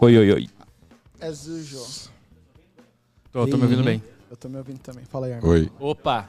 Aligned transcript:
Oi, 0.00 0.18
oi, 0.18 0.32
oi. 0.32 0.48
As 1.20 1.46
usual. 1.46 1.86
Tô, 3.30 3.46
tô 3.46 3.56
me 3.56 3.62
ouvindo 3.64 3.84
bem. 3.84 4.02
Eu 4.30 4.36
tô 4.36 4.48
me 4.48 4.56
ouvindo 4.56 4.78
também. 4.80 5.04
Fala 5.04 5.26
aí, 5.26 5.34
Armin. 5.34 5.48
Oi. 5.48 5.72
Opa! 5.78 6.28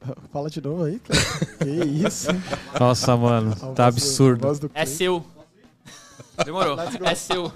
Fala 0.32 0.48
de 0.48 0.60
novo 0.60 0.84
aí, 0.84 0.98
cara. 1.00 1.20
que 1.58 1.68
isso? 2.06 2.28
Nossa, 2.78 3.16
mano, 3.16 3.52
A 3.52 3.54
voz 3.54 3.60
tá 3.74 3.84
do- 3.84 3.94
absurdo. 3.94 4.46
voz 4.46 4.58
do 4.58 4.66
É 4.66 4.84
Clay. 4.84 4.86
seu. 4.86 5.26
Demorou. 6.44 6.76
É 6.80 7.14
seu. 7.14 7.52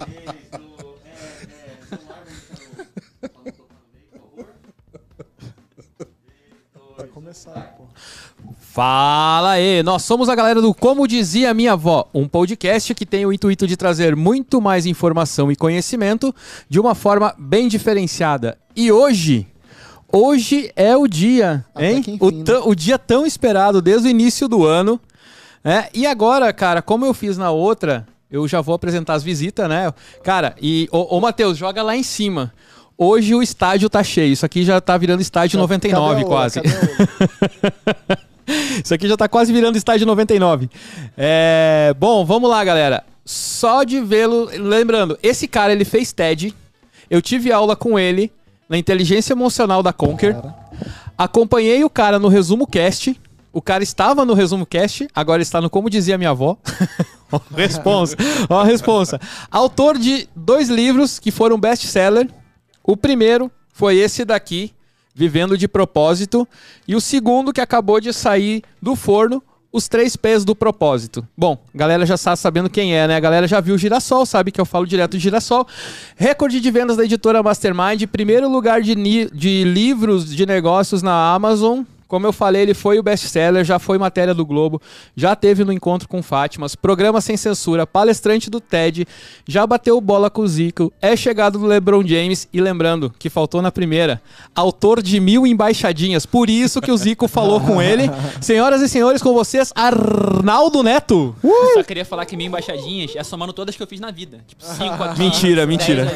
Fala 8.84 9.50
aí, 9.50 9.82
nós 9.82 10.04
somos 10.04 10.30
a 10.30 10.34
galera 10.34 10.58
do 10.62 10.72
Como 10.72 11.06
Dizia 11.06 11.52
Minha 11.52 11.74
Avó, 11.74 12.08
um 12.14 12.26
podcast 12.26 12.94
que 12.94 13.04
tem 13.04 13.26
o 13.26 13.32
intuito 13.32 13.66
de 13.66 13.76
trazer 13.76 14.16
muito 14.16 14.58
mais 14.58 14.86
informação 14.86 15.52
e 15.52 15.54
conhecimento 15.54 16.34
de 16.66 16.80
uma 16.80 16.94
forma 16.94 17.34
bem 17.38 17.68
diferenciada. 17.68 18.56
E 18.74 18.90
hoje, 18.90 19.46
hoje 20.10 20.72
é 20.74 20.96
o 20.96 21.06
dia, 21.06 21.62
Até 21.74 21.92
hein? 21.92 21.98
enfim, 21.98 22.16
o, 22.22 22.30
né? 22.30 22.44
o 22.64 22.74
dia 22.74 22.98
tão 22.98 23.26
esperado 23.26 23.82
desde 23.82 24.08
o 24.08 24.10
início 24.10 24.48
do 24.48 24.64
ano. 24.64 24.98
né? 25.62 25.88
E 25.92 26.06
agora, 26.06 26.50
cara, 26.50 26.80
como 26.80 27.04
eu 27.04 27.12
fiz 27.12 27.36
na 27.36 27.50
outra, 27.50 28.06
eu 28.30 28.48
já 28.48 28.62
vou 28.62 28.74
apresentar 28.74 29.12
as 29.12 29.22
visitas, 29.22 29.68
né? 29.68 29.92
Cara, 30.24 30.54
e 30.58 30.88
ô, 30.90 31.18
ô 31.18 31.20
Matheus, 31.20 31.58
joga 31.58 31.82
lá 31.82 31.94
em 31.94 32.02
cima. 32.02 32.50
Hoje 32.96 33.34
o 33.34 33.42
estádio 33.42 33.90
tá 33.90 34.02
cheio. 34.02 34.32
Isso 34.32 34.46
aqui 34.46 34.64
já 34.64 34.80
tá 34.80 34.96
virando 34.96 35.20
estádio 35.20 35.58
99 35.60 36.14
Cadê 36.14 36.24
o- 36.24 36.26
quase. 36.26 36.62
cadê 36.62 36.70
o- 38.16 38.30
Isso 38.82 38.94
aqui 38.94 39.08
já 39.08 39.16
tá 39.16 39.28
quase 39.28 39.52
virando 39.52 39.76
estádio 39.76 40.06
99. 40.06 40.68
É, 41.16 41.94
bom, 41.98 42.24
vamos 42.24 42.48
lá, 42.50 42.62
galera. 42.64 43.04
Só 43.24 43.84
de 43.84 44.00
vê-lo. 44.00 44.50
Lembrando, 44.52 45.18
esse 45.22 45.46
cara 45.46 45.72
ele 45.72 45.84
fez 45.84 46.12
TED. 46.12 46.54
Eu 47.08 47.20
tive 47.20 47.52
aula 47.52 47.74
com 47.74 47.98
ele 47.98 48.30
na 48.68 48.78
inteligência 48.78 49.32
emocional 49.32 49.82
da 49.82 49.92
Conquer. 49.92 50.34
Cara. 50.34 50.54
Acompanhei 51.18 51.84
o 51.84 51.90
cara 51.90 52.18
no 52.18 52.28
Resumo 52.28 52.66
Cast. 52.66 53.18
O 53.52 53.60
cara 53.60 53.82
estava 53.82 54.24
no 54.24 54.32
Resumo 54.32 54.64
Cast, 54.64 55.08
agora 55.12 55.42
está 55.42 55.60
no 55.60 55.68
Como 55.68 55.90
Dizia 55.90 56.16
Minha 56.16 56.30
Avó. 56.30 56.56
Responsa. 57.54 58.16
Ó, 58.48 58.60
a 58.60 58.64
responsa. 58.64 59.20
Autor 59.50 59.98
de 59.98 60.28
dois 60.34 60.68
livros 60.68 61.18
que 61.18 61.30
foram 61.30 61.58
best-seller. 61.58 62.28
O 62.82 62.96
primeiro 62.96 63.50
foi 63.72 63.96
esse 63.96 64.24
daqui, 64.24 64.72
Vivendo 65.14 65.56
de 65.56 65.68
Propósito. 65.68 66.46
E 66.86 66.94
o 66.94 67.00
segundo 67.00 67.52
que 67.52 67.60
acabou 67.60 68.00
de 68.00 68.12
sair 68.12 68.62
do 68.80 68.94
forno, 68.96 69.42
Os 69.72 69.88
Três 69.88 70.16
Pés 70.16 70.44
do 70.44 70.54
Propósito. 70.54 71.26
Bom, 71.36 71.58
a 71.74 71.78
galera 71.78 72.06
já 72.06 72.14
está 72.14 72.34
sabendo 72.36 72.70
quem 72.70 72.94
é, 72.94 73.06
né? 73.06 73.16
A 73.16 73.20
galera 73.20 73.46
já 73.46 73.60
viu 73.60 73.74
o 73.74 73.78
Girassol, 73.78 74.24
sabe 74.26 74.50
que 74.50 74.60
eu 74.60 74.64
falo 74.64 74.86
direto 74.86 75.12
de 75.12 75.18
Girassol. 75.18 75.66
Recorde 76.16 76.60
de 76.60 76.70
vendas 76.70 76.96
da 76.96 77.04
editora 77.04 77.42
Mastermind, 77.42 78.06
primeiro 78.06 78.48
lugar 78.48 78.82
de, 78.82 78.94
de 79.32 79.64
livros 79.64 80.34
de 80.34 80.46
negócios 80.46 81.02
na 81.02 81.32
Amazon. 81.34 81.82
Como 82.10 82.26
eu 82.26 82.32
falei, 82.32 82.62
ele 82.62 82.74
foi 82.74 82.98
o 82.98 83.04
best-seller, 83.04 83.64
já 83.64 83.78
foi 83.78 83.96
matéria 83.96 84.34
do 84.34 84.44
Globo, 84.44 84.82
já 85.14 85.36
teve 85.36 85.62
no 85.62 85.72
Encontro 85.72 86.08
com 86.08 86.20
Fátimas, 86.24 86.74
programa 86.74 87.20
sem 87.20 87.36
censura, 87.36 87.86
palestrante 87.86 88.50
do 88.50 88.60
TED, 88.60 89.06
já 89.46 89.64
bateu 89.64 90.00
bola 90.00 90.28
com 90.28 90.42
o 90.42 90.48
Zico, 90.48 90.92
é 91.00 91.14
chegado 91.14 91.56
do 91.56 91.66
LeBron 91.66 92.04
James 92.04 92.48
e 92.52 92.60
lembrando 92.60 93.14
que 93.16 93.30
faltou 93.30 93.62
na 93.62 93.70
primeira, 93.70 94.20
autor 94.56 95.00
de 95.00 95.20
mil 95.20 95.46
embaixadinhas, 95.46 96.26
por 96.26 96.50
isso 96.50 96.80
que 96.80 96.90
o 96.90 96.96
Zico 96.96 97.28
falou 97.28 97.60
com 97.60 97.80
ele. 97.80 98.10
Senhoras 98.42 98.82
e 98.82 98.88
senhores, 98.88 99.22
com 99.22 99.32
vocês, 99.32 99.72
Arnaldo 99.76 100.82
Neto. 100.82 101.36
Eu 101.44 101.74
Só 101.74 101.84
queria 101.84 102.04
falar 102.04 102.26
que 102.26 102.36
minha 102.36 102.48
embaixadinhas 102.48 103.14
é 103.14 103.22
somando 103.22 103.52
todas 103.52 103.76
que 103.76 103.82
eu 103.84 103.86
fiz 103.86 104.00
na 104.00 104.10
vida. 104.10 104.40
Tipo, 104.48 104.64
cinco 104.64 104.98
aqui. 105.04 105.20
Mentira, 105.20 105.64
10 105.64 105.68
mentira. 105.68 106.08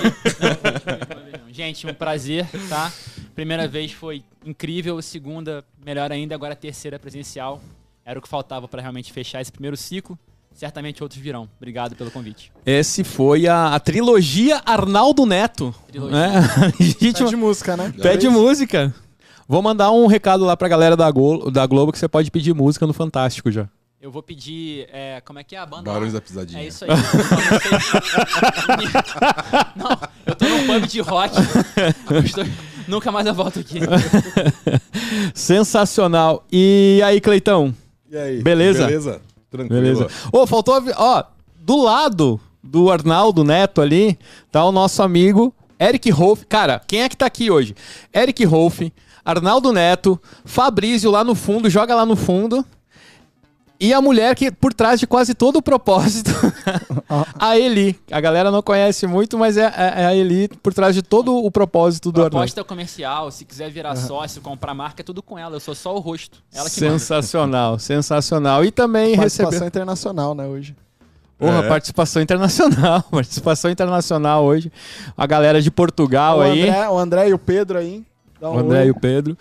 Gente, 1.53 1.87
um 1.87 1.95
prazer, 1.95 2.49
tá? 2.69 2.91
Primeira 3.35 3.67
vez 3.67 3.93
foi 3.93 4.23
incrível, 4.45 5.01
segunda, 5.03 5.65
melhor 5.85 6.11
ainda, 6.13 6.35
agora 6.35 6.53
a 6.53 6.57
terceira 6.57 6.99
presencial. 6.99 7.61
Era 8.05 8.19
o 8.19 8.23
que 8.23 8.29
faltava 8.29 8.69
para 8.69 8.81
realmente 8.83 9.13
fechar 9.13 9.41
esse 9.41 9.51
primeiro 9.51 9.77
ciclo. 9.77 10.19
Certamente 10.53 11.03
outros 11.03 11.21
virão. 11.21 11.49
Obrigado 11.57 11.97
pelo 11.97 12.11
convite. 12.13 12.53
Esse 12.65 13.03
foi 13.03 13.49
a, 13.49 13.75
a 13.75 13.81
trilogia 13.81 14.63
Arnaldo 14.65 15.27
Neto. 15.27 15.75
Trilogia. 15.89 16.17
né? 16.17 16.43
Pede 17.13 17.35
música, 17.37 17.77
né? 17.77 17.93
Pede 18.01 18.29
música. 18.29 18.95
Vou 19.49 19.61
mandar 19.61 19.91
um 19.91 20.07
recado 20.07 20.45
lá 20.45 20.57
pra 20.57 20.69
galera 20.69 20.97
da, 20.97 21.11
Glo- 21.11 21.51
da 21.51 21.67
Globo 21.67 21.91
que 21.91 21.99
você 21.99 22.07
pode 22.09 22.31
pedir 22.31 22.55
música 22.55 22.87
no 22.87 22.93
Fantástico 22.93 23.51
já. 23.51 23.69
Eu 24.01 24.11
vou 24.13 24.23
pedir. 24.23 24.87
é, 24.93 25.21
como 25.23 25.39
é 25.39 25.45
que 25.45 25.57
é 25.57 25.59
a 25.59 25.67
banda? 25.67 25.91
Barões 25.91 26.13
da 26.13 26.21
Pisadinha. 26.21 26.63
É 26.63 26.67
isso 26.69 26.85
aí. 26.85 26.91
Não, 29.77 29.99
eu 30.27 30.35
tô 30.35 30.49
num 30.49 30.67
pub 30.67 30.87
de 30.87 31.01
rock. 31.01 31.35
Eu 32.11 32.21
estou- 32.21 32.45
Nunca 32.89 33.11
mais 33.13 33.27
eu 33.27 33.35
volto 33.35 33.61
aqui. 33.61 33.81
Sensacional. 35.35 36.45
E 36.51 37.01
aí, 37.05 37.21
Cleitão? 37.21 37.75
E 38.11 38.17
aí? 38.17 38.43
Beleza? 38.43 38.87
Beleza? 38.87 39.21
Tranquilo. 39.51 39.81
Beleza. 39.83 40.09
Ô, 40.33 40.47
faltou. 40.47 40.75
avi- 40.75 40.93
Ó, 40.97 41.23
do 41.59 41.83
lado 41.83 42.41
do 42.63 42.91
Arnaldo 42.91 43.45
Neto 43.45 43.81
ali, 43.81 44.19
tá 44.51 44.65
o 44.65 44.73
nosso 44.73 45.03
amigo 45.03 45.55
Eric 45.79 46.11
Rolf. 46.11 46.43
Cara, 46.49 46.81
quem 46.87 47.03
é 47.03 47.09
que 47.09 47.17
tá 47.17 47.27
aqui 47.27 47.51
hoje? 47.51 47.75
Eric 48.13 48.45
Rolf, 48.45 48.81
Arnaldo 49.25 49.73
Neto, 49.73 50.21
Fabrício 50.45 51.11
lá 51.11 51.23
no 51.25 51.35
fundo, 51.35 51.69
joga 51.71 51.95
lá 51.95 52.05
no 52.07 52.17
fundo. 52.17 52.65
E 53.85 53.93
a 53.93 54.01
mulher 54.01 54.35
que 54.35 54.51
por 54.51 54.73
trás 54.73 54.99
de 54.99 55.07
quase 55.07 55.35
todo 55.35 55.57
o 55.57 55.63
propósito, 55.63 56.31
a 57.39 57.59
Eli. 57.59 57.99
A 58.11 58.21
galera 58.21 58.51
não 58.51 58.63
conhece 58.63 59.07
muito, 59.07 59.37
mas 59.39 59.57
é, 59.57 59.65
é- 59.77 60.03
é 60.03 60.07
a 60.07 60.15
Eli 60.15 60.49
por 60.63 60.73
trás 60.73 60.95
de 60.95 61.03
todo 61.03 61.37
o 61.37 61.51
propósito 61.51 62.11
do 62.11 62.21
Arnaldo. 62.21 62.37
Proposta 62.37 62.65
comercial, 62.65 63.31
se 63.31 63.45
quiser 63.45 63.71
virar 63.71 63.95
sócio, 63.97 64.41
comprar 64.41 64.75
marca, 64.75 65.03
é 65.03 65.05
tudo 65.05 65.23
com 65.23 65.39
ela. 65.39 65.57
Eu 65.57 65.61
sou 65.61 65.75
só 65.75 65.95
o 65.95 65.99
rosto. 65.99 66.39
Ela 66.55 66.71
que 66.71 66.81
manda. 66.81 66.99
Sensacional, 66.99 67.79
sensacional. 67.79 68.65
E 68.65 68.71
também 68.71 69.17
Participação 69.17 69.67
internacional, 69.67 70.35
né, 70.35 70.47
hoje. 70.47 70.75
Porra, 71.39 71.59
É. 71.65 71.69
participação 71.69 72.23
internacional. 72.23 73.03
Participação 73.11 73.71
internacional 73.71 74.45
hoje. 74.45 74.73
A 75.17 75.27
galera 75.27 75.61
de 75.61 75.71
Portugal 75.71 76.39
o, 76.39 76.41
aí. 76.41 76.63
André, 76.69 76.89
o 76.89 76.99
André 76.99 77.29
e 77.29 77.35
o 77.35 77.39
Pedro 77.39 77.77
aí. 77.79 78.05
Dá 78.45 78.51
um 78.51 78.57
O 78.57 78.59
André 78.59 78.81
oi. 78.83 78.87
e 78.89 78.91
o 78.91 78.95
Pedro. 78.95 79.39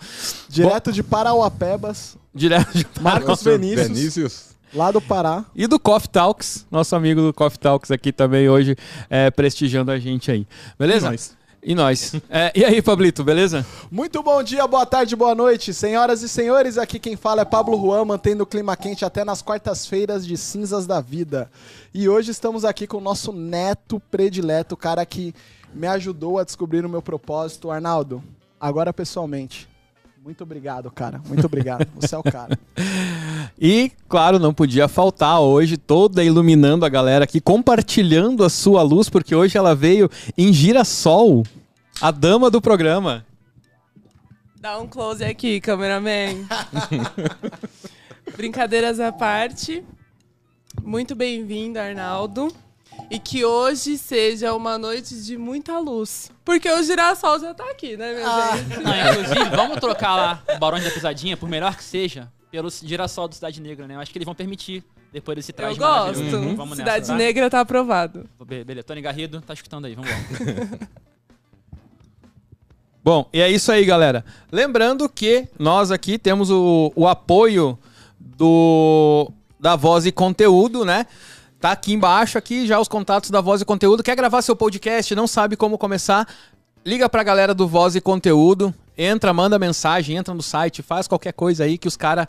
Direto 0.48 0.90
de 0.90 1.02
Parauapebas, 1.02 2.16
Direto 2.34 2.72
de 2.72 2.86
Marcos 3.02 3.42
Vinícius, 3.42 3.88
Vinícius. 3.88 4.44
lá 4.72 4.90
do 4.90 4.98
Pará. 4.98 5.44
E 5.54 5.66
do 5.66 5.78
Coffee 5.78 6.08
Talks, 6.08 6.64
nosso 6.70 6.96
amigo 6.96 7.20
do 7.20 7.34
Coffee 7.34 7.58
Talks 7.58 7.90
aqui 7.90 8.10
também 8.10 8.48
hoje, 8.48 8.74
é, 9.10 9.30
prestigiando 9.30 9.90
a 9.90 9.98
gente 9.98 10.30
aí. 10.30 10.46
Beleza? 10.78 11.08
E 11.08 11.10
nós. 11.10 11.36
E 11.62 11.74
nós. 11.74 12.14
É, 12.30 12.50
e 12.54 12.64
aí, 12.64 12.80
Pablito, 12.80 13.22
beleza? 13.22 13.66
Muito 13.90 14.22
bom 14.22 14.42
dia, 14.42 14.66
boa 14.66 14.86
tarde, 14.86 15.14
boa 15.14 15.34
noite. 15.34 15.74
Senhoras 15.74 16.22
e 16.22 16.28
senhores, 16.28 16.78
aqui 16.78 16.98
quem 16.98 17.14
fala 17.14 17.42
é 17.42 17.44
Pablo 17.44 17.78
Juan, 17.78 18.06
mantendo 18.06 18.44
o 18.44 18.46
clima 18.46 18.74
quente 18.74 19.04
até 19.04 19.22
nas 19.22 19.42
quartas-feiras 19.42 20.26
de 20.26 20.38
cinzas 20.38 20.86
da 20.86 21.02
vida. 21.02 21.50
E 21.92 22.08
hoje 22.08 22.30
estamos 22.30 22.64
aqui 22.64 22.86
com 22.86 22.96
o 22.96 23.02
nosso 23.02 23.34
neto 23.34 24.00
predileto, 24.10 24.74
o 24.74 24.78
cara 24.78 25.04
que 25.04 25.34
me 25.74 25.86
ajudou 25.88 26.38
a 26.38 26.44
descobrir 26.44 26.86
o 26.86 26.88
meu 26.88 27.02
propósito. 27.02 27.70
Arnaldo, 27.70 28.24
agora 28.64 28.94
pessoalmente. 28.94 29.68
Muito 30.24 30.42
obrigado, 30.42 30.90
cara. 30.90 31.20
Muito 31.28 31.44
obrigado. 31.44 31.86
Você 31.96 32.14
é 32.14 32.18
o 32.18 32.22
cara. 32.22 32.58
E, 33.60 33.92
claro, 34.08 34.38
não 34.38 34.52
podia 34.52 34.88
faltar 34.88 35.38
hoje, 35.40 35.76
toda 35.76 36.24
iluminando 36.24 36.84
a 36.84 36.88
galera 36.88 37.22
aqui, 37.24 37.40
compartilhando 37.40 38.42
a 38.42 38.48
sua 38.48 38.82
luz, 38.82 39.08
porque 39.08 39.32
hoje 39.32 39.56
ela 39.56 39.76
veio 39.76 40.10
em 40.36 40.52
girassol, 40.52 41.44
a 42.00 42.10
dama 42.10 42.50
do 42.50 42.60
programa. 42.60 43.24
Dá 44.58 44.78
um 44.80 44.88
close 44.88 45.22
aqui, 45.22 45.60
cameraman. 45.60 46.46
Brincadeiras 48.36 48.98
à 48.98 49.12
parte. 49.12 49.84
Muito 50.82 51.14
bem-vindo, 51.14 51.78
Arnaldo. 51.78 52.52
E 53.10 53.18
que 53.18 53.44
hoje 53.44 53.96
seja 53.98 54.54
uma 54.54 54.76
noite 54.78 55.14
de 55.22 55.36
muita 55.36 55.78
luz. 55.78 56.30
Porque 56.44 56.70
o 56.70 56.82
girassol 56.82 57.38
já 57.38 57.52
tá 57.54 57.64
aqui, 57.70 57.96
né, 57.96 58.14
meu 58.14 58.24
gente? 58.24 58.82
Não, 58.82 59.12
inclusive, 59.12 59.56
vamos 59.56 59.78
trocar 59.78 60.16
lá 60.16 60.42
o 60.54 60.58
Barões 60.58 60.82
da 60.84 60.90
Pisadinha, 60.90 61.36
por 61.36 61.48
melhor 61.48 61.76
que 61.76 61.84
seja, 61.84 62.28
pelo 62.50 62.68
girassol 62.70 63.28
do 63.28 63.34
Cidade 63.34 63.60
Negra, 63.60 63.86
né? 63.86 63.94
Eu 63.96 64.00
acho 64.00 64.10
que 64.10 64.18
eles 64.18 64.26
vão 64.26 64.34
permitir 64.34 64.82
depois 65.12 65.36
desse 65.36 65.52
Eu 65.52 65.56
traje 65.56 65.78
gosto. 65.78 66.18
maravilhoso. 66.18 66.56
Vamos 66.56 66.70
nessa, 66.78 66.90
Cidade 66.90 67.06
tá? 67.06 67.14
Negra 67.14 67.50
tá 67.50 67.60
aprovado. 67.60 68.28
Be- 68.46 68.64
Beleza, 68.64 68.84
Tony 68.84 69.00
Garrido, 69.00 69.40
tá 69.42 69.52
escutando 69.54 69.84
aí, 69.84 69.94
vamos 69.94 70.10
lá. 70.10 70.16
Bom, 73.04 73.28
e 73.32 73.40
é 73.40 73.50
isso 73.50 73.70
aí, 73.70 73.84
galera. 73.84 74.24
Lembrando 74.50 75.08
que 75.10 75.46
nós 75.58 75.90
aqui 75.90 76.18
temos 76.18 76.50
o, 76.50 76.90
o 76.96 77.06
apoio 77.06 77.78
do 78.18 79.30
da 79.60 79.76
Voz 79.76 80.04
e 80.06 80.12
Conteúdo, 80.12 80.84
né? 80.84 81.06
Tá 81.64 81.72
aqui 81.72 81.94
embaixo 81.94 82.36
aqui 82.36 82.66
já 82.66 82.78
os 82.78 82.88
contatos 82.88 83.30
da 83.30 83.40
Voz 83.40 83.62
e 83.62 83.64
Conteúdo. 83.64 84.02
Quer 84.02 84.14
gravar 84.14 84.42
seu 84.42 84.54
podcast, 84.54 85.14
não 85.14 85.26
sabe 85.26 85.56
como 85.56 85.78
começar? 85.78 86.28
Liga 86.84 87.08
pra 87.08 87.22
galera 87.22 87.54
do 87.54 87.66
Voz 87.66 87.96
e 87.96 88.02
Conteúdo, 88.02 88.74
entra, 88.98 89.32
manda 89.32 89.58
mensagem, 89.58 90.14
entra 90.14 90.34
no 90.34 90.42
site, 90.42 90.82
faz 90.82 91.08
qualquer 91.08 91.32
coisa 91.32 91.64
aí 91.64 91.78
que 91.78 91.88
os 91.88 91.96
caras 91.96 92.26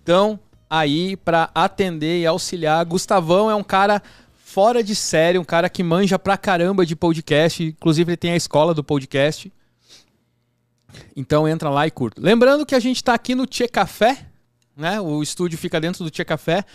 estão 0.00 0.38
aí 0.68 1.16
pra 1.16 1.48
atender 1.54 2.20
e 2.20 2.26
auxiliar. 2.26 2.84
Gustavão 2.84 3.50
é 3.50 3.54
um 3.54 3.64
cara 3.64 4.02
fora 4.36 4.84
de 4.84 4.94
série, 4.94 5.38
um 5.38 5.44
cara 5.44 5.70
que 5.70 5.82
manja 5.82 6.18
pra 6.18 6.36
caramba 6.36 6.84
de 6.84 6.94
podcast. 6.94 7.64
Inclusive, 7.64 8.10
ele 8.10 8.18
tem 8.18 8.32
a 8.32 8.36
escola 8.36 8.74
do 8.74 8.84
podcast. 8.84 9.50
Então 11.16 11.48
entra 11.48 11.70
lá 11.70 11.86
e 11.86 11.90
curta. 11.90 12.20
Lembrando 12.20 12.66
que 12.66 12.74
a 12.74 12.80
gente 12.80 13.02
tá 13.02 13.14
aqui 13.14 13.34
no 13.34 13.46
Tchê 13.46 13.66
Café, 13.66 14.26
né? 14.76 15.00
O 15.00 15.22
estúdio 15.22 15.56
fica 15.56 15.80
dentro 15.80 16.04
do 16.04 16.10
Tchê 16.10 16.22
Café. 16.22 16.66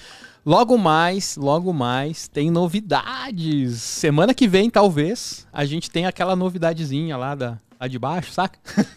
Logo 0.45 0.77
mais, 0.77 1.35
logo 1.37 1.73
mais, 1.73 2.27
tem 2.27 2.49
novidades. 2.49 3.81
Semana 3.81 4.33
que 4.33 4.47
vem, 4.47 4.69
talvez, 4.69 5.45
a 5.51 5.65
gente 5.65 5.91
tenha 5.91 6.09
aquela 6.09 6.35
novidadezinha 6.35 7.17
lá, 7.17 7.35
da, 7.35 7.57
lá 7.79 7.87
de 7.87 7.99
baixo, 7.99 8.31
saca? 8.31 8.57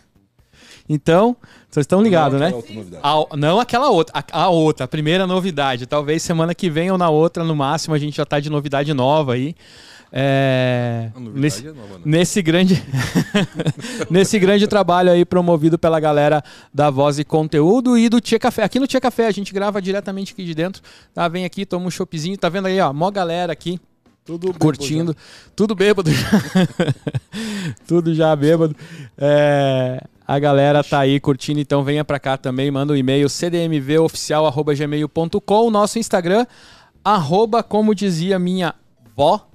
então, 0.89 1.37
vocês 1.69 1.85
estão 1.85 2.03
ligados, 2.03 2.39
né? 2.41 2.51
A- 3.03 3.37
não 3.37 3.59
aquela 3.61 3.91
outra, 3.91 4.15
a, 4.33 4.43
a 4.45 4.49
outra, 4.49 4.85
a 4.85 4.89
primeira 4.89 5.27
novidade. 5.27 5.87
Talvez 5.87 6.23
semana 6.23 6.55
que 6.55 6.71
vem 6.71 6.91
ou 6.91 6.97
na 6.99 7.11
outra, 7.11 7.45
no 7.45 7.57
máximo, 7.57 7.95
a 7.95 7.99
gente 7.99 8.17
já 8.17 8.25
tá 8.25 8.39
de 8.41 8.49
novidade 8.51 8.93
nova 8.95 9.35
aí. 9.35 9.55
É, 10.15 11.11
nesse, 11.17 11.67
é 11.67 11.73
nova, 11.73 11.95
né? 11.95 12.01
nesse 12.05 12.43
grande 12.43 12.83
nesse 14.11 14.39
grande 14.39 14.67
trabalho 14.67 15.11
aí 15.11 15.25
promovido 15.25 15.79
pela 15.79 15.99
galera 15.99 16.45
da 16.73 16.91
Voz 16.91 17.19
e 17.19 17.25
Conteúdo 17.25 17.97
e 17.97 18.11
do 18.11 18.21
Tia 18.21 18.39
Café. 18.39 18.63
Aqui 18.63 18.79
no 18.79 18.87
Tia 18.87 19.01
Café 19.01 19.27
a 19.27 19.31
gente 19.31 19.55
grava 19.55 19.81
diretamente 19.81 20.35
aqui 20.35 20.45
de 20.45 20.55
dentro. 20.55 20.83
Tá, 21.15 21.27
vem 21.29 21.47
aqui, 21.47 21.65
toma 21.65 21.87
um 21.87 21.91
choppzinho, 21.91 22.37
tá 22.37 22.51
vendo 22.51 22.67
aí, 22.67 22.79
ó, 22.79 22.93
mó 22.93 23.11
galera 23.11 23.55
aqui 23.55 23.81
Tudo 24.23 24.53
curtindo, 24.53 25.17
tudo 25.57 25.75
bêbado 25.75 26.13
já. 26.13 26.29
tudo 27.89 28.15
já 28.15 28.37
bêbado. 28.37 28.77
É, 29.17 29.99
a 30.29 30.39
galera 30.39 30.85
tá 30.85 30.99
aí 30.99 31.19
curtindo, 31.21 31.59
então 31.59 31.83
venha 31.83 32.05
pra 32.05 32.21
cá 32.21 32.37
também, 32.37 32.71
manda 32.71 32.93
um 32.93 32.97
e-mail 32.97 33.31
cdmvoficial@gmail.com, 33.31 35.71
nosso 35.71 35.99
Instagram 35.99 36.45
arroba, 37.03 37.63
como 37.63 37.95
dizia 37.95 38.39
minha 38.39 38.75
vó 39.17 39.49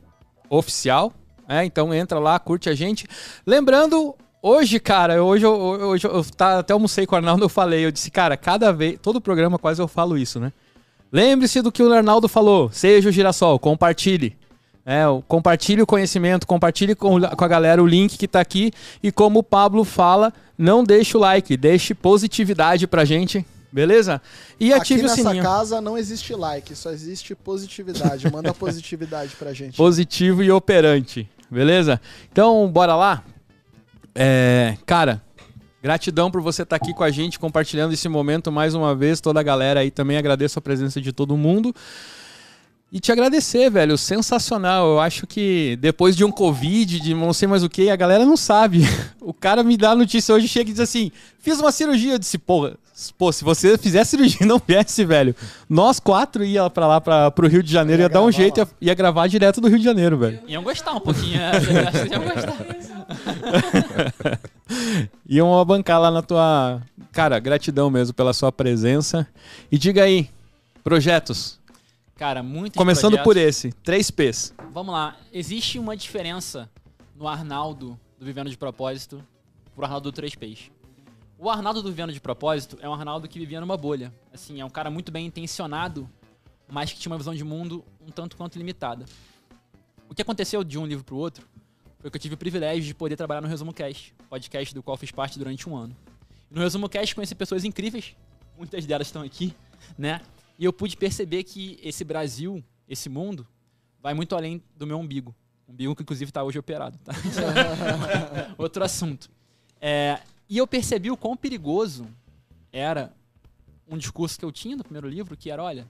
oficial, 0.50 1.14
é, 1.48 1.64
então 1.64 1.94
entra 1.94 2.20
lá, 2.20 2.38
curte 2.40 2.70
a 2.70 2.76
gente. 2.76 3.08
Lembrando, 3.46 4.16
hoje, 4.42 4.80
cara, 4.80 5.24
hoje 5.24 5.46
eu, 5.46 5.54
hoje 5.54 6.06
eu 6.08 6.24
tá, 6.24 6.60
até 6.60 6.74
almocei 6.74 7.06
com 7.06 7.16
o 7.16 7.18
Arnaldo, 7.18 7.46
eu 7.46 7.50
falei, 7.50 7.86
eu 7.86 7.92
disse, 7.92 8.12
cara, 8.12 8.36
cada 8.36 8.72
vez, 8.72 9.00
todo 9.02 9.22
programa 9.22 9.58
quase 9.58 9.82
eu 9.82 9.88
falo 9.88 10.18
isso, 10.18 10.40
né? 10.40 10.52
Lembre-se 11.12 11.62
do 11.62 11.72
que 11.72 11.82
o 11.82 11.92
Arnaldo 11.92 12.28
falou, 12.28 12.70
seja 12.72 13.10
o 13.10 13.12
girassol, 13.12 13.58
compartilhe. 13.60 14.36
É, 14.86 15.04
compartilhe 15.28 15.82
o 15.82 15.86
conhecimento, 15.86 16.48
compartilhe 16.48 16.96
com, 16.96 17.20
com 17.20 17.44
a 17.44 17.48
galera 17.48 17.84
o 17.84 17.86
link 17.86 18.18
que 18.18 18.28
tá 18.28 18.40
aqui. 18.40 18.72
E 19.04 19.12
como 19.12 19.40
o 19.40 19.44
Pablo 19.44 19.84
fala, 19.84 20.34
não 20.58 20.82
deixe 20.82 21.18
o 21.18 21.20
like, 21.20 21.58
deixe 21.58 21.94
positividade 21.94 22.88
pra 22.88 23.04
gente, 23.04 23.46
beleza? 23.72 24.22
E 24.60 24.72
Aqui 24.74 24.82
ative 24.82 25.00
o 25.02 25.04
nessa 25.04 25.16
sininho. 25.16 25.44
casa 25.44 25.80
não 25.82 25.98
existe 25.98 26.34
like, 26.34 26.76
só 26.76 26.92
existe 26.92 27.36
positividade. 27.36 28.32
Manda 28.32 28.54
positividade 28.56 29.36
pra 29.38 29.54
gente. 29.54 29.76
positivo 29.78 30.44
e 30.44 30.52
operante, 30.52 31.30
beleza? 31.50 32.00
Então, 32.32 32.68
bora 32.70 32.96
lá? 32.96 33.24
É, 34.16 34.76
cara, 34.86 35.22
gratidão 35.82 36.32
por 36.32 36.42
você 36.42 36.64
estar 36.64 36.76
aqui 36.76 36.94
com 36.94 37.04
a 37.04 37.12
gente, 37.12 37.38
compartilhando 37.38 37.94
esse 37.94 38.10
momento 38.10 38.52
mais 38.52 38.74
uma 38.74 38.96
vez. 38.96 39.22
Toda 39.22 39.40
a 39.40 39.44
galera 39.44 39.82
aí 39.82 39.92
também 39.92 40.18
agradeço 40.18 40.58
a 40.58 40.62
presença 40.62 41.00
de 41.00 41.12
todo 41.12 41.38
mundo. 41.38 41.74
E 42.92 43.02
te 43.02 43.12
agradecer, 43.12 43.70
velho. 43.70 43.98
Sensacional. 43.98 44.88
Eu 44.88 45.00
acho 45.00 45.28
que 45.28 45.78
depois 45.82 46.16
de 46.16 46.24
um 46.24 46.32
Covid, 46.32 47.00
de 47.02 47.14
não 47.14 47.34
sei 47.34 47.48
mais 47.48 47.62
o 47.62 47.70
que, 47.70 47.90
a 47.90 47.96
galera 47.96 48.26
não 48.26 48.38
sabe. 48.38 48.80
O 49.28 49.34
cara 49.34 49.62
me 49.62 49.76
dá 49.76 49.92
a 49.92 49.96
notícia 49.96 50.34
hoje, 50.34 50.48
chega 50.48 50.70
e 50.70 50.74
diz 50.74 50.80
assim: 50.80 51.12
fiz 51.38 51.60
uma 51.60 51.70
cirurgia. 51.70 52.14
Eu 52.14 52.18
disse, 52.18 52.38
porra, 52.38 52.78
pô, 53.18 53.32
se 53.32 53.44
você 53.44 53.78
fizer 53.78 54.04
cirurgia 54.04 54.40
e 54.42 54.46
não 54.46 54.62
viesse, 54.66 55.06
velho, 55.06 55.36
nós 55.70 56.00
quatro 56.00 56.44
ia 56.44 56.70
pra 56.70 56.88
lá, 56.88 57.02
pra, 57.02 57.30
pro 57.32 57.48
Rio 57.48 57.62
de 57.62 57.72
Janeiro, 57.72 58.02
Ia 58.02 58.06
ia, 58.06 58.10
dar 58.10 58.22
um 58.22 58.26
gravar 58.26 58.38
jeito, 58.38 58.60
ia, 58.60 58.68
ia 58.82 58.94
gravar 58.94 59.28
direto 59.28 59.62
do 59.62 59.68
Rio 59.68 59.78
de 59.78 59.84
Janeiro, 59.84 60.18
velho. 60.18 60.40
Iam 60.48 60.64
gostar 60.64 60.94
um 60.94 61.00
pouquinho, 61.00 61.38
né? 61.38 61.52
Vocês 61.92 62.12
iam 62.12 62.24
gostar. 62.24 62.58
Iam 65.28 65.66
bancar 65.66 66.00
lá 66.00 66.12
na 66.12 66.22
tua. 66.22 66.82
Cara, 67.12 67.40
gratidão 67.40 67.90
mesmo 67.90 68.14
pela 68.14 68.34
sua 68.34 68.52
presença. 68.52 69.28
E 69.72 69.78
diga 69.78 70.04
aí, 70.04 70.30
projetos. 70.84 71.60
Cara, 72.18 72.42
muito 72.42 72.76
Começando 72.76 73.18
por 73.20 73.38
esse, 73.38 73.70
3Ps. 73.86 74.54
Vamos 74.74 74.94
lá. 74.94 75.16
Existe 75.32 75.78
uma 75.78 75.96
diferença 75.96 76.68
no 77.16 77.28
Arnaldo 77.28 77.98
do 78.20 78.26
Vivendo 78.26 78.50
de 78.50 78.58
Propósito 78.58 79.24
pro 79.76 79.86
Arnaldo 79.86 80.12
do 80.12 80.22
3Ps. 80.22 80.72
O 81.40 81.52
Arnaldo 81.52 81.84
do 81.84 81.90
Vivendo 81.90 82.12
de 82.12 82.20
Propósito 82.20 82.80
é 82.82 82.90
um 82.90 82.94
Arnaldo 82.94 83.28
que 83.28 83.38
vivia 83.38 83.62
numa 83.62 83.78
bolha. 83.78 84.12
Assim, 84.34 84.60
é 84.60 84.66
um 84.66 84.70
cara 84.72 84.90
muito 84.90 85.12
bem 85.12 85.28
intencionado, 85.28 86.10
mas 86.68 86.92
que 86.92 87.00
tinha 87.00 87.12
uma 87.12 87.18
visão 87.18 87.36
de 87.36 87.44
mundo 87.44 87.86
um 88.02 88.10
tanto 88.10 88.36
quanto 88.36 88.58
limitada. 88.58 89.06
O 90.10 90.16
que 90.16 90.22
aconteceu 90.24 90.64
de 90.64 90.80
um 90.80 90.86
livro 90.88 91.04
pro 91.04 91.16
outro 91.16 91.48
foi 92.00 92.10
que 92.10 92.18
eu 92.18 92.22
tive 92.22 92.34
o 92.34 92.38
privilégio 92.38 92.84
de 92.84 92.96
poder 92.96 93.16
trabalhar 93.16 93.42
no 93.42 93.48
Resumo 93.48 93.72
Cast, 93.72 94.16
podcast 94.28 94.74
do 94.74 94.82
qual 94.82 94.98
fiz 94.98 95.12
parte 95.12 95.38
durante 95.38 95.70
um 95.70 95.76
ano. 95.76 95.96
No 96.50 96.60
Resumo 96.60 96.90
Cast 96.90 97.14
conheci 97.14 97.36
pessoas 97.36 97.64
incríveis, 97.64 98.16
muitas 98.58 98.84
delas 98.88 99.08
estão 99.08 99.22
aqui, 99.22 99.54
né? 99.96 100.22
E 100.58 100.66
eu 100.66 100.74
pude 100.74 100.98
perceber 100.98 101.44
que 101.44 101.80
esse 101.84 102.04
Brasil, 102.04 102.64
esse 102.90 103.10
mundo, 103.10 103.46
vai 104.02 104.16
muito 104.16 104.36
além 104.36 104.64
do 104.76 104.88
meu 104.88 104.98
umbigo. 104.98 105.36
Umbigo 105.70 105.96
que 105.96 106.02
inclusive 106.02 106.30
está 106.32 106.44
hoje 106.44 106.58
operado, 106.58 106.98
tá? 107.04 107.14
Outro 108.58 108.84
assunto. 108.84 109.30
É, 109.80 110.20
e 110.50 110.58
eu 110.58 110.68
percebi 110.68 111.12
o 111.12 111.18
quão 111.18 111.36
perigoso 111.36 112.08
era 112.72 113.14
um 113.88 113.98
discurso 113.98 114.38
que 114.38 114.46
eu 114.46 114.52
tinha 114.52 114.76
no 114.76 114.84
primeiro 114.84 115.08
livro, 115.08 115.36
que 115.36 115.50
era, 115.50 115.64
olha, 115.64 115.90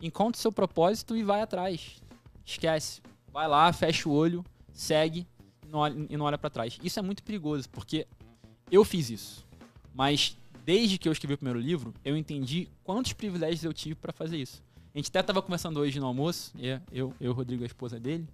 encontre 0.00 0.40
seu 0.40 0.52
propósito 0.52 1.16
e 1.16 1.22
vai 1.22 1.40
atrás. 1.40 2.00
Esquece. 2.44 3.00
Vai 3.32 3.46
lá, 3.46 3.72
fecha 3.72 4.08
o 4.08 4.12
olho, 4.12 4.44
segue 4.72 5.26
e 5.64 6.16
não 6.16 6.24
olha, 6.24 6.38
para 6.38 6.50
trás. 6.50 6.78
Isso 6.82 6.98
é 6.98 7.02
muito 7.02 7.22
perigoso, 7.22 7.68
porque 7.70 8.06
eu 8.70 8.84
fiz 8.84 9.10
isso. 9.10 9.46
Mas 9.94 10.36
desde 10.64 10.98
que 10.98 11.08
eu 11.08 11.12
escrevi 11.12 11.34
o 11.34 11.38
primeiro 11.38 11.60
livro, 11.60 11.92
eu 12.04 12.16
entendi 12.16 12.68
quantos 12.84 13.12
privilégios 13.12 13.64
eu 13.64 13.72
tive 13.72 13.94
para 13.94 14.12
fazer 14.12 14.38
isso. 14.38 14.62
A 14.94 14.98
gente 14.98 15.08
até 15.08 15.20
estava 15.20 15.42
conversando 15.42 15.78
hoje 15.80 16.00
no 16.00 16.06
almoço, 16.06 16.52
e 16.56 16.80
eu, 16.90 17.12
eu, 17.20 17.32
Rodrigo, 17.32 17.62
a 17.62 17.66
esposa 17.66 18.00
dele, 18.00 18.26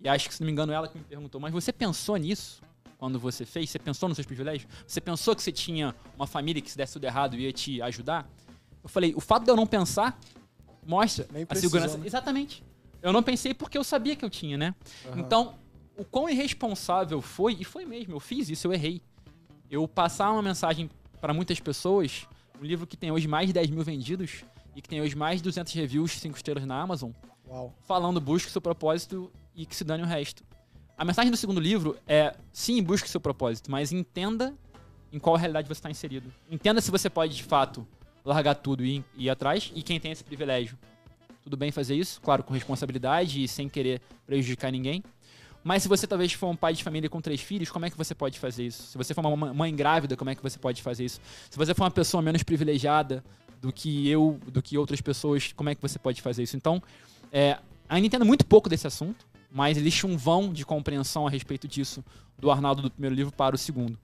e 0.00 0.08
acho 0.08 0.28
que, 0.28 0.34
se 0.34 0.40
não 0.40 0.46
me 0.46 0.52
engano, 0.52 0.72
ela 0.72 0.88
que 0.88 0.98
me 0.98 1.04
perguntou, 1.04 1.40
mas 1.40 1.52
você 1.52 1.72
pensou 1.72 2.16
nisso 2.16 2.60
quando 3.04 3.20
você 3.20 3.44
fez? 3.44 3.68
Você 3.68 3.78
pensou 3.78 4.08
nos 4.08 4.16
seus 4.16 4.26
privilégios? 4.26 4.66
Você 4.86 4.98
pensou 4.98 5.36
que 5.36 5.42
você 5.42 5.52
tinha 5.52 5.94
uma 6.16 6.26
família 6.26 6.62
que 6.62 6.70
se 6.70 6.76
desse 6.76 6.94
tudo 6.94 7.04
errado 7.04 7.36
ia 7.36 7.52
te 7.52 7.82
ajudar? 7.82 8.26
Eu 8.82 8.88
falei, 8.88 9.12
o 9.14 9.20
fato 9.20 9.44
de 9.44 9.50
eu 9.50 9.56
não 9.56 9.66
pensar 9.66 10.18
mostra 10.86 11.26
Nem 11.30 11.42
a 11.42 11.46
precisou, 11.46 11.70
segurança. 11.70 11.98
né? 11.98 12.06
Exatamente. 12.06 12.64
Eu 13.02 13.12
não 13.12 13.22
pensei 13.22 13.52
porque 13.52 13.76
eu 13.76 13.84
sabia 13.84 14.16
que 14.16 14.24
eu 14.24 14.30
tinha, 14.30 14.56
né? 14.56 14.74
Então, 15.16 15.54
o 15.98 16.04
quão 16.04 16.30
irresponsável 16.30 17.20
foi, 17.20 17.58
e 17.60 17.64
foi 17.64 17.84
mesmo, 17.84 18.14
eu 18.14 18.20
fiz 18.20 18.48
isso, 18.48 18.66
eu 18.66 18.72
errei. 18.72 19.02
Eu 19.70 19.86
passar 19.86 20.30
uma 20.30 20.40
mensagem 20.40 20.88
para 21.20 21.34
muitas 21.34 21.60
pessoas, 21.60 22.26
um 22.58 22.64
livro 22.64 22.86
que 22.86 22.96
tem 22.96 23.10
hoje 23.10 23.28
mais 23.28 23.48
de 23.48 23.52
10 23.52 23.68
mil 23.68 23.84
vendidos 23.84 24.44
e 24.74 24.80
que 24.80 24.88
tem 24.88 25.02
hoje 25.02 25.14
mais 25.14 25.40
de 25.40 25.44
200 25.44 25.74
reviews, 25.74 26.12
5 26.12 26.34
estrelas 26.38 26.64
na 26.64 26.80
Amazon, 26.80 27.10
Uau. 27.46 27.74
falando 27.82 28.18
busque 28.18 28.50
seu 28.50 28.62
propósito 28.62 29.30
e 29.54 29.66
que 29.66 29.76
se 29.76 29.84
dane 29.84 30.02
o 30.02 30.06
resto. 30.06 30.42
A 30.96 31.04
mensagem 31.04 31.30
do 31.30 31.36
segundo 31.36 31.60
livro 31.60 31.96
é, 32.06 32.36
sim, 32.52 32.82
busque 32.82 33.08
seu 33.08 33.20
propósito, 33.20 33.70
mas 33.70 33.92
entenda 33.92 34.54
em 35.12 35.18
qual 35.18 35.36
realidade 35.36 35.66
você 35.66 35.78
está 35.78 35.90
inserido. 35.90 36.32
Entenda 36.50 36.80
se 36.80 36.90
você 36.90 37.10
pode, 37.10 37.34
de 37.34 37.42
fato, 37.42 37.86
largar 38.24 38.54
tudo 38.54 38.84
e 38.84 39.04
ir, 39.16 39.28
atrás, 39.28 39.72
e 39.74 39.82
quem 39.82 39.98
tem 39.98 40.12
esse 40.12 40.22
privilégio. 40.22 40.78
Tudo 41.42 41.56
bem 41.56 41.70
fazer 41.70 41.94
isso, 41.94 42.20
claro, 42.20 42.42
com 42.42 42.54
responsabilidade 42.54 43.42
e 43.42 43.48
sem 43.48 43.68
querer 43.68 44.00
prejudicar 44.26 44.70
ninguém. 44.70 45.02
Mas 45.62 45.82
se 45.82 45.88
você 45.88 46.06
talvez 46.06 46.32
for 46.32 46.48
um 46.48 46.56
pai 46.56 46.74
de 46.74 46.84
família 46.84 47.08
com 47.08 47.20
três 47.20 47.40
filhos, 47.40 47.70
como 47.70 47.86
é 47.86 47.90
que 47.90 47.96
você 47.96 48.14
pode 48.14 48.38
fazer 48.38 48.66
isso? 48.66 48.82
Se 48.84 48.98
você 48.98 49.14
for 49.14 49.24
uma 49.26 49.36
ma- 49.36 49.54
mãe 49.54 49.74
grávida, 49.74 50.16
como 50.16 50.30
é 50.30 50.34
que 50.34 50.42
você 50.42 50.58
pode 50.58 50.80
fazer 50.82 51.06
isso? 51.06 51.20
Se 51.50 51.56
você 51.56 51.74
for 51.74 51.84
uma 51.84 51.90
pessoa 51.90 52.22
menos 52.22 52.42
privilegiada 52.42 53.24
do 53.60 53.72
que 53.72 54.08
eu, 54.08 54.38
do 54.46 54.62
que 54.62 54.76
outras 54.78 55.00
pessoas, 55.00 55.52
como 55.52 55.70
é 55.70 55.74
que 55.74 55.82
você 55.82 55.98
pode 55.98 56.20
fazer 56.22 56.42
isso? 56.42 56.56
Então, 56.56 56.82
é, 57.32 57.58
ainda 57.88 58.06
entendo 58.06 58.24
muito 58.24 58.44
pouco 58.46 58.68
desse 58.68 58.86
assunto, 58.86 59.26
mas 59.54 59.78
existe 59.78 60.04
um 60.04 60.16
vão 60.16 60.52
de 60.52 60.66
compreensão 60.66 61.28
a 61.28 61.30
respeito 61.30 61.68
disso 61.68 62.04
do 62.36 62.50
Arnaldo 62.50 62.82
do 62.82 62.90
primeiro 62.90 63.14
livro 63.14 63.32
para 63.32 63.54
o 63.54 63.58
segundo. 63.58 63.96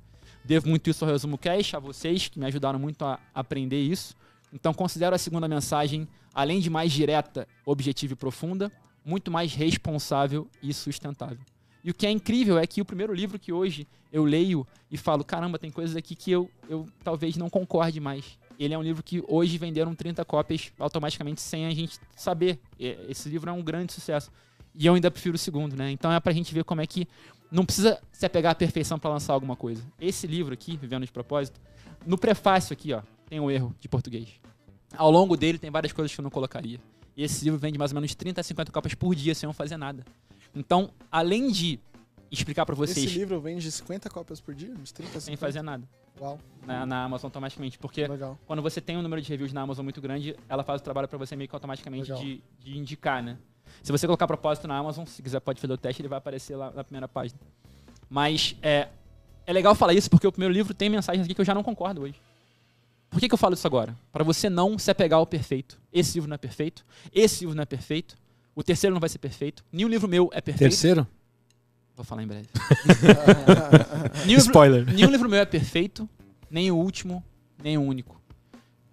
Devo 0.45 0.69
muito 0.69 0.88
isso 0.88 1.04
ao 1.04 1.11
Resumo 1.11 1.37
Cash, 1.37 1.75
a 1.75 1.80
vocês 1.80 2.28
que 2.28 2.38
me 2.38 2.47
ajudaram 2.47 2.78
muito 2.78 3.04
a 3.04 3.19
aprender 3.35 3.83
isso. 3.83 4.14
Então 4.52 4.73
considero 4.73 5.12
a 5.12 5.19
segunda 5.19 5.49
mensagem, 5.49 6.07
além 6.33 6.61
de 6.61 6.71
mais 6.71 6.92
direta, 6.92 7.49
objetiva 7.66 8.12
e 8.12 8.16
profunda, 8.16 8.71
muito 9.04 9.28
mais 9.28 9.52
responsável 9.52 10.49
e 10.62 10.73
sustentável. 10.73 11.40
E 11.83 11.90
o 11.90 11.95
que 11.95 12.07
é 12.07 12.11
incrível 12.12 12.57
é 12.57 12.64
que 12.64 12.80
o 12.80 12.85
primeiro 12.85 13.12
livro 13.12 13.37
que 13.37 13.52
hoje 13.52 13.88
eu 14.12 14.23
leio 14.23 14.64
e 14.88 14.97
falo, 14.97 15.25
caramba, 15.25 15.59
tem 15.59 15.71
coisas 15.71 15.97
aqui 15.97 16.14
que 16.14 16.30
eu, 16.30 16.49
eu 16.69 16.87
talvez 17.02 17.37
não 17.37 17.50
concorde 17.50 17.99
mais. 17.99 18.38
Ele 18.57 18.73
é 18.73 18.78
um 18.78 18.83
livro 18.83 19.02
que 19.02 19.21
hoje 19.26 19.59
venderam 19.59 19.97
30 19.97 20.25
cópias 20.25 20.71
automaticamente 20.78 21.40
sem 21.40 21.66
a 21.66 21.75
gente 21.75 21.99
saber. 22.14 22.61
Esse 22.78 23.28
livro 23.28 23.50
é 23.50 23.52
um 23.52 23.62
grande 23.62 23.92
sucesso. 23.92 24.30
E 24.74 24.86
eu 24.86 24.94
ainda 24.94 25.10
prefiro 25.10 25.34
o 25.34 25.38
segundo, 25.38 25.76
né? 25.76 25.90
Então 25.90 26.12
é 26.12 26.20
pra 26.20 26.32
gente 26.32 26.52
ver 26.54 26.64
como 26.64 26.80
é 26.80 26.86
que 26.86 27.06
não 27.50 27.64
precisa 27.64 28.00
se 28.12 28.24
apegar 28.24 28.52
à 28.52 28.54
perfeição 28.54 28.98
para 28.98 29.10
lançar 29.10 29.32
alguma 29.32 29.56
coisa. 29.56 29.82
Esse 30.00 30.26
livro 30.26 30.54
aqui, 30.54 30.76
Vivendo 30.76 31.04
de 31.04 31.12
Propósito, 31.12 31.60
no 32.06 32.16
prefácio 32.16 32.72
aqui, 32.72 32.92
ó, 32.92 33.02
tem 33.28 33.40
um 33.40 33.50
erro 33.50 33.74
de 33.80 33.88
português. 33.88 34.28
Ao 34.96 35.10
longo 35.10 35.36
dele 35.36 35.58
tem 35.58 35.70
várias 35.70 35.92
coisas 35.92 36.14
que 36.14 36.20
eu 36.20 36.22
não 36.22 36.30
colocaria. 36.30 36.80
E 37.16 37.22
esse 37.22 37.44
livro 37.44 37.58
vende 37.58 37.78
mais 37.78 37.90
ou 37.90 37.96
menos 37.96 38.14
30 38.14 38.40
a 38.40 38.44
50 38.44 38.72
cópias 38.72 38.94
por 38.94 39.14
dia 39.14 39.34
sem 39.34 39.48
eu 39.48 39.52
fazer 39.52 39.76
nada. 39.76 40.04
Então, 40.54 40.90
além 41.10 41.50
de 41.50 41.78
explicar 42.30 42.64
pra 42.64 42.74
Esse 42.74 42.94
vocês 42.94 43.12
livro 43.12 43.40
vende 43.40 43.70
50 43.70 44.08
cópias 44.08 44.40
por 44.40 44.54
dia? 44.54 44.72
Uns 44.80 44.92
30, 44.92 45.12
sem 45.12 45.34
50? 45.34 45.38
fazer 45.38 45.62
nada 45.62 45.88
Uau, 46.20 46.38
na, 46.66 46.86
na 46.86 47.04
Amazon 47.04 47.28
automaticamente, 47.28 47.78
porque 47.78 48.06
legal. 48.06 48.38
quando 48.46 48.62
você 48.62 48.80
tem 48.80 48.96
um 48.96 49.02
número 49.02 49.20
de 49.20 49.28
reviews 49.28 49.52
na 49.52 49.62
Amazon 49.62 49.84
muito 49.84 50.00
grande, 50.00 50.36
ela 50.48 50.62
faz 50.62 50.80
o 50.80 50.84
trabalho 50.84 51.08
pra 51.08 51.18
você 51.18 51.34
meio 51.34 51.48
que 51.48 51.54
automaticamente 51.54 52.12
de, 52.14 52.42
de 52.58 52.78
indicar, 52.78 53.22
né? 53.22 53.38
Se 53.82 53.92
você 53.92 54.06
colocar 54.06 54.26
propósito 54.26 54.68
na 54.68 54.76
Amazon, 54.76 55.06
se 55.06 55.22
quiser 55.22 55.40
pode 55.40 55.60
fazer 55.60 55.72
o 55.72 55.78
teste, 55.78 56.02
ele 56.02 56.08
vai 56.08 56.18
aparecer 56.18 56.56
lá 56.56 56.70
na 56.70 56.84
primeira 56.84 57.08
página. 57.08 57.40
Mas 58.08 58.56
é, 58.62 58.88
é 59.46 59.52
legal 59.52 59.75
falar 59.75 59.94
isso 59.94 60.10
porque 60.10 60.26
o 60.26 60.32
primeiro 60.32 60.52
livro 60.52 60.75
tem 60.75 60.88
mensagens 60.88 61.25
aqui 61.25 61.34
que 61.34 61.40
eu 61.40 61.44
já 61.44 61.54
não 61.54 61.62
concordo 61.62 62.02
hoje. 62.02 62.14
Por 63.08 63.18
que, 63.18 63.28
que 63.28 63.34
eu 63.34 63.38
falo 63.38 63.54
isso 63.54 63.66
agora? 63.66 63.96
Para 64.12 64.22
você 64.22 64.49
não 64.49 64.78
se 64.78 64.90
apegar 64.90 65.18
ao 65.18 65.26
perfeito. 65.26 65.80
Esse 65.92 66.14
livro 66.14 66.28
não 66.28 66.34
é 66.34 66.38
perfeito, 66.38 66.84
esse 67.12 67.40
livro 67.40 67.56
não 67.56 67.62
é 67.62 67.66
perfeito, 67.66 68.16
o 68.54 68.62
terceiro 68.62 68.94
não 68.94 69.00
vai 69.00 69.08
ser 69.08 69.18
perfeito, 69.18 69.64
nenhum 69.72 69.88
livro 69.88 70.08
meu 70.08 70.30
é 70.32 70.40
perfeito. 70.40 70.70
Terceiro? 70.70 71.06
Vou 71.96 72.04
falar 72.04 72.22
em 72.22 72.26
breve. 72.26 72.49
nenhum, 74.25 74.38
livro, 74.38 74.44
Spoiler. 74.44 74.94
nenhum 74.94 75.10
livro 75.10 75.28
meu 75.28 75.40
é 75.40 75.44
perfeito, 75.44 76.08
nem 76.49 76.70
o 76.70 76.76
último, 76.76 77.22
nem 77.62 77.76
o 77.76 77.82
único. 77.82 78.20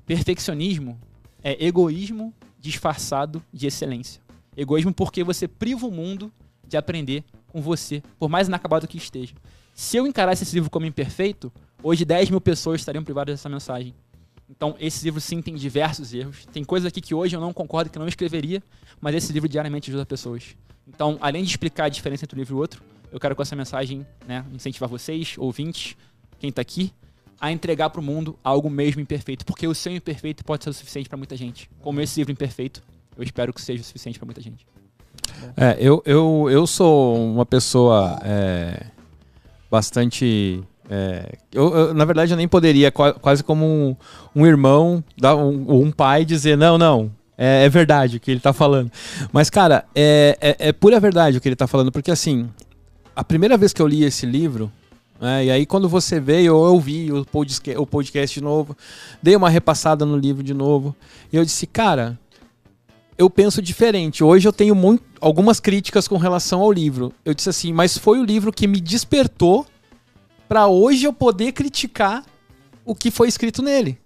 Perfeccionismo 0.05 0.99
é 1.43 1.65
egoísmo 1.65 2.33
disfarçado 2.59 3.41
de 3.53 3.67
excelência. 3.67 4.21
Egoísmo 4.57 4.91
porque 4.91 5.23
você 5.23 5.47
priva 5.47 5.85
o 5.85 5.91
mundo 5.91 6.33
de 6.67 6.75
aprender 6.75 7.23
com 7.47 7.61
você, 7.61 8.01
por 8.17 8.27
mais 8.27 8.47
inacabado 8.47 8.87
que 8.87 8.97
esteja. 8.97 9.35
Se 9.73 9.95
eu 9.95 10.07
encarasse 10.07 10.41
esse 10.41 10.55
livro 10.55 10.71
como 10.71 10.87
imperfeito, 10.87 11.53
hoje 11.83 12.03
10 12.03 12.31
mil 12.31 12.41
pessoas 12.41 12.81
estariam 12.81 13.03
privadas 13.03 13.33
dessa 13.35 13.47
mensagem. 13.47 13.93
Então, 14.49 14.75
esse 14.79 15.05
livro 15.05 15.21
sim 15.21 15.41
tem 15.41 15.53
diversos 15.53 16.13
erros. 16.13 16.45
Tem 16.51 16.63
coisas 16.63 16.87
aqui 16.87 16.99
que 16.99 17.13
hoje 17.13 17.35
eu 17.35 17.39
não 17.39 17.53
concordo, 17.53 17.91
que 17.91 17.99
não 17.99 18.07
escreveria, 18.07 18.63
mas 18.99 19.13
esse 19.13 19.31
livro 19.31 19.47
diariamente 19.47 19.91
ajuda 19.91 20.05
pessoas. 20.05 20.55
Então, 20.87 21.17
além 21.21 21.43
de 21.43 21.49
explicar 21.49 21.85
a 21.85 21.89
diferença 21.89 22.25
entre 22.25 22.35
um 22.35 22.39
livro 22.39 22.55
e 22.55 22.59
outro, 22.59 22.81
eu 23.11 23.19
quero 23.19 23.35
com 23.35 23.41
essa 23.41 23.55
mensagem 23.55 24.05
né, 24.25 24.43
incentivar 24.51 24.89
vocês, 24.89 25.35
ouvintes, 25.37 25.95
quem 26.39 26.49
está 26.49 26.61
aqui, 26.61 26.91
a 27.39 27.51
entregar 27.51 27.89
para 27.89 28.01
o 28.01 28.03
mundo 28.03 28.39
algo 28.43 28.69
mesmo 28.69 29.01
imperfeito. 29.01 29.45
Porque 29.45 29.67
o 29.67 29.75
seu 29.75 29.93
imperfeito 29.93 30.43
pode 30.43 30.63
ser 30.63 30.69
o 30.71 30.73
suficiente 30.73 31.07
para 31.07 31.17
muita 31.17 31.35
gente. 31.35 31.69
Como 31.81 32.01
esse 32.01 32.19
livro 32.19 32.31
imperfeito, 32.31 32.81
eu 33.17 33.23
espero 33.23 33.51
que 33.53 33.61
seja 33.61 33.81
o 33.81 33.85
suficiente 33.85 34.17
para 34.19 34.25
muita 34.25 34.41
gente. 34.41 34.65
É, 35.55 35.75
eu, 35.79 36.01
eu, 36.05 36.47
eu 36.49 36.67
sou 36.67 37.15
uma 37.15 37.45
pessoa 37.45 38.19
é, 38.23 38.85
bastante. 39.69 40.63
é, 40.89 41.33
eu, 41.51 41.75
eu, 41.75 41.93
na 41.93 42.05
verdade, 42.05 42.31
eu 42.31 42.37
nem 42.37 42.47
poderia, 42.47 42.91
qua- 42.91 43.13
quase 43.13 43.43
como 43.43 43.65
um, 43.65 43.95
um 44.35 44.45
irmão 44.45 45.03
dar 45.17 45.35
um, 45.35 45.65
ou 45.67 45.83
um 45.83 45.91
pai, 45.91 46.23
dizer: 46.25 46.57
não, 46.57 46.77
não, 46.77 47.11
é, 47.37 47.65
é 47.65 47.69
verdade 47.69 48.17
o 48.17 48.19
que 48.19 48.31
ele 48.31 48.39
tá 48.39 48.53
falando. 48.53 48.91
Mas, 49.31 49.49
cara, 49.49 49.85
é, 49.95 50.37
é, 50.39 50.69
é 50.69 50.71
pura 50.71 50.99
verdade 50.99 51.37
o 51.37 51.41
que 51.41 51.47
ele 51.49 51.55
tá 51.55 51.67
falando, 51.67 51.91
porque 51.91 52.11
assim, 52.11 52.49
a 53.15 53.23
primeira 53.23 53.57
vez 53.57 53.73
que 53.73 53.81
eu 53.81 53.87
li 53.87 54.03
esse 54.03 54.25
livro. 54.25 54.71
né, 55.19 55.45
e 55.45 55.51
aí, 55.51 55.65
quando 55.65 55.89
você 55.89 56.19
veio, 56.19 56.47
eu 56.47 56.57
ouvi 56.57 57.11
o 57.11 57.25
podcast, 57.25 57.79
o 57.81 57.85
podcast 57.85 58.39
de 58.39 58.43
novo, 58.43 58.75
dei 59.21 59.35
uma 59.35 59.49
repassada 59.49 60.05
no 60.05 60.15
livro 60.17 60.41
de 60.43 60.53
novo, 60.53 60.95
e 61.31 61.35
eu 61.37 61.43
disse, 61.43 61.67
cara, 61.67 62.17
eu 63.17 63.29
penso 63.29 63.61
diferente. 63.61 64.23
Hoje 64.23 64.47
eu 64.47 64.53
tenho 64.53 64.75
muito, 64.75 65.03
algumas 65.19 65.59
críticas 65.59 66.07
com 66.07 66.17
relação 66.17 66.61
ao 66.61 66.71
livro. 66.71 67.13
Eu 67.25 67.33
disse 67.33 67.49
assim, 67.49 67.73
mas 67.73 67.97
foi 67.97 68.19
o 68.19 68.23
livro 68.23 68.51
que 68.53 68.67
me 68.67 68.79
despertou 68.79 69.65
pra 70.47 70.67
hoje 70.67 71.05
eu 71.05 71.13
poder 71.13 71.51
criticar 71.51 72.23
o 72.85 72.95
que 72.95 73.11
foi 73.11 73.27
escrito 73.27 73.61
nele. 73.61 73.97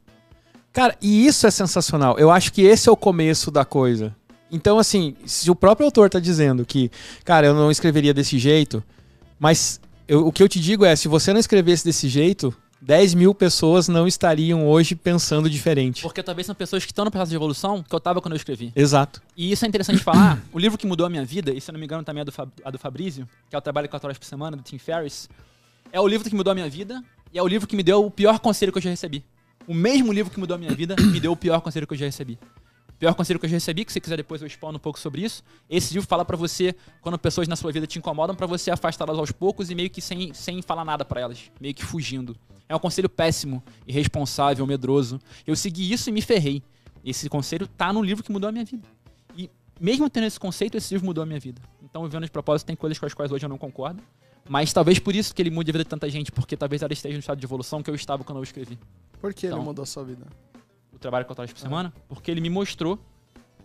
Cara, 0.74 0.96
e 1.02 1.26
isso 1.26 1.46
é 1.46 1.52
sensacional. 1.52 2.18
Eu 2.18 2.32
acho 2.32 2.54
que 2.54 2.62
esse 2.62 2.88
é 2.88 2.92
o 2.92 2.96
começo 2.98 3.52
da 3.52 3.66
coisa. 3.66 4.16
Então, 4.50 4.80
assim, 4.80 5.16
se 5.26 5.52
o 5.52 5.56
próprio 5.56 5.86
autor 5.86 6.10
tá 6.10 6.20
dizendo 6.20 6.66
que, 6.66 6.90
cara, 7.24 7.48
eu 7.48 7.54
não 7.54 7.70
escreveria 7.72 8.14
desse 8.14 8.38
jeito, 8.40 8.84
mas 9.40 9.80
eu- 10.08 10.28
o 10.28 10.32
que 10.32 10.42
eu 10.42 10.50
te 10.50 10.60
digo 10.60 10.84
é, 10.86 10.96
se 10.96 11.08
você 11.08 11.32
não 11.32 11.40
escrevesse 11.40 11.84
desse 11.86 12.08
jeito, 12.10 12.54
10 12.82 13.14
mil 13.14 13.34
pessoas 13.36 13.88
não 13.88 14.08
estariam 14.08 14.68
hoje 14.68 14.96
pensando 14.96 15.48
diferente. 15.50 16.02
Porque 16.02 16.24
talvez 16.24 16.48
são 16.48 16.56
pessoas 16.56 16.84
que 16.84 16.92
estão 16.92 17.06
no 17.06 17.12
processo 17.12 17.30
de 17.30 17.36
evolução 17.36 17.84
que 17.84 17.94
eu 17.94 17.98
estava 17.98 18.20
quando 18.20 18.34
eu 18.34 18.38
escrevi. 18.38 18.72
Exato. 18.76 19.22
E 19.38 19.52
isso 19.52 19.64
é 19.64 19.68
interessante 19.68 20.00
falar. 20.04 20.42
O 20.52 20.58
livro 20.58 20.78
que 20.78 20.88
mudou 20.88 21.06
a 21.06 21.10
minha 21.10 21.24
vida, 21.24 21.54
e 21.54 21.62
se 21.62 21.70
eu 21.70 21.74
não 21.74 21.80
me 21.80 21.86
engano 21.86 22.04
também 22.04 22.22
é 22.22 22.26
do, 22.26 22.32
Fab- 22.32 22.50
a 22.66 22.72
do 22.72 22.80
Fabrício, 22.80 23.30
que 23.50 23.56
é 23.56 23.60
o 23.60 23.62
Trabalho 23.62 23.88
4 23.88 24.08
Horas 24.08 24.18
por 24.18 24.26
Semana, 24.26 24.58
do 24.58 24.64
Tim 24.64 24.80
Ferriss, 24.80 25.30
é 25.92 26.02
o 26.02 26.08
livro 26.08 26.28
que 26.28 26.36
mudou 26.36 26.52
a 26.52 26.56
minha 26.56 26.70
vida 26.70 27.04
e 27.32 27.38
é 27.38 27.44
o 27.44 27.48
livro 27.48 27.68
que 27.68 27.76
me 27.76 27.84
deu 27.84 28.04
o 28.04 28.10
pior 28.10 28.40
conselho 28.40 28.72
que 28.72 28.80
eu 28.80 28.82
já 28.82 28.90
recebi. 28.90 29.24
O 29.68 29.76
mesmo 29.76 30.12
livro 30.12 30.32
que 30.34 30.40
mudou 30.40 30.56
a 30.56 30.58
minha 30.58 30.74
vida 30.74 30.96
me 31.00 31.20
deu 31.20 31.32
o 31.34 31.38
pior 31.38 31.62
conselho 31.62 31.86
que 31.86 31.94
eu 31.94 31.98
já 31.98 32.06
recebi. 32.08 32.40
O 33.02 33.06
pior 33.10 33.16
conselho 33.16 33.40
que 33.40 33.48
eu 33.48 33.50
já 33.50 33.56
recebi, 33.56 33.84
que 33.84 33.92
se 33.92 34.00
quiser 34.00 34.16
depois 34.16 34.42
eu 34.42 34.48
expondo 34.48 34.78
um 34.78 34.80
pouco 34.80 35.00
sobre 35.00 35.24
isso, 35.24 35.44
esse 35.68 35.92
livro 35.92 36.08
fala 36.08 36.24
pra 36.24 36.38
você, 36.38 36.76
quando 37.02 37.18
pessoas 37.18 37.48
na 37.48 37.56
sua 37.56 37.72
vida 37.72 37.88
te 37.88 37.98
incomodam, 37.98 38.36
pra 38.36 38.46
você 38.46 38.70
afastá-las 38.70 39.18
aos 39.18 39.32
poucos 39.32 39.72
e 39.72 39.74
meio 39.76 39.90
que 39.90 40.00
sem, 40.00 40.32
sem 40.36 40.62
falar 40.62 40.86
nada 40.86 41.04
pra 41.04 41.20
elas, 41.20 41.50
meio 41.60 41.74
que 41.74 41.84
fugindo. 41.84 42.38
É 42.70 42.76
um 42.76 42.80
conselho 42.80 43.10
péssimo, 43.10 43.64
irresponsável, 43.88 44.68
medroso. 44.68 45.20
Eu 45.48 45.56
segui 45.56 45.92
isso 45.92 46.12
e 46.12 46.14
me 46.14 46.22
ferrei. 46.22 46.62
Esse 47.04 47.28
conselho 47.28 47.66
tá 47.66 47.92
no 47.92 48.04
livro 48.04 48.24
que 48.24 48.32
mudou 48.32 48.48
a 48.50 48.52
minha 48.52 48.66
vida. 48.66 48.88
E 49.36 49.50
mesmo 49.80 50.08
tendo 50.08 50.28
esse 50.28 50.40
conceito, 50.40 50.78
esse 50.78 50.94
livro 50.94 51.08
mudou 51.08 51.24
a 51.24 51.26
minha 51.26 51.40
vida. 51.40 51.60
Então, 51.82 52.04
vivendo 52.04 52.26
de 52.26 52.32
propósito, 52.32 52.68
tem 52.68 52.76
coisas 52.76 53.00
com 53.00 53.08
as 53.08 53.16
quais 53.16 53.32
hoje 53.32 53.44
eu 53.44 53.50
não 53.50 53.58
concordo. 53.58 54.04
Mas 54.48 54.72
talvez 54.72 55.00
por 55.00 55.16
isso 55.16 55.34
que 55.34 55.42
ele 55.42 55.50
mude 55.50 55.72
a 55.72 55.74
vida 55.74 55.84
de 55.84 55.90
tanta 55.90 56.08
gente, 56.08 56.32
porque 56.32 56.56
talvez 56.56 56.84
ela 56.84 56.94
esteja 56.94 57.14
no 57.16 57.20
estado 57.20 57.40
de 57.40 57.46
evolução 57.48 57.82
que 57.82 57.90
eu 57.90 57.96
estava 57.96 58.24
quando 58.24 58.38
eu 58.38 58.44
escrevi 58.44 58.78
Por 59.20 59.34
que 59.34 59.48
ele 59.48 59.54
Então. 59.56 59.66
mudou 59.66 59.82
a 59.82 59.86
sua 59.88 60.04
vida? 60.04 60.28
Trabalho 61.02 61.26
4 61.26 61.42
horas 61.42 61.54
por 61.54 61.60
semana, 61.60 61.94
porque 62.08 62.32
ele 62.32 62.40
me 62.40 62.50
mostrou 62.50 63.00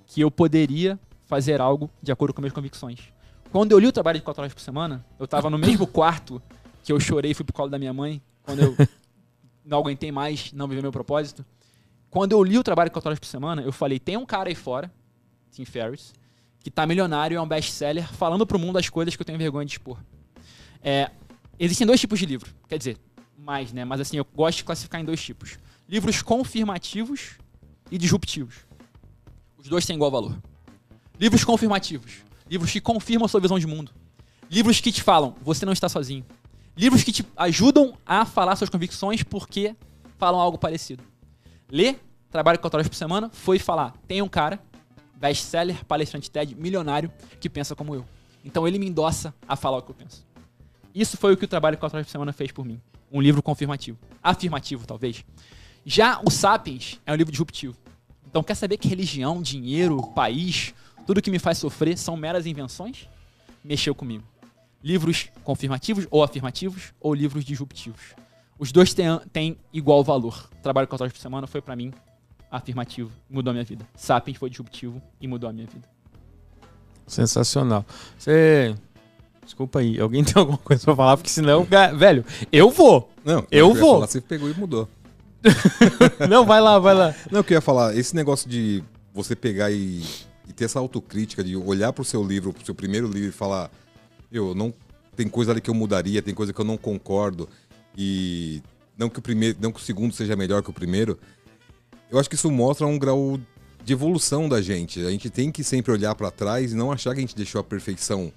que 0.07 0.21
eu 0.21 0.31
poderia 0.31 0.99
fazer 1.26 1.61
algo 1.61 1.90
de 2.02 2.11
acordo 2.11 2.33
com 2.33 2.40
minhas 2.40 2.52
convicções. 2.52 3.12
Quando 3.52 3.73
eu 3.73 3.78
li 3.78 3.87
o 3.87 3.93
trabalho 3.93 4.19
de 4.19 4.25
4 4.25 4.43
horas 4.43 4.55
por 4.55 4.61
semana, 4.61 5.05
eu 5.19 5.26
tava 5.26 5.50
no 5.50 5.59
mesmo 5.59 5.87
quarto 5.88 6.43
que 6.83 6.93
eu 6.93 6.99
chorei 6.99 7.33
e 7.33 7.35
fui 7.35 7.45
pro 7.45 7.55
colo 7.55 7.69
da 7.69 7.78
minha 7.78 7.93
mãe, 7.93 8.23
quando 8.43 8.61
eu 8.61 8.76
não 9.64 9.78
aguentei 9.78 10.11
mais, 10.11 10.52
não 10.52 10.66
viver 10.66 10.83
meu 10.83 10.93
propósito. 10.93 11.45
Quando 12.11 12.33
eu 12.33 12.43
li 12.43 12.59
o 12.59 12.62
trabalho 12.62 12.88
de 12.88 12.95
4 12.95 13.09
horas 13.09 13.19
por 13.19 13.26
semana, 13.26 13.62
eu 13.62 13.73
falei, 13.73 13.99
tem 13.99 14.16
um 14.16 14.25
cara 14.25 14.49
aí 14.49 14.55
fora, 14.55 14.90
Tim 15.50 15.64
Ferriss, 15.64 16.12
que 16.61 16.71
tá 16.71 16.87
milionário, 16.87 17.37
é 17.37 17.40
um 17.40 17.47
best-seller, 17.47 18.07
falando 18.14 18.47
pro 18.47 18.59
mundo 18.59 18.78
as 18.78 18.88
coisas 18.88 19.14
que 19.14 19.23
eu 19.23 19.26
tenho 19.26 19.38
vergonha 19.38 19.66
de 19.66 19.73
expor. 19.73 19.99
É, 20.83 21.11
existem 21.59 21.87
dois 21.87 22.00
tipos 22.00 22.19
de 22.19 22.26
livro, 22.26 22.55
quer 22.69 22.78
dizer, 22.78 22.99
mais, 23.37 23.73
né? 23.73 23.85
Mas 23.85 24.00
assim, 24.00 24.16
eu 24.16 24.26
gosto 24.35 24.59
de 24.59 24.64
classificar 24.64 25.00
em 25.00 25.05
dois 25.05 25.23
tipos. 25.23 25.59
Livros 25.88 26.21
confirmativos 26.21 27.38
e 27.93 27.97
disruptivos. 27.97 28.57
Os 29.57 29.69
dois 29.69 29.87
têm 29.87 29.95
igual 29.95 30.11
valor. 30.11 30.37
Livros 31.19 31.45
confirmativos. 31.45 32.25
Livros 32.50 32.73
que 32.73 32.81
confirmam 32.81 33.26
a 33.26 33.28
sua 33.28 33.40
visão 33.40 33.57
de 33.57 33.69
mundo. 33.69 33.93
Livros 34.50 34.81
que 34.81 34.90
te 34.90 35.00
falam, 35.00 35.37
você 35.43 35.64
não 35.64 35.73
está 35.73 35.88
sozinho. 35.88 36.25
Livros 36.76 37.05
que 37.05 37.12
te 37.12 37.25
ajudam 37.37 37.97
a 38.05 38.25
falar 38.25 38.57
suas 38.57 38.69
convicções 38.69 39.23
porque 39.23 39.76
falam 40.19 40.40
algo 40.40 40.59
parecido. 40.59 41.05
Ler, 41.71 42.00
trabalho 42.31 42.59
4 42.59 42.78
horas 42.78 42.88
por 42.88 42.97
semana, 42.97 43.31
foi 43.33 43.59
falar, 43.59 43.95
tem 44.09 44.21
um 44.23 44.28
cara, 44.28 44.61
best-seller, 45.14 45.85
palestrante 45.85 46.31
TED, 46.31 46.55
milionário, 46.57 47.12
que 47.40 47.49
pensa 47.49 47.76
como 47.76 47.95
eu. 47.95 48.05
Então 48.45 48.66
ele 48.66 48.78
me 48.78 48.88
endossa 48.88 49.33
a 49.49 49.55
falar 49.55 49.78
o 49.78 49.83
que 49.83 49.90
eu 49.93 49.95
penso. 49.95 50.26
Isso 50.93 51.16
foi 51.16 51.33
o 51.33 51.37
que 51.37 51.45
o 51.45 51.49
trabalho 51.49 51.78
4 51.78 51.97
horas 51.97 52.07
por 52.07 52.12
semana 52.12 52.33
fez 52.33 52.50
por 52.50 52.64
mim. 52.64 52.81
Um 53.11 53.21
livro 53.21 53.43
confirmativo. 53.43 53.99
Afirmativo, 54.23 54.85
talvez. 54.87 55.25
Já 55.88 56.21
o 56.26 56.31
Sapiens 56.33 57.00
é 57.07 57.12
um 57.12 57.14
livro 57.14 57.31
disruptivo. 57.31 57.76
Então 58.28 58.43
quer 58.43 58.57
saber 58.57 58.76
que 58.76 58.88
religião, 58.88 59.40
dinheiro, 59.40 60.02
país, 60.09 60.75
tudo 61.07 61.23
que 61.23 61.31
me 61.31 61.38
faz 61.38 61.59
sofrer 61.59 61.97
são 61.97 62.16
meras 62.16 62.45
invenções? 62.45 63.09
Mexeu 63.62 63.95
comigo. 63.95 64.25
Livros 64.83 65.28
confirmativos 65.45 66.07
ou 66.11 66.25
afirmativos 66.25 66.93
ou 67.00 67.14
livros 67.14 67.45
disruptivos. 67.45 68.16
Os 68.59 68.73
dois 68.73 68.93
têm, 69.33 69.57
igual 69.73 70.02
valor. 70.02 70.50
Trabalho 70.61 70.88
4 70.88 71.05
horas 71.05 71.12
por 71.12 71.21
semana 71.21 71.47
foi 71.47 71.62
pra 71.62 71.76
mim 71.76 71.93
afirmativo, 72.50 73.12
mudou 73.31 73.50
a 73.50 73.55
minha 73.55 73.64
vida. 73.64 73.87
Sapiens 73.95 74.38
foi 74.38 74.50
disruptivo 74.50 75.00
e 75.21 75.28
mudou 75.28 75.49
a 75.49 75.52
minha 75.52 75.66
vida. 75.66 75.88
Sensacional. 77.07 77.85
Você. 78.19 78.75
Desculpa 79.45 79.78
aí, 79.78 80.00
alguém 80.00 80.25
tem 80.25 80.35
alguma 80.37 80.59
coisa 80.59 80.83
pra 80.85 80.97
falar? 80.97 81.16
Porque 81.16 81.31
senão, 81.31 81.64
velho, 81.97 82.25
eu 82.50 82.71
vou. 82.71 83.09
Não, 83.25 83.47
Eu 83.50 83.69
ia 83.69 83.75
vou. 83.81 83.95
falar, 83.95 84.07
você 84.09 84.21
pegou 84.21 84.50
e 84.50 84.55
mudou. 84.55 84.88
Não, 86.29 86.45
vai 86.45 86.61
lá, 86.61 86.79
vai 86.79 86.95
lá. 86.95 87.15
Não, 87.31 87.41
eu 87.41 87.45
queria 87.45 87.61
falar, 87.61 87.97
esse 87.97 88.15
negócio 88.15 88.49
de 88.49 88.83
você 89.12 89.35
pegar 89.35 89.71
e, 89.71 90.03
e 90.49 90.53
ter 90.53 90.65
essa 90.65 90.79
autocrítica, 90.79 91.43
de 91.43 91.57
olhar 91.57 91.93
pro 91.93 92.05
seu 92.05 92.23
livro, 92.23 92.53
pro 92.53 92.65
seu 92.65 92.75
primeiro 92.75 93.07
livro 93.07 93.29
e 93.29 93.33
falar, 93.33 93.71
eu 94.31 94.55
não 94.55 94.73
tem 95.17 95.29
coisa 95.29 95.53
ali 95.53 95.61
que 95.61 95.71
eu 95.71 95.75
mudaria, 95.75 96.21
tem 96.21 96.35
coisa 96.35 96.53
que 96.53 96.61
eu 96.61 96.65
não 96.65 96.76
concordo 96.76 97.49
e 97.97 98.62
não 98.97 99.09
que 99.09 99.19
o 99.19 99.23
primeiro, 99.23 99.57
não 99.61 99.73
que 99.73 99.81
o 99.81 99.83
segundo 99.83 100.12
seja 100.12 100.37
melhor 100.37 100.62
que 100.62 100.71
o 100.71 100.73
primeiro. 100.73 101.19
Eu 102.11 102.19
acho 102.19 102.29
que 102.29 102.35
isso 102.35 102.50
mostra 102.50 102.87
um 102.87 102.99
grau 102.99 103.41
de 103.83 103.93
evolução 103.93 104.49
da 104.49 104.61
gente. 104.61 105.05
A 105.05 105.11
gente 105.11 105.31
tem 105.31 105.50
que 105.50 105.65
sempre 105.65 105.93
olhar 105.93 106.15
pra 106.15 106.31
trás 106.31 106.73
e 106.73 106.76
não 106.76 106.93
achar 106.93 107.12
que 107.15 107.19
a 107.19 107.21
gente 107.21 107.37
deixou 107.37 107.61
a 107.61 107.65
perfeição 107.65 108.33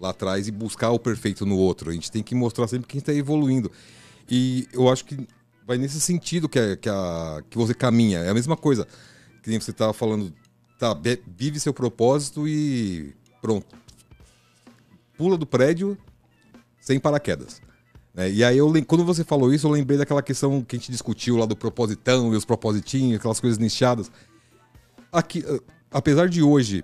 lá 0.00 0.10
atrás 0.10 0.48
e 0.48 0.50
buscar 0.50 0.90
o 0.90 0.98
perfeito 0.98 1.46
no 1.46 1.56
outro. 1.56 1.90
A 1.90 1.92
gente 1.92 2.10
tem 2.10 2.22
que 2.22 2.34
mostrar 2.34 2.66
sempre 2.68 2.86
que 2.86 2.96
a 2.96 2.98
gente 2.98 3.10
está 3.10 3.14
evoluindo. 3.18 3.70
E 4.28 4.66
eu 4.72 4.88
acho 4.88 5.04
que 5.04 5.26
vai 5.66 5.78
nesse 5.78 6.00
sentido 6.00 6.48
que, 6.48 6.58
a- 6.58 6.76
que, 6.76 6.88
a, 6.88 7.42
que 7.50 7.56
você 7.56 7.74
caminha. 7.74 8.18
É 8.20 8.30
a 8.30 8.34
mesma 8.34 8.56
coisa 8.56 8.86
que 9.42 9.50
nem 9.50 9.60
você 9.60 9.70
estava 9.70 9.92
falando 9.92 10.32
tá, 10.78 10.96
vive 11.36 11.60
seu 11.60 11.72
propósito 11.72 12.46
e 12.48 13.14
pronto. 13.40 13.66
Pula 15.16 15.36
do 15.36 15.46
prédio 15.46 15.96
sem 16.80 16.98
paraquedas. 16.98 17.62
né? 18.14 18.30
E 18.30 18.42
aí, 18.44 18.58
eu, 18.58 18.70
quando 18.86 19.04
você 19.04 19.22
falou 19.24 19.52
isso, 19.54 19.66
eu 19.66 19.70
lembrei 19.70 19.96
daquela 19.96 20.22
questão 20.22 20.62
que 20.62 20.76
a 20.76 20.78
gente 20.78 20.90
discutiu 20.90 21.36
lá 21.36 21.46
do 21.46 21.56
propositão 21.56 22.32
e 22.32 22.36
os 22.36 22.44
propositinhos, 22.44 23.18
aquelas 23.18 23.40
coisas 23.40 23.58
nichadas. 23.58 24.10
Aqui, 25.12 25.44
eh, 25.46 25.60
apesar 25.90 26.28
de 26.28 26.42
hoje 26.42 26.82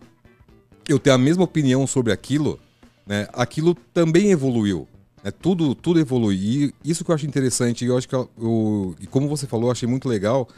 eu 0.88 0.98
ter 0.98 1.10
a 1.10 1.18
mesma 1.18 1.44
opinião 1.44 1.86
sobre 1.86 2.12
aquilo, 2.12 2.58
né, 3.06 3.28
aquilo 3.32 3.74
também 3.74 4.30
evoluiu. 4.30 4.86
Né? 5.22 5.30
Tudo, 5.30 5.74
tudo 5.74 6.00
evolui. 6.00 6.36
E 6.36 6.74
isso 6.84 7.04
que 7.04 7.10
eu 7.10 7.14
acho 7.14 7.26
interessante, 7.26 7.84
e 7.84 7.88
eu 7.88 7.96
acho 7.96 8.08
que 8.08 8.14
eu- 8.14 8.94
e 9.00 9.06
como 9.06 9.28
você 9.28 9.46
falou, 9.46 9.66
eu 9.66 9.72
achei 9.72 9.88
muito 9.88 10.08
legal, 10.08 10.48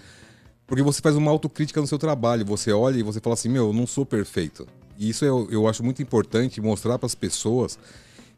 porque 0.66 0.83
você 0.83 1.00
faz 1.00 1.16
uma 1.16 1.31
autocrítica 1.31 1.81
no 1.81 1.87
seu 1.87 1.99
trabalho. 1.99 2.45
Você 2.47 2.73
olha 2.73 2.99
e 2.99 3.02
você 3.02 3.21
fala 3.21 3.35
assim, 3.35 3.49
meu, 3.49 3.69
eu 3.69 3.73
não 3.73 3.87
sou 3.87 4.07
perfeito. 4.07 4.66
E 4.99 5.09
isso 5.09 5.25
eu, 5.25 5.49
eu 5.50 5.69
acho 5.69 5.83
muito 5.83 6.02
importante 6.02 6.61
mostrar 6.61 6.99
para 6.99 7.07
as 7.07 7.14
pessoas 7.14 7.78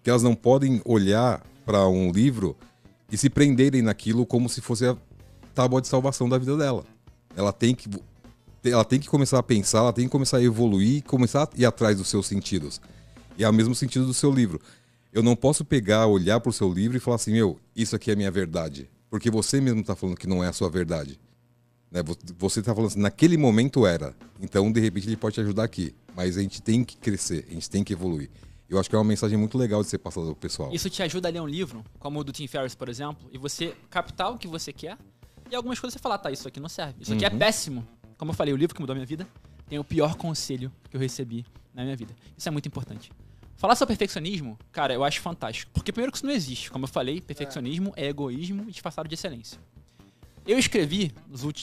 que 0.03 0.11
elas 0.11 0.23
não 0.23 0.35
podem 0.35 0.81
olhar 0.85 1.43
para 1.65 1.87
um 1.89 2.11
livro 2.11 2.57
e 3.11 3.17
se 3.17 3.31
prenderem 3.31 3.83
naquilo 3.83 4.27
como 4.27 4.49
se 4.49 4.61
fosse 4.61 4.87
a 4.87 4.97
tábua 5.55 5.81
de 5.81 5.89
salvação 5.89 6.29
da 6.29 6.39
vida 6.39 6.57
dela. 6.57 6.85
Ela 7.37 7.53
tem 7.53 7.75
que 7.75 7.89
ela 8.65 8.85
tem 8.85 8.99
que 8.99 9.09
começar 9.09 9.39
a 9.39 9.43
pensar, 9.43 9.81
ela 9.81 9.93
tem 9.93 10.07
que 10.07 10.11
começar 10.11 10.39
a 10.39 10.43
evoluir, 10.43 11.03
começar 11.05 11.43
a 11.43 11.49
ir 11.55 11.67
atrás 11.67 11.99
dos 11.99 12.09
seus 12.09 12.27
sentidos. 12.27 12.81
E 13.37 13.45
é 13.45 13.49
o 13.49 13.53
mesmo 13.53 13.75
sentido 13.75 14.07
do 14.07 14.15
seu 14.15 14.33
livro. 14.33 14.59
Eu 15.15 15.23
não 15.23 15.35
posso 15.37 15.65
pegar, 15.65 16.07
olhar 16.07 16.41
para 16.41 16.51
o 16.51 16.53
seu 16.53 16.71
livro 16.71 16.97
e 16.97 17.01
falar 17.01 17.15
assim, 17.15 17.33
meu, 17.33 17.59
isso 17.75 17.95
aqui 17.95 18.11
é 18.11 18.15
a 18.15 18.17
minha 18.17 18.31
verdade. 18.31 18.91
Porque 19.09 19.31
você 19.31 19.61
mesmo 19.61 19.81
está 19.81 19.95
falando 19.95 20.17
que 20.17 20.27
não 20.27 20.43
é 20.43 20.49
a 20.49 20.53
sua 20.53 20.69
verdade. 20.69 21.21
Né? 21.91 22.03
Vo- 22.03 22.19
Você 22.39 22.59
está 22.59 22.75
falando 22.75 22.89
assim, 22.91 23.01
naquele 23.01 23.37
momento 23.37 23.87
era. 23.87 24.13
Então, 24.41 24.71
de 24.73 24.81
repente, 24.81 25.07
ele 25.09 25.17
pode 25.17 25.37
te 25.37 25.41
ajudar 25.41 25.63
aqui. 25.63 25.95
Mas 26.17 26.37
a 26.37 26.43
gente 26.43 26.61
tem 26.61 26.83
que 26.85 26.97
crescer, 26.97 27.47
a 27.49 27.55
gente 27.55 27.71
tem 27.71 27.85
que 27.85 27.93
evoluir. 27.93 28.29
Eu 28.69 28.77
acho 28.81 28.89
que 28.91 28.97
é 28.97 28.99
uma 28.99 29.05
mensagem 29.05 29.39
muito 29.39 29.57
legal 29.57 29.83
de 29.85 29.89
ser 29.89 29.99
passada 29.99 30.27
pro 30.27 30.35
pessoal. 30.35 30.73
Isso 30.75 30.91
te 30.91 31.01
ajuda 31.03 31.29
a 31.29 31.31
ler 31.31 31.41
um 31.41 31.47
livro, 31.47 31.85
como 32.01 32.19
o 32.19 32.25
do 32.25 32.33
Tim 32.33 32.49
Ferriss, 32.49 32.75
por 32.75 32.89
exemplo, 32.89 33.29
e 33.33 33.39
você 33.39 33.73
captar 33.89 34.33
o 34.33 34.39
que 34.39 34.49
você 34.49 34.73
quer 34.73 34.99
e 35.49 35.55
algumas 35.55 35.79
coisas 35.79 35.95
você 35.95 36.03
falar, 36.03 36.19
tá, 36.19 36.33
isso 36.33 36.49
aqui 36.49 36.59
não 36.59 36.69
serve. 36.69 36.95
Isso 37.01 37.13
aqui 37.13 37.25
é 37.25 37.31
péssimo. 37.31 37.87
Como 38.19 38.31
eu 38.33 38.35
falei, 38.35 38.53
o 38.53 38.57
livro 38.57 38.75
que 38.75 38.81
mudou 38.81 38.95
a 38.95 38.97
minha 38.97 39.07
vida 39.07 39.29
tem 39.69 39.79
o 39.79 39.85
pior 39.85 40.17
conselho 40.17 40.73
que 40.91 40.97
eu 40.97 41.01
recebi 41.01 41.45
na 41.73 41.85
minha 41.85 41.95
vida. 41.95 42.15
Isso 42.37 42.49
é 42.49 42.51
muito 42.51 42.67
importante. 42.67 43.13
Falar 43.57 43.77
sobre 43.77 43.93
perfeccionismo, 43.93 44.59
cara, 44.73 44.93
eu 44.93 45.05
acho 45.05 45.21
fantástico. 45.21 45.71
Porque 45.73 45.93
primeiro 45.93 46.13
que 46.13 46.19
isso 46.19 46.27
não 46.27 46.33
existe. 46.33 46.71
Como 46.71 46.85
eu 46.85 46.89
falei, 46.89 47.21
perfeccionismo 47.21 47.93
é, 47.97 48.07
egoísmo 48.07 48.65
disfarçado 48.67 49.09
de 49.09 49.15
excelência. 49.15 49.59
Eu 50.47 50.59
escrevi 50.59 51.13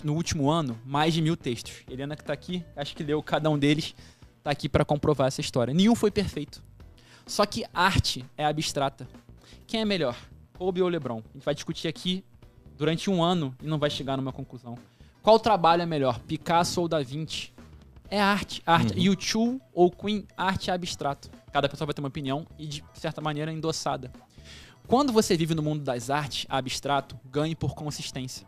no 0.03 0.13
último 0.13 0.50
ano 0.50 0.79
mais 0.86 1.13
de 1.13 1.21
mil 1.21 1.38
textos. 1.38 1.83
Helena 1.89 2.15
que 2.15 2.24
tá 2.24 2.33
aqui, 2.33 2.65
acho 2.75 2.95
que 2.95 3.03
leu 3.03 3.21
cada 3.21 3.50
um 3.50 3.60
deles, 3.60 3.93
tá 4.41 4.50
aqui 4.50 4.67
para 4.67 4.83
comprovar 4.83 5.27
essa 5.27 5.41
história. 5.41 5.74
Nenhum 5.74 5.93
foi 5.93 6.10
perfeito. 6.10 6.63
Só 7.27 7.45
que 7.45 7.63
arte 7.74 8.25
é 8.36 8.43
abstrata. 8.45 9.07
Quem 9.67 9.81
é 9.81 9.86
melhor? 9.86 10.17
Kobe 10.57 10.81
ou 10.81 10.88
LeBron? 10.88 11.19
A 11.19 11.33
gente 11.33 11.45
vai 11.45 11.53
discutir 11.53 11.88
aqui 11.88 12.24
durante 12.75 13.10
um 13.10 13.24
ano 13.24 13.55
e 13.62 13.67
não 13.67 13.77
vai 13.77 13.89
chegar 13.89 14.17
numa 14.17 14.33
conclusão. 14.33 14.77
Qual 15.21 15.39
trabalho 15.39 15.83
é 15.83 15.86
melhor? 15.86 16.19
Picasso 16.19 16.81
ou 16.81 16.88
Da 16.88 17.03
Vinci? 17.03 17.53
É 18.10 18.19
arte. 18.19 18.63
arte. 18.65 19.00
YouTube 19.00 19.62
ou 19.71 19.91
Queen? 19.91 20.25
Arte 20.36 20.71
é 20.71 20.74
abstrato. 20.74 21.29
Cada 21.51 21.67
pessoa 21.67 21.86
vai 21.86 21.93
ter 21.93 22.01
uma 22.01 22.08
opinião 22.08 22.48
e, 22.58 22.65
de 22.65 22.84
certa 22.93 23.22
maneira, 23.22 23.51
endossada. 23.51 24.12
Quando 24.88 25.13
você 25.13 25.38
vive 25.38 25.53
no 25.53 25.62
mundo 25.62 25.84
das 25.84 26.10
artes, 26.10 26.46
abstrato, 26.50 27.20
ganhe 27.25 27.55
por 27.55 27.74
consistência. 27.74 28.48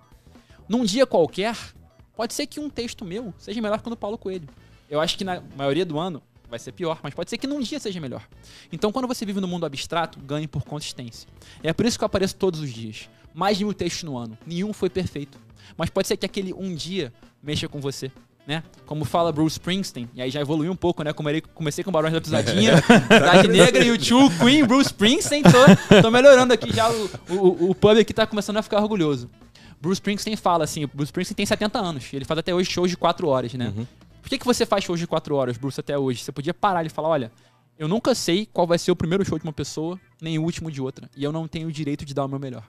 Num 0.67 0.83
dia 0.83 1.05
qualquer, 1.05 1.55
pode 2.15 2.33
ser 2.33 2.48
que 2.48 2.60
um 2.60 2.69
texto 2.69 3.05
meu 3.05 3.33
seja 3.38 3.62
melhor 3.62 3.81
que 3.81 3.88
o 3.88 3.89
do 3.89 3.98
Paulo 3.98 4.17
Coelho. 4.17 4.48
Eu 4.89 5.00
acho 5.01 5.17
que 5.17 5.24
na 5.24 5.41
maioria 5.55 5.86
do 5.86 6.00
ano 6.00 6.22
vai 6.50 6.60
ser 6.60 6.72
pior, 6.72 7.00
mas 7.01 7.13
pode 7.13 7.29
ser 7.29 7.38
que 7.38 7.48
num 7.48 7.60
dia 7.60 7.79
seja 7.79 8.00
melhor. 8.00 8.27
Então, 8.72 8.91
quando 8.91 9.07
você 9.07 9.25
vive 9.25 9.41
no 9.41 9.48
mundo 9.48 9.65
abstrato, 9.65 10.19
ganhe 10.19 10.48
por 10.48 10.63
consistência. 10.63 11.27
É 11.63 11.74
por 11.74 11.85
isso 11.85 11.98
que 11.98 12.03
eu 12.03 12.05
apareço 12.05 12.35
todos 12.35 12.59
os 12.59 12.72
dias. 12.72 13.09
Mais 13.33 13.57
de 13.57 13.66
mil 13.66 13.74
textos 13.74 14.03
no 14.03 14.18
ano. 14.18 14.37
Nenhum 14.46 14.72
foi 14.72 14.89
perfeito. 14.89 15.39
Mas 15.75 15.89
pode 15.89 16.07
ser 16.07 16.18
que 16.18 16.25
aquele 16.25 16.53
um 16.53 16.75
dia 16.75 17.11
mexa 17.42 17.68
com 17.68 17.81
você. 17.81 18.11
Né? 18.46 18.62
Como 18.86 19.06
fala 19.06 19.32
Bruce 19.32 19.53
Springsteen, 19.53 20.10
e 20.14 20.22
aí 20.22 20.29
já 20.29 20.42
evoluiu 20.42 20.72
um 20.72 20.75
pouco, 20.75 21.01
né? 21.01 21.14
Comecei, 21.14 21.42
comecei 21.42 21.84
com 21.84 21.92
Barões 21.92 22.12
da 22.12 22.20
Pisadinha, 22.20 22.74
Cidade 23.08 23.48
Negra, 23.48 23.82
YouTube, 23.82 24.38
Queen, 24.38 24.66
Bruce 24.66 24.88
Springsteen, 24.88 25.44
tô, 25.44 26.01
tô 26.01 26.12
melhorando 26.12 26.53
aqui 26.53 26.74
já. 26.74 26.90
O, 26.92 27.10
o, 27.29 27.70
o 27.70 27.75
pub 27.75 27.98
aqui 27.98 28.14
tá 28.14 28.27
começando 28.27 28.58
a 28.58 28.62
ficar 28.62 28.82
orgulhoso. 28.82 29.29
Bruce 29.79 29.96
Springsteen 29.96 30.36
fala 30.36 30.66
assim: 30.66 30.84
o 30.84 30.88
Bruce 30.88 31.08
Springsteen 31.08 31.36
tem 31.36 31.46
70 31.46 31.79
anos, 31.79 32.06
ele 32.12 32.25
faz 32.25 32.38
até 32.38 32.53
hoje 32.53 32.70
shows 32.70 32.90
de 32.90 32.98
4 32.98 33.27
horas, 33.27 33.53
né? 33.53 33.74
Por 34.22 34.29
que, 34.29 34.38
que 34.38 34.46
você 34.46 34.66
faz 34.66 34.84
shows 34.84 35.00
de 35.00 35.08
4 35.08 35.36
horas, 35.36 35.58
Bruce, 35.58 35.79
até 35.79 35.98
hoje? 35.98 36.22
Você 36.22 36.32
podia 36.34 36.53
parar 36.53 36.86
e 36.86 36.90
falar: 36.90 37.10
olha, 37.10 37.32
eu 37.77 37.88
nunca 37.88 38.14
sei 38.14 38.46
qual 38.46 38.68
vai 38.68 38.77
ser 38.77 38.92
o 38.92 38.96
primeiro 38.96 39.25
show 39.25 39.38
de 39.38 39.46
uma 39.46 39.53
pessoa, 39.53 40.00
nem 40.22 40.38
o 40.38 40.44
último 40.44 40.70
de 40.70 40.82
outra, 40.82 41.10
e 41.16 41.24
eu 41.24 41.32
não 41.32 41.48
tenho 41.48 41.70
o 41.70 41.72
direito 41.72 42.06
de 42.06 42.14
dar 42.14 42.25
o 42.25 42.27
meu 42.27 42.40
melhor. 42.40 42.64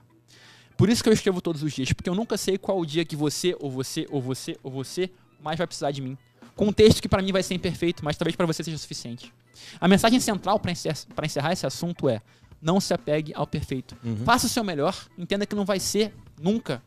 Por 0.77 0.89
isso 0.89 1.01
que 1.01 1.07
eu 1.07 1.13
escrevo 1.13 1.41
todos 1.41 1.63
os 1.63 1.71
dias, 1.73 1.93
porque 1.93 2.09
eu 2.09 2.15
nunca 2.15 2.37
sei 2.37 2.57
qual 2.57 2.79
o 2.79 2.85
dia 2.85 3.05
que 3.05 3.15
você, 3.15 3.55
ou 3.59 3.71
você, 3.71 4.05
ou 4.09 4.21
você, 4.21 4.57
ou 4.61 4.71
você 4.71 5.09
mais 5.43 5.57
vai 5.57 5.67
precisar 5.67 5.91
de 5.91 6.01
mim. 6.01 6.17
Com 6.55 6.67
um 6.67 6.73
texto 6.73 7.01
que 7.01 7.09
pra 7.09 7.21
mim 7.21 7.31
vai 7.31 7.43
ser 7.43 7.53
imperfeito, 7.53 8.03
mas 8.03 8.15
talvez 8.17 8.35
pra 8.35 8.45
você 8.45 8.63
seja 8.63 8.77
suficiente. 8.77 9.33
A 9.79 9.87
mensagem 9.87 10.19
central 10.19 10.59
pra 10.59 10.71
encer- 10.71 10.95
pra 11.15 11.25
encerrar 11.25 11.51
esse 11.53 11.65
assunto 11.65 12.07
é: 12.09 12.21
não 12.61 12.79
se 12.79 12.93
apegue 12.93 13.33
ao 13.35 13.45
perfeito. 13.45 13.95
Faça 14.23 14.45
o 14.45 14.49
seu 14.49 14.63
melhor, 14.63 14.95
entenda 15.17 15.45
que 15.45 15.55
não 15.55 15.65
vai 15.65 15.79
ser 15.79 16.13
nunca 16.41 16.81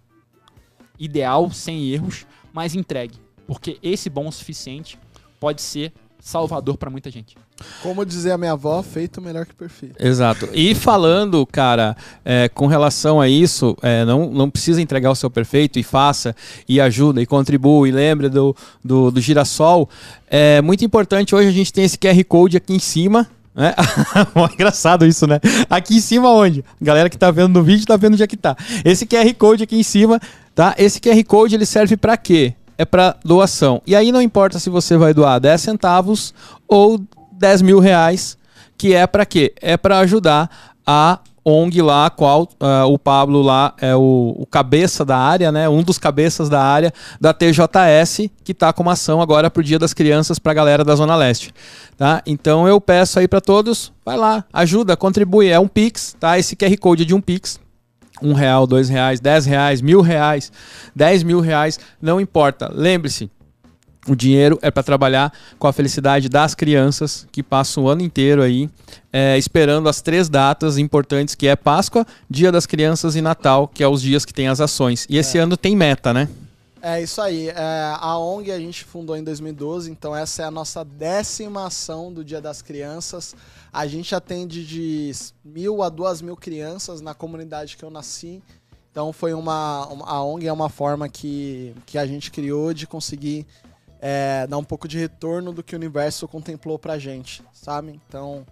ideal, 0.99 1.51
sem 1.51 1.91
erros, 1.91 2.27
mas 2.53 2.75
entregue. 2.75 3.17
Porque 3.47 3.79
esse 3.83 4.11
bom 4.11 4.29
o 4.29 4.33
suficiente 4.33 4.99
pode 5.41 5.63
ser 5.63 5.93
salvador 6.21 6.77
pra 6.77 6.91
muita 6.91 7.11
gente. 7.11 7.37
Como 7.83 8.05
dizia 8.05 8.35
a 8.35 8.39
minha 8.39 8.53
avó, 8.53 8.83
feito 8.83 9.21
melhor 9.21 9.47
que 9.47 9.55
perfeito. 9.55 9.95
Exato. 9.99 10.49
E 10.53 10.75
falando, 10.75 11.47
cara, 11.47 11.97
é, 12.25 12.49
com 12.49 12.67
relação 12.67 13.21
a 13.21 13.29
isso, 13.29 13.77
é, 13.83 14.05
não, 14.05 14.31
não 14.31 14.51
precisa 14.51 14.83
entregar 14.83 15.11
o 15.11 15.15
seu 15.15 15.31
perfeito 15.31 15.79
e 15.79 15.83
faça, 15.83 16.35
e 16.69 16.81
ajuda, 16.81 17.23
e 17.23 17.27
contribua, 17.27 17.89
e 17.89 17.93
lembre 17.93 18.29
do, 18.29 18.55
do, 18.85 19.11
do 19.11 19.21
girassol. 19.21 19.89
É 20.29 20.61
muito 20.61 20.85
importante, 20.85 21.35
hoje 21.35 21.49
a 21.49 21.53
gente 21.53 21.73
tem 21.73 21.85
esse 21.85 21.97
QR 21.97 22.23
Code 22.25 22.57
aqui 22.57 22.75
em 22.75 22.79
cima. 22.79 23.29
Né? 23.55 23.75
Engraçado 24.55 25.05
isso, 25.05 25.27
né? 25.27 25.41
Aqui 25.69 25.97
em 25.97 26.01
cima 26.01 26.31
onde? 26.31 26.65
A 26.81 26.85
galera 26.85 27.11
que 27.11 27.19
tá 27.19 27.31
vendo 27.31 27.55
no 27.55 27.63
vídeo 27.63 27.87
tá 27.87 27.97
vendo 27.97 28.13
onde 28.13 28.23
é 28.23 28.27
que 28.27 28.37
tá. 28.37 28.57
Esse 28.85 29.05
QR 29.05 29.33
Code 29.35 29.65
aqui 29.65 29.77
em 29.77 29.83
cima, 29.83 30.21
tá? 30.55 30.75
Esse 30.79 31.01
QR 31.01 31.23
Code 31.25 31.55
ele 31.55 31.67
serve 31.67 31.97
para 31.97 32.17
quê? 32.17 32.55
É 32.79 32.85
para 32.85 33.17
doação. 33.25 33.83
E 33.85 33.95
aí 33.95 34.13
não 34.13 34.23
importa 34.23 34.59
se 34.59 34.71
você 34.71 34.97
vai 34.97 35.13
doar 35.13 35.41
10 35.41 35.61
centavos 35.61 36.33
ou 36.67 36.99
10 37.33 37.63
mil 37.63 37.81
reais, 37.81 38.39
que 38.79 38.95
é 38.95 39.07
para 39.07 39.27
quê? 39.27 39.53
É 39.61 39.77
para 39.77 39.99
ajudar 39.99 40.49
a 40.87 41.19
ONG 41.45 41.81
lá, 41.81 42.07
a 42.07 42.11
qual 42.11 42.49
ah, 42.61 42.85
o 42.87 42.99
Pablo 42.99 43.41
lá 43.41 43.75
é 43.81 43.95
o, 43.97 44.35
o 44.39 44.47
cabeça 44.47 45.05
da 45.05 45.17
área, 45.17 45.51
né? 45.51 45.69
Um 45.69 45.83
dos 45.83 45.99
cabeças 45.99 46.49
da 46.49 46.63
área 46.63 46.93
da 47.21 47.33
TJS, 47.33 48.29
que 48.45 48.53
tá 48.53 48.73
com 48.73 48.83
uma 48.83 48.93
ação 48.93 49.21
agora 49.21 49.51
pro 49.51 49.63
Dia 49.63 49.79
das 49.79 49.95
Crianças 49.95 50.39
pra 50.39 50.53
galera 50.53 50.85
da 50.85 50.95
Zona 50.95 51.17
Leste, 51.17 51.53
tá? 51.97 52.23
Então 52.27 52.69
eu 52.69 52.81
peço 52.81 53.19
aí 53.19 53.27
para 53.27 53.41
todos, 53.41 53.93
vai 54.05 54.17
lá, 54.17 54.45
ajuda, 54.53 54.97
contribui, 54.97 55.49
é 55.49 55.59
um 55.59 55.69
Pix, 55.69 56.15
tá? 56.21 56.39
Esse 56.39 56.55
QR 56.55 56.77
Code 56.79 57.03
é 57.03 57.07
de 57.07 57.15
um 57.15 57.21
Pix, 57.21 57.59
um 58.23 58.33
real, 58.33 58.67
dois 58.67 58.89
reais, 58.89 59.21
dez 59.21 59.47
reais, 59.47 59.81
mil 59.81 60.01
reais, 60.01 60.53
dez 60.95 61.23
mil 61.23 61.41
reais, 61.41 61.79
não 62.01 62.21
importa. 62.21 62.71
Lembre-se, 62.73 63.31
o 64.09 64.17
dinheiro 64.17 64.59
é 64.63 64.71
para 64.71 64.83
trabalhar 64.83 65.33
com 65.59 65.67
a 65.67 65.73
felicidade 65.73 66.29
das 66.29 66.55
crianças 66.55 67.27
que 67.31 67.43
passam 67.43 67.85
o 67.85 67.89
ano 67.89 68.03
inteiro 68.03 68.43
aí 68.43 68.71
é, 69.13 69.37
esperando 69.37 69.89
as 69.89 70.01
três 70.01 70.29
datas 70.29 70.79
importantes 70.79 71.35
que 71.35 71.47
é 71.47 71.57
Páscoa, 71.57 72.07
Dia 72.29 72.51
das 72.51 72.67
Crianças 72.67 73.17
e 73.17 73.21
Natal, 73.21 73.69
que 73.69 73.83
é 73.83 73.89
os 73.89 74.01
dias 74.01 74.25
que 74.25 74.33
tem 74.33 74.49
as 74.49 74.61
ações. 74.61 75.07
E 75.09 75.19
esse 75.19 75.39
ano 75.39 75.57
tem 75.57 75.77
meta, 75.77 76.13
né? 76.13 76.29
É 76.81 77.03
isso 77.03 77.21
aí. 77.21 77.49
É, 77.49 77.55
a 77.99 78.17
ONG 78.19 78.53
a 78.53 78.59
gente 78.59 78.85
fundou 78.85 79.17
em 79.17 79.25
2012, 79.25 79.91
então 79.91 80.15
essa 80.15 80.43
é 80.43 80.45
a 80.45 80.51
nossa 80.51 80.85
décima 80.85 81.67
ação 81.67 82.13
do 82.13 82.25
Dia 82.25 82.41
das 82.41 82.63
Crianças. 82.63 83.35
A 83.73 83.87
gente 83.87 84.15
atende 84.15 84.65
de 84.65 85.11
mil 85.45 85.83
a 85.83 85.89
duas 85.89 86.23
mil 86.23 86.37
crianças 86.37 87.01
na 87.01 87.15
comunidade 87.15 87.77
que 87.77 87.85
eu 87.85 87.91
nasci. 87.91 88.43
Então 88.91 89.13
foi 89.13 89.35
uma, 89.35 89.89
a 90.07 90.23
ONG 90.23 90.47
é 90.47 90.53
uma 90.53 90.69
forma 90.69 91.09
que, 91.09 91.75
que 91.85 91.99
a 91.99 92.07
gente 92.07 92.31
criou 92.31 92.73
de 92.73 92.87
conseguir 92.87 93.47
é, 94.01 94.47
dar 94.47 94.59
um 94.59 94.65
pouco 94.65 94.87
de 94.87 94.99
retorno 94.99 95.53
do 95.53 95.63
que 95.63 95.75
o 95.75 95.79
universo 95.79 96.29
contemplou 96.29 96.79
pra 96.79 96.99
gente, 96.99 97.43
sabe? 97.53 98.01
Então 98.09 98.47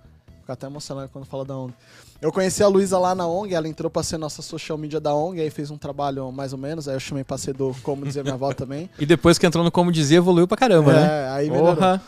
fico 0.47 0.53
até 0.53 0.67
emocionado 0.67 1.11
quando 1.13 1.25
fala 1.25 1.45
da 1.45 1.57
ONG. 1.57 1.75
Eu 2.23 2.33
conheci 2.33 2.63
a 2.63 2.69
Luísa 2.69 2.99
lá 2.99 3.15
na 3.15 3.27
ONG, 3.27 3.53
ela 3.53 3.69
entrou 3.69 3.91
pra 3.91 4.03
ser 4.03 4.17
nossa 4.17 4.41
social 4.41 4.79
media 4.79 5.01
da 5.01 5.13
ONG, 5.13 5.41
aí 5.41 5.51
fez 5.51 5.71
um 5.71 5.77
trabalho 5.77 6.31
mais 6.31 6.53
ou 6.53 6.59
menos, 6.59 6.89
aí 6.89 6.95
eu 6.95 7.01
chamei 7.01 7.25
pra 7.25 7.37
ser 7.37 7.53
do 7.53 7.75
Como 7.83 8.07
Dizia 8.07 8.23
Minha 8.23 8.35
Avó 8.35 8.53
também. 8.53 8.89
E 8.99 9.05
depois 9.05 9.39
que 9.39 9.47
entrou 9.47 9.65
no 9.65 9.71
Como 9.71 9.91
Dizia, 9.91 10.19
evoluiu 10.19 10.47
pra 10.47 10.57
caramba, 10.57 10.93
né? 10.93 11.07
É, 11.07 11.29
aí 11.31 11.51
melhorou. 11.51 11.77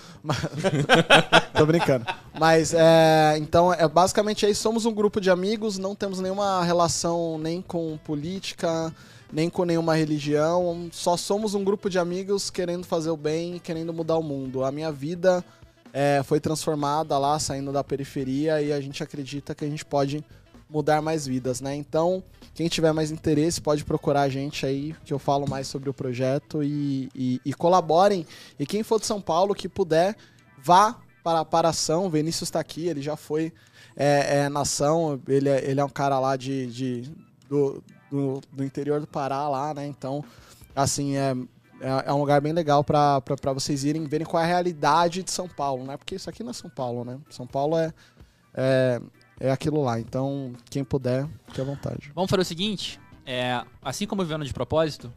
Tô 1.55 1.67
brincando. 1.67 2.07
Mas, 2.39 2.73
é, 2.73 3.37
então, 3.39 3.73
é, 3.75 3.87
basicamente 3.89 4.47
aí 4.47 4.55
somos 4.55 4.87
um 4.87 4.93
grupo 4.93 5.21
de 5.21 5.31
amigos, 5.31 5.79
não 5.79 5.95
temos 5.95 6.21
nenhuma 6.21 6.63
relação 6.65 7.39
nem 7.39 7.61
com 7.61 7.99
política, 8.05 8.93
nem 9.33 9.51
com 9.51 9.65
nenhuma 9.65 9.95
religião. 9.95 10.89
Só 10.93 11.17
somos 11.17 11.55
um 11.55 11.65
grupo 11.65 11.91
de 11.91 11.99
amigos 11.99 12.51
querendo 12.51 12.85
fazer 12.85 13.11
o 13.11 13.17
bem 13.17 13.61
querendo 13.63 13.93
mudar 13.93 14.17
o 14.17 14.23
mundo. 14.23 14.65
A 14.65 14.73
minha 14.73 14.91
vida 14.91 15.45
é, 15.93 16.23
foi 16.25 16.41
transformada 16.41 17.17
lá, 17.19 17.39
saindo 17.39 17.73
da 17.73 17.83
periferia, 17.83 18.61
e 18.61 18.73
a 18.73 18.81
gente 18.81 19.03
acredita 19.03 19.55
que 19.55 19.65
a 19.65 19.69
gente 19.69 19.85
pode 19.85 20.25
mudar 20.69 21.01
mais 21.01 21.27
vidas, 21.27 21.61
né? 21.61 21.75
Então, 21.75 22.23
quem 22.55 22.69
tiver 22.69 22.93
mais 22.93 23.11
interesse 23.11 23.61
pode 23.61 23.85
procurar 23.85 24.23
a 24.23 24.29
gente 24.29 24.67
aí, 24.67 24.95
que 25.05 25.13
eu 25.13 25.19
falo 25.19 25.49
mais 25.49 25.67
sobre 25.67 25.89
o 25.89 25.95
projeto 25.95 26.63
e, 26.63 27.09
e, 27.15 27.41
e 27.45 27.55
colaborem. 27.55 28.27
E 28.59 28.67
quem 28.67 28.83
for 28.83 29.01
de 29.01 29.07
São 29.07 29.21
Paulo 29.21 29.55
que 29.55 29.69
puder, 29.69 30.15
vá 30.63 30.99
para, 31.23 31.69
a 31.69 31.71
ação. 31.71 32.07
O 32.07 32.11
Vinícius 32.11 32.49
está 32.49 32.61
aqui, 32.61 32.87
ele 32.87 33.03
já 33.03 33.17
foi 33.17 33.53
é, 33.97 34.41
é, 34.41 34.49
na 34.49 34.61
ação, 34.61 35.21
ele 35.29 35.49
é, 35.49 35.71
ele 35.71 35.81
é 35.81 35.85
um 35.85 35.89
cara 35.89 36.19
lá 36.19 36.37
de, 36.37 36.67
de 36.67 37.13
do, 37.49 37.83
do, 38.11 38.41
do 38.53 38.65
interior 38.65 39.01
do 39.01 39.07
Pará 39.07 39.49
lá, 39.49 39.75
né? 39.75 39.87
Então, 39.87 40.25
assim, 40.75 41.17
é, 41.17 41.35
é, 41.81 42.09
é 42.11 42.13
um 42.13 42.19
lugar 42.19 42.41
bem 42.41 42.53
legal 42.53 42.83
para 42.85 43.23
vocês 43.55 43.85
irem 43.85 44.05
verem 44.05 44.27
qual 44.27 44.43
é 44.43 44.45
a 44.47 44.49
realidade 44.49 45.23
de 45.23 45.31
São 45.31 45.49
Paulo, 45.49 45.85
né? 45.85 45.97
Porque 45.97 46.15
isso 46.15 46.29
aqui 46.29 46.43
não 46.43 46.51
é 46.51 46.55
São 46.55 46.71
Paulo, 46.71 47.05
né? 47.05 47.19
São 47.31 47.47
Paulo 47.47 47.77
é, 47.79 47.93
é, 48.55 49.01
é 49.41 49.51
aquilo 49.51 49.83
lá. 49.83 49.99
Então, 50.01 50.53
quem 50.71 50.83
puder, 50.85 51.27
fique 51.47 51.61
à 51.61 51.65
vontade. 51.65 52.11
Vamos 52.15 52.31
fazer 52.31 52.43
o 52.43 52.45
seguinte: 52.45 53.01
é, 53.27 53.63
assim 53.83 54.07
como 54.07 54.23
vivendo 54.23 54.45
de 54.45 54.53
propósito, 54.53 55.13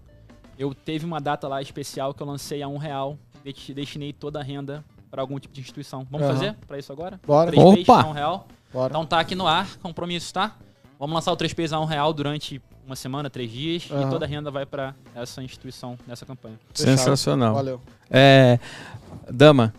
eu 0.57 0.73
teve 0.73 1.05
uma 1.05 1.19
data 1.19 1.47
lá 1.47 1.61
especial 1.61 2.13
que 2.13 2.21
eu 2.21 2.27
lancei 2.27 2.61
a 2.61 2.67
um 2.67 2.77
real, 2.77 3.17
desti- 3.43 3.73
destinei 3.73 4.13
toda 4.13 4.39
a 4.39 4.43
renda 4.43 4.83
para 5.09 5.21
algum 5.21 5.39
tipo 5.39 5.53
de 5.53 5.61
instituição. 5.61 6.05
Vamos 6.09 6.25
Aham. 6.27 6.35
fazer 6.35 6.55
para 6.67 6.77
isso 6.77 6.91
agora? 6.91 7.19
Bora, 7.25 7.51
Três 7.51 7.87
Opa! 7.89 8.05
um 8.07 8.11
real. 8.11 8.47
bora. 8.71 8.91
Então 8.91 9.05
tá 9.05 9.19
aqui 9.19 9.35
no 9.35 9.47
ar, 9.47 9.75
compromisso, 9.77 10.33
tá? 10.33 10.55
Vamos 11.01 11.15
lançar 11.15 11.31
o 11.31 11.35
3 11.35 11.51
Ps 11.51 11.73
a 11.73 11.79
um 11.79 11.85
real 11.85 12.13
durante 12.13 12.61
uma 12.85 12.95
semana, 12.95 13.27
três 13.27 13.51
dias, 13.51 13.87
Aham. 13.89 14.05
e 14.05 14.09
toda 14.11 14.23
a 14.23 14.27
renda 14.27 14.51
vai 14.51 14.67
para 14.67 14.93
essa 15.15 15.41
instituição 15.41 15.97
nessa 16.05 16.27
campanha. 16.27 16.59
Sensacional. 16.75 17.55
Valeu. 17.55 17.81
É, 18.07 18.59
dama, 19.27 19.73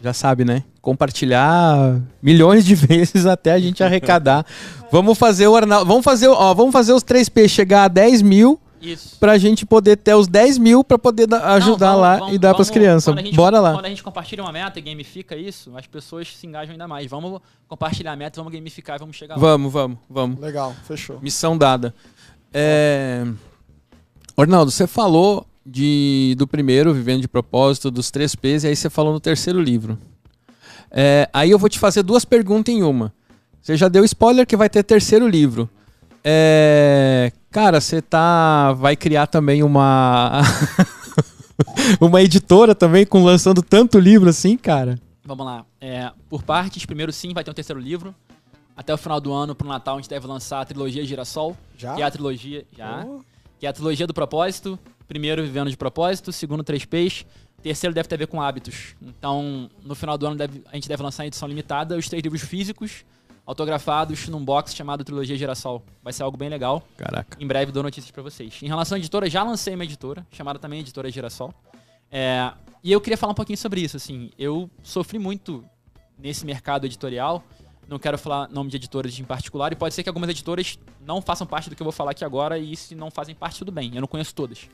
já 0.00 0.12
sabe, 0.12 0.44
né? 0.44 0.62
Compartilhar 0.80 2.00
milhões 2.22 2.64
de 2.64 2.76
vezes 2.78 3.26
até 3.26 3.54
a 3.54 3.58
gente 3.58 3.82
arrecadar. 3.82 4.46
vamos 4.88 5.18
fazer 5.18 5.48
o 5.48 5.56
Arnaldo. 5.56 5.84
Vamos 5.84 6.04
fazer, 6.04 6.28
ó, 6.28 6.54
vamos 6.54 6.72
fazer 6.72 6.92
os 6.92 7.02
3P 7.02 7.48
chegar 7.48 7.82
a 7.82 7.88
10 7.88 8.22
mil 8.22 8.60
Isso. 8.80 9.16
pra 9.18 9.36
gente 9.38 9.64
poder 9.66 9.96
ter 9.96 10.14
os 10.14 10.26
10 10.28 10.58
mil 10.58 10.82
pra 10.84 10.98
poder 10.98 11.26
da- 11.26 11.54
ajudar 11.54 11.86
Não, 11.86 11.92
vamos- 11.94 12.00
lá 12.02 12.16
vamos- 12.18 12.34
e 12.34 12.38
dar 12.38 12.54
pras 12.54 12.68
vamos- 12.68 12.78
crianças. 12.78 13.16
a 13.16 13.20
gente- 13.20 13.34
Bora 13.36 13.60
lá. 13.60 13.72
Quando 13.74 13.86
a 13.86 13.88
gente 13.88 14.02
compartilha 14.02 14.42
uma 14.42 14.52
meta 14.52 14.78
e 14.78 14.82
gamifica 14.82 15.36
isso, 15.36 15.72
as 15.76 15.86
pessoas 15.86 16.28
se 16.36 16.46
engajam 16.46 16.72
ainda 16.72 16.86
mais. 16.88 17.10
Vamos 17.10 17.40
compartilhar 17.66 18.12
a 18.12 18.16
meta, 18.16 18.40
vamos 18.40 18.52
gamificar 18.52 18.96
e 18.96 18.98
vamos 18.98 19.16
chegar 19.16 19.34
lá. 19.36 19.40
Vamos, 19.40 19.72
vamos, 19.72 19.98
vamos. 20.08 20.38
Legal, 20.40 20.74
fechou. 20.86 21.18
Missão 21.20 21.56
dada. 21.56 21.94
É... 22.52 23.26
Ornaldo, 24.36 24.70
você 24.70 24.86
falou 24.86 25.46
de, 25.66 26.34
do 26.38 26.46
primeiro, 26.46 26.94
Vivendo 26.94 27.20
de 27.20 27.28
Propósito, 27.28 27.90
dos 27.90 28.10
três 28.10 28.34
P's, 28.34 28.64
e 28.64 28.68
aí 28.68 28.76
você 28.76 28.88
falou 28.88 29.12
no 29.12 29.20
terceiro 29.20 29.60
livro. 29.60 29.98
É, 30.90 31.28
aí 31.32 31.50
eu 31.50 31.58
vou 31.58 31.68
te 31.68 31.78
fazer 31.78 32.02
duas 32.02 32.24
perguntas 32.24 32.74
em 32.74 32.82
uma. 32.82 33.12
Você 33.60 33.76
já 33.76 33.88
deu 33.88 34.04
spoiler 34.04 34.46
que 34.46 34.56
vai 34.56 34.70
ter 34.70 34.82
terceiro 34.82 35.28
livro. 35.28 35.68
É, 36.24 37.32
cara, 37.50 37.80
você 37.80 38.02
tá. 38.02 38.72
Vai 38.74 38.96
criar 38.96 39.26
também 39.26 39.62
uma. 39.62 40.42
uma 42.00 42.22
editora 42.22 42.74
também, 42.74 43.06
com 43.06 43.22
lançando 43.24 43.62
tanto 43.62 43.98
livro 43.98 44.28
assim, 44.28 44.56
cara. 44.56 44.98
Vamos 45.24 45.44
lá. 45.44 45.64
É, 45.80 46.10
por 46.28 46.42
partes, 46.42 46.84
primeiro 46.86 47.12
sim, 47.12 47.32
vai 47.34 47.44
ter 47.44 47.50
um 47.50 47.54
terceiro 47.54 47.80
livro. 47.80 48.14
Até 48.76 48.94
o 48.94 48.96
final 48.96 49.20
do 49.20 49.32
ano, 49.32 49.54
pro 49.54 49.66
Natal, 49.66 49.96
a 49.96 49.98
gente 50.00 50.08
deve 50.08 50.26
lançar 50.26 50.60
a 50.60 50.64
trilogia 50.64 51.04
Girassol, 51.04 51.56
Já? 51.76 51.94
que 51.96 52.02
é 52.02 52.04
a 52.04 52.10
trilogia. 52.10 52.64
Já. 52.76 53.04
Oh, 53.06 53.20
Que 53.58 53.66
é 53.66 53.68
a 53.68 53.72
trilogia 53.72 54.06
do 54.06 54.14
propósito. 54.14 54.78
Primeiro, 55.08 55.42
vivendo 55.42 55.68
de 55.68 55.76
propósito. 55.76 56.30
Segundo, 56.32 56.62
três 56.62 56.84
P's. 56.84 57.26
Terceiro 57.60 57.92
deve 57.92 58.08
ter 58.08 58.14
a 58.14 58.18
ver 58.18 58.28
com 58.28 58.40
hábitos. 58.40 58.94
Então, 59.02 59.68
no 59.84 59.96
final 59.96 60.16
do 60.16 60.26
ano, 60.28 60.36
deve- 60.36 60.62
a 60.70 60.76
gente 60.76 60.88
deve 60.88 61.02
lançar 61.02 61.24
em 61.24 61.26
edição 61.26 61.48
limitada 61.48 61.96
os 61.96 62.08
três 62.08 62.22
livros 62.22 62.42
físicos, 62.42 63.04
autografados, 63.48 64.28
num 64.28 64.44
box 64.44 64.74
chamado 64.74 65.02
Trilogia 65.02 65.34
Girassol. 65.34 65.82
Vai 66.02 66.12
ser 66.12 66.22
algo 66.22 66.36
bem 66.36 66.50
legal. 66.50 66.86
Caraca. 66.98 67.38
Em 67.40 67.46
breve 67.46 67.72
dou 67.72 67.82
notícias 67.82 68.10
pra 68.10 68.22
vocês. 68.22 68.58
Em 68.62 68.66
relação 68.66 68.96
à 68.96 68.98
editora, 68.98 69.28
já 69.30 69.42
lancei 69.42 69.74
uma 69.74 69.84
editora, 69.84 70.26
chamada 70.30 70.58
também 70.58 70.80
Editora 70.80 71.10
Girassol. 71.10 71.54
É, 72.12 72.52
e 72.84 72.92
eu 72.92 73.00
queria 73.00 73.16
falar 73.16 73.32
um 73.32 73.34
pouquinho 73.34 73.56
sobre 73.56 73.80
isso. 73.80 73.96
Assim, 73.96 74.30
eu 74.38 74.68
sofri 74.82 75.18
muito 75.18 75.64
nesse 76.18 76.44
mercado 76.44 76.84
editorial. 76.84 77.42
Não 77.88 77.98
quero 77.98 78.18
falar 78.18 78.50
nome 78.50 78.68
de 78.68 78.76
editoras 78.76 79.18
em 79.18 79.24
particular, 79.24 79.72
e 79.72 79.76
pode 79.76 79.94
ser 79.94 80.02
que 80.02 80.10
algumas 80.10 80.28
editoras 80.28 80.78
não 81.00 81.22
façam 81.22 81.46
parte 81.46 81.70
do 81.70 81.74
que 81.74 81.80
eu 81.80 81.86
vou 81.86 81.92
falar 81.92 82.10
aqui 82.10 82.26
agora, 82.26 82.58
e 82.58 82.76
se 82.76 82.94
não 82.94 83.10
fazem 83.10 83.34
parte, 83.34 83.60
tudo 83.60 83.72
bem. 83.72 83.94
Eu 83.94 84.02
não 84.02 84.08
conheço 84.08 84.34
todas. 84.34 84.68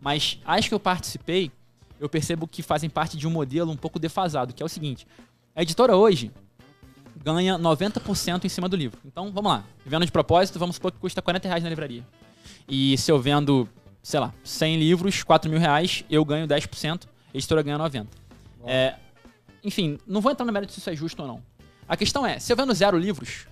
Mas 0.00 0.40
as 0.44 0.66
que 0.66 0.74
eu 0.74 0.80
participei, 0.80 1.52
eu 2.00 2.08
percebo 2.08 2.48
que 2.48 2.64
fazem 2.64 2.90
parte 2.90 3.16
de 3.16 3.28
um 3.28 3.30
modelo 3.30 3.70
um 3.70 3.76
pouco 3.76 3.96
defasado, 3.96 4.52
que 4.52 4.60
é 4.60 4.66
o 4.66 4.68
seguinte: 4.68 5.06
a 5.54 5.62
editora 5.62 5.96
hoje 5.96 6.32
ganha 7.22 7.58
90% 7.58 8.44
em 8.44 8.48
cima 8.48 8.68
do 8.68 8.76
livro. 8.76 8.98
Então, 9.04 9.30
vamos 9.32 9.50
lá. 9.50 9.64
Vendo 9.84 10.04
de 10.06 10.12
propósito, 10.12 10.58
vamos 10.58 10.76
supor 10.76 10.92
que 10.92 10.98
custa 10.98 11.20
40 11.20 11.48
reais 11.48 11.62
na 11.62 11.70
livraria. 11.70 12.04
E 12.68 12.96
se 12.98 13.10
eu 13.10 13.20
vendo, 13.20 13.68
sei 14.02 14.20
lá, 14.20 14.32
100 14.44 14.78
livros, 14.78 15.22
4 15.22 15.50
mil 15.50 15.58
reais, 15.58 16.04
eu 16.10 16.24
ganho 16.24 16.46
10%, 16.46 17.04
a 17.04 17.36
editora 17.36 17.62
ganha 17.62 17.78
90%. 17.78 18.06
É, 18.64 18.94
enfim, 19.62 19.98
não 20.06 20.20
vou 20.20 20.32
entrar 20.32 20.44
no 20.44 20.52
mérito 20.52 20.72
se 20.72 20.80
isso 20.80 20.90
é 20.90 20.96
justo 20.96 21.22
ou 21.22 21.28
não. 21.28 21.42
A 21.88 21.96
questão 21.96 22.26
é, 22.26 22.38
se 22.38 22.52
eu 22.52 22.56
vendo 22.56 22.72
zero 22.74 22.98
livros, 22.98 23.46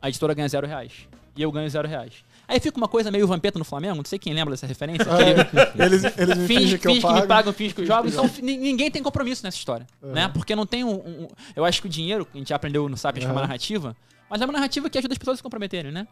a 0.00 0.08
editora 0.08 0.34
ganha 0.34 0.48
zero 0.48 0.66
reais. 0.66 1.06
E 1.36 1.42
eu 1.42 1.52
ganho 1.52 1.68
zero 1.68 1.86
reais. 1.88 2.24
Aí 2.48 2.60
fica 2.60 2.76
uma 2.76 2.88
coisa 2.88 3.10
meio 3.10 3.26
vampeta 3.26 3.58
no 3.58 3.64
Flamengo, 3.64 3.96
não 3.96 4.04
sei 4.04 4.18
quem 4.18 4.34
lembra 4.34 4.52
dessa 4.52 4.66
referência. 4.66 5.06
aquele- 5.10 5.40
Eles, 5.84 6.04
eles 6.18 6.38
me 6.38 6.46
finge, 6.46 6.60
fingem 6.60 6.78
que 6.78 6.86
eu 6.88 6.92
finge 6.94 7.06
que 7.06 7.12
me 7.20 7.26
pagam, 7.26 7.52
finge 7.52 7.74
que 7.74 7.80
eu 7.82 7.86
jogo. 7.86 8.08
Então 8.08 8.28
ni- 8.42 8.58
ninguém 8.58 8.90
tem 8.90 9.02
compromisso 9.02 9.42
nessa 9.44 9.56
história, 9.56 9.86
né? 10.02 10.28
Porque 10.28 10.54
não 10.54 10.66
tem 10.66 10.84
um, 10.84 10.94
um- 10.94 11.28
Eu 11.56 11.64
acho 11.64 11.80
que 11.80 11.86
o 11.86 11.90
dinheiro, 11.90 12.26
que 12.26 12.36
a 12.36 12.38
gente 12.38 12.48
já 12.48 12.56
aprendeu 12.56 12.88
no 12.88 12.96
Sapiens, 12.96 13.24
que 13.24 13.28
é 13.30 13.32
uma 13.32 13.40
Aham. 13.40 13.46
narrativa, 13.48 13.96
mas 14.28 14.40
é 14.40 14.44
uma 14.44 14.52
narrativa 14.52 14.90
que 14.90 14.98
ajuda 14.98 15.14
as 15.14 15.18
pessoas 15.18 15.34
a 15.34 15.38
se 15.38 15.42
comprometerem, 15.42 15.92
né? 15.92 16.06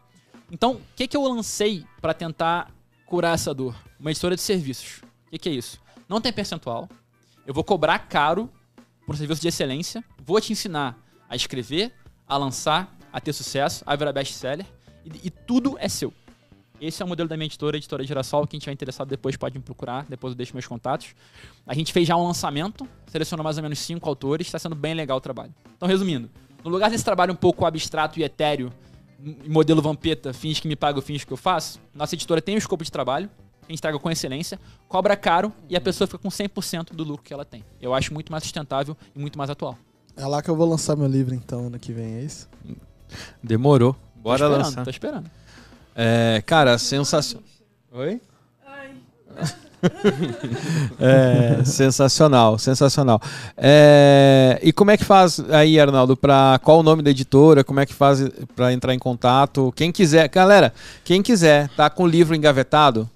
Então, 0.51 0.73
o 0.73 0.81
que, 0.95 1.07
que 1.07 1.15
eu 1.15 1.23
lancei 1.23 1.85
pra 2.01 2.13
tentar 2.13 2.71
curar 3.05 3.33
essa 3.35 3.53
dor? 3.53 3.75
Uma 3.99 4.11
editora 4.11 4.35
de 4.35 4.41
serviços. 4.41 5.01
O 5.27 5.31
que, 5.31 5.37
que 5.37 5.49
é 5.49 5.51
isso? 5.53 5.79
Não 6.09 6.19
tem 6.19 6.31
percentual. 6.33 6.89
Eu 7.45 7.53
vou 7.53 7.63
cobrar 7.63 7.99
caro 7.99 8.49
por 9.05 9.15
um 9.15 9.17
serviço 9.17 9.41
de 9.41 9.47
excelência. 9.47 10.03
Vou 10.23 10.39
te 10.41 10.51
ensinar 10.51 10.97
a 11.29 11.35
escrever, 11.35 11.93
a 12.27 12.35
lançar, 12.37 12.93
a 13.13 13.19
ter 13.21 13.31
sucesso, 13.33 13.83
a 13.87 13.95
virar 13.95 14.11
best-seller. 14.11 14.65
E, 15.05 15.27
e 15.27 15.29
tudo 15.29 15.77
é 15.79 15.87
seu. 15.87 16.13
Esse 16.81 17.03
é 17.03 17.05
o 17.05 17.07
modelo 17.07 17.29
da 17.29 17.37
minha 17.37 17.45
editora, 17.45 17.77
editora 17.77 18.03
Girassol. 18.03 18.47
Quem 18.47 18.59
tiver 18.59 18.71
interessado 18.71 19.07
depois 19.07 19.37
pode 19.37 19.55
me 19.55 19.63
procurar, 19.63 20.03
depois 20.09 20.31
eu 20.31 20.35
deixo 20.35 20.53
meus 20.53 20.65
contatos. 20.65 21.13
A 21.67 21.75
gente 21.75 21.93
fez 21.93 22.07
já 22.07 22.17
um 22.17 22.25
lançamento, 22.25 22.87
selecionou 23.05 23.43
mais 23.43 23.55
ou 23.57 23.61
menos 23.61 23.77
cinco 23.77 24.09
autores, 24.09 24.47
está 24.47 24.57
sendo 24.57 24.73
bem 24.73 24.95
legal 24.95 25.19
o 25.19 25.21
trabalho. 25.21 25.53
Então, 25.77 25.87
resumindo, 25.87 26.27
no 26.63 26.71
lugar 26.71 26.89
desse 26.89 27.05
trabalho 27.05 27.33
um 27.33 27.35
pouco 27.35 27.67
abstrato 27.67 28.19
e 28.19 28.23
etéreo, 28.23 28.73
modelo 29.47 29.79
Vampeta, 29.79 30.33
fins 30.33 30.59
que 30.59 30.67
me 30.67 30.75
pagam, 30.75 31.03
fins 31.03 31.23
que 31.23 31.31
eu 31.31 31.37
faço, 31.37 31.79
nossa 31.93 32.15
editora 32.15 32.41
tem 32.41 32.55
um 32.55 32.57
escopo 32.57 32.83
de 32.83 32.91
trabalho, 32.91 33.29
a 33.69 33.71
gente 33.71 33.79
traga 33.79 33.99
com 33.99 34.09
excelência, 34.09 34.59
cobra 34.87 35.15
caro 35.15 35.53
e 35.69 35.75
a 35.75 35.81
pessoa 35.81 36.07
fica 36.07 36.17
com 36.17 36.29
100% 36.29 36.93
do 36.93 37.03
lucro 37.03 37.23
que 37.23 37.31
ela 37.31 37.45
tem. 37.45 37.63
Eu 37.79 37.93
acho 37.93 38.11
muito 38.11 38.31
mais 38.31 38.43
sustentável 38.43 38.97
e 39.15 39.19
muito 39.19 39.37
mais 39.37 39.51
atual. 39.51 39.77
É 40.17 40.25
lá 40.25 40.41
que 40.41 40.49
eu 40.49 40.55
vou 40.55 40.67
lançar 40.67 40.95
meu 40.95 41.07
livro 41.07 41.35
então 41.35 41.67
ano 41.67 41.77
que 41.77 41.93
vem, 41.93 42.15
é 42.15 42.23
isso? 42.23 42.49
Demorou. 43.41 43.93
Tô 43.93 43.99
Bora 44.15 44.45
esperando, 44.45 44.65
lançar. 44.65 44.83
Tô 44.83 44.89
esperando. 44.89 45.31
É, 45.95 46.41
cara, 46.45 46.77
sensacional. 46.77 47.43
Oi? 47.93 48.21
É, 50.99 51.65
sensacional, 51.65 52.59
sensacional. 52.59 53.19
É, 53.57 54.59
e 54.61 54.71
como 54.71 54.91
é 54.91 54.97
que 54.97 55.03
faz 55.03 55.39
aí, 55.49 55.79
Arnaldo, 55.79 56.15
para 56.15 56.59
qual 56.63 56.79
o 56.79 56.83
nome 56.83 57.01
da 57.01 57.09
editora? 57.09 57.63
Como 57.63 57.79
é 57.79 57.85
que 57.85 57.93
faz 57.93 58.23
para 58.55 58.71
entrar 58.71 58.93
em 58.93 58.99
contato? 58.99 59.73
Quem 59.75 59.91
quiser, 59.91 60.29
galera, 60.29 60.71
quem 61.03 61.23
quiser 61.23 61.67
tá 61.69 61.89
com 61.89 62.03
o 62.03 62.07
livro 62.07 62.35
engavetado, 62.35 63.09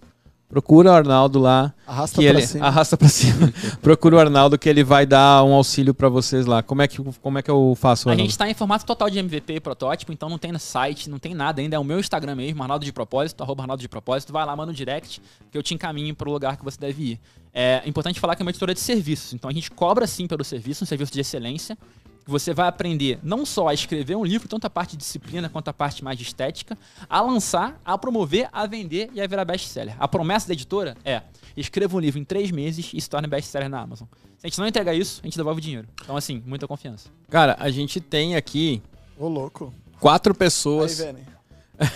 procura 0.55 0.89
o 0.89 0.93
Arnaldo 0.93 1.37
lá, 1.37 1.73
Arrasta 1.85 2.21
que 2.21 2.29
pra 2.29 2.37
ele 2.37 2.47
cima. 2.47 2.65
arrasta 2.65 2.95
para 2.95 3.09
cima. 3.09 3.53
procura 3.83 4.15
o 4.15 4.19
Arnaldo 4.19 4.57
que 4.57 4.69
ele 4.69 4.85
vai 4.85 5.05
dar 5.05 5.43
um 5.43 5.53
auxílio 5.53 5.93
para 5.93 6.07
vocês 6.07 6.45
lá. 6.45 6.63
Como 6.63 6.81
é 6.81 6.87
que 6.87 6.97
como 7.21 7.37
é 7.37 7.41
que 7.41 7.51
eu 7.51 7.75
faço, 7.77 8.07
A 8.07 8.13
Arnaldo? 8.13 8.21
gente 8.21 8.31
está 8.31 8.49
em 8.49 8.53
formato 8.53 8.85
total 8.85 9.09
de 9.09 9.19
MVP 9.19 9.55
e 9.55 9.59
protótipo, 9.59 10.13
então 10.13 10.29
não 10.29 10.37
tem 10.37 10.53
no 10.53 10.59
site, 10.59 11.09
não 11.09 11.19
tem 11.19 11.33
nada 11.35 11.59
ainda. 11.59 11.75
É 11.75 11.79
o 11.79 11.83
meu 11.83 11.99
Instagram 11.99 12.35
mesmo, 12.35 12.61
Arnaldo 12.63 12.85
de 12.85 12.93
Propósito, 12.93 13.43
arroba 13.43 13.63
Arnaldo 13.63 13.81
de 13.81 13.89
Propósito. 13.89 14.31
Vai 14.31 14.45
lá, 14.45 14.55
manda 14.55 14.71
um 14.71 14.73
direct, 14.73 15.21
que 15.51 15.57
eu 15.57 15.61
te 15.61 15.73
encaminho 15.73 16.15
para 16.15 16.29
o 16.29 16.31
lugar 16.31 16.55
que 16.55 16.63
você 16.63 16.79
deve 16.79 17.03
ir. 17.03 17.19
É 17.53 17.81
importante 17.85 18.17
falar 18.21 18.37
que 18.37 18.41
é 18.41 18.45
uma 18.45 18.51
editora 18.51 18.73
de 18.73 18.79
serviços, 18.79 19.33
então 19.33 19.49
a 19.49 19.53
gente 19.53 19.69
cobra 19.69 20.07
sim 20.07 20.25
pelo 20.25 20.43
serviço, 20.45 20.85
um 20.85 20.87
serviço 20.87 21.11
de 21.11 21.19
excelência. 21.19 21.77
Que 22.25 22.31
Você 22.31 22.53
vai 22.53 22.67
aprender 22.67 23.19
não 23.21 23.45
só 23.45 23.67
a 23.67 23.73
escrever 23.73 24.15
um 24.15 24.25
livro, 24.25 24.47
tanto 24.47 24.65
a 24.65 24.69
parte 24.69 24.91
de 24.91 24.97
disciplina 24.97 25.47
quanto 25.47 25.67
a 25.67 25.73
parte 25.73 26.03
mais 26.03 26.17
de 26.17 26.23
estética, 26.23 26.75
a 27.07 27.21
lançar, 27.21 27.79
a 27.85 27.97
promover, 27.97 28.49
a 28.51 28.65
vender 28.65 29.11
e 29.13 29.21
a 29.21 29.27
virar 29.27 29.45
best-seller. 29.45 29.95
A 29.99 30.07
promessa 30.07 30.47
da 30.47 30.53
editora 30.53 30.97
é: 31.05 31.21
escreva 31.55 31.95
um 31.95 31.99
livro 31.99 32.19
em 32.19 32.23
três 32.23 32.49
meses 32.49 32.91
e 32.93 32.99
se 32.99 33.07
torne 33.09 33.27
best-seller 33.27 33.69
na 33.69 33.79
Amazon. 33.79 34.07
Se 34.37 34.45
a 34.45 34.47
gente 34.49 34.59
não 34.59 34.67
entregar 34.67 34.95
isso, 34.95 35.21
a 35.23 35.27
gente 35.27 35.37
devolve 35.37 35.59
o 35.59 35.61
dinheiro. 35.61 35.87
Então, 36.03 36.17
assim, 36.17 36.41
muita 36.45 36.67
confiança. 36.67 37.09
Cara, 37.29 37.55
a 37.59 37.69
gente 37.69 38.01
tem 38.01 38.35
aqui 38.35 38.81
Ô, 39.17 39.27
louco. 39.27 39.71
quatro 39.99 40.33
Aí, 40.33 40.37
pessoas. 40.39 40.97
Vene. 40.97 41.19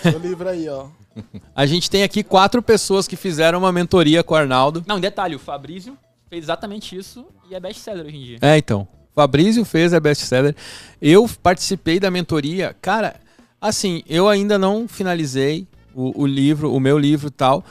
Seu 0.02 0.18
livro 0.18 0.48
aí, 0.48 0.68
ó. 0.68 0.86
A 1.56 1.66
gente 1.66 1.90
tem 1.90 2.04
aqui 2.04 2.22
quatro 2.22 2.62
pessoas 2.62 3.08
que 3.08 3.16
fizeram 3.16 3.58
uma 3.58 3.72
mentoria 3.72 4.22
com 4.22 4.34
o 4.34 4.36
Arnaldo. 4.36 4.84
Não, 4.86 5.00
detalhe, 5.00 5.34
o 5.34 5.40
Fabrício 5.40 5.98
fez 6.28 6.44
exatamente 6.44 6.96
isso 6.96 7.26
e 7.50 7.54
é 7.54 7.58
best-seller 7.60 8.06
hoje 8.06 8.16
em 8.16 8.22
dia. 8.22 8.38
É, 8.40 8.56
então. 8.56 8.86
Fabrício 9.14 9.64
fez, 9.64 9.92
é 9.92 10.00
best-seller. 10.00 10.54
Eu 11.00 11.28
participei 11.42 11.98
da 12.00 12.10
mentoria. 12.10 12.76
Cara, 12.80 13.16
assim, 13.60 14.02
eu 14.08 14.28
ainda 14.28 14.58
não 14.58 14.86
finalizei 14.88 15.66
o, 15.94 16.22
o 16.22 16.26
livro, 16.26 16.72
o 16.72 16.80
meu 16.80 16.98
livro 16.98 17.30
tal. 17.30 17.64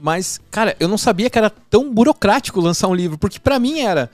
Mas, 0.00 0.40
cara, 0.50 0.74
eu 0.80 0.88
não 0.88 0.98
sabia 0.98 1.30
que 1.30 1.38
era 1.38 1.50
tão 1.50 1.92
burocrático 1.92 2.60
lançar 2.60 2.88
um 2.88 2.94
livro. 2.94 3.18
Porque 3.18 3.38
pra 3.38 3.58
mim 3.58 3.80
era 3.80 4.10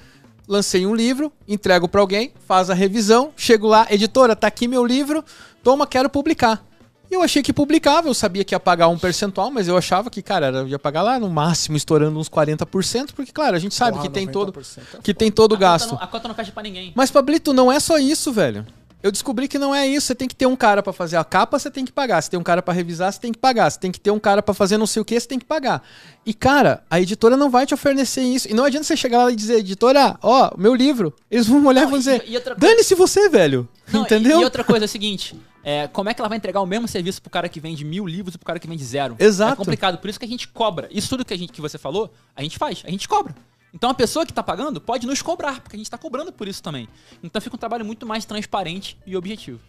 lancei 0.47 0.87
um 0.87 0.95
livro, 0.95 1.31
entrego 1.47 1.87
para 1.87 2.01
alguém, 2.01 2.33
faz 2.47 2.71
a 2.71 2.75
revisão, 2.75 3.33
chego 3.37 3.67
lá, 3.67 3.87
editora, 3.91 4.35
tá 4.35 4.47
aqui 4.47 4.67
meu 4.67 4.85
livro, 4.85 5.23
toma, 5.63 5.87
quero 5.87 6.09
publicar. 6.09 6.65
E 7.11 7.15
eu 7.15 7.23
achei 7.23 7.43
que 7.43 7.53
publicava, 7.53 8.07
eu 8.09 8.15
sabia 8.15 8.45
que 8.45 8.55
ia 8.55 8.61
pagar 8.61 8.89
um 8.89 8.99
percentual, 8.99 9.51
mas 9.51 9.67
eu 9.67 9.77
achava 9.77 10.11
que, 10.11 10.21
cara, 10.21 10.49
eu 10.49 10.69
ia 10.69 10.79
pagar 10.79 11.03
lá 11.03 11.19
no 11.19 11.31
máximo 11.31 11.77
estourando 11.77 12.19
uns 12.19 12.29
40%, 12.29 13.13
porque, 13.17 13.33
claro, 13.33 13.57
a 13.57 13.59
gente 13.59 13.75
sabe 13.75 13.93
Porra, 13.93 14.03
que 14.03 14.11
tem 14.13 14.27
todo 14.27 14.53
90% 14.53 14.79
é 14.99 14.99
que 15.03 15.15
tem 15.15 15.31
todo 15.31 15.53
o 15.53 15.57
gasto. 15.57 15.93
não- 15.93 16.03
a 16.03 16.07
conta 16.07 16.29
não 16.29 16.35
fecha 16.35 16.53
pra 16.53 16.63
ninguém. 16.63 16.93
Mas, 16.95 17.11
Pablito, 17.11 17.53
não 17.55 17.73
é 17.73 17.81
só 17.81 17.99
isso, 17.99 18.31
velho. 18.33 18.67
Eu 19.01 19.13
descobri 19.13 19.47
que 19.47 19.61
não 19.61 19.73
é 19.73 19.87
isso. 19.87 20.09
Você 20.09 20.15
tem 20.15 20.27
que 20.27 20.35
ter 20.35 20.47
um 20.47 20.57
cara 20.57 20.83
pra 20.83 20.93
fazer 20.93 21.17
a 21.17 21.23
capa, 21.23 21.57
você 21.57 21.71
tem 21.71 21.85
que 21.85 21.93
pagar. 21.93 22.21
Você 22.21 22.29
tem 22.31 22.39
um 22.41 22.43
cara 22.43 22.61
pra 22.61 22.75
revisar, 22.75 23.13
você 23.13 23.21
tem 23.21 23.31
que 23.33 23.39
pagar. 23.39 23.71
Você 23.71 23.79
tem 23.79 23.93
que 23.93 24.01
ter 24.01 24.11
um 24.11 24.19
cara 24.19 24.43
pra 24.43 24.53
fazer 24.53 24.77
não 24.77 24.89
sei 24.89 25.01
o 25.01 25.05
que, 25.05 25.19
você 25.19 25.27
tem 25.29 25.39
que 25.39 25.45
pagar. 25.45 25.85
E, 26.27 26.35
cara, 26.35 26.83
a 26.91 27.01
editora 27.01 27.37
não 27.37 27.49
vai 27.49 27.65
te 27.65 27.73
oferecer 27.73 28.23
isso. 28.23 28.49
E 28.51 28.55
não 28.55 28.65
adianta 28.65 28.85
você 28.85 28.97
chegar 28.97 29.23
lá 29.23 29.31
e 29.31 29.37
dizer, 29.37 29.59
editora, 29.61 30.19
ó, 30.21 30.51
meu 30.59 30.75
livro. 30.75 31.15
Eles 31.31 31.47
vão 31.47 31.65
olhar 31.67 31.83
e 31.83 31.85
Não, 31.85 31.91
vão 31.91 31.99
e- 31.99 32.03
dizer, 32.03 32.23
outra 32.35 32.57
coisa- 32.57 32.59
dane-se 32.75 32.95
você, 32.97 33.29
velho. 33.29 33.69
Não, 33.93 34.03
Entendeu? 34.03 34.39
E, 34.39 34.43
e 34.43 34.45
outra 34.45 34.65
coisa 34.65 34.85
é 34.85 34.87
a 34.87 34.89
seguinte: 34.89 35.37
é, 35.63 35.89
como 35.89 36.09
é 36.09 36.15
que 36.15 36.21
ela 36.21 36.29
vai 36.29 36.39
entregar 36.39 36.61
o 36.61 36.67
mesmo 36.67 36.87
serviço 36.89 37.21
pro 37.21 37.31
cara 37.31 37.49
que 37.49 37.61
vende 37.61 37.85
mil 37.85 38.07
livros 38.07 38.35
e 38.35 38.39
pro 38.39 38.47
cara 38.47 38.59
que 38.59 38.67
vende 38.67 38.85
zero? 38.85 39.17
Exato. 39.19 39.53
É 39.53 39.57
complicado, 39.57 39.99
por 39.99 40.09
isso 40.09 40.19
que 40.19 40.25
a 40.25 40.29
gente 40.29 40.49
cobra. 40.49 40.89
Isso 40.91 41.09
tudo 41.09 41.25
que, 41.25 41.35
a 41.35 41.39
gente, 41.39 41.53
que 41.53 41.61
você 41.61 41.79
falou, 41.79 42.13
a 42.35 42.43
gente 42.43 42.59
faz, 42.59 42.83
a 42.87 42.91
gente 42.91 43.09
cobra. 43.09 43.35
Então 43.73 43.91
a 43.91 43.95
pessoa 43.95 44.25
que 44.25 44.33
tá 44.33 44.43
pagando 44.43 44.81
pode 44.81 45.07
nos 45.07 45.21
cobrar, 45.21 45.61
porque 45.61 45.77
a 45.77 45.79
gente 45.79 45.91
tá 45.91 45.99
cobrando 45.99 46.33
por 46.33 46.49
isso 46.49 46.63
também. 46.63 46.89
Então 47.23 47.41
fica 47.41 47.55
um 47.57 47.59
trabalho 47.59 47.85
muito 47.85 48.07
mais 48.07 48.25
transparente 48.25 48.97
e 49.07 49.17
objetivo. 49.17 49.61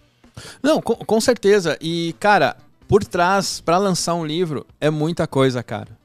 Não, 0.63 0.82
com, 0.82 0.95
com 0.95 1.21
certeza. 1.21 1.78
E, 1.82 2.15
cara, 2.19 2.56
por 2.88 3.04
trás, 3.04 3.60
pra 3.60 3.78
lançar 3.78 4.13
um 4.15 4.25
livro, 4.25 4.65
é 4.80 4.89
muita 4.89 5.28
coisa, 5.28 5.62
cara. 5.62 5.97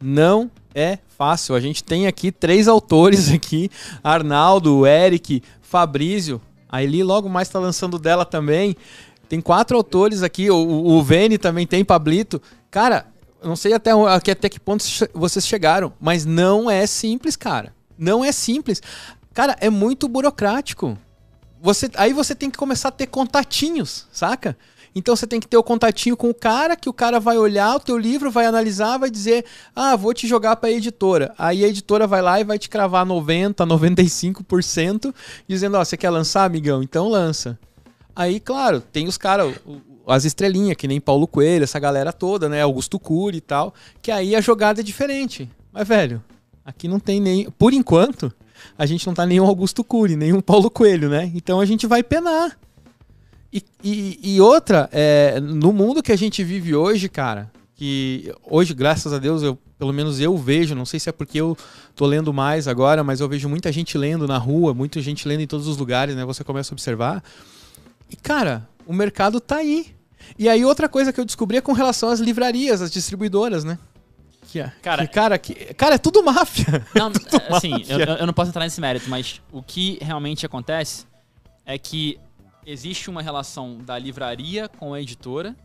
Não 0.00 0.50
é 0.74 0.98
fácil. 1.16 1.54
A 1.54 1.60
gente 1.60 1.84
tem 1.84 2.06
aqui 2.06 2.32
três 2.32 2.68
autores 2.68 3.30
aqui: 3.32 3.70
Arnaldo, 4.02 4.86
Eric, 4.86 5.42
Fabrício. 5.60 6.40
A 6.68 6.82
Eli 6.82 7.02
logo 7.02 7.28
mais 7.28 7.50
tá 7.50 7.58
lançando 7.58 7.98
dela 7.98 8.24
também. 8.24 8.74
Tem 9.32 9.40
quatro 9.40 9.78
autores 9.78 10.22
aqui. 10.22 10.50
O, 10.50 10.58
o 10.58 11.02
Vene 11.02 11.38
também 11.38 11.66
tem, 11.66 11.82
Pablito. 11.82 12.42
Cara, 12.70 13.06
não 13.42 13.56
sei 13.56 13.72
até, 13.72 13.90
até, 13.90 14.46
que 14.46 14.60
ponto 14.60 14.84
vocês 15.14 15.46
chegaram, 15.46 15.94
mas 15.98 16.26
não 16.26 16.70
é 16.70 16.86
simples, 16.86 17.34
cara. 17.34 17.74
Não 17.96 18.22
é 18.22 18.30
simples. 18.30 18.82
Cara, 19.32 19.56
é 19.58 19.70
muito 19.70 20.06
burocrático 20.06 20.98
você, 21.62 21.90
aí 21.94 22.12
você 22.12 22.34
tem 22.34 22.50
que 22.50 22.58
começar 22.58 22.88
a 22.88 22.92
ter 22.92 23.06
contatinhos, 23.06 24.06
saca? 24.12 24.54
Então 24.94 25.16
você 25.16 25.26
tem 25.26 25.40
que 25.40 25.48
ter 25.48 25.56
o 25.56 25.62
contatinho 25.62 26.14
com 26.14 26.28
o 26.28 26.34
cara, 26.34 26.76
que 26.76 26.90
o 26.90 26.92
cara 26.92 27.18
vai 27.18 27.38
olhar 27.38 27.76
o 27.76 27.80
teu 27.80 27.96
livro, 27.96 28.30
vai 28.30 28.44
analisar, 28.44 28.98
vai 28.98 29.10
dizer: 29.10 29.46
"Ah, 29.74 29.96
vou 29.96 30.12
te 30.12 30.28
jogar 30.28 30.56
para 30.56 30.68
a 30.68 30.72
editora". 30.72 31.32
Aí 31.38 31.64
a 31.64 31.68
editora 31.68 32.06
vai 32.06 32.20
lá 32.20 32.38
e 32.38 32.44
vai 32.44 32.58
te 32.58 32.68
cravar 32.68 33.06
90, 33.06 33.64
95%, 33.64 35.14
dizendo: 35.48 35.78
"Ó, 35.78 35.82
você 35.82 35.96
quer 35.96 36.10
lançar, 36.10 36.44
amigão? 36.44 36.82
Então 36.82 37.08
lança". 37.08 37.58
Aí, 38.14 38.38
claro, 38.40 38.80
tem 38.80 39.06
os 39.08 39.16
caras, 39.16 39.54
o- 39.66 39.72
o- 39.72 40.12
as 40.12 40.24
estrelinhas, 40.24 40.76
que 40.76 40.86
nem 40.88 41.00
Paulo 41.00 41.26
Coelho, 41.26 41.64
essa 41.64 41.78
galera 41.78 42.12
toda, 42.12 42.48
né? 42.48 42.60
Augusto 42.62 42.98
Cury 42.98 43.38
e 43.38 43.40
tal, 43.40 43.72
que 44.02 44.10
aí 44.10 44.34
a 44.36 44.40
jogada 44.40 44.80
é 44.80 44.84
diferente. 44.84 45.48
Mas, 45.72 45.86
velho, 45.88 46.22
aqui 46.64 46.86
não 46.88 46.98
tem 47.00 47.20
nem. 47.20 47.50
Por 47.50 47.72
enquanto, 47.72 48.32
a 48.76 48.84
gente 48.84 49.06
não 49.06 49.14
tá 49.14 49.24
nem 49.24 49.40
um 49.40 49.46
Augusto 49.46 49.82
Cury, 49.82 50.16
nem 50.16 50.32
um 50.32 50.40
Paulo 50.40 50.70
Coelho, 50.70 51.08
né? 51.08 51.30
Então 51.34 51.60
a 51.60 51.64
gente 51.64 51.86
vai 51.86 52.02
penar. 52.02 52.58
E, 53.52 53.62
e- 53.84 54.18
e 54.36 54.40
outra, 54.40 54.88
é, 54.92 55.38
no 55.40 55.72
mundo 55.72 56.02
que 56.02 56.10
a 56.12 56.16
gente 56.16 56.42
vive 56.42 56.74
hoje, 56.74 57.08
cara, 57.08 57.50
que 57.74 58.32
hoje, 58.48 58.72
graças 58.74 59.12
a 59.12 59.18
Deus, 59.18 59.42
eu, 59.42 59.58
pelo 59.78 59.92
menos 59.92 60.20
eu 60.20 60.36
vejo, 60.36 60.74
não 60.74 60.86
sei 60.86 60.98
se 61.00 61.08
é 61.08 61.12
porque 61.12 61.38
eu 61.40 61.56
tô 61.94 62.06
lendo 62.06 62.32
mais 62.32 62.66
agora, 62.66 63.02
mas 63.04 63.20
eu 63.20 63.28
vejo 63.28 63.48
muita 63.48 63.70
gente 63.70 63.98
lendo 63.98 64.26
na 64.26 64.38
rua, 64.38 64.72
muita 64.72 65.00
gente 65.02 65.28
lendo 65.28 65.40
em 65.42 65.46
todos 65.46 65.66
os 65.66 65.76
lugares, 65.76 66.14
né? 66.16 66.24
Você 66.24 66.42
começa 66.44 66.72
a 66.72 66.74
observar. 66.74 67.22
E, 68.12 68.16
cara, 68.16 68.68
o 68.86 68.92
mercado 68.92 69.40
tá 69.40 69.56
aí. 69.56 69.94
E 70.38 70.48
aí, 70.48 70.64
outra 70.64 70.88
coisa 70.88 71.12
que 71.12 71.18
eu 71.20 71.24
descobri 71.24 71.56
é 71.56 71.60
com 71.60 71.72
relação 71.72 72.10
às 72.10 72.20
livrarias, 72.20 72.80
às 72.82 72.90
distribuidoras, 72.92 73.64
né? 73.64 73.78
Que, 74.48 74.60
é- 74.60 74.72
Cara, 74.82 75.06
que, 75.06 75.12
cara, 75.14 75.38
que, 75.38 75.54
cara, 75.74 75.94
é 75.94 75.98
tudo 75.98 76.22
máfia. 76.22 76.86
Não, 76.94 77.10
assim, 77.56 77.72
eu, 77.88 77.98
máfia. 77.98 78.16
eu 78.20 78.26
não 78.26 78.34
posso 78.34 78.50
entrar 78.50 78.64
nesse 78.64 78.80
mérito, 78.80 79.08
mas 79.08 79.40
o 79.50 79.62
que 79.62 79.98
realmente 80.02 80.44
acontece 80.44 81.06
é 81.64 81.78
que 81.78 82.18
existe 82.66 83.08
uma 83.08 83.22
relação 83.22 83.78
da 83.78 83.98
livraria 83.98 84.68
com 84.68 84.92
a 84.92 85.00
editora 85.00 85.56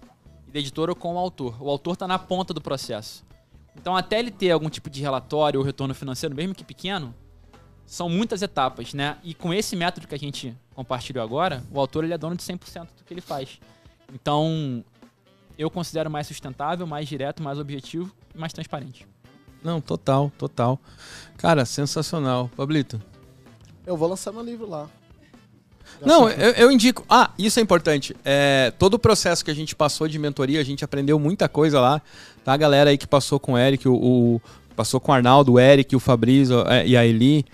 e 0.47 0.51
da 0.51 0.59
editora 0.59 0.95
com 0.95 1.15
o 1.15 1.17
autor. 1.17 1.61
O 1.61 1.69
autor 1.69 1.93
está 1.93 2.07
na 2.07 2.17
ponta 2.17 2.53
do 2.53 2.61
processo. 2.61 3.25
Então, 3.75 3.95
até 3.95 4.19
ele 4.19 4.31
ter 4.31 4.51
algum 4.51 4.69
tipo 4.69 4.89
de 4.89 5.01
relatório 5.01 5.59
ou 5.59 5.65
retorno 5.65 5.93
financeiro, 5.93 6.33
mesmo 6.35 6.55
que 6.55 6.63
pequeno, 6.63 7.13
são 7.87 8.07
muitas 8.09 8.41
etapas, 8.43 8.93
né? 8.93 9.17
E 9.23 9.33
com 9.33 9.51
esse 9.53 9.75
método 9.75 10.07
que 10.07 10.13
a 10.13 10.19
gente 10.19 10.55
compartilhou 10.75 11.23
agora, 11.23 11.63
o 11.71 11.79
autor 11.79 12.03
ele 12.03 12.13
é 12.13 12.17
dono 12.17 12.35
de 12.35 12.43
100% 12.43 12.81
do 12.97 13.03
que 13.05 13.11
ele 13.13 13.21
faz. 13.21 13.59
Então, 14.13 14.83
eu 15.57 15.71
considero 15.71 16.11
mais 16.11 16.27
sustentável, 16.27 16.85
mais 16.85 17.07
direto, 17.07 17.41
mais 17.41 17.57
objetivo 17.57 18.13
e 18.35 18.37
mais 18.37 18.53
transparente. 18.53 19.07
Não, 19.63 19.81
total, 19.81 20.31
total. 20.37 20.79
Cara, 21.37 21.65
sensacional. 21.65 22.49
Pablito. 22.55 23.01
Eu 23.85 23.97
vou 23.97 24.07
lançar 24.09 24.31
meu 24.31 24.43
livro 24.43 24.69
lá. 24.69 24.87
Não, 26.05 26.29
eu, 26.29 26.51
eu 26.51 26.71
indico. 26.71 27.03
Ah, 27.09 27.31
isso 27.39 27.59
é 27.59 27.63
importante. 27.63 28.15
É, 28.23 28.71
todo 28.77 28.95
o 28.95 28.99
processo 28.99 29.43
que 29.43 29.49
a 29.49 29.53
gente 29.55 29.75
passou 29.75 30.07
de 30.07 30.19
mentoria, 30.19 30.59
a 30.59 30.63
gente 30.63 30.83
aprendeu 30.85 31.17
muita 31.17 31.47
coisa 31.49 31.79
lá. 31.79 32.01
Tá? 32.43 32.53
A 32.53 32.57
galera 32.57 32.89
aí 32.89 32.97
que 32.97 33.07
passou 33.07 33.39
com 33.39 33.53
o 33.53 33.57
Eric, 33.57 33.87
o, 33.87 33.95
o- 33.95 34.41
passou 34.75 34.99
com 34.99 35.11
o 35.11 35.15
Arnaldo, 35.15 35.53
o 35.53 35.59
Eric, 35.59 35.95
o 35.95 35.99
Fabrício 35.99 36.61
é, 36.67 36.85
e 36.85 36.95
a 36.95 37.05
Eli. 37.05 37.45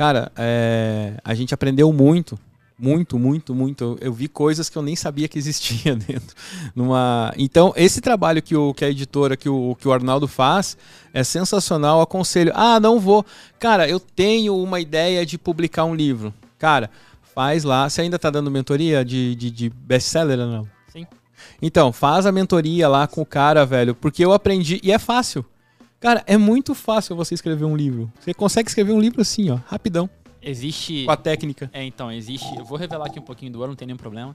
Cara, 0.00 0.32
é, 0.34 1.12
a 1.22 1.34
gente 1.34 1.52
aprendeu 1.52 1.92
muito. 1.92 2.38
Muito, 2.78 3.18
muito, 3.18 3.54
muito. 3.54 3.84
Eu, 3.84 3.98
eu 4.06 4.12
vi 4.14 4.28
coisas 4.28 4.70
que 4.70 4.78
eu 4.78 4.80
nem 4.80 4.96
sabia 4.96 5.28
que 5.28 5.38
existia 5.38 5.92
dentro. 5.94 6.34
Numa... 6.74 7.34
Então, 7.36 7.74
esse 7.76 8.00
trabalho 8.00 8.40
que, 8.40 8.56
o, 8.56 8.72
que 8.72 8.82
a 8.82 8.88
editora, 8.88 9.36
que 9.36 9.46
o, 9.46 9.76
que 9.78 9.86
o 9.86 9.92
Arnaldo 9.92 10.26
faz, 10.26 10.74
é 11.12 11.22
sensacional. 11.22 12.00
Aconselho. 12.00 12.50
Ah, 12.54 12.80
não 12.80 12.98
vou. 12.98 13.26
Cara, 13.58 13.86
eu 13.90 14.00
tenho 14.00 14.56
uma 14.56 14.80
ideia 14.80 15.26
de 15.26 15.36
publicar 15.36 15.84
um 15.84 15.94
livro. 15.94 16.32
Cara, 16.58 16.88
faz 17.34 17.62
lá. 17.62 17.86
Você 17.86 18.00
ainda 18.00 18.18
tá 18.18 18.30
dando 18.30 18.50
mentoria 18.50 19.04
de, 19.04 19.34
de, 19.34 19.50
de 19.50 19.68
best-seller 19.68 20.38
não? 20.38 20.66
Sim. 20.90 21.06
Então, 21.60 21.92
faz 21.92 22.24
a 22.24 22.32
mentoria 22.32 22.88
lá 22.88 23.06
com 23.06 23.20
o 23.20 23.26
cara, 23.26 23.66
velho. 23.66 23.94
Porque 23.94 24.24
eu 24.24 24.32
aprendi. 24.32 24.80
E 24.82 24.92
é 24.92 24.98
fácil. 24.98 25.44
Cara, 26.00 26.24
é 26.26 26.38
muito 26.38 26.74
fácil 26.74 27.14
você 27.14 27.34
escrever 27.34 27.66
um 27.66 27.76
livro. 27.76 28.10
Você 28.18 28.32
consegue 28.32 28.70
escrever 28.70 28.92
um 28.92 29.00
livro 29.00 29.20
assim, 29.20 29.50
ó, 29.50 29.56
rapidão. 29.66 30.08
Existe. 30.40 31.04
Com 31.04 31.10
a 31.10 31.16
técnica. 31.16 31.68
É, 31.74 31.84
então, 31.84 32.10
existe. 32.10 32.56
Eu 32.56 32.64
vou 32.64 32.78
revelar 32.78 33.06
aqui 33.06 33.18
um 33.18 33.22
pouquinho 33.22 33.52
do 33.52 33.58
ouro, 33.58 33.72
não 33.72 33.76
tem 33.76 33.84
nenhum 33.86 33.98
problema. 33.98 34.34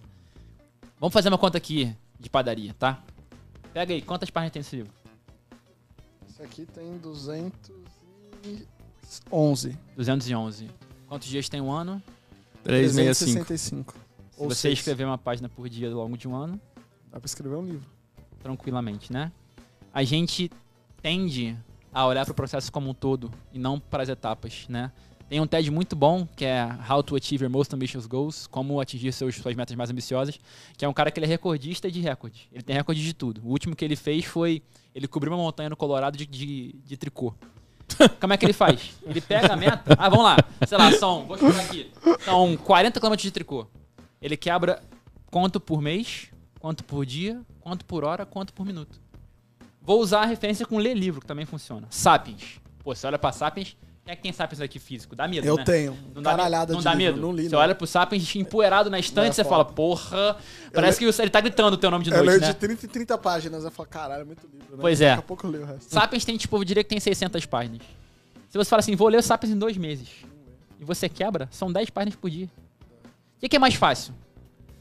Vamos 0.99 1.11
fazer 1.11 1.29
uma 1.29 1.39
conta 1.39 1.57
aqui 1.57 1.91
de 2.19 2.29
padaria, 2.29 2.75
tá? 2.77 3.03
Pega 3.73 3.95
aí, 3.95 4.01
quantas 4.03 4.29
páginas 4.29 4.53
tem 4.53 4.59
esse 4.59 4.75
livro? 4.75 4.91
Esse 6.29 6.43
aqui 6.43 6.67
tem 6.67 6.99
211. 6.99 9.75
211. 9.97 10.69
Quantos 11.07 11.27
dias 11.27 11.49
tem 11.49 11.61
um 11.61 11.71
ano? 11.71 11.99
365. 12.63 13.43
365. 13.45 13.93
Se 13.93 13.99
Ou 14.37 14.49
você 14.49 14.61
seis. 14.61 14.77
escrever 14.79 15.05
uma 15.05 15.17
página 15.17 15.49
por 15.49 15.67
dia 15.67 15.87
ao 15.89 15.95
longo 15.95 16.15
de 16.15 16.27
um 16.27 16.35
ano, 16.35 16.61
Dá 17.11 17.19
pra 17.19 17.25
escrever 17.25 17.55
um 17.55 17.65
livro. 17.65 17.89
tranquilamente, 18.41 19.11
né? 19.11 19.31
A 19.93 20.03
gente 20.03 20.51
tende 21.05 21.55
a 21.93 22.03
olhar 22.07 22.25
para 22.25 22.31
o 22.31 22.35
processo 22.35 22.71
como 22.71 22.89
um 22.89 22.93
todo 22.95 23.31
e 23.53 23.59
não 23.59 23.79
para 23.79 24.01
as 24.01 24.09
etapas, 24.09 24.65
né? 24.67 24.91
Tem 25.29 25.39
um 25.39 25.45
TED 25.45 25.69
muito 25.69 25.95
bom, 25.95 26.27
que 26.35 26.43
é 26.43 26.67
How 26.89 27.03
to 27.03 27.15
Achieve 27.15 27.43
Your 27.43 27.51
Most 27.51 27.75
Ambitious 27.75 28.07
Goals, 28.07 28.47
como 28.47 28.81
atingir 28.81 29.11
seus, 29.11 29.35
suas 29.35 29.53
metas 29.53 29.75
mais 29.75 29.91
ambiciosas, 29.91 30.39
que 30.75 30.83
é 30.83 30.89
um 30.89 30.93
cara 30.93 31.11
que 31.11 31.19
ele 31.19 31.27
é 31.27 31.29
recordista 31.29 31.91
de 31.91 32.01
recorde. 32.01 32.49
Ele 32.51 32.63
tem 32.63 32.75
recorde 32.75 33.03
de 33.03 33.13
tudo. 33.13 33.39
O 33.43 33.49
último 33.49 33.75
que 33.75 33.85
ele 33.85 33.95
fez 33.95 34.25
foi, 34.25 34.63
ele 34.95 35.07
cobriu 35.07 35.31
uma 35.31 35.37
montanha 35.37 35.69
no 35.69 35.75
Colorado 35.75 36.17
de, 36.17 36.25
de, 36.25 36.73
de 36.73 36.97
tricô. 36.97 37.35
Como 38.19 38.33
é 38.33 38.37
que 38.37 38.47
ele 38.47 38.53
faz? 38.53 38.93
Ele 39.03 39.21
pega 39.21 39.53
a 39.53 39.55
meta, 39.55 39.95
ah, 39.99 40.09
vamos 40.09 40.25
lá, 40.25 40.37
sei 40.65 40.77
lá, 40.79 40.91
são, 40.93 41.27
vou 41.27 41.37
chutar 41.37 41.65
aqui, 41.65 41.91
são 42.21 42.57
40 42.57 42.99
km 42.99 43.15
de 43.15 43.29
tricô. 43.29 43.67
Ele 44.19 44.35
quebra 44.35 44.81
quanto 45.29 45.59
por 45.59 45.83
mês, 45.83 46.31
quanto 46.59 46.83
por 46.83 47.05
dia, 47.05 47.39
quanto 47.59 47.85
por 47.85 48.03
hora, 48.03 48.25
quanto 48.25 48.51
por 48.53 48.65
minuto. 48.65 49.04
Vou 49.85 50.01
usar 50.01 50.21
a 50.21 50.25
referência 50.25 50.65
com 50.65 50.77
ler 50.77 50.95
livro, 50.95 51.21
que 51.21 51.27
também 51.27 51.45
funciona. 51.45 51.87
Sapiens. 51.89 52.59
Pô, 52.83 52.93
você 52.95 53.05
olha 53.07 53.17
pra 53.19 53.31
Sapiens, 53.31 53.75
Quem 54.03 54.11
é 54.11 54.15
que 54.15 54.21
tem 54.21 54.31
Sapiens 54.31 54.61
aqui 54.61 54.77
físico? 54.77 55.15
Dá 55.15 55.27
medo, 55.27 55.47
Eu 55.47 55.55
né? 55.57 55.63
tenho. 55.63 55.97
Não 56.13 56.21
dá, 56.21 56.31
Caralhada 56.31 56.73
não 56.73 56.79
de 56.79 56.83
dá 56.85 56.93
livro, 56.93 57.15
medo. 57.15 57.27
não 57.27 57.33
li, 57.35 57.43
você 57.49 57.55
não. 57.55 57.59
olha 57.61 57.73
pro 57.73 57.87
Sapiens 57.87 58.35
empoeirado 58.35 58.87
na 58.89 58.99
estante, 58.99 59.29
É 59.29 59.33
você 59.33 59.43
foda. 59.43 59.55
fala, 59.55 59.65
porra. 59.65 60.37
Parece 60.71 60.99
que 60.99 61.21
ele 61.21 61.29
tá 61.31 61.41
gritando 61.41 61.73
o 61.73 61.77
teu 61.77 61.89
nome 61.89 62.03
de 62.03 62.11
Eu 62.11 62.17
noite, 62.17 62.27
leio 62.27 62.41
né? 62.41 62.47
de 62.47 62.53
30 62.53 62.85
em 62.85 62.89
30 62.89 63.17
páginas. 63.17 63.63
Eu 63.63 63.71
falo, 63.71 63.89
caralho, 63.89 64.21
é 64.21 64.25
muito 64.25 64.45
livro, 64.51 64.75
né? 64.75 64.77
Pois 64.79 65.01
é. 65.01 65.09
Daqui 65.09 65.19
a 65.19 65.23
pouco 65.23 65.47
eu 65.47 65.51
leio 65.51 65.63
o 65.63 65.67
resto. 65.67 65.91
Sapiens 65.91 66.23
tem, 66.23 66.37
tipo, 66.37 66.55
eu 66.55 66.63
diria 66.63 66.83
que 66.83 66.89
tem 66.89 66.99
600 66.99 67.45
páginas. 67.47 67.81
Se 68.49 68.57
você 68.59 68.69
fala 68.69 68.79
assim, 68.81 68.95
vou 68.95 69.07
ler 69.07 69.17
o 69.17 69.23
Sapiens 69.23 69.51
em 69.51 69.57
dois 69.57 69.75
meses, 69.75 70.07
e 70.79 70.85
você 70.85 71.09
quebra, 71.09 71.47
são 71.51 71.71
10 71.71 71.89
páginas 71.89 72.15
por 72.15 72.29
dia. 72.29 72.47
O 73.41 73.49
que 73.49 73.55
é 73.55 73.59
mais 73.59 73.73
fácil? 73.75 74.13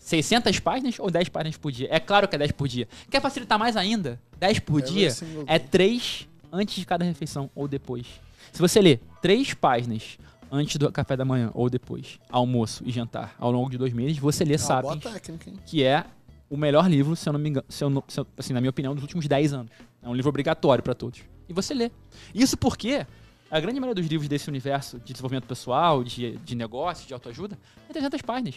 600 0.08 0.58
páginas 0.60 0.98
ou 0.98 1.10
10 1.10 1.30
páginas 1.30 1.56
por 1.56 1.72
dia? 1.72 1.88
É 1.90 1.98
claro 1.98 2.28
que 2.28 2.36
é 2.36 2.38
10 2.38 2.52
por 2.52 2.68
dia. 2.68 2.86
Quer 3.10 3.22
facilitar 3.22 3.58
mais 3.58 3.74
ainda? 3.74 4.20
10 4.38 4.58
por 4.60 4.80
Every 4.80 4.92
dia 4.92 5.08
é 5.46 5.58
day. 5.58 5.68
3 5.68 6.28
antes 6.52 6.74
de 6.76 6.84
cada 6.84 7.04
refeição 7.04 7.50
ou 7.54 7.66
depois. 7.66 8.06
Se 8.52 8.60
você 8.60 8.82
ler 8.82 9.00
3 9.22 9.54
páginas 9.54 10.18
antes 10.52 10.76
do 10.76 10.92
café 10.92 11.16
da 11.16 11.24
manhã 11.24 11.50
ou 11.54 11.70
depois, 11.70 12.20
almoço 12.30 12.82
e 12.86 12.92
jantar, 12.92 13.34
ao 13.38 13.50
longo 13.50 13.70
de 13.70 13.78
dois 13.78 13.94
meses, 13.94 14.18
você 14.18 14.44
lê 14.44 14.54
Ah, 14.56 14.58
Sapiens 14.58 15.02
técnica, 15.02 15.52
que 15.64 15.82
é 15.82 16.04
o 16.50 16.56
melhor 16.58 16.86
livro, 16.88 17.16
se 17.16 17.26
eu 17.26 17.32
não 17.32 17.40
me 17.40 17.48
engano, 17.48 17.64
se 17.70 17.82
eu 17.82 17.88
não- 17.88 18.04
se 18.06 18.20
eu- 18.20 18.26
assim, 18.36 18.52
na 18.52 18.60
minha 18.60 18.70
opinião, 18.70 18.94
dos 18.94 19.02
últimos 19.02 19.26
10 19.26 19.54
anos. 19.54 19.72
É 20.02 20.08
um 20.08 20.14
livro 20.14 20.28
obrigatório 20.28 20.84
para 20.84 20.94
todos. 20.94 21.20
E 21.48 21.52
você 21.54 21.72
lê. 21.72 21.90
Isso 22.34 22.58
porque 22.58 23.06
a 23.50 23.58
grande 23.58 23.80
maioria 23.80 24.00
dos 24.02 24.06
livros 24.10 24.28
desse 24.28 24.50
universo 24.50 24.98
de 24.98 25.14
desenvolvimento 25.14 25.46
pessoal, 25.46 26.04
de, 26.04 26.36
de 26.36 26.54
negócio, 26.54 27.08
de 27.08 27.14
autoajuda, 27.14 27.58
é 27.88 27.92
300 27.94 28.20
páginas. 28.20 28.56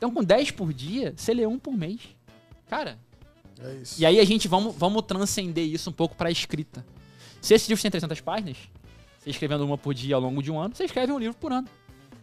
Então, 0.00 0.10
com 0.10 0.24
10 0.24 0.52
por 0.52 0.72
dia, 0.72 1.12
você 1.14 1.34
lê 1.34 1.46
um 1.46 1.58
por 1.58 1.74
mês. 1.76 2.00
Cara, 2.70 2.98
É 3.62 3.74
isso. 3.82 4.00
e 4.00 4.06
aí 4.06 4.18
a 4.18 4.24
gente 4.24 4.48
vamos, 4.48 4.74
vamos 4.74 5.02
transcender 5.02 5.62
isso 5.66 5.90
um 5.90 5.92
pouco 5.92 6.16
para 6.16 6.30
a 6.30 6.32
escrita. 6.32 6.82
Se 7.42 7.52
esse 7.52 7.68
livro 7.68 7.82
tem 7.82 7.90
300 7.90 8.18
páginas, 8.22 8.56
você 9.18 9.28
escrevendo 9.28 9.62
uma 9.62 9.76
por 9.76 9.92
dia 9.92 10.14
ao 10.14 10.20
longo 10.22 10.42
de 10.42 10.50
um 10.50 10.58
ano, 10.58 10.74
você 10.74 10.84
escreve 10.84 11.12
um 11.12 11.18
livro 11.18 11.36
por 11.36 11.52
ano. 11.52 11.68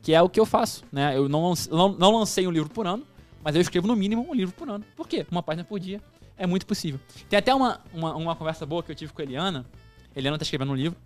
Que 0.01 0.11
é 0.11 0.19
o 0.23 0.27
que 0.27 0.39
eu 0.39 0.45
faço, 0.45 0.83
né? 0.91 1.15
Eu 1.15 1.29
não, 1.29 1.49
lance- 1.49 1.69
não, 1.69 1.89
não 1.89 2.17
lancei 2.17 2.47
um 2.47 2.51
livro 2.51 2.69
por 2.69 2.87
ano, 2.87 3.05
mas 3.43 3.55
eu 3.55 3.61
escrevo 3.61 3.85
no 3.85 3.95
mínimo 3.95 4.27
um 4.27 4.33
livro 4.33 4.55
por 4.55 4.67
ano. 4.67 4.83
Por 4.95 5.07
quê? 5.07 5.27
Uma 5.29 5.43
página 5.43 5.63
por 5.63 5.79
dia 5.79 6.01
é 6.35 6.47
muito 6.47 6.65
possível. 6.65 6.99
Tem 7.29 7.37
até 7.37 7.53
uma, 7.53 7.79
uma, 7.93 8.15
uma 8.15 8.35
conversa 8.35 8.65
boa 8.65 8.81
que 8.81 8.91
eu 8.91 8.95
tive 8.95 9.13
com 9.13 9.21
a 9.21 9.23
Eliana. 9.25 9.65
A 10.15 10.19
Eliana 10.19 10.37
tá 10.39 10.43
escrevendo 10.43 10.71
um 10.71 10.75
livro. 10.75 10.97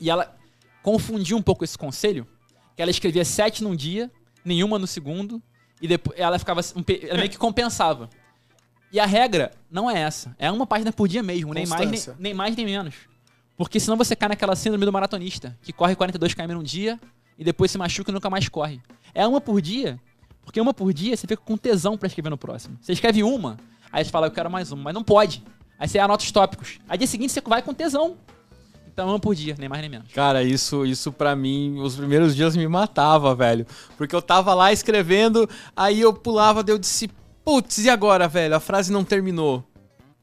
E 0.00 0.08
ela 0.08 0.34
confundiu 0.82 1.36
um 1.36 1.42
pouco 1.42 1.62
esse 1.62 1.76
conselho, 1.76 2.26
que 2.74 2.80
ela 2.80 2.90
escrevia 2.90 3.24
sete 3.24 3.62
num 3.62 3.74
dia, 3.76 4.10
nenhuma 4.44 4.78
no 4.78 4.86
segundo, 4.86 5.42
e 5.84 5.86
depois 5.86 6.18
ela 6.18 6.38
ficava 6.38 6.62
ela 6.62 7.18
meio 7.18 7.28
que 7.28 7.36
compensava. 7.36 8.08
E 8.90 8.98
a 8.98 9.04
regra 9.04 9.52
não 9.70 9.90
é 9.90 10.00
essa. 10.00 10.34
É 10.38 10.50
uma 10.50 10.66
página 10.66 10.90
por 10.90 11.06
dia 11.06 11.22
mesmo, 11.22 11.52
nem 11.52 11.66
mais 11.66 11.90
nem, 11.90 12.16
nem 12.18 12.32
mais 12.32 12.56
nem 12.56 12.64
menos. 12.64 12.94
Porque 13.54 13.78
senão 13.78 13.94
você 13.94 14.16
cai 14.16 14.30
naquela 14.30 14.56
síndrome 14.56 14.86
do 14.86 14.92
maratonista, 14.92 15.54
que 15.60 15.74
corre 15.74 15.94
42 15.94 16.32
km 16.32 16.54
num 16.54 16.62
dia 16.62 16.98
e 17.38 17.44
depois 17.44 17.70
se 17.70 17.76
machuca 17.76 18.10
e 18.10 18.14
nunca 18.14 18.30
mais 18.30 18.48
corre. 18.48 18.80
É 19.14 19.26
uma 19.26 19.42
por 19.42 19.60
dia, 19.60 20.00
porque 20.42 20.58
uma 20.58 20.72
por 20.72 20.90
dia 20.94 21.14
você 21.14 21.26
fica 21.26 21.42
com 21.44 21.54
tesão 21.54 21.98
pra 21.98 22.06
escrever 22.06 22.30
no 22.30 22.38
próximo. 22.38 22.78
Você 22.80 22.94
escreve 22.94 23.22
uma, 23.22 23.58
aí 23.92 24.02
você 24.02 24.10
fala, 24.10 24.28
eu 24.28 24.30
quero 24.30 24.50
mais 24.50 24.72
uma, 24.72 24.84
mas 24.84 24.94
não 24.94 25.04
pode. 25.04 25.44
Aí 25.78 25.86
você 25.86 25.98
anota 25.98 26.24
os 26.24 26.32
tópicos. 26.32 26.78
Aí 26.88 26.96
dia 26.96 27.06
seguinte 27.06 27.30
você 27.30 27.42
vai 27.42 27.60
com 27.60 27.74
tesão. 27.74 28.16
Então 28.94 29.08
uma 29.08 29.18
por 29.18 29.34
dia, 29.34 29.56
nem 29.58 29.68
mais 29.68 29.80
nem 29.82 29.90
menos. 29.90 30.12
Cara, 30.12 30.44
isso, 30.44 30.86
isso 30.86 31.10
para 31.10 31.34
mim, 31.34 31.80
os 31.80 31.96
primeiros 31.96 32.34
dias 32.34 32.56
me 32.56 32.66
matava, 32.68 33.34
velho. 33.34 33.66
Porque 33.98 34.14
eu 34.14 34.22
tava 34.22 34.54
lá 34.54 34.72
escrevendo, 34.72 35.50
aí 35.76 36.00
eu 36.00 36.14
pulava, 36.14 36.62
daí 36.62 36.72
eu 36.72 36.78
disse, 36.78 37.10
putz, 37.44 37.78
e 37.78 37.90
agora, 37.90 38.28
velho? 38.28 38.54
A 38.54 38.60
frase 38.60 38.92
não 38.92 39.02
terminou. 39.02 39.64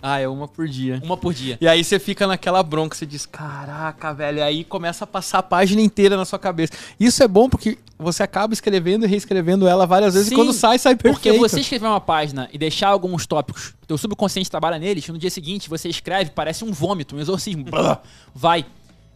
Ah, 0.02 0.20
é 0.20 0.28
uma 0.28 0.48
por 0.48 0.68
dia. 0.68 1.00
Uma 1.04 1.16
por 1.16 1.34
dia. 1.34 1.58
E 1.62 1.68
aí 1.68 1.84
você 1.84 2.00
fica 2.00 2.26
naquela 2.26 2.64
bronca, 2.64 2.96
você 2.96 3.06
diz, 3.06 3.26
caraca, 3.26 4.14
velho, 4.14 4.40
e 4.40 4.42
aí 4.42 4.64
começa 4.64 5.04
a 5.04 5.08
passar 5.08 5.40
a 5.40 5.44
página 5.44 5.82
inteira 5.82 6.18
na 6.18 6.26
sua 6.26 6.40
cabeça. 6.40 6.74
Isso 7.00 7.22
é 7.22 7.28
bom 7.28 7.48
porque 7.48 7.78
você 8.00 8.24
acaba 8.24 8.54
escrevendo 8.54 9.06
e 9.06 9.08
reescrevendo 9.08 9.68
ela 9.68 9.86
várias 9.86 10.16
vezes 10.16 10.30
Sim, 10.30 10.36
e 10.36 10.38
quando 10.38 10.54
sai, 10.54 10.80
sai 10.80 10.96
Porque 10.96 11.30
perfeito. 11.30 11.40
você 11.40 11.60
escrever 11.60 11.86
uma 11.86 12.02
página 12.02 12.50
e 12.52 12.58
deixar 12.58 12.90
alguns 12.90 13.28
tópicos, 13.28 13.76
teu 13.86 13.98
subconsciente 13.98 14.50
trabalha 14.50 14.80
neles, 14.80 15.08
no 15.08 15.20
dia 15.20 15.30
seguinte 15.30 15.70
você 15.70 15.88
escreve, 15.88 16.32
parece 16.32 16.64
um 16.64 16.72
vômito, 16.72 17.16
um 17.16 17.20
exorcismo. 17.20 17.66
Vai. 18.34 18.66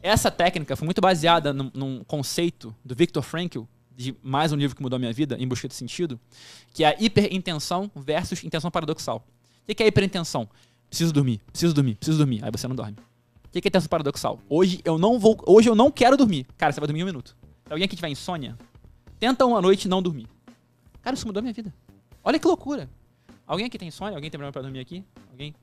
Essa 0.03 0.29
técnica 0.29 0.75
foi 0.75 0.85
muito 0.85 1.01
baseada 1.01 1.51
num, 1.51 1.71
num 1.73 2.03
conceito 2.03 2.75
do 2.85 2.93
Viktor 2.93 3.23
Frankl, 3.23 3.63
de 3.97 4.15
mais 4.21 4.51
um 4.51 4.55
livro 4.55 4.75
que 4.75 4.83
mudou 4.83 4.97
a 4.97 4.99
minha 4.99 5.11
vida, 5.13 5.35
Em 5.39 5.47
Busca 5.47 5.67
de 5.67 5.73
Sentido, 5.73 6.19
que 6.73 6.83
é 6.83 6.89
a 6.89 6.95
hiperintenção 6.99 7.89
versus 7.95 8.43
intenção 8.43 8.69
paradoxal. 8.69 9.25
O 9.63 9.65
que 9.65 9.73
que 9.73 9.81
é 9.81 9.87
hiperintenção? 9.87 10.47
Preciso 10.95 11.11
dormir, 11.11 11.41
preciso 11.51 11.73
dormir, 11.73 11.95
preciso 11.95 12.17
dormir. 12.17 12.41
Aí 12.41 12.49
você 12.49 12.69
não 12.69 12.75
dorme. 12.75 12.93
O 12.93 13.49
que 13.51 13.59
que 13.59 13.67
é 13.67 13.69
intenção 13.69 13.89
paradoxal? 13.89 14.39
Hoje 14.47 14.79
eu 14.85 14.97
não 14.97 15.19
vou, 15.19 15.37
hoje 15.45 15.67
eu 15.67 15.75
não 15.75 15.91
quero 15.91 16.15
dormir. 16.15 16.47
Cara, 16.57 16.71
você 16.71 16.79
vai 16.79 16.87
dormir 16.87 17.03
um 17.03 17.05
minuto. 17.05 17.35
Se 17.65 17.73
alguém 17.73 17.83
aqui 17.83 17.97
tiver 17.97 18.07
insônia, 18.07 18.57
tenta 19.19 19.45
uma 19.45 19.61
noite 19.61 19.89
não 19.89 20.01
dormir. 20.01 20.25
Cara, 21.01 21.13
isso 21.13 21.27
mudou 21.27 21.39
a 21.39 21.43
minha 21.43 21.53
vida. 21.53 21.73
Olha 22.23 22.39
que 22.39 22.47
loucura. 22.47 22.89
Alguém 23.45 23.65
aqui 23.65 23.77
tem 23.77 23.91
sonho? 23.91 24.15
Alguém 24.15 24.31
tem 24.31 24.37
problema 24.37 24.53
pra 24.53 24.61
dormir 24.61 24.79
aqui? 24.79 25.03
Alguém? 25.29 25.53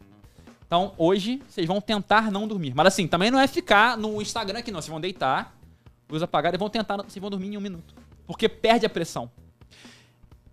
Então, 0.66 0.92
hoje, 0.98 1.40
vocês 1.48 1.66
vão 1.66 1.80
tentar 1.80 2.30
não 2.30 2.46
dormir. 2.46 2.74
Mas 2.74 2.88
assim, 2.88 3.08
também 3.08 3.30
não 3.30 3.40
é 3.40 3.46
ficar 3.46 3.96
no 3.96 4.20
Instagram 4.20 4.58
aqui, 4.58 4.70
não. 4.70 4.82
Vocês 4.82 4.90
vão 4.90 5.00
deitar, 5.00 5.56
luz 6.10 6.22
apagada, 6.22 6.56
e 6.56 6.58
vão 6.58 6.68
tentar, 6.68 6.98
vocês 6.98 7.18
vão 7.18 7.30
dormir 7.30 7.54
em 7.54 7.56
um 7.56 7.60
minuto. 7.62 7.94
Porque 8.26 8.50
perde 8.50 8.84
a 8.84 8.90
pressão. 8.90 9.30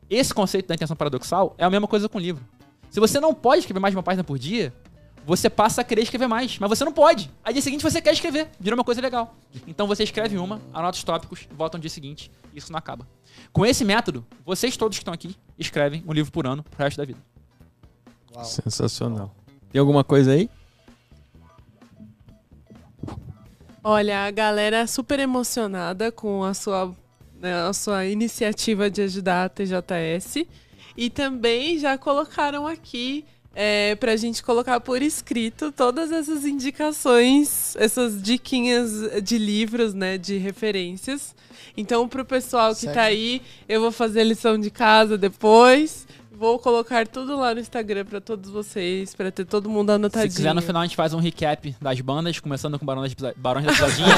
Esse 0.10 0.34
conceito 0.34 0.68
da 0.68 0.76
intenção 0.76 0.96
paradoxal 0.96 1.54
é 1.58 1.66
a 1.66 1.70
mesma 1.70 1.86
coisa 1.86 2.08
com 2.08 2.18
o 2.18 2.22
livro. 2.22 2.42
Se 2.90 3.00
você 3.00 3.20
não 3.20 3.34
pode 3.34 3.60
escrever 3.60 3.80
mais 3.80 3.94
de 3.94 3.98
uma 3.98 4.04
página 4.04 4.24
por 4.24 4.38
dia, 4.38 4.74
você 5.26 5.50
passa 5.50 5.82
a 5.82 5.84
querer 5.84 6.02
escrever 6.02 6.28
mais. 6.28 6.58
Mas 6.58 6.70
você 6.70 6.84
não 6.84 6.92
pode. 6.92 7.32
Aí 7.44 7.54
dia 7.54 7.62
seguinte 7.62 7.84
você 7.84 8.02
quer 8.02 8.14
escrever. 8.14 8.50
Vira 8.60 8.76
uma 8.76 8.84
coisa 8.84 9.00
legal. 9.02 9.36
Então 9.68 9.86
você 9.88 10.04
escreve 10.04 10.38
uma, 10.38 10.60
anota 10.74 10.98
os 10.98 11.04
tópicos, 11.04 11.48
volta 11.56 11.78
no 11.78 11.82
dia 11.82 11.90
seguinte. 11.90 12.32
E 12.54 12.58
isso 12.58 12.72
não 12.72 12.80
acaba. 12.80 13.08
Com 13.54 13.66
esse 13.66 13.86
método, 13.86 14.26
vocês 14.46 14.76
todos 14.76 14.98
que 14.98 15.02
estão 15.02 15.14
aqui 15.14 15.36
escrevem 15.58 16.04
um 16.08 16.14
livro 16.14 16.32
por 16.32 16.48
ano 16.48 16.64
pro 16.64 16.84
resto 16.84 16.98
da 16.98 17.06
vida. 17.06 17.20
Uau. 18.34 18.44
Sensacional. 18.44 19.36
Tem 19.72 19.80
alguma 19.80 20.04
coisa 20.04 20.32
aí? 20.32 20.50
Olha, 23.84 24.26
a 24.26 24.32
galera 24.32 24.78
é 24.78 24.88
super 24.88 25.20
emocionada 25.20 26.12
com 26.12 26.44
a 26.44 26.54
sua, 26.54 26.94
né, 27.40 27.54
a 27.62 27.72
sua 27.72 28.06
iniciativa 28.06 28.90
de 28.90 29.02
ajudar 29.04 29.46
a 29.46 29.50
TJS. 29.50 30.46
E 31.02 31.10
também 31.10 31.80
já 31.80 31.98
colocaram 31.98 32.68
aqui 32.68 33.24
é, 33.56 33.96
pra 33.96 34.16
gente 34.18 34.44
colocar 34.44 34.80
por 34.82 35.02
escrito 35.02 35.72
todas 35.72 36.12
essas 36.12 36.44
indicações, 36.46 37.74
essas 37.78 38.22
diquinhas 38.22 38.92
de 39.24 39.38
livros, 39.38 39.94
né, 39.94 40.18
de 40.18 40.38
referências. 40.38 41.34
Então, 41.78 42.08
pro 42.08 42.26
pessoal 42.26 42.74
que 42.74 42.82
Segue. 42.82 42.94
tá 42.94 43.04
aí, 43.04 43.42
eu 43.68 43.80
vou 43.80 43.92
fazer 43.94 44.22
a 44.22 44.24
lição 44.26 44.60
de 44.60 44.70
casa 44.70 45.18
depois. 45.18 46.06
Vou 46.32 46.58
colocar 46.60 47.06
tudo 47.08 47.38
lá 47.38 47.54
no 47.54 47.60
Instagram 47.60 48.06
pra 48.06 48.20
todos 48.22 48.50
vocês, 48.50 49.14
pra 49.16 49.30
ter 49.32 49.46
todo 49.46 49.70
mundo 49.70 49.90
anotadinho. 49.92 50.32
Se 50.32 50.38
quiser, 50.38 50.54
no 50.54 50.62
final 50.62 50.82
a 50.82 50.86
gente 50.86 50.96
faz 50.96 51.14
um 51.14 51.20
recap 51.20 51.76
das 51.82 52.00
bandas, 52.02 52.40
começando 52.40 52.78
com 52.80 52.86
Barões, 52.86 53.14
da 53.14 53.16
Pisa- 53.16 53.34
Barões 53.38 53.66
da 53.66 53.72
Pisadinha, 53.74 54.16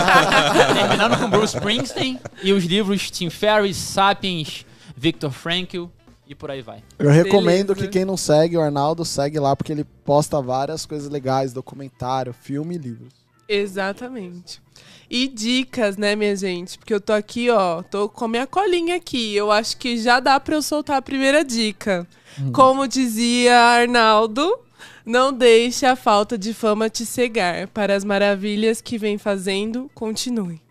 terminando 0.76 1.20
com 1.20 1.30
Bruce 1.30 1.56
Springsteen 1.58 2.20
e 2.44 2.54
os 2.54 2.64
livros 2.64 3.10
Tim 3.10 3.30
Ferriss, 3.32 3.78
Sapiens, 3.78 4.66
Viktor 4.96 5.32
Frankl 5.32 5.86
e 6.32 6.36
por 6.36 6.50
aí 6.50 6.62
vai. 6.62 6.82
Eu 6.98 7.10
recomendo 7.10 7.74
Beleza. 7.74 7.88
que 7.88 7.88
quem 7.88 8.06
não 8.06 8.16
segue 8.16 8.56
o 8.56 8.62
Arnaldo, 8.62 9.04
segue 9.04 9.40
lá, 9.40 9.56
porque 9.56 9.72
ele 9.72 9.84
posta 9.84 10.42
várias 10.42 10.86
coisas 10.86 11.10
legais, 11.10 11.52
documentário, 11.52 12.34
filme 12.34 12.76
e 12.76 12.78
livros. 12.78 13.14
Exatamente. 13.48 14.62
E 15.10 15.28
dicas, 15.28 15.98
né, 15.98 16.16
minha 16.16 16.34
gente? 16.38 16.80
Porque 16.80 16.94
eu 16.94 17.02
tô 17.02 17.12
aqui, 17.12 17.50
ó, 17.50 17.82
tô 17.82 18.08
com 18.08 18.24
a 18.24 18.28
minha 18.30 18.48
colinha 18.48 18.96
aqui. 18.96 19.36
Eu 19.36 19.52
acho 19.52 19.76
que 19.76 19.98
já 19.98 20.22
dá 20.22 20.40
pra 20.40 20.56
eu 20.56 20.62
soltar 20.62 20.98
a 20.98 21.02
primeira 21.02 21.44
dica. 21.44 22.08
Como 22.54 22.88
dizia 22.88 23.58
Arnaldo, 23.58 24.58
não 25.06 25.34
deixe 25.34 25.86
a 25.86 25.98
falta 25.98 26.38
de 26.38 26.54
fama 26.54 26.90
te 26.90 27.06
cegar. 27.06 27.68
Para 27.68 27.94
as 27.94 28.06
maravilhas 28.06 28.80
que 28.80 28.98
vem 28.98 29.18
fazendo, 29.18 29.92
continue. 29.94 30.62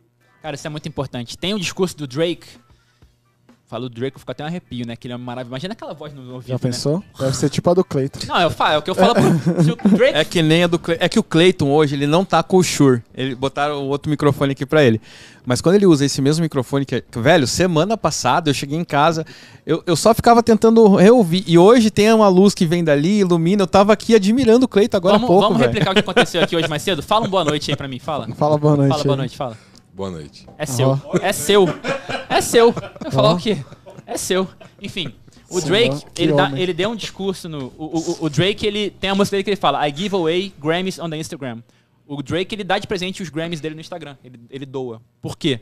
Cara, 0.40 0.56
isso 0.56 0.66
é 0.66 0.70
muito 0.70 0.88
importante. 0.88 1.36
Tem 1.36 1.52
o 1.52 1.60
discurso 1.60 1.98
do 1.98 2.06
Drake. 2.06 2.48
Falo 3.70 3.88
do 3.88 3.94
Drake, 3.94 4.16
eu 4.16 4.18
fico 4.18 4.32
até 4.32 4.42
um 4.42 4.48
arrepio, 4.48 4.84
né? 4.84 4.96
Que 4.96 5.06
ele 5.06 5.14
é 5.14 5.16
maravilhoso. 5.16 5.52
Imagina 5.52 5.74
aquela 5.74 5.94
voz 5.94 6.12
no 6.12 6.22
ouvido, 6.34 6.48
Já 6.48 6.54
né? 6.54 6.58
pensou? 6.58 7.04
Deve 7.16 7.36
ser 7.36 7.48
tipo 7.48 7.70
a 7.70 7.74
do 7.74 7.84
Cleiton. 7.84 8.18
Não, 8.26 8.40
eu 8.40 8.50
falo, 8.50 8.74
é 8.74 8.78
o 8.78 8.82
que 8.82 8.90
eu 8.90 8.96
falo 8.96 9.14
pro 9.14 9.22
o 9.92 9.96
Drake. 9.96 10.18
É 10.18 10.24
que 10.24 10.42
nem 10.42 10.64
a 10.64 10.66
do 10.66 10.76
Cle... 10.76 10.96
É 10.98 11.08
que 11.08 11.20
o 11.20 11.22
Clayton 11.22 11.70
hoje, 11.70 11.94
ele 11.94 12.08
não 12.08 12.24
tá 12.24 12.42
com 12.42 12.56
o 12.56 12.64
Shure. 12.64 13.00
Ele 13.14 13.32
botaram 13.36 13.76
o 13.84 13.86
outro 13.86 14.10
microfone 14.10 14.50
aqui 14.50 14.66
pra 14.66 14.82
ele. 14.82 15.00
Mas 15.46 15.60
quando 15.60 15.76
ele 15.76 15.86
usa 15.86 16.04
esse 16.04 16.20
mesmo 16.20 16.42
microfone 16.42 16.84
que, 16.84 17.00
que, 17.00 17.18
velho, 17.20 17.46
semana 17.46 17.96
passada 17.96 18.50
eu 18.50 18.54
cheguei 18.54 18.76
em 18.76 18.84
casa, 18.84 19.24
eu, 19.64 19.80
eu 19.86 19.94
só 19.94 20.12
ficava 20.12 20.42
tentando 20.42 20.96
reouvir. 20.96 21.44
E 21.46 21.56
hoje 21.56 21.92
tem 21.92 22.12
uma 22.12 22.26
luz 22.26 22.54
que 22.54 22.66
vem 22.66 22.82
dali, 22.82 23.20
ilumina. 23.20 23.62
Eu 23.62 23.68
tava 23.68 23.92
aqui 23.92 24.16
admirando 24.16 24.64
o 24.64 24.68
Clayton 24.68 24.96
agora 24.96 25.14
vamos 25.14 25.26
há 25.26 25.28
pouco, 25.28 25.42
vamos 25.44 25.58
velho. 25.58 25.70
replicar 25.70 25.92
o 25.92 25.94
que 25.94 26.00
aconteceu 26.00 26.42
aqui 26.42 26.56
hoje 26.56 26.66
mais 26.66 26.82
cedo? 26.82 27.04
Fala 27.04 27.24
um 27.24 27.30
boa 27.30 27.44
noite 27.44 27.70
aí 27.70 27.76
pra 27.76 27.86
mim, 27.86 28.00
fala. 28.00 28.26
Fala 28.34 28.58
boa 28.58 28.76
noite. 28.76 28.90
Fala 28.90 29.04
boa 29.04 29.14
aí. 29.14 29.18
noite, 29.18 29.36
fala. 29.36 29.69
Boa 30.00 30.10
noite. 30.12 30.46
É 30.56 30.64
seu. 30.64 30.98
É 31.20 31.30
seu. 31.30 31.66
É 32.30 32.40
seu. 32.40 32.74
Eu 33.04 33.10
falar 33.12 33.32
Ó. 33.32 33.34
o 33.34 33.38
quê? 33.38 33.62
É 34.06 34.16
seu. 34.16 34.48
Enfim, 34.80 35.14
o 35.50 35.60
Drake, 35.60 36.06
ele, 36.16 36.32
dá- 36.32 36.58
ele 36.58 36.72
deu 36.72 36.88
um 36.88 36.96
discurso 36.96 37.50
no. 37.50 37.66
O, 37.76 37.98
o- 37.98 38.24
o 38.24 38.30
Drake, 38.30 38.66
ele 38.66 38.88
tem 38.88 39.10
a 39.10 39.14
música 39.14 39.34
dele 39.36 39.44
que 39.44 39.50
ele 39.50 39.56
fala: 39.56 39.86
I 39.86 39.94
give 39.94 40.16
away 40.16 40.54
Grammys 40.58 40.98
on 40.98 41.10
the 41.10 41.18
Instagram. 41.18 41.62
O 42.06 42.22
Drake, 42.22 42.54
ele 42.54 42.64
dá 42.64 42.78
de 42.78 42.86
presente 42.86 43.22
os 43.22 43.28
Grammys 43.28 43.60
dele 43.60 43.74
no 43.74 43.80
Instagram. 43.82 44.16
Ele, 44.24 44.40
ele 44.48 44.64
doa. 44.64 45.02
Por 45.20 45.36
quê? 45.36 45.60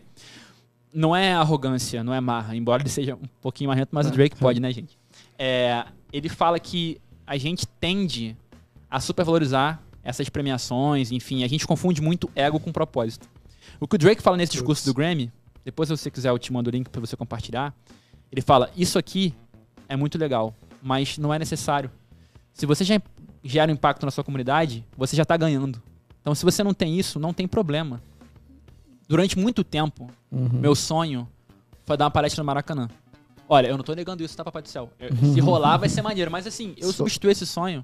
Não 0.94 1.16
é 1.16 1.32
arrogância, 1.34 2.04
não 2.04 2.14
é 2.14 2.20
marra. 2.20 2.54
Embora 2.54 2.80
ele 2.80 2.88
seja 2.90 3.16
um 3.16 3.26
pouquinho 3.42 3.66
marrento, 3.66 3.88
mas 3.90 4.06
o 4.06 4.10
Drake 4.12 4.36
pode, 4.38 4.60
né, 4.60 4.70
gente? 4.70 4.96
É, 5.36 5.84
ele 6.12 6.28
fala 6.28 6.60
que 6.60 7.00
a 7.26 7.36
gente 7.36 7.66
tende 7.66 8.36
a 8.88 9.00
supervalorizar 9.00 9.82
essas 10.04 10.28
premiações, 10.28 11.10
enfim, 11.10 11.42
a 11.42 11.48
gente 11.48 11.66
confunde 11.66 12.00
muito 12.00 12.30
ego 12.36 12.60
com 12.60 12.70
propósito. 12.70 13.28
O 13.80 13.86
que 13.86 13.96
o 13.96 13.98
Drake 13.98 14.22
fala 14.22 14.36
nesse 14.36 14.52
discurso 14.52 14.84
do 14.84 14.92
Grammy, 14.94 15.32
depois 15.64 15.88
se 15.88 15.96
você 15.96 16.10
quiser 16.10 16.30
eu 16.30 16.38
te 16.38 16.52
mando 16.52 16.68
o 16.68 16.72
link 16.72 16.88
para 16.88 17.00
você 17.00 17.16
compartilhar, 17.16 17.74
ele 18.30 18.40
fala, 18.42 18.70
isso 18.76 18.98
aqui 18.98 19.34
é 19.88 19.96
muito 19.96 20.18
legal, 20.18 20.54
mas 20.82 21.16
não 21.18 21.32
é 21.32 21.38
necessário. 21.38 21.90
Se 22.52 22.66
você 22.66 22.84
já 22.84 23.00
gera 23.44 23.70
um 23.70 23.74
impacto 23.74 24.04
na 24.04 24.10
sua 24.10 24.24
comunidade, 24.24 24.84
você 24.96 25.14
já 25.16 25.22
está 25.22 25.36
ganhando. 25.36 25.80
Então 26.20 26.34
se 26.34 26.44
você 26.44 26.62
não 26.64 26.74
tem 26.74 26.98
isso, 26.98 27.18
não 27.20 27.32
tem 27.32 27.46
problema. 27.46 28.02
Durante 29.08 29.38
muito 29.38 29.62
tempo, 29.64 30.10
meu 30.30 30.74
sonho 30.74 31.26
foi 31.86 31.96
dar 31.96 32.04
uma 32.06 32.10
palestra 32.10 32.42
no 32.42 32.46
Maracanã. 32.46 32.88
Olha, 33.48 33.68
eu 33.68 33.76
não 33.78 33.84
tô 33.84 33.94
negando 33.94 34.22
isso, 34.22 34.36
tá, 34.36 34.44
Papai 34.44 34.60
do 34.60 34.68
Céu? 34.68 34.90
Eu- 34.98 35.08
Se 35.32 35.40
rolar, 35.40 35.78
vai 35.78 35.88
ser 35.88 36.02
maneiro. 36.02 36.30
Mas 36.30 36.46
assim, 36.46 36.74
eu 36.76 36.92
substituo 36.92 37.30
esse 37.30 37.46
sonho 37.46 37.82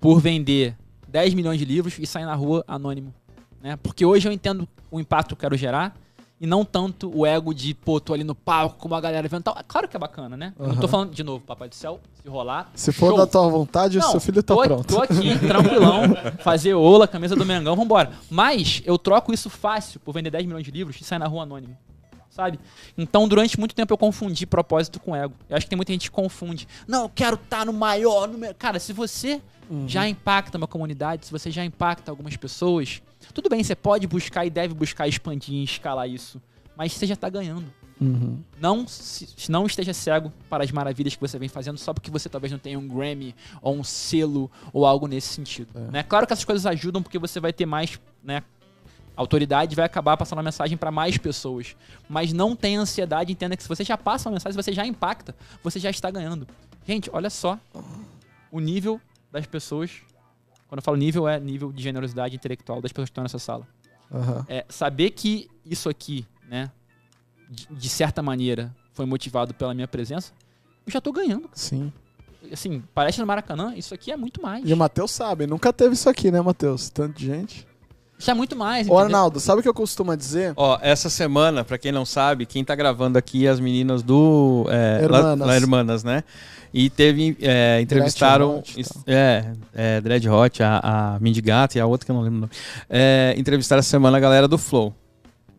por 0.00 0.18
vender 0.20 0.76
10 1.06 1.32
milhões 1.34 1.58
de 1.60 1.64
livros 1.64 1.96
e 1.98 2.06
sair 2.06 2.24
na 2.24 2.34
rua 2.34 2.64
anônimo. 2.66 3.14
Né? 3.62 3.76
Porque 3.76 4.04
hoje 4.04 4.28
eu 4.28 4.32
entendo 4.32 4.68
o 4.90 5.00
impacto 5.00 5.28
que 5.28 5.32
eu 5.34 5.38
quero 5.38 5.56
gerar 5.56 5.94
e 6.40 6.46
não 6.46 6.64
tanto 6.64 7.10
o 7.12 7.26
ego 7.26 7.52
de, 7.52 7.74
pô, 7.74 7.98
tô 7.98 8.14
ali 8.14 8.22
no 8.22 8.34
palco, 8.34 8.76
como 8.78 8.94
a 8.94 9.00
galera 9.00 9.26
vendo 9.26 9.42
tal. 9.42 9.56
Claro 9.66 9.88
que 9.88 9.96
é 9.96 10.00
bacana, 10.00 10.36
né? 10.36 10.54
Eu 10.58 10.68
não 10.68 10.76
tô 10.76 10.86
falando, 10.86 11.12
de 11.12 11.24
novo, 11.24 11.44
Papai 11.44 11.68
do 11.68 11.74
Céu, 11.74 12.00
se 12.22 12.28
rolar. 12.28 12.70
Se 12.74 12.92
for 12.92 13.08
show. 13.08 13.16
da 13.18 13.26
tua 13.26 13.48
vontade, 13.48 13.98
o 13.98 14.00
Não, 14.00 14.10
seu 14.12 14.20
filho 14.20 14.42
tá 14.42 14.54
tô, 14.54 14.62
pronto. 14.62 14.86
Tô 14.86 15.02
aqui, 15.02 15.36
tranquilão, 15.38 16.02
fazer 16.38 16.74
ola, 16.74 17.08
camisa 17.08 17.34
do 17.34 17.44
Mengão, 17.44 17.74
vambora. 17.74 18.12
Mas 18.30 18.82
eu 18.84 18.96
troco 18.96 19.32
isso 19.34 19.50
fácil 19.50 19.98
por 20.00 20.12
vender 20.12 20.30
10 20.30 20.46
milhões 20.46 20.64
de 20.64 20.70
livros 20.70 21.00
e 21.00 21.04
sair 21.04 21.18
na 21.18 21.26
rua 21.26 21.42
anônimo. 21.42 21.76
Sabe? 22.30 22.60
Então, 22.96 23.26
durante 23.26 23.58
muito 23.58 23.74
tempo 23.74 23.92
eu 23.92 23.98
confundi 23.98 24.46
propósito 24.46 25.00
com 25.00 25.16
ego. 25.16 25.34
Eu 25.50 25.56
acho 25.56 25.66
que 25.66 25.70
tem 25.70 25.76
muita 25.76 25.92
gente 25.92 26.08
que 26.08 26.14
confunde. 26.14 26.68
Não, 26.86 27.04
eu 27.04 27.08
quero 27.12 27.34
estar 27.34 27.66
no 27.66 27.72
maior 27.72 28.28
número. 28.28 28.54
Cara, 28.54 28.78
se 28.78 28.92
você 28.92 29.42
já 29.88 30.08
impacta 30.08 30.56
uma 30.56 30.68
comunidade, 30.68 31.26
se 31.26 31.32
você 31.32 31.50
já 31.50 31.64
impacta 31.64 32.12
algumas 32.12 32.36
pessoas, 32.36 33.02
tudo 33.32 33.48
bem, 33.48 33.62
você 33.62 33.74
pode 33.74 34.06
buscar 34.06 34.44
e 34.46 34.50
deve 34.50 34.74
buscar 34.74 35.08
expandir 35.08 35.54
e 35.54 35.64
escalar 35.64 36.08
isso. 36.08 36.40
Mas 36.76 36.92
você 36.92 37.06
já 37.06 37.16
tá 37.16 37.28
ganhando. 37.28 37.66
Uhum. 38.00 38.38
Não, 38.60 38.86
se, 38.86 39.50
não 39.50 39.66
esteja 39.66 39.92
cego 39.92 40.32
para 40.48 40.62
as 40.62 40.70
maravilhas 40.70 41.14
que 41.14 41.20
você 41.20 41.38
vem 41.38 41.48
fazendo 41.48 41.78
só 41.78 41.92
porque 41.92 42.10
você 42.10 42.28
talvez 42.28 42.52
não 42.52 42.58
tenha 42.58 42.78
um 42.78 42.86
Grammy 42.86 43.34
ou 43.60 43.74
um 43.74 43.82
selo 43.82 44.50
ou 44.72 44.86
algo 44.86 45.08
nesse 45.08 45.28
sentido. 45.28 45.70
É. 45.74 45.90
Né? 45.90 46.02
Claro 46.02 46.26
que 46.26 46.32
essas 46.32 46.44
coisas 46.44 46.64
ajudam 46.66 47.02
porque 47.02 47.18
você 47.18 47.40
vai 47.40 47.52
ter 47.52 47.66
mais 47.66 47.98
né, 48.22 48.42
autoridade 49.16 49.74
e 49.74 49.76
vai 49.76 49.84
acabar 49.84 50.16
passando 50.16 50.38
a 50.38 50.42
mensagem 50.42 50.78
para 50.78 50.92
mais 50.92 51.18
pessoas. 51.18 51.74
Mas 52.08 52.32
não 52.32 52.54
tenha 52.54 52.80
ansiedade, 52.80 53.32
entenda 53.32 53.56
que 53.56 53.62
se 53.62 53.68
você 53.68 53.82
já 53.82 53.98
passa 53.98 54.28
uma 54.28 54.34
mensagem, 54.34 54.52
se 54.52 54.64
você 54.64 54.72
já 54.72 54.86
impacta, 54.86 55.34
você 55.62 55.80
já 55.80 55.90
está 55.90 56.10
ganhando. 56.10 56.46
Gente, 56.86 57.10
olha 57.12 57.28
só 57.28 57.58
o 58.50 58.60
nível 58.60 59.00
das 59.32 59.44
pessoas. 59.44 59.90
Quando 60.68 60.80
eu 60.80 60.82
falo 60.82 60.96
nível, 60.96 61.26
é 61.26 61.40
nível 61.40 61.72
de 61.72 61.82
generosidade 61.82 62.36
intelectual 62.36 62.80
das 62.80 62.92
pessoas 62.92 63.08
que 63.08 63.12
estão 63.12 63.24
nessa 63.24 63.38
sala 63.38 63.66
Aham. 64.12 64.44
é, 64.48 64.64
saber 64.68 65.10
que 65.10 65.48
isso 65.64 65.88
aqui, 65.88 66.26
né, 66.48 66.70
de, 67.48 67.66
de 67.70 67.88
certa 67.88 68.22
maneira, 68.22 68.74
foi 68.92 69.06
motivado 69.06 69.54
pela 69.54 69.74
minha 69.74 69.88
presença, 69.88 70.32
eu 70.86 70.92
já 70.92 71.00
tô 71.00 71.12
ganhando. 71.12 71.48
Sim. 71.54 71.92
Assim, 72.52 72.82
parece 72.94 73.20
no 73.20 73.26
Maracanã, 73.26 73.74
isso 73.76 73.94
aqui 73.94 74.10
é 74.10 74.16
muito 74.16 74.40
mais. 74.40 74.68
E 74.68 74.72
o 74.72 74.76
Matheus 74.76 75.10
sabe, 75.10 75.46
nunca 75.46 75.72
teve 75.72 75.94
isso 75.94 76.08
aqui, 76.08 76.30
né, 76.30 76.40
Matheus? 76.40 76.88
Tanto 76.88 77.18
de 77.18 77.26
gente. 77.26 77.67
Isso 78.18 78.30
é 78.30 78.34
muito 78.34 78.56
mais. 78.56 78.86
Ô, 78.88 78.90
entendeu? 78.90 78.98
Arnaldo, 79.04 79.38
sabe 79.38 79.60
o 79.60 79.62
que 79.62 79.68
eu 79.68 79.74
costumo 79.74 80.16
dizer? 80.16 80.52
Ó, 80.56 80.76
essa 80.82 81.08
semana, 81.08 81.62
pra 81.64 81.78
quem 81.78 81.92
não 81.92 82.04
sabe, 82.04 82.44
quem 82.46 82.64
tá 82.64 82.74
gravando 82.74 83.16
aqui 83.16 83.46
é 83.46 83.50
as 83.50 83.60
meninas 83.60 84.02
do 84.02 84.66
é, 84.68 85.04
Hermanas. 85.04 85.38
La, 85.38 85.46
La 85.46 85.56
Hermanas, 85.56 86.04
né? 86.04 86.24
E 86.74 86.90
teve 86.90 87.36
é, 87.40 87.80
entrevistaram 87.80 88.58
Hot 88.58 88.74
e 88.76 88.80
es- 88.82 88.88
tal. 88.88 89.02
é, 89.06 89.52
é 89.72 90.00
Dread 90.00 90.28
Hot, 90.28 90.62
a, 90.62 90.80
a 91.14 91.20
Mindy 91.20 91.40
Gato 91.40 91.76
e 91.76 91.80
a 91.80 91.86
outra 91.86 92.04
que 92.04 92.10
eu 92.10 92.14
não 92.16 92.22
lembro 92.22 92.38
o 92.38 92.40
nome. 92.42 92.52
É, 92.90 93.34
entrevistaram 93.38 93.78
essa 93.80 93.88
semana 93.88 94.16
a 94.16 94.20
galera 94.20 94.48
do 94.48 94.58
Flow. 94.58 94.92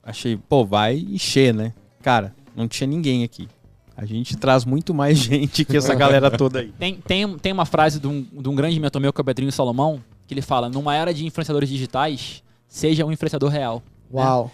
Achei, 0.04 0.38
pô, 0.38 0.66
vai 0.66 0.98
encher, 0.98 1.54
né? 1.54 1.74
Cara, 2.04 2.34
não 2.56 2.68
tinha 2.68 2.88
ninguém 2.88 3.24
aqui. 3.24 3.48
A 3.96 4.06
gente 4.06 4.36
traz 4.38 4.66
muito 4.66 4.94
mais 4.94 5.18
gente 5.20 5.64
que 5.66 5.78
essa 5.78 5.96
galera 5.96 6.30
toda 6.30 6.60
aí. 6.60 6.72
Tem, 6.78 6.96
tem, 6.96 7.38
tem 7.38 7.52
uma 7.54 7.66
frase 7.66 8.00
de 8.00 8.08
um, 8.08 8.22
de 8.32 8.48
um 8.50 8.56
grande 8.56 8.80
mentor 8.80 9.02
meu, 9.02 9.12
que 9.14 9.20
é 9.20 9.24
o 9.24 9.26
Pedrinho 9.26 9.52
Salomão, 9.52 10.00
que 10.28 10.34
ele 10.34 10.42
fala: 10.42 10.70
numa 10.70 10.96
era 10.96 11.14
de 11.14 11.26
influenciadores 11.26 11.68
digitais, 11.70 12.44
seja 12.70 13.06
um 13.06 13.12
influenciador 13.12 13.50
real. 13.50 13.84
Uau. 14.14 14.50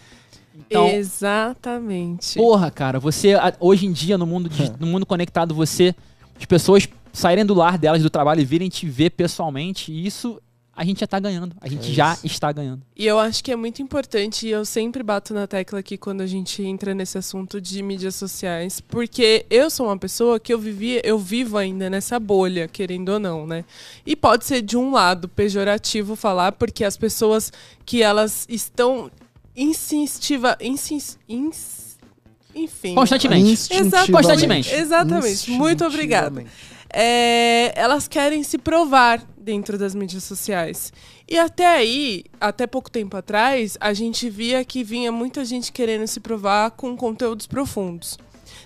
Então, 0.55 0.87
Exatamente. 0.87 2.39
Porra, 2.39 2.71
cara, 2.71 2.99
você 2.99 3.33
hoje 3.59 3.85
em 3.85 3.91
dia 3.91 4.17
no 4.17 4.25
mundo, 4.25 4.49
no 4.79 4.87
mundo 4.87 5.05
conectado, 5.05 5.53
você 5.53 5.93
as 6.39 6.45
pessoas 6.45 6.87
saírem 7.13 7.45
do 7.45 7.53
lar 7.53 7.77
delas 7.77 8.01
do 8.01 8.09
trabalho 8.09 8.41
e 8.41 8.45
virem 8.45 8.69
te 8.69 8.87
ver 8.87 9.11
pessoalmente, 9.11 9.91
e 9.91 10.05
isso 10.05 10.41
a 10.75 10.83
gente 10.83 10.99
já 10.99 11.07
tá 11.07 11.19
ganhando. 11.19 11.55
A 11.61 11.69
gente 11.69 11.89
É 11.89 11.93
já 11.93 12.17
está 12.23 12.51
ganhando. 12.51 12.81
E 12.95 13.05
eu 13.05 13.17
acho 13.17 13.43
que 13.43 13.51
é 13.51 13.55
muito 13.55 13.81
importante, 13.81 14.45
e 14.47 14.51
eu 14.51 14.65
sempre 14.65 15.01
bato 15.01 15.33
na 15.33 15.47
tecla 15.47 15.79
aqui 15.79 15.97
quando 15.97 16.21
a 16.21 16.27
gente 16.27 16.61
entra 16.61 16.93
nesse 16.93 17.17
assunto 17.17 17.61
de 17.61 17.81
mídias 17.81 18.15
sociais, 18.15 18.81
porque 18.81 19.45
eu 19.49 19.69
sou 19.69 19.85
uma 19.85 19.97
pessoa 19.97 20.39
que 20.39 20.53
eu 20.53 20.59
vivi, 20.59 20.99
eu 21.03 21.17
vivo 21.17 21.57
ainda 21.57 21.89
nessa 21.89 22.19
bolha, 22.19 22.67
querendo 22.67 23.09
ou 23.09 23.19
não, 23.19 23.47
né? 23.47 23.63
E 24.05 24.15
pode 24.15 24.45
ser 24.45 24.61
de 24.61 24.75
um 24.75 24.91
lado 24.91 25.29
pejorativo 25.29 26.15
falar, 26.15 26.51
porque 26.51 26.83
as 26.83 26.97
pessoas 26.97 27.53
que 27.85 28.01
elas 28.03 28.45
estão 28.49 29.09
insistiva, 29.55 30.57
insis, 30.59 31.17
ins, 31.29 31.97
enfim. 32.53 32.95
Constantemente. 32.95 33.51
Instintivamente. 33.51 34.11
Constantemente. 34.11 34.73
Exatamente. 34.73 35.51
Muito 35.51 35.85
obrigada. 35.85 36.43
É, 36.97 37.73
elas 37.75 38.07
querem 38.07 38.41
se 38.41 38.57
provar 38.57 39.21
dentro 39.37 39.77
das 39.77 39.93
mídias 39.93 40.23
sociais. 40.23 40.93
E 41.27 41.37
até 41.37 41.67
aí, 41.67 42.23
até 42.39 42.65
pouco 42.65 42.89
tempo 42.89 43.17
atrás, 43.17 43.77
a 43.81 43.93
gente 43.93 44.29
via 44.29 44.63
que 44.63 44.81
vinha 44.81 45.11
muita 45.11 45.43
gente 45.43 45.73
querendo 45.73 46.07
se 46.07 46.21
provar 46.21 46.71
com 46.71 46.95
conteúdos 46.95 47.47
profundos. 47.47 48.17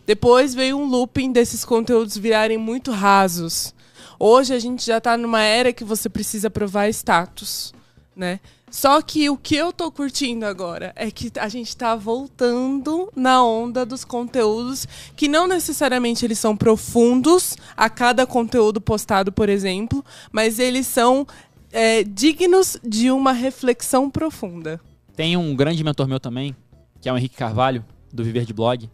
Depois 0.06 0.54
veio 0.54 0.78
um 0.78 0.86
looping 0.86 1.32
desses 1.32 1.66
conteúdos 1.66 2.16
virarem 2.16 2.58
muito 2.60 2.92
rasos. 2.92 3.74
Hoje 4.20 4.54
a 4.54 4.60
gente 4.60 4.86
já 4.86 5.00
está 5.00 5.18
numa 5.18 5.42
era 5.42 5.74
que 5.74 5.84
você 5.84 6.08
precisa 6.08 6.52
provar 6.52 6.88
status, 6.90 7.74
né? 8.16 8.40
Só 8.72 9.02
que 9.02 9.30
o 9.30 9.38
que 9.38 9.56
eu 9.56 9.74
tô 9.74 9.92
curtindo 9.92 10.46
agora 10.46 10.94
é 10.96 11.10
que 11.10 11.32
a 11.40 11.50
gente 11.50 11.76
tá 11.76 11.96
voltando 11.96 13.12
na 13.16 13.44
onda 13.44 13.86
dos 13.86 14.06
conteúdos 14.06 14.88
que 15.16 15.28
não 15.28 15.48
necessariamente 15.48 16.24
eles 16.24 16.38
são 16.38 16.56
profundos 16.56 17.58
a 17.76 17.90
cada 17.90 18.28
conteúdo 18.28 18.80
postado, 18.80 19.32
por 19.32 19.50
exemplo, 19.50 20.06
mas 20.32 20.60
eles 20.60 20.86
são 20.86 21.26
é, 21.72 22.04
dignos 22.04 22.78
de 22.84 23.10
uma 23.10 23.32
reflexão 23.32 24.10
profunda. 24.10 24.80
Tem 25.16 25.36
um 25.36 25.56
grande 25.56 25.84
mentor 25.84 26.08
meu 26.08 26.20
também, 26.20 26.56
que 27.02 27.10
é 27.10 27.14
o 27.14 27.18
Henrique 27.18 27.36
Carvalho, 27.36 27.84
do 28.14 28.24
Viver 28.24 28.46
de 28.46 28.54
Blog, 28.54 28.90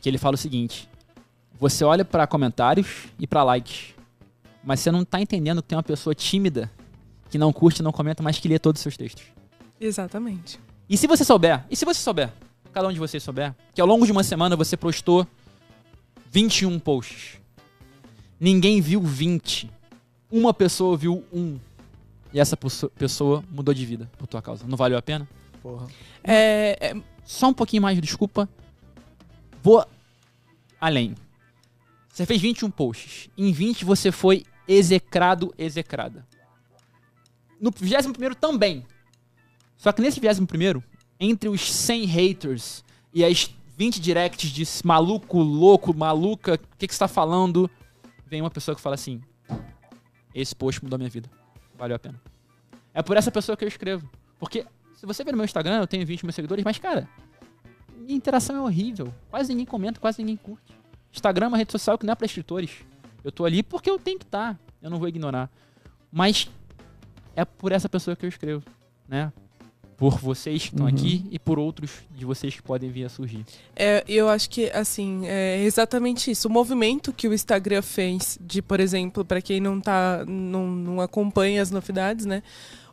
que 0.00 0.08
ele 0.08 0.18
fala 0.18 0.34
o 0.34 0.38
seguinte: 0.38 0.88
você 1.58 1.84
olha 1.84 2.04
pra 2.04 2.26
comentários 2.26 3.06
e 3.18 3.26
pra 3.26 3.42
likes, 3.42 3.94
mas 4.62 4.80
você 4.80 4.90
não 4.90 5.04
tá 5.04 5.20
entendendo 5.20 5.62
que 5.62 5.68
tem 5.68 5.76
uma 5.76 5.82
pessoa 5.82 6.14
tímida 6.14 6.70
que 7.30 7.38
não 7.38 7.52
curte, 7.52 7.82
não 7.82 7.92
comenta, 7.92 8.22
mas 8.22 8.38
que 8.38 8.48
lê 8.48 8.58
todos 8.58 8.80
os 8.80 8.82
seus 8.82 8.96
textos. 8.96 9.24
Exatamente. 9.80 10.58
E 10.88 10.96
se 10.96 11.06
você 11.06 11.24
souber, 11.24 11.64
e 11.70 11.76
se 11.76 11.84
você 11.84 12.00
souber, 12.00 12.32
cada 12.72 12.88
um 12.88 12.92
de 12.92 12.98
vocês 12.98 13.22
souber, 13.22 13.54
que 13.74 13.80
ao 13.80 13.86
longo 13.86 14.04
de 14.06 14.12
uma 14.12 14.22
semana 14.24 14.56
você 14.56 14.76
postou 14.76 15.26
21 16.30 16.78
posts. 16.78 17.38
Ninguém 18.40 18.80
viu 18.80 19.00
20. 19.02 19.70
Uma 20.30 20.52
pessoa 20.54 20.96
viu 20.96 21.24
um. 21.32 21.58
E 22.32 22.38
essa 22.38 22.56
pesso- 22.56 22.90
pessoa 22.90 23.42
mudou 23.50 23.72
de 23.74 23.84
vida 23.84 24.10
por 24.18 24.26
tua 24.26 24.42
causa. 24.42 24.66
Não 24.66 24.76
valeu 24.76 24.98
a 24.98 25.02
pena? 25.02 25.26
Porra. 25.62 25.86
É, 26.22 26.76
é, 26.80 26.96
Só 27.24 27.48
um 27.48 27.54
pouquinho 27.54 27.82
mais 27.82 27.96
de 27.96 28.00
desculpa. 28.02 28.48
Vou 29.62 29.84
além. 30.80 31.14
Você 32.12 32.26
fez 32.26 32.40
21 32.40 32.70
posts. 32.70 33.28
Em 33.36 33.50
20 33.52 33.84
você 33.84 34.12
foi 34.12 34.44
execrado, 34.66 35.52
execrada. 35.58 36.26
No 37.60 37.70
21 37.70 38.34
também. 38.34 38.84
Só 39.76 39.92
que 39.92 40.02
nesse 40.02 40.20
21 40.20 40.82
entre 41.20 41.48
os 41.48 41.72
100 41.72 42.04
haters 42.06 42.84
e 43.12 43.24
as 43.24 43.50
20 43.76 44.00
directs 44.00 44.50
de 44.50 44.64
maluco, 44.84 45.38
louco, 45.38 45.94
maluca, 45.94 46.54
o 46.54 46.76
que, 46.76 46.86
que 46.86 46.94
você 46.94 46.98
tá 46.98 47.08
falando? 47.08 47.70
Vem 48.26 48.40
uma 48.40 48.50
pessoa 48.50 48.74
que 48.74 48.80
fala 48.80 48.94
assim: 48.94 49.20
Esse 50.34 50.54
post 50.54 50.82
mudou 50.82 50.96
a 50.96 50.98
minha 50.98 51.10
vida. 51.10 51.30
Valeu 51.76 51.96
a 51.96 51.98
pena. 51.98 52.20
É 52.92 53.02
por 53.02 53.16
essa 53.16 53.30
pessoa 53.30 53.56
que 53.56 53.64
eu 53.64 53.68
escrevo. 53.68 54.08
Porque 54.38 54.66
se 54.96 55.06
você 55.06 55.22
ver 55.22 55.30
no 55.30 55.36
meu 55.36 55.44
Instagram, 55.44 55.78
eu 55.78 55.86
tenho 55.86 56.04
20 56.04 56.24
mil 56.24 56.32
seguidores, 56.32 56.64
mas 56.64 56.78
cara, 56.78 57.08
minha 57.96 58.16
interação 58.16 58.56
é 58.56 58.60
horrível. 58.60 59.14
Quase 59.30 59.50
ninguém 59.50 59.66
comenta, 59.66 60.00
quase 60.00 60.18
ninguém 60.18 60.36
curte. 60.36 60.76
Instagram 61.12 61.46
é 61.46 61.48
uma 61.48 61.56
rede 61.56 61.70
social 61.70 61.96
que 61.96 62.04
não 62.04 62.12
é 62.12 62.16
pra 62.16 62.26
escritores. 62.26 62.70
Eu 63.22 63.30
tô 63.30 63.44
ali 63.44 63.62
porque 63.62 63.88
eu 63.88 63.98
tenho 63.98 64.18
que 64.18 64.24
estar. 64.24 64.58
Eu 64.82 64.90
não 64.90 64.98
vou 64.98 65.08
ignorar. 65.08 65.50
Mas 66.10 66.50
é 67.36 67.44
por 67.44 67.72
essa 67.72 67.88
pessoa 67.88 68.16
que 68.16 68.24
eu 68.24 68.28
escrevo, 68.28 68.62
né? 69.08 69.32
Por 69.96 70.16
vocês 70.18 70.62
que 70.62 70.68
estão 70.68 70.86
Uhum. 70.86 70.92
aqui 70.94 71.24
e 71.28 71.40
por 71.40 71.58
outros 71.58 71.90
de 72.14 72.24
vocês 72.24 72.54
que 72.54 72.62
podem 72.62 72.88
vir 72.88 73.04
a 73.04 73.08
surgir. 73.08 73.44
É, 73.74 74.04
eu 74.06 74.28
acho 74.28 74.48
que, 74.48 74.70
assim, 74.70 75.26
é 75.26 75.64
exatamente 75.64 76.30
isso. 76.30 76.46
O 76.46 76.50
movimento 76.50 77.12
que 77.12 77.26
o 77.26 77.34
Instagram 77.34 77.82
fez, 77.82 78.38
de, 78.40 78.62
por 78.62 78.78
exemplo, 78.78 79.24
para 79.24 79.42
quem 79.42 79.60
não, 79.60 79.80
tá, 79.80 80.24
não, 80.24 80.68
não 80.68 81.00
acompanha 81.00 81.60
as 81.60 81.72
novidades, 81.72 82.26
né? 82.26 82.44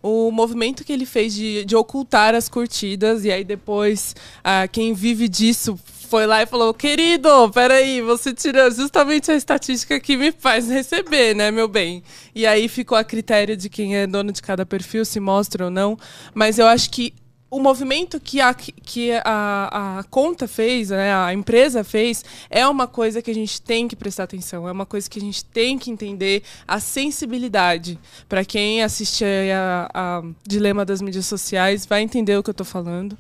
O 0.02 0.32
movimento 0.32 0.84
que 0.84 0.92
ele 0.94 1.06
fez 1.06 1.34
de, 1.34 1.64
de 1.66 1.76
ocultar 1.76 2.34
as 2.34 2.50
curtidas, 2.50 3.24
e 3.24 3.32
aí 3.32 3.44
depois 3.44 4.16
ah, 4.44 4.68
quem 4.68 4.94
vive 4.94 5.28
disso 5.28 5.76
foi 6.06 6.26
lá 6.26 6.42
e 6.42 6.46
falou: 6.46 6.74
Querido, 6.74 7.50
peraí, 7.52 8.02
você 8.02 8.34
tira 8.34 8.72
justamente 8.72 9.32
a 9.32 9.36
estatística 9.36 10.00
que 10.00 10.16
me 10.16 10.32
faz 10.32 10.70
receber, 10.70 11.36
né, 11.36 11.52
meu 11.52 11.68
bem? 11.68 12.04
E 12.34 12.46
aí 12.46 12.68
ficou 12.70 12.98
a 12.98 13.04
critério 13.04 13.58
de 13.58 13.70
quem 13.70 13.98
é 13.98 14.08
dono 14.08 14.32
de 14.32 14.42
cada 14.42 14.66
perfil, 14.66 15.04
se 15.04 15.20
mostra 15.20 15.66
ou 15.66 15.72
não. 15.72 15.98
Mas 16.34 16.58
eu 16.58 16.68
acho 16.68 16.90
que 16.90 17.14
o 17.50 17.60
movimento 17.60 18.20
que 18.20 18.42
a, 18.42 18.54
que 18.54 19.12
a, 19.24 20.00
a 20.00 20.04
conta 20.06 20.48
fez, 20.48 20.90
né, 20.90 21.14
a 21.14 21.34
empresa 21.34 21.84
fez, 21.84 22.26
é 22.50 22.68
uma 22.68 22.88
coisa 22.88 23.22
que 23.22 23.32
a 23.32 23.34
gente 23.34 23.62
tem 23.62 23.88
que 23.88 23.96
prestar 23.96 24.24
atenção, 24.24 24.68
é 24.68 24.72
uma 24.72 24.86
coisa 24.86 25.10
que 25.10 25.20
a 25.20 25.22
gente 25.22 25.46
tem 25.46 25.78
que 25.78 25.90
entender 25.90 26.44
a 26.68 26.80
sensibilidade. 26.80 27.98
Para 28.28 28.44
quem 28.44 28.84
assiste 28.84 29.24
a, 29.24 29.90
a 29.94 30.24
Dilema 30.46 30.84
das 30.84 31.02
Mídias 31.02 31.28
Sociais, 31.28 31.86
vai 31.86 32.02
entender 32.02 32.38
o 32.38 32.44
que 32.44 32.50
eu 32.50 32.54
estou 32.54 32.66
falando. 32.66 33.18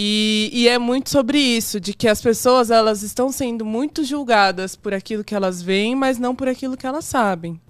E, 0.00 0.48
e 0.52 0.68
é 0.68 0.78
muito 0.78 1.10
sobre 1.10 1.40
isso, 1.40 1.80
de 1.80 1.92
que 1.92 2.06
as 2.06 2.22
pessoas 2.22 2.70
elas 2.70 3.02
estão 3.02 3.32
sendo 3.32 3.64
muito 3.64 4.04
julgadas 4.04 4.76
por 4.76 4.94
aquilo 4.94 5.24
que 5.24 5.34
elas 5.34 5.60
veem, 5.60 5.96
mas 5.96 6.20
não 6.20 6.36
por 6.36 6.46
aquilo 6.46 6.76
que 6.76 6.86
elas 6.86 7.04
sabem. 7.04 7.60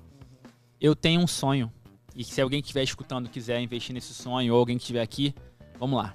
Eu 0.78 0.94
tenho 0.94 1.22
um 1.22 1.26
sonho. 1.26 1.72
E 2.14 2.22
se 2.22 2.38
alguém 2.42 2.60
que 2.60 2.66
estiver 2.66 2.82
escutando 2.82 3.24
e 3.24 3.28
quiser 3.30 3.58
investir 3.62 3.94
nesse 3.94 4.12
sonho, 4.12 4.52
ou 4.52 4.58
alguém 4.60 4.76
que 4.76 4.82
estiver 4.82 5.00
aqui, 5.00 5.34
vamos 5.80 5.96
lá. 5.96 6.14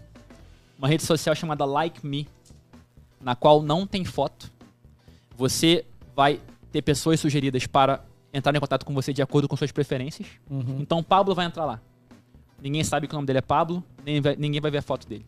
Uma 0.77 0.87
rede 0.87 1.01
social 1.01 1.33
chamada 1.35 1.65
Like 1.65 2.05
Me, 2.05 2.29
na 3.19 3.35
qual 3.35 3.63
não 3.63 3.87
tem 3.87 4.05
foto. 4.05 4.51
Você 5.35 5.83
vai 6.15 6.39
ter 6.71 6.83
pessoas 6.83 7.19
sugeridas 7.19 7.65
para 7.65 8.05
entrar 8.31 8.55
em 8.55 8.59
contato 8.59 8.85
com 8.85 8.93
você 8.93 9.11
de 9.11 9.23
acordo 9.23 9.47
com 9.47 9.55
suas 9.57 9.71
preferências. 9.71 10.27
Uhum. 10.47 10.77
Então 10.79 10.99
o 10.99 11.03
Pablo 11.03 11.33
vai 11.33 11.47
entrar 11.47 11.65
lá. 11.65 11.81
Ninguém 12.61 12.83
sabe 12.83 13.07
que 13.07 13.15
o 13.15 13.17
nome 13.17 13.25
dele 13.25 13.39
é 13.39 13.41
Pablo, 13.41 13.83
nem 14.05 14.21
vai- 14.21 14.35
ninguém 14.35 14.61
vai 14.61 14.69
ver 14.69 14.77
a 14.77 14.81
foto 14.83 15.07
dele. 15.07 15.25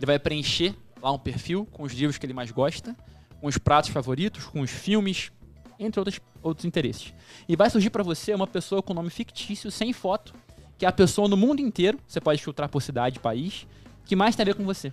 Ele 0.00 0.06
vai 0.06 0.18
preencher 0.18 0.74
lá 1.02 1.12
um 1.12 1.18
perfil 1.18 1.68
com 1.70 1.82
os 1.82 1.92
livros 1.92 2.16
que 2.16 2.24
ele 2.24 2.32
mais 2.32 2.50
gosta, 2.50 2.96
com 3.38 3.46
os 3.46 3.58
pratos 3.58 3.90
favoritos, 3.90 4.46
com 4.46 4.62
os 4.62 4.70
filmes, 4.70 5.30
entre 5.78 6.00
outros, 6.00 6.18
outros 6.42 6.64
interesses. 6.64 7.12
E 7.46 7.54
vai 7.54 7.68
surgir 7.68 7.90
pra 7.90 8.02
você 8.02 8.32
uma 8.32 8.46
pessoa 8.46 8.82
com 8.82 8.94
nome 8.94 9.10
fictício, 9.10 9.70
sem 9.70 9.92
foto, 9.92 10.32
que 10.78 10.86
é 10.86 10.88
a 10.88 10.92
pessoa 10.92 11.28
no 11.28 11.36
mundo 11.36 11.60
inteiro, 11.60 11.98
você 12.08 12.18
pode 12.18 12.42
filtrar 12.42 12.66
por 12.70 12.80
cidade, 12.80 13.18
país, 13.18 13.66
que 14.06 14.16
mais 14.16 14.34
tem 14.34 14.42
a 14.42 14.46
ver 14.46 14.54
com 14.54 14.64
você. 14.64 14.90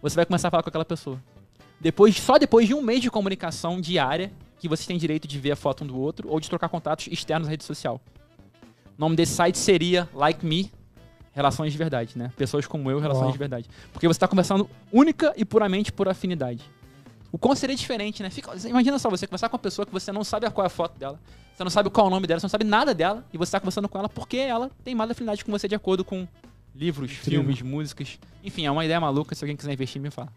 Você 0.00 0.14
vai 0.14 0.24
começar 0.24 0.46
a 0.46 0.50
falar 0.52 0.62
com 0.62 0.68
aquela 0.68 0.84
pessoa. 0.84 1.20
Depois, 1.80 2.16
só 2.16 2.38
depois 2.38 2.68
de 2.68 2.74
um 2.74 2.80
mês 2.80 3.00
de 3.00 3.10
comunicação 3.10 3.80
diária, 3.80 4.32
que 4.56 4.68
vocês 4.68 4.86
têm 4.86 4.98
direito 4.98 5.26
de 5.26 5.36
ver 5.36 5.50
a 5.50 5.56
foto 5.56 5.82
um 5.82 5.86
do 5.88 5.98
outro 5.98 6.28
ou 6.30 6.38
de 6.38 6.48
trocar 6.48 6.68
contatos 6.68 7.08
externos 7.08 7.48
na 7.48 7.50
rede 7.50 7.64
social. 7.64 8.00
O 8.96 9.00
nome 9.00 9.16
desse 9.16 9.32
site 9.32 9.58
seria 9.58 10.08
Like 10.14 10.46
Me, 10.46 10.70
Relações 11.32 11.72
de 11.72 11.78
Verdade, 11.78 12.16
né? 12.16 12.30
Pessoas 12.36 12.66
como 12.66 12.90
eu, 12.90 12.98
Relações 12.98 13.28
Ó. 13.28 13.32
de 13.32 13.38
Verdade. 13.38 13.68
Porque 13.92 14.06
você 14.06 14.16
está 14.16 14.28
conversando 14.28 14.68
única 14.92 15.32
e 15.36 15.44
puramente 15.44 15.92
por 15.92 16.08
afinidade. 16.08 16.62
O 17.30 17.38
como 17.38 17.56
seria 17.56 17.74
diferente, 17.74 18.22
né? 18.22 18.28
Fica, 18.28 18.52
imagina 18.68 18.98
só, 18.98 19.08
você 19.08 19.26
conversar 19.26 19.48
com 19.48 19.56
uma 19.56 19.62
pessoa 19.62 19.86
que 19.86 19.92
você 19.92 20.12
não 20.12 20.22
sabe 20.22 20.50
qual 20.50 20.64
é 20.64 20.66
a 20.66 20.70
foto 20.70 20.98
dela, 20.98 21.18
você 21.54 21.64
não 21.64 21.70
sabe 21.70 21.88
qual 21.88 22.06
é 22.06 22.08
o 22.08 22.10
nome 22.10 22.26
dela, 22.26 22.38
você 22.38 22.44
não 22.44 22.50
sabe 22.50 22.64
nada 22.64 22.92
dela, 22.92 23.24
e 23.32 23.38
você 23.38 23.48
está 23.48 23.58
conversando 23.58 23.88
com 23.88 23.98
ela 23.98 24.08
porque 24.08 24.36
ela 24.36 24.70
tem 24.84 24.94
mais 24.94 25.10
afinidade 25.10 25.42
com 25.42 25.50
você 25.50 25.66
de 25.66 25.74
acordo 25.74 26.04
com 26.04 26.28
livros, 26.74 27.10
filmes, 27.10 27.62
músicas. 27.62 28.18
Enfim, 28.44 28.66
é 28.66 28.70
uma 28.70 28.84
ideia 28.84 29.00
maluca, 29.00 29.34
se 29.34 29.42
alguém 29.42 29.56
quiser 29.56 29.72
investir, 29.72 30.00
me 30.00 30.10
fala. 30.10 30.30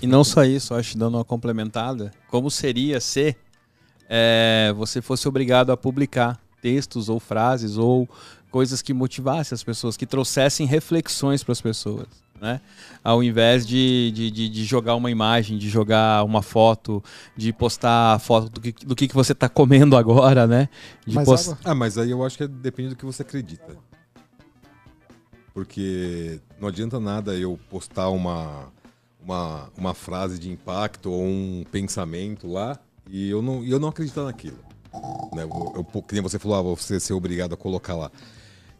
E 0.00 0.06
não 0.06 0.22
só 0.22 0.44
isso, 0.44 0.72
acho 0.74 0.96
dando 0.96 1.16
uma 1.16 1.24
complementada, 1.24 2.12
como 2.28 2.48
seria 2.48 3.00
se 3.00 3.36
é, 4.08 4.72
você 4.76 5.02
fosse 5.02 5.26
obrigado 5.26 5.70
a 5.70 5.76
publicar 5.76 6.40
textos 6.62 7.08
ou 7.08 7.18
frases 7.18 7.76
ou 7.76 8.08
coisas 8.50 8.82
que 8.82 8.92
motivassem 8.92 9.54
as 9.54 9.62
pessoas, 9.62 9.96
que 9.96 10.06
trouxessem 10.06 10.66
reflexões 10.66 11.42
para 11.42 11.52
as 11.52 11.60
pessoas, 11.60 12.06
né? 12.40 12.60
Ao 13.02 13.22
invés 13.22 13.66
de, 13.66 14.10
de, 14.14 14.30
de, 14.30 14.48
de 14.48 14.64
jogar 14.64 14.94
uma 14.94 15.10
imagem, 15.10 15.58
de 15.58 15.68
jogar 15.68 16.24
uma 16.24 16.42
foto, 16.42 17.02
de 17.36 17.52
postar 17.52 18.14
a 18.14 18.18
foto 18.18 18.48
do 18.48 18.60
que, 18.60 18.72
do 18.84 18.96
que 18.96 19.08
que 19.08 19.14
você 19.14 19.32
está 19.32 19.48
comendo 19.48 19.96
agora, 19.96 20.46
né? 20.46 20.68
De 21.06 21.14
Mais 21.14 21.28
post-? 21.28 21.56
Ah, 21.64 21.74
mas 21.74 21.98
aí 21.98 22.10
eu 22.10 22.24
acho 22.24 22.38
que 22.38 22.46
depende 22.46 22.90
do 22.90 22.96
que 22.96 23.04
você 23.04 23.22
acredita. 23.22 23.76
Porque 25.52 26.40
não 26.60 26.68
adianta 26.68 27.00
nada 27.00 27.34
eu 27.34 27.58
postar 27.68 28.10
uma, 28.10 28.72
uma, 29.20 29.68
uma 29.76 29.94
frase 29.94 30.38
de 30.38 30.50
impacto 30.50 31.10
ou 31.10 31.24
um 31.24 31.64
pensamento 31.70 32.46
lá 32.46 32.78
e 33.10 33.28
eu 33.28 33.42
não, 33.42 33.64
e 33.64 33.70
eu 33.70 33.80
não 33.80 33.88
acreditar 33.88 34.24
naquilo. 34.24 34.58
Né? 35.32 35.42
Eu, 35.42 35.84
que 36.02 36.14
nem 36.14 36.22
você 36.22 36.38
falou, 36.38 36.56
ah, 36.58 36.76
você 36.76 36.98
ser 36.98 37.12
obrigado 37.12 37.54
a 37.54 37.56
colocar 37.56 37.94
lá. 37.94 38.10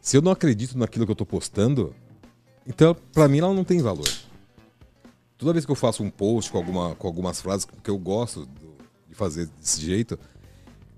Se 0.00 0.16
eu 0.16 0.22
não 0.22 0.32
acredito 0.32 0.78
naquilo 0.78 1.04
que 1.04 1.12
eu 1.12 1.16
tô 1.16 1.26
postando, 1.26 1.94
então 2.66 2.94
pra 3.12 3.28
mim 3.28 3.38
ela 3.38 3.52
não 3.52 3.64
tem 3.64 3.80
valor. 3.82 4.08
Toda 5.36 5.52
vez 5.52 5.64
que 5.64 5.70
eu 5.70 5.76
faço 5.76 6.02
um 6.02 6.10
post 6.10 6.50
com, 6.50 6.58
alguma, 6.58 6.94
com 6.94 7.06
algumas 7.06 7.40
frases 7.40 7.64
que 7.64 7.90
eu 7.90 7.98
gosto 7.98 8.44
do- 8.46 8.76
de 9.08 9.14
fazer 9.14 9.46
desse 9.58 9.80
jeito, 9.80 10.18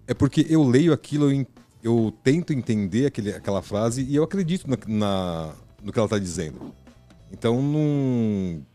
é 0.07 0.15
porque 0.15 0.47
eu 0.49 0.63
leio 0.67 0.93
aquilo, 0.93 1.31
eu, 1.31 1.47
eu 1.83 2.13
tento 2.23 2.53
entender 2.53 3.07
aquele, 3.07 3.33
aquela 3.33 3.63
frase 3.63 4.03
e 4.03 4.17
eu 4.17 4.23
acredito 4.25 4.67
na, 4.69 4.77
na- 4.87 5.55
no 5.83 5.93
que 5.93 5.99
ela 5.99 6.07
está 6.07 6.19
dizendo. 6.19 6.75
Então, 7.33 7.61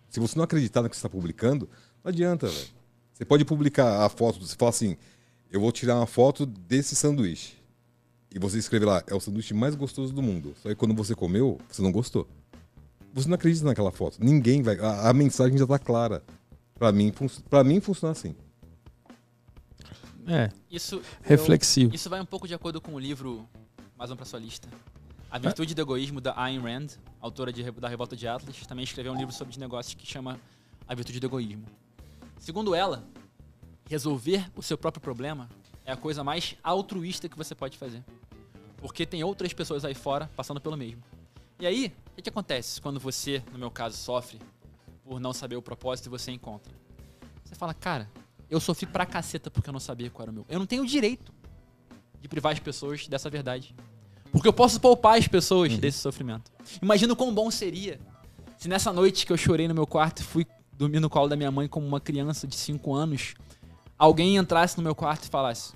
se 0.09 0.19
você 0.19 0.38
não 0.38 0.43
acreditar 0.43 0.82
no 0.82 0.89
que 0.89 0.95
você 0.95 0.99
está 0.99 1.09
publicando, 1.09 1.69
não 2.03 2.09
adianta, 2.09 2.47
velho. 2.47 2.67
Você 3.13 3.26
pode 3.26 3.45
publicar 3.45 4.05
a 4.05 4.09
foto, 4.09 4.45
você 4.45 4.55
fala 4.55 4.69
assim, 4.69 4.97
eu 5.55 5.61
vou 5.61 5.71
tirar 5.71 5.95
uma 5.95 6.05
foto 6.05 6.45
desse 6.45 6.95
sanduíche. 6.95 7.55
E 8.33 8.37
você 8.37 8.57
escreve 8.57 8.85
lá, 8.85 9.01
é 9.07 9.15
o 9.15 9.19
sanduíche 9.19 9.53
mais 9.53 9.73
gostoso 9.75 10.11
do 10.13 10.21
mundo. 10.21 10.53
Só 10.61 10.67
que 10.69 10.75
quando 10.75 10.93
você 10.93 11.15
comeu, 11.15 11.57
você 11.69 11.81
não 11.81 11.91
gostou. 11.91 12.27
Você 13.13 13.29
não 13.29 13.35
acredita 13.35 13.63
naquela 13.65 13.91
foto. 13.91 14.17
Ninguém 14.21 14.61
vai. 14.61 14.77
A, 14.77 15.09
a 15.09 15.13
mensagem 15.13 15.57
já 15.57 15.65
tá 15.65 15.79
clara. 15.79 16.21
Pra 16.77 16.91
mim, 16.91 17.13
fun- 17.13 17.29
pra 17.49 17.63
mim 17.63 17.79
funciona 17.79 18.11
assim. 18.11 18.35
É, 20.27 20.49
Isso, 20.69 21.01
reflexivo. 21.21 21.93
Isso 21.95 22.09
vai 22.09 22.19
um 22.19 22.25
pouco 22.25 22.47
de 22.47 22.53
acordo 22.53 22.81
com 22.81 22.93
o 22.95 22.99
livro, 22.99 23.47
mais 23.97 24.11
um 24.11 24.15
pra 24.15 24.25
sua 24.25 24.39
lista. 24.39 24.67
A 25.31 25.37
Virtude 25.37 25.73
do 25.75 25.81
Egoísmo, 25.81 26.19
da 26.19 26.33
Ayn 26.37 26.59
Rand, 26.59 26.87
autora 27.21 27.53
de, 27.53 27.69
da 27.71 27.87
Revolta 27.87 28.15
de 28.15 28.27
Atlas, 28.27 28.57
também 28.67 28.83
escreveu 28.83 29.13
um 29.13 29.17
livro 29.17 29.33
sobre 29.33 29.57
negócios 29.59 29.93
que 29.93 30.05
chama 30.05 30.39
A 30.87 30.95
Virtude 30.95 31.19
do 31.19 31.27
Egoísmo. 31.27 31.63
Segundo 32.39 32.73
ela, 32.75 33.03
resolver 33.89 34.49
o 34.55 34.61
seu 34.61 34.77
próprio 34.77 35.01
problema 35.01 35.49
é 35.86 35.91
a 35.91 35.95
coisa 35.97 36.23
mais 36.23 36.55
altruísta 36.63 37.29
que 37.29 37.38
você 37.38 37.53
pode 37.53 37.77
fazer. 37.77 38.03
Porque 38.77 39.05
tem 39.05 39.23
outras 39.23 39.53
pessoas 39.53 39.86
aí 39.86 39.93
fora 39.93 40.29
passando 40.36 40.59
pelo 40.59 40.75
mesmo. 40.75 41.01
E 41.59 41.65
aí, 41.65 41.93
o 42.17 42.21
que, 42.21 42.29
acontece 42.29 42.81
quando 42.81 42.99
você, 42.99 43.41
no 43.51 43.57
meu 43.57 43.71
caso, 43.71 43.95
sofre 43.95 44.39
por 45.03 45.19
não 45.19 45.31
saber 45.31 45.55
o 45.55 45.61
propósito 45.61 46.07
e 46.07 46.09
você 46.09 46.31
encontra? 46.31 46.73
Você 47.43 47.55
fala, 47.55 47.73
cara, 47.73 48.09
eu 48.49 48.59
sofri 48.59 48.86
pra 48.86 49.05
caceta 49.05 49.49
porque 49.49 49.69
eu 49.69 49.73
não 49.73 49.79
sabia 49.79 50.09
qual 50.09 50.23
era 50.23 50.31
o 50.31 50.33
meu. 50.33 50.45
Eu 50.49 50.59
não 50.59 50.65
tenho 50.65 50.83
o 50.83 50.86
direito 50.86 51.31
de 52.19 52.27
privar 52.27 52.51
as 52.51 52.59
pessoas 52.59 53.07
dessa 53.07 53.29
verdade. 53.29 53.73
Porque 54.31 54.47
eu 54.47 54.53
posso 54.53 54.81
poupar 54.81 55.17
as 55.17 55.27
pessoas 55.27 55.77
desse 55.77 55.99
sofrimento. 55.99 56.51
Imagina 56.81 57.13
o 57.13 57.15
quão 57.15 57.33
bom 57.33 57.49
seria 57.49 57.99
se 58.57 58.67
nessa 58.67 58.91
noite 58.91 59.25
que 59.25 59.31
eu 59.31 59.38
chorei 59.38 59.67
no 59.67 59.73
meu 59.73 59.86
quarto 59.86 60.21
e 60.21 60.23
fui 60.23 60.47
dormir 60.73 60.99
no 60.99 61.09
colo 61.09 61.27
da 61.27 61.36
minha 61.36 61.51
mãe 61.51 61.67
como 61.67 61.86
uma 61.86 61.99
criança 61.99 62.47
de 62.47 62.55
5 62.55 62.93
anos, 62.93 63.36
alguém 63.97 64.37
entrasse 64.37 64.77
no 64.77 64.83
meu 64.83 64.95
quarto 64.95 65.25
e 65.25 65.29
falasse: 65.29 65.73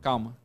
Calma, 0.00 0.36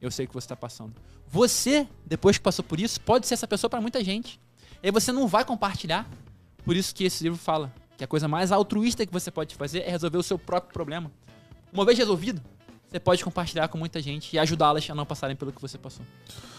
eu 0.00 0.10
sei 0.10 0.24
o 0.24 0.28
que 0.28 0.34
você 0.34 0.48
tá 0.48 0.56
passando. 0.56 0.94
Você, 1.28 1.86
depois 2.04 2.38
que 2.38 2.42
passou 2.42 2.64
por 2.64 2.80
isso, 2.80 3.00
pode 3.00 3.26
ser 3.26 3.34
essa 3.34 3.46
pessoa 3.46 3.70
para 3.70 3.80
muita 3.80 4.02
gente. 4.02 4.40
E 4.82 4.86
aí 4.86 4.90
você 4.90 5.12
não 5.12 5.28
vai 5.28 5.44
compartilhar. 5.44 6.08
Por 6.64 6.74
isso 6.74 6.94
que 6.94 7.04
esse 7.04 7.22
livro 7.22 7.38
fala 7.38 7.72
que 7.96 8.04
a 8.04 8.06
coisa 8.06 8.26
mais 8.26 8.50
altruísta 8.50 9.06
que 9.06 9.12
você 9.12 9.30
pode 9.30 9.54
fazer 9.54 9.80
é 9.80 9.90
resolver 9.90 10.18
o 10.18 10.22
seu 10.22 10.38
próprio 10.38 10.72
problema. 10.72 11.10
Uma 11.72 11.84
vez 11.84 11.96
resolvido, 11.98 12.42
você 12.88 12.98
pode 12.98 13.22
compartilhar 13.22 13.68
com 13.68 13.78
muita 13.78 14.00
gente 14.00 14.34
e 14.34 14.38
ajudá-las 14.38 14.88
a 14.90 14.94
não 14.94 15.06
passarem 15.06 15.36
pelo 15.36 15.52
que 15.52 15.60
você 15.60 15.78
passou. 15.78 16.04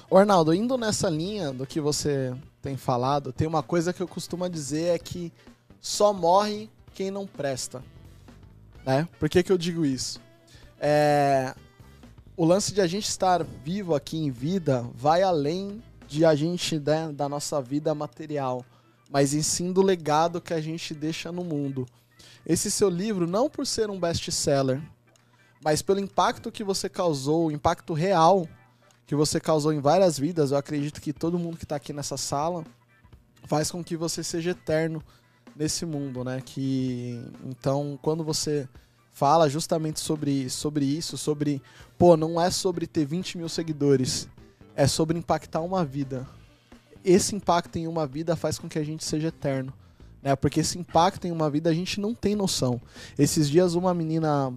Arnaldo, 0.10 0.54
indo 0.54 0.78
nessa 0.78 1.10
linha 1.10 1.52
do 1.52 1.66
que 1.66 1.82
você 1.82 2.34
tem 2.62 2.78
falado, 2.78 3.34
tem 3.34 3.48
uma 3.48 3.64
coisa 3.64 3.92
que 3.92 4.02
eu 4.02 4.08
costumo 4.08 4.48
dizer 4.50 4.96
é 4.96 5.00
que 5.00 5.34
só 5.80 6.14
morre 6.14 6.70
quem 6.94 7.10
não 7.12 7.26
presta. 7.26 7.84
Né? 8.86 9.08
Por 9.20 9.30
que, 9.30 9.44
que 9.44 9.52
eu 9.52 9.58
digo 9.58 9.86
isso? 9.86 10.20
É, 10.80 11.54
O 12.36 12.46
lance 12.46 12.74
de 12.74 12.82
a 12.82 12.88
gente 12.88 13.08
estar 13.08 13.44
vivo 13.44 13.94
aqui 13.94 14.18
em 14.18 14.32
vida 14.32 14.84
vai 14.96 15.22
além 15.22 15.82
de 16.08 16.26
a 16.26 16.34
gente, 16.36 16.80
né, 16.80 17.12
da 17.14 17.30
nossa 17.30 17.62
vida 17.62 17.94
material, 17.94 18.66
mas 19.10 19.34
em 19.34 19.42
sim 19.42 19.72
do 19.72 19.82
legado 19.82 20.42
que 20.42 20.54
a 20.54 20.60
gente 20.60 20.94
deixa 20.94 21.32
no 21.32 21.44
mundo. 21.44 21.88
Esse 22.46 22.72
seu 22.72 22.90
livro, 22.90 23.28
não 23.28 23.50
por 23.50 23.68
ser 23.68 23.90
um 23.90 24.00
best-seller, 24.00 24.82
mas 25.64 25.82
pelo 25.82 26.00
impacto 26.00 26.52
que 26.52 26.64
você 26.64 26.90
causou, 26.90 27.48
o 27.48 27.52
impacto 27.52 27.94
real 27.94 28.48
que 29.06 29.16
você 29.16 29.40
causou 29.40 29.72
em 29.72 29.80
várias 29.80 30.18
vidas, 30.18 30.52
eu 30.52 30.58
acredito 30.58 31.00
que 31.00 31.14
todo 31.14 31.38
mundo 31.38 31.58
que 31.58 31.66
tá 31.66 31.76
aqui 31.76 31.94
nessa 31.94 32.18
sala 32.18 32.66
faz 33.44 33.70
com 33.70 33.84
que 33.84 33.96
você 33.96 34.24
seja 34.24 34.52
eterno 34.52 35.04
nesse 35.56 35.86
mundo, 35.86 36.24
né? 36.24 36.42
Que 36.44 37.22
então, 37.46 37.98
quando 38.02 38.24
você 38.24 38.68
fala 39.12 39.50
justamente 39.50 40.00
sobre, 40.00 40.50
sobre 40.50 40.86
isso, 40.86 41.18
sobre, 41.18 41.62
pô, 41.98 42.18
não 42.18 42.42
é 42.42 42.50
sobre 42.50 42.88
ter 42.88 43.06
20 43.06 43.38
mil 43.38 43.50
seguidores, 43.50 44.28
é 44.76 44.88
sobre 44.88 45.18
impactar 45.18 45.62
uma 45.62 45.86
vida. 45.86 46.28
Esse 47.04 47.36
impacto 47.36 47.78
em 47.78 47.88
uma 47.88 48.08
vida 48.08 48.36
faz 48.36 48.58
com 48.58 48.70
que 48.70 48.80
a 48.80 48.84
gente 48.84 49.04
seja 49.04 49.28
eterno. 49.28 49.74
Né? 50.22 50.36
Porque 50.36 50.60
esse 50.60 50.78
impacto 50.78 51.26
em 51.26 51.32
uma 51.32 51.50
vida 51.50 51.70
a 51.70 51.74
gente 51.74 52.00
não 52.00 52.14
tem 52.14 52.36
noção. 52.36 52.80
Esses 53.18 53.50
dias 53.50 53.74
uma 53.74 53.94
menina 53.94 54.54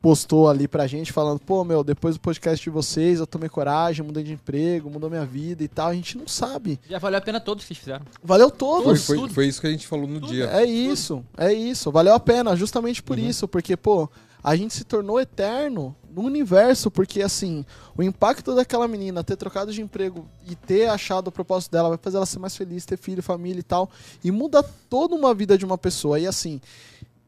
postou 0.00 0.48
ali 0.48 0.68
pra 0.68 0.86
gente 0.86 1.12
falando, 1.12 1.40
pô, 1.40 1.64
meu, 1.64 1.82
depois 1.82 2.14
do 2.16 2.20
podcast 2.20 2.62
de 2.62 2.70
vocês, 2.70 3.18
eu 3.18 3.26
tomei 3.26 3.48
coragem, 3.48 4.04
mudei 4.06 4.22
de 4.22 4.32
emprego, 4.32 4.88
mudou 4.90 5.10
minha 5.10 5.24
vida 5.24 5.62
e 5.64 5.68
tal. 5.68 5.88
A 5.88 5.94
gente 5.94 6.16
não 6.16 6.28
sabe. 6.28 6.78
Já 6.88 6.98
valeu 6.98 7.18
a 7.18 7.20
pena 7.22 7.40
todos 7.40 7.64
que 7.64 7.74
fizeram. 7.74 8.04
Valeu 8.22 8.48
Foi, 8.48 8.58
todos. 8.58 9.04
foi, 9.06 9.28
foi 9.28 9.46
isso 9.48 9.60
que 9.60 9.66
a 9.66 9.70
gente 9.70 9.86
falou 9.86 10.06
no 10.06 10.20
dia. 10.20 10.44
É 10.52 10.64
isso, 10.64 11.24
é 11.36 11.52
isso. 11.52 11.90
Valeu 11.90 12.14
a 12.14 12.20
pena, 12.20 12.54
justamente 12.54 13.02
por 13.02 13.18
Uhum. 13.18 13.26
isso, 13.28 13.48
porque, 13.48 13.76
pô, 13.76 14.08
a 14.42 14.54
gente 14.54 14.72
se 14.72 14.84
tornou 14.84 15.20
eterno 15.20 15.94
no 16.14 16.22
universo, 16.22 16.90
porque, 16.92 17.20
assim, 17.20 17.64
o 17.96 18.02
impacto 18.02 18.54
daquela 18.54 18.86
menina 18.86 19.24
ter 19.24 19.36
trocado 19.36 19.72
de 19.72 19.82
emprego 19.82 20.24
e 20.48 20.54
ter 20.54 20.88
achado 20.88 21.26
o 21.28 21.32
propósito 21.32 21.72
dela 21.72 21.88
vai 21.88 21.98
fazer 22.00 22.16
ela 22.18 22.26
ser 22.26 22.38
mais 22.38 22.56
feliz, 22.56 22.86
ter 22.86 22.96
filho, 22.96 23.22
família 23.22 23.60
e 23.60 23.64
tal, 23.64 23.90
e 24.22 24.30
muda 24.30 24.62
toda 24.88 25.14
uma 25.16 25.34
vida 25.34 25.58
de 25.58 25.64
uma 25.64 25.76
pessoa. 25.76 26.18
E, 26.20 26.26
assim, 26.26 26.60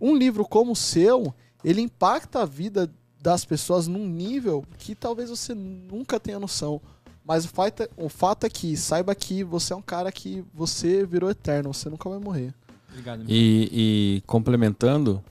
um 0.00 0.14
livro 0.16 0.44
como 0.44 0.72
o 0.72 0.76
seu, 0.76 1.34
ele 1.64 1.80
impacta 1.80 2.42
a 2.42 2.46
vida 2.46 2.90
das 3.20 3.44
pessoas 3.44 3.86
num 3.86 4.06
nível 4.06 4.64
que 4.78 4.94
talvez 4.94 5.30
você 5.30 5.54
nunca 5.54 6.18
tenha 6.18 6.38
noção. 6.38 6.80
Mas 7.24 7.44
o 7.44 7.48
fato, 7.48 7.82
é, 7.82 7.88
o 7.96 8.08
fato 8.08 8.44
é 8.44 8.50
que, 8.50 8.76
saiba 8.76 9.14
que 9.14 9.44
você 9.44 9.72
é 9.72 9.76
um 9.76 9.82
cara 9.82 10.10
que 10.10 10.42
você 10.54 11.04
virou 11.04 11.30
eterno, 11.30 11.72
você 11.72 11.88
nunca 11.88 12.08
vai 12.08 12.18
morrer. 12.18 12.52
Obrigado. 12.90 13.24
E, 13.28 13.68
e 13.72 14.22
complementando, 14.26 15.22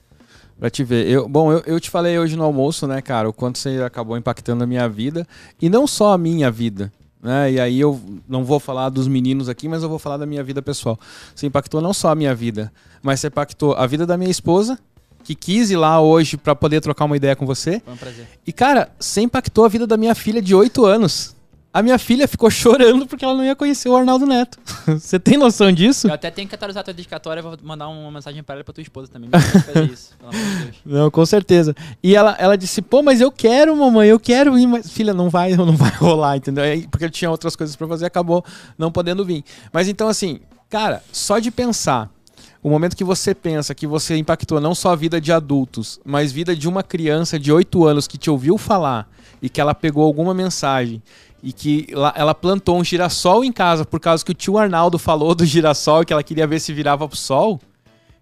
pra 0.58 0.70
te 0.70 0.84
ver, 0.84 1.06
eu, 1.08 1.28
bom, 1.28 1.52
eu, 1.52 1.62
eu 1.66 1.80
te 1.80 1.90
falei 1.90 2.18
hoje 2.18 2.36
no 2.36 2.44
almoço, 2.44 2.86
né, 2.86 3.02
cara, 3.02 3.28
o 3.28 3.32
quanto 3.32 3.58
você 3.58 3.82
acabou 3.82 4.16
impactando 4.16 4.64
a 4.64 4.66
minha 4.66 4.88
vida, 4.88 5.26
e 5.60 5.68
não 5.68 5.86
só 5.86 6.12
a 6.12 6.18
minha 6.18 6.50
vida, 6.50 6.92
né, 7.22 7.52
e 7.52 7.60
aí 7.60 7.78
eu 7.78 8.00
não 8.26 8.44
vou 8.44 8.58
falar 8.58 8.88
dos 8.88 9.06
meninos 9.06 9.48
aqui, 9.48 9.68
mas 9.68 9.82
eu 9.82 9.88
vou 9.88 9.98
falar 9.98 10.16
da 10.16 10.24
minha 10.24 10.42
vida 10.42 10.62
pessoal. 10.62 10.98
Você 11.34 11.46
impactou 11.46 11.82
não 11.82 11.92
só 11.92 12.10
a 12.10 12.14
minha 12.14 12.34
vida, 12.34 12.72
mas 13.02 13.20
você 13.20 13.26
impactou 13.26 13.74
a 13.74 13.86
vida 13.86 14.06
da 14.06 14.16
minha 14.16 14.30
esposa, 14.30 14.78
que 15.24 15.34
quis 15.34 15.70
ir 15.70 15.76
lá 15.76 16.00
hoje 16.00 16.36
pra 16.36 16.54
poder 16.54 16.80
trocar 16.80 17.04
uma 17.04 17.16
ideia 17.16 17.36
com 17.36 17.46
você, 17.46 17.80
Foi 17.84 17.94
um 17.94 17.96
prazer. 17.96 18.26
e 18.46 18.52
cara, 18.52 18.90
você 18.98 19.20
impactou 19.20 19.64
a 19.64 19.68
vida 19.68 19.86
da 19.86 19.96
minha 19.96 20.14
filha 20.14 20.40
de 20.42 20.54
8 20.54 20.84
anos. 20.84 21.36
A 21.72 21.84
minha 21.84 21.98
filha 22.00 22.26
ficou 22.26 22.50
chorando 22.50 23.06
porque 23.06 23.24
ela 23.24 23.32
não 23.32 23.44
ia 23.44 23.54
conhecer 23.54 23.88
o 23.88 23.94
Arnaldo 23.96 24.26
Neto. 24.26 24.58
Você 24.98 25.20
tem 25.20 25.38
noção 25.38 25.70
disso? 25.70 26.08
Eu 26.08 26.14
até 26.14 26.28
tenho 26.28 26.48
que 26.48 26.54
atualizar 26.56 26.80
a 26.80 26.84
tua 26.84 26.92
dedicatória, 26.92 27.40
vou 27.40 27.56
mandar 27.62 27.86
uma 27.86 28.10
mensagem 28.10 28.42
pra 28.42 28.56
ela 28.56 28.62
e 28.62 28.64
pra 28.64 28.74
tua 28.74 28.82
esposa 28.82 29.06
também. 29.08 29.30
Fazer 29.30 29.84
isso, 29.88 30.16
pelo 30.18 30.30
amor 30.32 30.42
de 30.56 30.64
Deus. 30.64 30.76
Não, 30.84 31.08
com 31.12 31.24
certeza. 31.24 31.72
E 32.02 32.16
ela, 32.16 32.34
ela 32.40 32.56
disse, 32.58 32.82
pô, 32.82 33.04
mas 33.04 33.20
eu 33.20 33.30
quero, 33.30 33.76
mamãe, 33.76 34.08
eu 34.08 34.18
quero 34.18 34.58
ir, 34.58 34.66
mas 34.66 34.90
filha, 34.90 35.14
não 35.14 35.30
vai, 35.30 35.54
não 35.54 35.76
vai 35.76 35.90
rolar, 35.92 36.36
entendeu? 36.38 36.64
Aí, 36.64 36.88
Porque 36.88 37.04
eu 37.04 37.10
tinha 37.10 37.30
outras 37.30 37.54
coisas 37.54 37.76
pra 37.76 37.86
fazer, 37.86 38.04
acabou 38.06 38.44
não 38.76 38.90
podendo 38.90 39.24
vir. 39.24 39.44
Mas 39.72 39.86
então, 39.86 40.08
assim, 40.08 40.40
cara, 40.68 41.04
só 41.12 41.38
de 41.38 41.52
pensar, 41.52 42.10
o 42.62 42.68
momento 42.68 42.96
que 42.96 43.04
você 43.04 43.34
pensa 43.34 43.74
que 43.74 43.86
você 43.86 44.16
impactou 44.16 44.60
não 44.60 44.74
só 44.74 44.92
a 44.92 44.96
vida 44.96 45.20
de 45.20 45.32
adultos, 45.32 45.98
mas 46.04 46.30
vida 46.30 46.54
de 46.54 46.68
uma 46.68 46.82
criança 46.82 47.38
de 47.38 47.50
8 47.52 47.86
anos 47.86 48.06
que 48.06 48.18
te 48.18 48.30
ouviu 48.30 48.58
falar 48.58 49.08
e 49.40 49.48
que 49.48 49.60
ela 49.60 49.74
pegou 49.74 50.04
alguma 50.04 50.34
mensagem 50.34 51.02
e 51.42 51.52
que 51.52 51.86
ela 52.14 52.34
plantou 52.34 52.78
um 52.78 52.84
girassol 52.84 53.42
em 53.42 53.52
casa 53.52 53.84
por 53.84 53.98
causa 53.98 54.24
que 54.24 54.30
o 54.30 54.34
tio 54.34 54.58
Arnaldo 54.58 54.98
falou 54.98 55.34
do 55.34 55.46
girassol 55.46 56.04
que 56.04 56.12
ela 56.12 56.22
queria 56.22 56.46
ver 56.46 56.60
se 56.60 56.72
virava 56.72 57.08
pro 57.08 57.16
sol. 57.16 57.58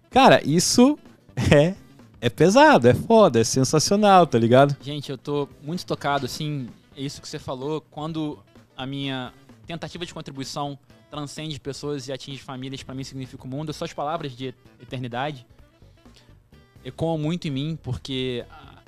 Cara, 0.09 0.41
isso 0.45 0.97
é 1.51 1.75
é 2.21 2.29
pesado, 2.29 2.87
é 2.87 2.93
foda, 2.93 3.39
é 3.39 3.43
sensacional, 3.43 4.27
tá 4.27 4.37
ligado? 4.37 4.75
Gente, 4.81 5.09
eu 5.09 5.17
tô 5.17 5.47
muito 5.63 5.85
tocado, 5.85 6.25
assim, 6.25 6.67
é 6.95 7.01
isso 7.01 7.21
que 7.21 7.27
você 7.27 7.39
falou, 7.39 7.81
quando 7.89 8.37
a 8.75 8.85
minha 8.85 9.31
tentativa 9.65 10.05
de 10.05 10.13
contribuição 10.13 10.77
transcende 11.09 11.59
pessoas 11.59 12.07
e 12.07 12.13
atinge 12.13 12.41
famílias, 12.41 12.83
pra 12.83 12.93
mim 12.95 13.03
significa 13.03 13.43
o 13.43 13.47
mundo. 13.47 13.69
As 13.69 13.75
suas 13.75 13.91
palavras 13.93 14.35
de 14.35 14.53
eternidade 14.81 15.45
ecoam 16.83 17.17
muito 17.17 17.47
em 17.47 17.51
mim, 17.51 17.79
porque 17.81 18.45
a- 18.49 18.81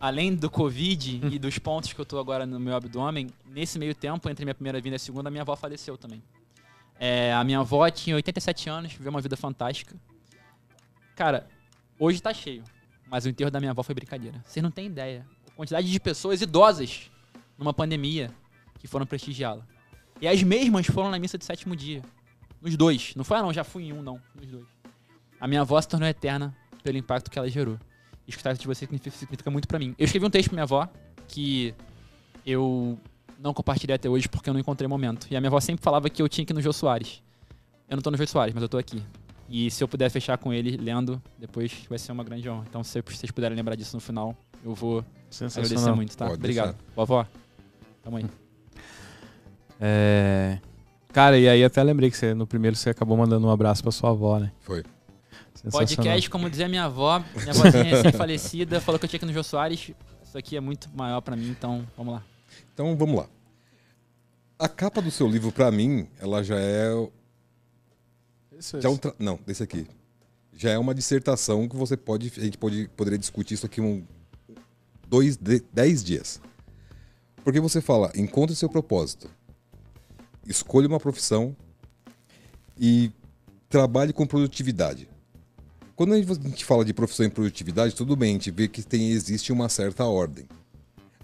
além 0.00 0.34
do 0.34 0.50
Covid 0.50 1.20
e 1.32 1.38
dos 1.38 1.58
pontos 1.58 1.92
que 1.92 2.00
eu 2.00 2.04
tô 2.04 2.18
agora 2.18 2.44
no 2.46 2.58
meu 2.58 2.74
abdômen, 2.74 3.28
nesse 3.46 3.78
meio 3.78 3.94
tempo, 3.94 4.28
entre 4.28 4.44
minha 4.44 4.54
primeira 4.54 4.80
vida 4.80 4.94
e 4.94 4.96
a 4.96 4.98
segunda, 4.98 5.30
minha 5.30 5.42
avó 5.42 5.54
faleceu 5.56 5.96
também. 5.96 6.22
É, 6.98 7.32
a 7.34 7.44
minha 7.44 7.58
avó 7.60 7.88
tinha 7.90 8.16
87 8.16 8.68
anos, 8.70 8.92
viveu 8.92 9.10
uma 9.10 9.20
vida 9.20 9.36
fantástica. 9.36 9.94
Cara, 11.14 11.46
hoje 11.98 12.20
tá 12.20 12.32
cheio, 12.32 12.64
mas 13.08 13.24
o 13.24 13.28
enterro 13.28 13.50
da 13.50 13.60
minha 13.60 13.70
avó 13.72 13.82
foi 13.82 13.94
brincadeira. 13.94 14.42
Vocês 14.46 14.62
não 14.62 14.70
têm 14.70 14.86
ideia. 14.86 15.26
A 15.46 15.50
quantidade 15.52 15.90
de 15.90 16.00
pessoas 16.00 16.40
idosas 16.40 17.10
numa 17.58 17.72
pandemia 17.72 18.30
que 18.78 18.86
foram 18.86 19.06
prestigiá-la. 19.06 19.66
E 20.20 20.26
as 20.26 20.42
mesmas 20.42 20.86
foram 20.86 21.10
na 21.10 21.18
missa 21.18 21.36
de 21.36 21.44
sétimo 21.44 21.76
dia. 21.76 22.02
Nos 22.60 22.76
dois. 22.76 23.12
Não 23.14 23.24
foi, 23.24 23.36
ah, 23.36 23.42
não, 23.42 23.52
já 23.52 23.64
fui 23.64 23.84
em 23.84 23.92
um, 23.92 24.02
não. 24.02 24.20
Nos 24.34 24.50
dois. 24.50 24.66
A 25.40 25.46
minha 25.46 25.60
avó 25.60 25.80
se 25.80 25.88
tornou 25.88 26.08
eterna 26.08 26.56
pelo 26.82 26.96
impacto 26.96 27.30
que 27.30 27.38
ela 27.38 27.48
gerou. 27.48 27.78
Escutar 28.26 28.52
isso 28.52 28.60
de 28.60 28.66
você 28.66 28.86
significa, 28.86 29.50
muito 29.50 29.68
pra 29.68 29.78
mim. 29.78 29.94
Eu 29.98 30.04
escrevi 30.04 30.26
um 30.26 30.30
texto 30.30 30.48
pra 30.48 30.56
minha 30.56 30.64
avó 30.64 30.88
que 31.28 31.74
eu 32.44 32.98
não 33.38 33.52
compartilhei 33.52 33.94
até 33.94 34.08
hoje 34.08 34.28
porque 34.28 34.48
eu 34.48 34.54
não 34.54 34.60
encontrei 34.60 34.88
momento. 34.88 35.26
E 35.30 35.36
a 35.36 35.40
minha 35.40 35.48
avó 35.48 35.60
sempre 35.60 35.82
falava 35.82 36.08
que 36.10 36.20
eu 36.20 36.28
tinha 36.28 36.44
que 36.44 36.52
ir 36.52 36.54
no 36.54 36.60
Jô 36.62 36.72
Soares. 36.72 37.22
Eu 37.88 37.96
não 37.96 38.02
tô 38.02 38.10
no 38.10 38.16
Jô 38.16 38.26
Soares, 38.26 38.54
mas 38.54 38.62
eu 38.62 38.68
tô 38.68 38.78
aqui. 38.78 39.02
E 39.48 39.70
se 39.70 39.84
eu 39.84 39.86
puder 39.86 40.10
fechar 40.10 40.36
com 40.38 40.52
ele 40.52 40.76
lendo, 40.76 41.22
depois 41.38 41.72
vai 41.88 41.98
ser 41.98 42.10
uma 42.10 42.24
grande 42.24 42.48
honra. 42.48 42.64
Então, 42.68 42.82
se 42.82 43.00
vocês 43.00 43.30
puderem 43.30 43.56
lembrar 43.56 43.76
disso 43.76 43.94
no 43.96 44.00
final, 44.00 44.36
eu 44.64 44.74
vou 44.74 45.04
agradecer 45.40 45.92
muito, 45.92 46.16
tá? 46.16 46.26
Pode 46.26 46.38
Obrigado. 46.38 46.72
deixar. 46.72 46.92
Vovó, 46.96 47.26
tamo 48.02 48.16
aí. 48.16 48.26
É... 49.80 50.58
Cara, 51.12 51.38
e 51.38 51.48
aí 51.48 51.64
até 51.64 51.82
lembrei 51.82 52.10
que 52.10 52.16
você, 52.16 52.34
no 52.34 52.46
primeiro 52.46 52.76
você 52.76 52.90
acabou 52.90 53.16
mandando 53.16 53.46
um 53.46 53.50
abraço 53.50 53.82
pra 53.82 53.90
sua 53.92 54.10
avó, 54.10 54.38
né? 54.38 54.52
Foi. 54.60 54.82
Podcast, 55.70 56.30
como 56.30 56.48
dizia 56.48 56.68
minha 56.68 56.84
avó, 56.84 57.18
minha 57.34 57.50
avózinha 57.50 57.82
recém-falecida, 57.82 58.80
falou 58.80 58.98
que 58.98 59.06
eu 59.06 59.08
tinha 59.08 59.18
que 59.18 59.24
ir 59.24 59.28
no 59.28 59.32
Jô 59.32 59.42
Soares. 59.42 59.90
Isso 60.22 60.38
aqui 60.38 60.56
é 60.56 60.60
muito 60.60 60.88
maior 60.94 61.20
pra 61.22 61.34
mim, 61.34 61.48
então 61.48 61.86
vamos 61.96 62.14
lá. 62.14 62.22
Então 62.72 62.96
vamos 62.96 63.16
lá. 63.16 63.26
A 64.58 64.68
capa 64.68 65.02
do 65.02 65.10
seu 65.10 65.26
livro, 65.26 65.50
pra 65.50 65.70
mim, 65.70 66.06
ela 66.20 66.42
já 66.44 66.56
é. 66.58 66.90
Isso, 68.58 68.80
Já 68.80 68.88
é 68.88 68.90
um 68.90 68.94
isso. 68.94 69.00
tra- 69.02 69.14
Não, 69.18 69.38
desse 69.46 69.62
aqui. 69.62 69.86
Já 70.52 70.70
é 70.70 70.78
uma 70.78 70.94
dissertação 70.94 71.68
que 71.68 71.76
você 71.76 71.96
pode. 71.96 72.32
A 72.36 72.40
gente 72.40 72.56
pode, 72.58 72.88
poderia 72.96 73.18
discutir 73.18 73.54
isso 73.54 73.66
aqui 73.66 73.80
um. 73.80 74.04
Dois, 75.08 75.36
de- 75.36 75.62
dez 75.72 76.02
dias. 76.04 76.40
Porque 77.44 77.60
você 77.60 77.80
fala, 77.80 78.10
encontre 78.14 78.54
seu 78.56 78.68
propósito. 78.68 79.28
Escolha 80.46 80.86
uma 80.86 81.00
profissão 81.00 81.56
e 82.78 83.10
trabalhe 83.68 84.12
com 84.12 84.26
produtividade. 84.26 85.08
Quando 85.94 86.12
a 86.12 86.20
gente, 86.20 86.64
fala 86.64 86.84
de 86.84 86.92
profissão 86.92 87.24
e 87.24 87.30
produtividade, 87.30 87.94
tudo 87.94 88.14
bem, 88.14 88.30
a 88.30 88.32
gente 88.34 88.50
vê 88.50 88.68
que 88.68 88.82
tem, 88.82 89.10
existe 89.10 89.50
uma 89.50 89.68
certa 89.68 90.04
ordem. 90.04 90.46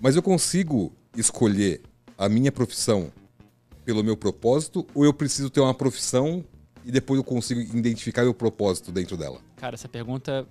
Mas 0.00 0.16
eu 0.16 0.22
consigo 0.22 0.92
escolher 1.16 1.82
a 2.16 2.28
minha 2.28 2.50
profissão 2.50 3.12
pelo 3.84 4.02
meu 4.02 4.16
propósito 4.16 4.86
ou 4.94 5.04
eu 5.04 5.12
preciso 5.12 5.50
ter 5.50 5.60
uma 5.60 5.74
profissão 5.74 6.44
e 6.84 6.90
depois 6.90 7.18
eu 7.18 7.24
consigo 7.24 7.60
identificar 7.60 8.22
meu 8.22 8.34
propósito 8.34 8.90
dentro 8.90 9.16
dela? 9.16 9.40
Cara, 9.56 9.74
essa 9.74 9.88
pergunta, 9.88 10.46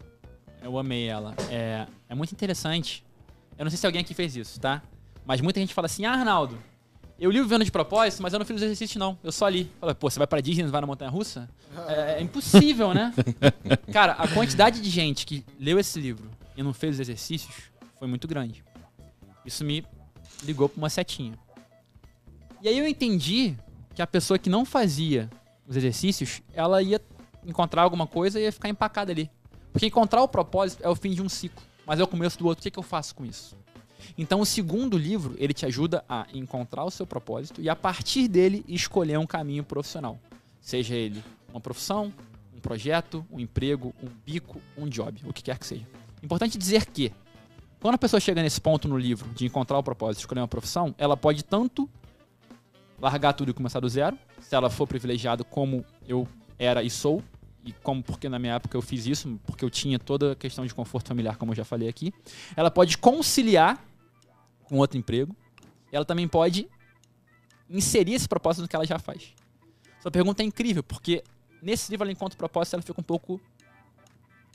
eu 0.62 0.78
amei 0.78 1.08
ela. 1.08 1.36
É, 1.50 1.88
é 2.08 2.16
muito 2.16 2.32
interessante. 2.32 3.04
Eu 3.58 3.66
não 3.66 3.70
sei 3.70 3.78
se 3.78 3.86
alguém 3.86 4.02
aqui 4.02 4.14
fez 4.14 4.36
isso, 4.36 4.60
tá? 4.60 4.82
Mas 5.26 5.42
muita 5.42 5.60
gente 5.60 5.74
fala 5.74 5.88
assim, 5.88 6.06
ah, 6.06 6.14
Arnaldo, 6.14 6.58
eu 7.22 7.30
li 7.30 7.40
o 7.40 7.44
Vivendo 7.44 7.64
de 7.64 7.72
Propósito, 7.72 8.24
mas 8.24 8.34
eu 8.34 8.40
não 8.40 8.46
fiz 8.46 8.56
os 8.56 8.64
exercícios, 8.64 9.00
não. 9.00 9.16
Eu 9.24 9.32
só 9.32 9.48
li. 9.48 9.72
Fala, 9.80 9.94
Pô, 9.94 10.10
você 10.10 10.18
vai 10.18 10.26
pra 10.26 10.42
Disney, 10.42 10.64
não 10.64 10.72
vai 10.72 10.82
na 10.82 10.88
Montanha 10.88 11.12
Russa? 11.12 11.48
É, 11.88 12.14
é 12.18 12.22
impossível, 12.22 12.96
né? 12.96 13.14
Cara, 13.94 14.14
a 14.14 14.28
quantidade 14.28 14.82
de 14.82 14.90
gente 14.90 15.24
que 15.24 15.46
leu 15.60 15.78
esse 15.78 16.00
livro 16.00 16.28
e 16.58 16.64
não 16.64 16.74
fez 16.74 16.96
os 16.96 17.00
exercícios 17.00 17.54
foi 18.00 18.08
muito 18.08 18.28
grande. 18.28 18.64
Isso 19.46 19.64
me 19.64 19.86
ligou 20.44 20.68
pra 20.68 20.80
uma 20.80 20.90
setinha. 20.90 21.38
E 22.60 22.68
aí 22.68 22.80
eu 22.80 22.88
entendi 22.88 23.56
que 23.94 24.02
a 24.02 24.08
pessoa 24.08 24.40
que 24.40 24.50
não 24.50 24.66
fazia 24.66 25.30
os 25.68 25.76
exercícios, 25.76 26.42
ela 26.54 26.82
ia 26.82 27.00
encontrar 27.46 27.84
alguma 27.84 28.08
coisa 28.08 28.40
e 28.40 28.44
ia 28.44 28.52
ficar 28.52 28.68
empacada 28.68 29.12
ali. 29.12 29.30
Porque 29.72 29.86
encontrar 29.86 30.24
o 30.24 30.28
propósito 30.28 30.84
é 30.84 30.90
o 30.90 30.96
fim 30.96 31.12
de 31.12 31.22
um 31.22 31.30
ciclo, 31.30 31.62
mas 31.86 32.00
é 32.00 32.04
o 32.04 32.08
começo 32.08 32.40
do 32.40 32.48
outro. 32.48 32.62
O 32.62 32.64
que, 32.64 32.72
que 32.72 32.80
eu 32.80 32.84
faço 32.84 33.14
com 33.14 33.24
isso? 33.24 33.56
Então, 34.18 34.42
o 34.42 34.46
segundo 34.46 34.98
livro, 34.98 35.36
ele 35.38 35.54
te 35.54 35.66
ajuda 35.66 36.04
a 36.08 36.28
encontrar 36.34 36.84
o 36.86 36.92
seu 36.92 37.06
propósito 37.06 37.62
e, 37.62 37.70
a 37.70 37.76
partir 37.76 38.28
dele, 38.28 38.64
escolher 38.68 39.18
um 39.18 39.26
caminho 39.26 39.64
profissional. 39.64 40.20
Seja 40.60 40.96
ele 40.96 41.24
uma 41.50 41.60
profissão, 41.60 42.14
um 42.56 42.60
projeto, 42.60 43.26
um 43.32 43.40
emprego, 43.40 43.94
um 44.02 44.08
bico, 44.26 44.62
um 44.78 44.88
job, 44.88 45.22
o 45.26 45.34
que 45.34 45.42
quer 45.42 45.58
que 45.58 45.66
seja. 45.66 45.86
Importante 46.24 46.58
dizer 46.58 46.86
que 46.86 47.12
Quando 47.82 47.96
a 47.96 47.98
pessoa 47.98 48.20
chega 48.20 48.44
nesse 48.44 48.62
ponto 48.62 48.88
no 48.88 48.96
livro 48.96 49.28
de 49.34 49.48
encontrar 49.48 49.76
o 49.80 49.82
propósito, 49.82 50.20
escolher 50.20 50.42
uma 50.42 50.48
profissão, 50.48 50.94
ela 51.00 51.18
pode 51.18 51.44
tanto 51.44 51.90
largar 53.00 53.34
tudo 53.34 53.50
e 53.50 53.54
começar 53.56 53.80
do 53.80 53.90
zero, 53.90 54.16
se 54.40 54.54
ela 54.54 54.70
for 54.70 54.86
privilegiada 54.86 55.44
como 55.44 55.84
eu 56.08 56.28
era 56.60 56.84
e 56.84 56.92
sou, 56.92 57.24
e 57.66 57.72
como 57.72 58.04
porque 58.04 58.30
na 58.30 58.38
minha 58.38 58.54
época 58.54 58.78
eu 58.78 58.84
fiz 58.84 59.08
isso, 59.08 59.40
porque 59.48 59.66
eu 59.66 59.70
tinha 59.72 59.98
toda 59.98 60.34
a 60.34 60.36
questão 60.36 60.64
de 60.64 60.76
conforto 60.76 61.08
familiar, 61.08 61.38
como 61.38 61.54
eu 61.54 61.56
já 61.56 61.66
falei 61.66 61.90
aqui. 61.90 62.14
Ela 62.56 62.70
pode 62.70 63.00
conciliar 63.00 63.84
com 64.72 64.78
outro 64.78 64.98
emprego. 64.98 65.36
E 65.92 65.96
ela 65.98 66.06
também 66.06 66.26
pode 66.30 66.66
inserir 67.70 68.14
esse 68.14 68.28
propósito 68.28 68.62
no 68.62 68.70
que 68.70 68.76
ela 68.76 68.86
já 68.86 68.98
faz. 68.98 69.34
Sua 70.00 70.10
pergunta 70.10 70.42
é 70.42 70.46
incrível, 70.46 70.82
porque 70.82 71.22
nesse 71.62 71.92
livro 71.92 72.06
ela 72.06 72.12
encontra 72.12 72.36
o 72.36 72.38
propósito, 72.38 72.76
ela 72.76 72.82
fica 72.82 73.00
um 73.00 73.04
pouco 73.04 73.40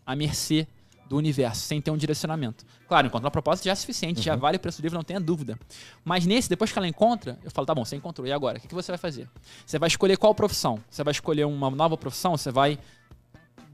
à 0.06 0.16
mercê 0.16 0.66
do 1.06 1.18
universo, 1.18 1.60
sem 1.60 1.82
ter 1.82 1.90
um 1.90 1.98
direcionamento. 1.98 2.64
Claro, 2.88 3.06
encontrar 3.06 3.28
um 3.28 3.30
propósito 3.30 3.66
já 3.66 3.72
é 3.72 3.74
suficiente, 3.74 4.22
já 4.22 4.34
vale 4.34 4.56
o 4.56 4.60
preço 4.60 4.80
do 4.80 4.84
livro, 4.84 4.96
não 4.96 5.04
tenha 5.04 5.20
dúvida. 5.20 5.58
Mas 6.02 6.24
nesse, 6.24 6.48
depois 6.48 6.72
que 6.72 6.78
ela 6.78 6.88
encontra, 6.88 7.38
eu 7.44 7.50
falo, 7.50 7.66
tá 7.66 7.74
bom, 7.74 7.84
você 7.84 7.94
encontrou, 7.94 8.26
e 8.26 8.32
agora? 8.32 8.58
O 8.58 8.60
que 8.60 8.74
você 8.74 8.90
vai 8.90 8.98
fazer? 8.98 9.28
Você 9.66 9.78
vai 9.78 9.86
escolher 9.86 10.16
qual 10.16 10.34
profissão? 10.34 10.82
Você 10.90 11.04
vai 11.04 11.12
escolher 11.12 11.44
uma 11.44 11.70
nova 11.70 11.96
profissão? 11.96 12.36
Você 12.36 12.50
vai 12.50 12.78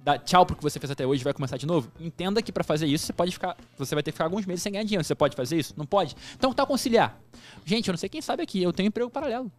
dar 0.02 0.18
tchau 0.18 0.44
pro 0.44 0.56
que 0.56 0.62
você 0.62 0.78
fez 0.80 0.90
até 0.90 1.06
hoje 1.06 1.22
e 1.22 1.24
vai 1.24 1.32
começar 1.32 1.56
de 1.56 1.66
novo? 1.66 1.90
Entenda 2.00 2.42
que 2.42 2.50
para 2.52 2.64
fazer 2.64 2.86
isso, 2.86 3.06
você 3.06 3.12
pode 3.12 3.32
ficar. 3.32 3.56
Você 3.78 3.94
vai 3.94 4.02
ter 4.02 4.10
que 4.10 4.16
ficar 4.16 4.24
alguns 4.24 4.44
meses 4.46 4.62
sem 4.62 4.72
ganhar 4.72 4.84
dinheiro. 4.84 5.04
Você 5.04 5.14
pode 5.14 5.36
fazer 5.36 5.56
isso? 5.58 5.74
Não 5.76 5.86
pode? 5.86 6.14
Então 6.36 6.52
tá 6.52 6.66
conciliar. 6.66 7.18
Gente, 7.64 7.88
eu 7.88 7.92
não 7.92 7.98
sei 7.98 8.08
quem 8.08 8.20
sabe 8.20 8.42
aqui, 8.42 8.62
eu 8.62 8.72
tenho 8.72 8.88
emprego 8.88 9.08
paralelo. 9.10 9.50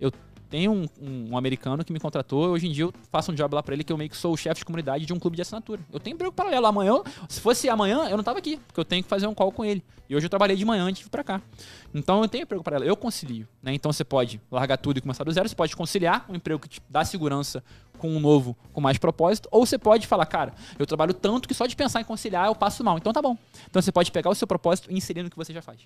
Eu 0.00 0.10
tenho 0.48 0.72
um, 0.72 0.86
um- 1.00 1.28
um 1.32 1.36
americano 1.38 1.84
que 1.84 1.92
me 1.92 2.00
contratou, 2.00 2.48
hoje 2.48 2.66
em 2.66 2.72
dia 2.72 2.82
eu 2.84 2.92
faço 3.12 3.30
um 3.30 3.34
job 3.36 3.54
lá 3.54 3.62
pra 3.62 3.72
ele 3.72 3.84
que 3.84 3.92
eu 3.92 3.96
meio 3.96 4.10
que 4.10 4.16
sou 4.16 4.32
o 4.32 4.36
chefe 4.36 4.60
de 4.60 4.64
comunidade 4.64 5.06
de 5.06 5.12
um 5.12 5.18
clube 5.18 5.36
de 5.36 5.42
assinatura. 5.42 5.80
Eu 5.92 6.00
tenho 6.00 6.14
emprego 6.14 6.32
paralelo. 6.32 6.66
Amanhã, 6.66 6.94
se 7.28 7.40
fosse 7.40 7.68
amanhã, 7.68 8.08
eu 8.08 8.16
não 8.16 8.24
tava 8.24 8.38
aqui, 8.40 8.56
porque 8.66 8.80
eu 8.80 8.84
tenho 8.84 9.02
que 9.02 9.08
fazer 9.08 9.26
um 9.28 9.34
call 9.34 9.52
com 9.52 9.64
ele. 9.64 9.84
E 10.08 10.16
hoje 10.16 10.26
eu 10.26 10.30
trabalhei 10.30 10.56
de 10.56 10.64
manhã 10.64 10.82
antes 10.82 10.98
de 10.98 11.04
vir 11.04 11.10
pra 11.10 11.22
cá. 11.22 11.40
Então 11.94 12.20
eu 12.22 12.28
tenho 12.28 12.42
emprego 12.42 12.64
paralelo, 12.64 12.90
eu 12.90 12.96
concilio. 12.96 13.46
Né? 13.62 13.74
Então 13.74 13.92
você 13.92 14.02
pode 14.02 14.40
largar 14.50 14.76
tudo 14.76 14.96
e 14.98 15.00
começar 15.00 15.22
do 15.22 15.30
zero, 15.30 15.48
você 15.48 15.54
pode 15.54 15.76
conciliar 15.76 16.26
um 16.28 16.34
emprego 16.34 16.58
que 16.60 16.68
te 16.68 16.82
dá 16.88 17.04
segurança 17.04 17.62
com 18.00 18.08
um 18.10 18.18
novo, 18.18 18.56
com 18.72 18.80
mais 18.80 18.96
propósito, 18.96 19.48
ou 19.52 19.66
você 19.66 19.78
pode 19.78 20.06
falar, 20.06 20.24
cara, 20.24 20.54
eu 20.78 20.86
trabalho 20.86 21.12
tanto 21.12 21.46
que 21.46 21.54
só 21.54 21.66
de 21.66 21.76
pensar 21.76 22.00
em 22.00 22.04
conciliar 22.04 22.46
eu 22.46 22.54
passo 22.54 22.82
mal. 22.82 22.96
Então 22.96 23.12
tá 23.12 23.20
bom. 23.20 23.36
Então 23.68 23.80
você 23.80 23.92
pode 23.92 24.10
pegar 24.10 24.30
o 24.30 24.34
seu 24.34 24.46
propósito 24.46 24.90
e 24.90 24.96
inserir 24.96 25.22
no 25.22 25.30
que 25.30 25.36
você 25.36 25.52
já 25.52 25.60
faz. 25.60 25.80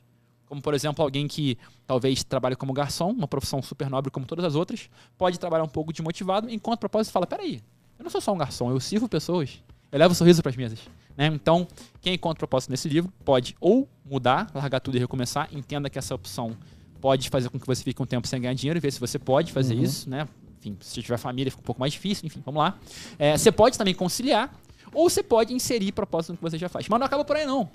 Como, 0.46 0.62
por 0.62 0.74
exemplo, 0.74 1.02
alguém 1.02 1.26
que 1.26 1.58
talvez 1.86 2.22
trabalhe 2.22 2.54
como 2.54 2.72
garçom, 2.72 3.10
uma 3.10 3.26
profissão 3.26 3.60
super 3.60 3.90
nobre 3.90 4.10
como 4.10 4.24
todas 4.24 4.44
as 4.44 4.54
outras, 4.54 4.88
pode 5.18 5.38
trabalhar 5.40 5.64
um 5.64 5.68
pouco 5.68 5.92
desmotivado, 5.92 6.48
enquanto 6.48 6.76
o 6.76 6.80
propósito 6.80 7.12
fala: 7.12 7.26
peraí, 7.26 7.60
eu 7.98 8.04
não 8.04 8.10
sou 8.10 8.20
só 8.20 8.32
um 8.32 8.38
garçom, 8.38 8.70
eu 8.70 8.78
sirvo 8.78 9.08
pessoas, 9.08 9.60
eu 9.90 9.98
levo 9.98 10.14
sorriso 10.14 10.40
para 10.42 10.50
as 10.50 10.56
mesas. 10.56 10.78
Né? 11.16 11.26
Então, 11.26 11.66
quem 12.00 12.14
encontra 12.14 12.38
propósito 12.38 12.70
nesse 12.70 12.88
livro 12.88 13.12
pode 13.24 13.56
ou 13.60 13.88
mudar, 14.04 14.50
largar 14.54 14.80
tudo 14.80 14.96
e 14.96 15.00
recomeçar, 15.00 15.48
entenda 15.52 15.90
que 15.90 15.98
essa 15.98 16.14
opção 16.14 16.56
pode 17.00 17.28
fazer 17.28 17.50
com 17.50 17.58
que 17.58 17.66
você 17.66 17.82
fique 17.82 18.00
um 18.00 18.06
tempo 18.06 18.26
sem 18.26 18.40
ganhar 18.40 18.54
dinheiro 18.54 18.78
e 18.78 18.80
ver 18.80 18.92
se 18.92 19.00
você 19.00 19.18
pode 19.18 19.52
fazer 19.52 19.74
isso, 19.74 20.08
né? 20.08 20.28
Enfim, 20.64 20.78
se 20.80 21.02
tiver 21.02 21.18
família 21.18 21.50
fica 21.50 21.60
um 21.60 21.64
pouco 21.64 21.80
mais 21.80 21.92
difícil, 21.92 22.26
enfim, 22.26 22.42
vamos 22.44 22.62
lá. 22.62 22.78
É, 23.18 23.36
você 23.36 23.52
pode 23.52 23.76
também 23.76 23.94
conciliar, 23.94 24.54
ou 24.92 25.10
você 25.10 25.22
pode 25.22 25.52
inserir 25.52 25.92
propósito 25.92 26.32
no 26.32 26.36
que 26.38 26.42
você 26.42 26.56
já 26.56 26.68
faz. 26.68 26.88
Mas 26.88 26.98
não 26.98 27.06
acaba 27.06 27.24
por 27.24 27.36
aí, 27.36 27.44
não. 27.44 27.70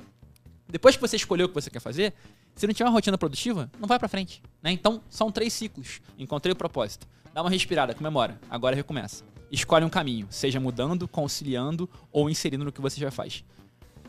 Depois 0.67 0.95
que 0.95 1.01
você 1.01 1.15
escolheu 1.15 1.45
o 1.45 1.49
que 1.49 1.55
você 1.55 1.69
quer 1.69 1.79
fazer, 1.79 2.13
se 2.55 2.65
não 2.65 2.73
tiver 2.73 2.87
uma 2.87 2.93
rotina 2.93 3.17
produtiva, 3.17 3.69
não 3.79 3.87
vai 3.87 3.99
pra 3.99 4.07
frente. 4.07 4.41
Né? 4.61 4.71
Então, 4.71 5.01
são 5.09 5.31
três 5.31 5.53
ciclos. 5.53 6.01
Encontrei 6.17 6.51
o 6.53 6.55
propósito. 6.55 7.07
Dá 7.33 7.41
uma 7.41 7.49
respirada, 7.49 7.93
comemora. 7.93 8.39
Agora 8.49 8.75
recomeça. 8.75 9.23
Escolhe 9.51 9.85
um 9.85 9.89
caminho, 9.89 10.27
seja 10.29 10.59
mudando, 10.59 11.07
conciliando 11.07 11.89
ou 12.11 12.29
inserindo 12.29 12.63
no 12.63 12.71
que 12.71 12.81
você 12.81 12.99
já 12.99 13.11
faz. 13.11 13.43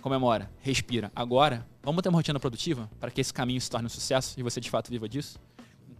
Comemora, 0.01 0.51
respira. 0.61 1.11
Agora, 1.15 1.67
vamos 1.83 2.03
ter 2.03 2.09
uma 2.09 2.19
rotina 2.19 2.41
produtiva 2.41 2.91
para 2.99 3.11
que 3.11 3.21
esse 3.21 3.33
caminho 3.33 3.61
se 3.61 3.71
torne 3.71 3.87
um 3.87 3.91
sucesso 3.91 4.39
e 4.39 4.43
você 4.43 4.61
de 4.61 4.71
fato 4.71 4.91
viva 4.91 5.09
disso? 5.09 5.39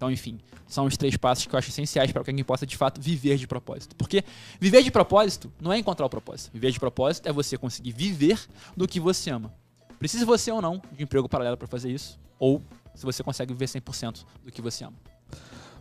Então, 0.01 0.11
enfim, 0.11 0.41
são 0.67 0.87
os 0.87 0.97
três 0.97 1.15
passos 1.19 1.45
que 1.45 1.55
eu 1.55 1.59
acho 1.59 1.69
essenciais 1.69 2.11
para 2.11 2.25
que 2.25 2.31
alguém 2.31 2.43
possa 2.43 2.67
de 2.67 2.75
fato 2.75 2.99
viver 2.99 3.37
de 3.37 3.47
propósito. 3.47 3.95
Porque 3.97 4.25
viver 4.59 4.83
de 4.83 4.91
propósito 4.91 5.53
não 5.61 5.71
é 5.71 5.77
encontrar 5.77 6.07
o 6.07 6.09
propósito. 6.09 6.51
Viver 6.55 6.71
de 6.71 6.81
propósito 6.81 7.29
é 7.29 7.33
você 7.35 7.59
conseguir 7.59 7.93
viver 7.93 8.41
do 8.75 8.89
que 8.89 8.99
você 8.99 9.29
ama. 9.29 9.53
Precisa 9.99 10.25
você 10.25 10.51
ou 10.51 10.63
não 10.63 10.81
de 10.91 11.03
um 11.03 11.05
emprego 11.05 11.29
paralelo 11.29 11.59
para 11.59 11.69
fazer 11.69 11.91
isso, 11.91 12.19
ou 12.39 12.63
se 12.95 13.05
você 13.05 13.23
consegue 13.23 13.53
viver 13.53 13.67
100% 13.67 14.25
do 14.43 14.51
que 14.51 14.63
você 14.63 14.85
ama. 14.85 14.97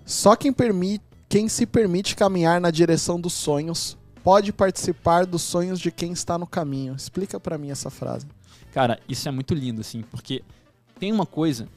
Só 0.03 0.36
quem, 0.36 0.51
permite, 0.51 1.05
quem 1.30 1.47
se 1.47 1.65
permite 1.65 2.13
caminhar 2.13 2.59
na 2.59 2.72
direção 2.72 3.22
dos 3.22 3.32
sonhos 3.32 3.97
pode 4.22 4.51
participar 4.51 5.26
dos 5.26 5.43
sonhos 5.43 5.80
de 5.80 5.91
quem 5.91 6.11
está 6.11 6.38
no 6.38 6.45
caminho. 6.45 6.93
Explica 6.93 7.39
pra 7.39 7.57
mim 7.57 7.72
essa 7.72 7.89
frase. 7.89 8.28
Cara, 8.74 8.99
isso 9.07 9.30
é 9.30 9.32
muito 9.32 9.53
lindo, 9.53 9.80
assim, 9.80 10.01
porque 10.01 10.43
tem 10.99 11.09
uma 11.09 11.26
coisa 11.26 11.70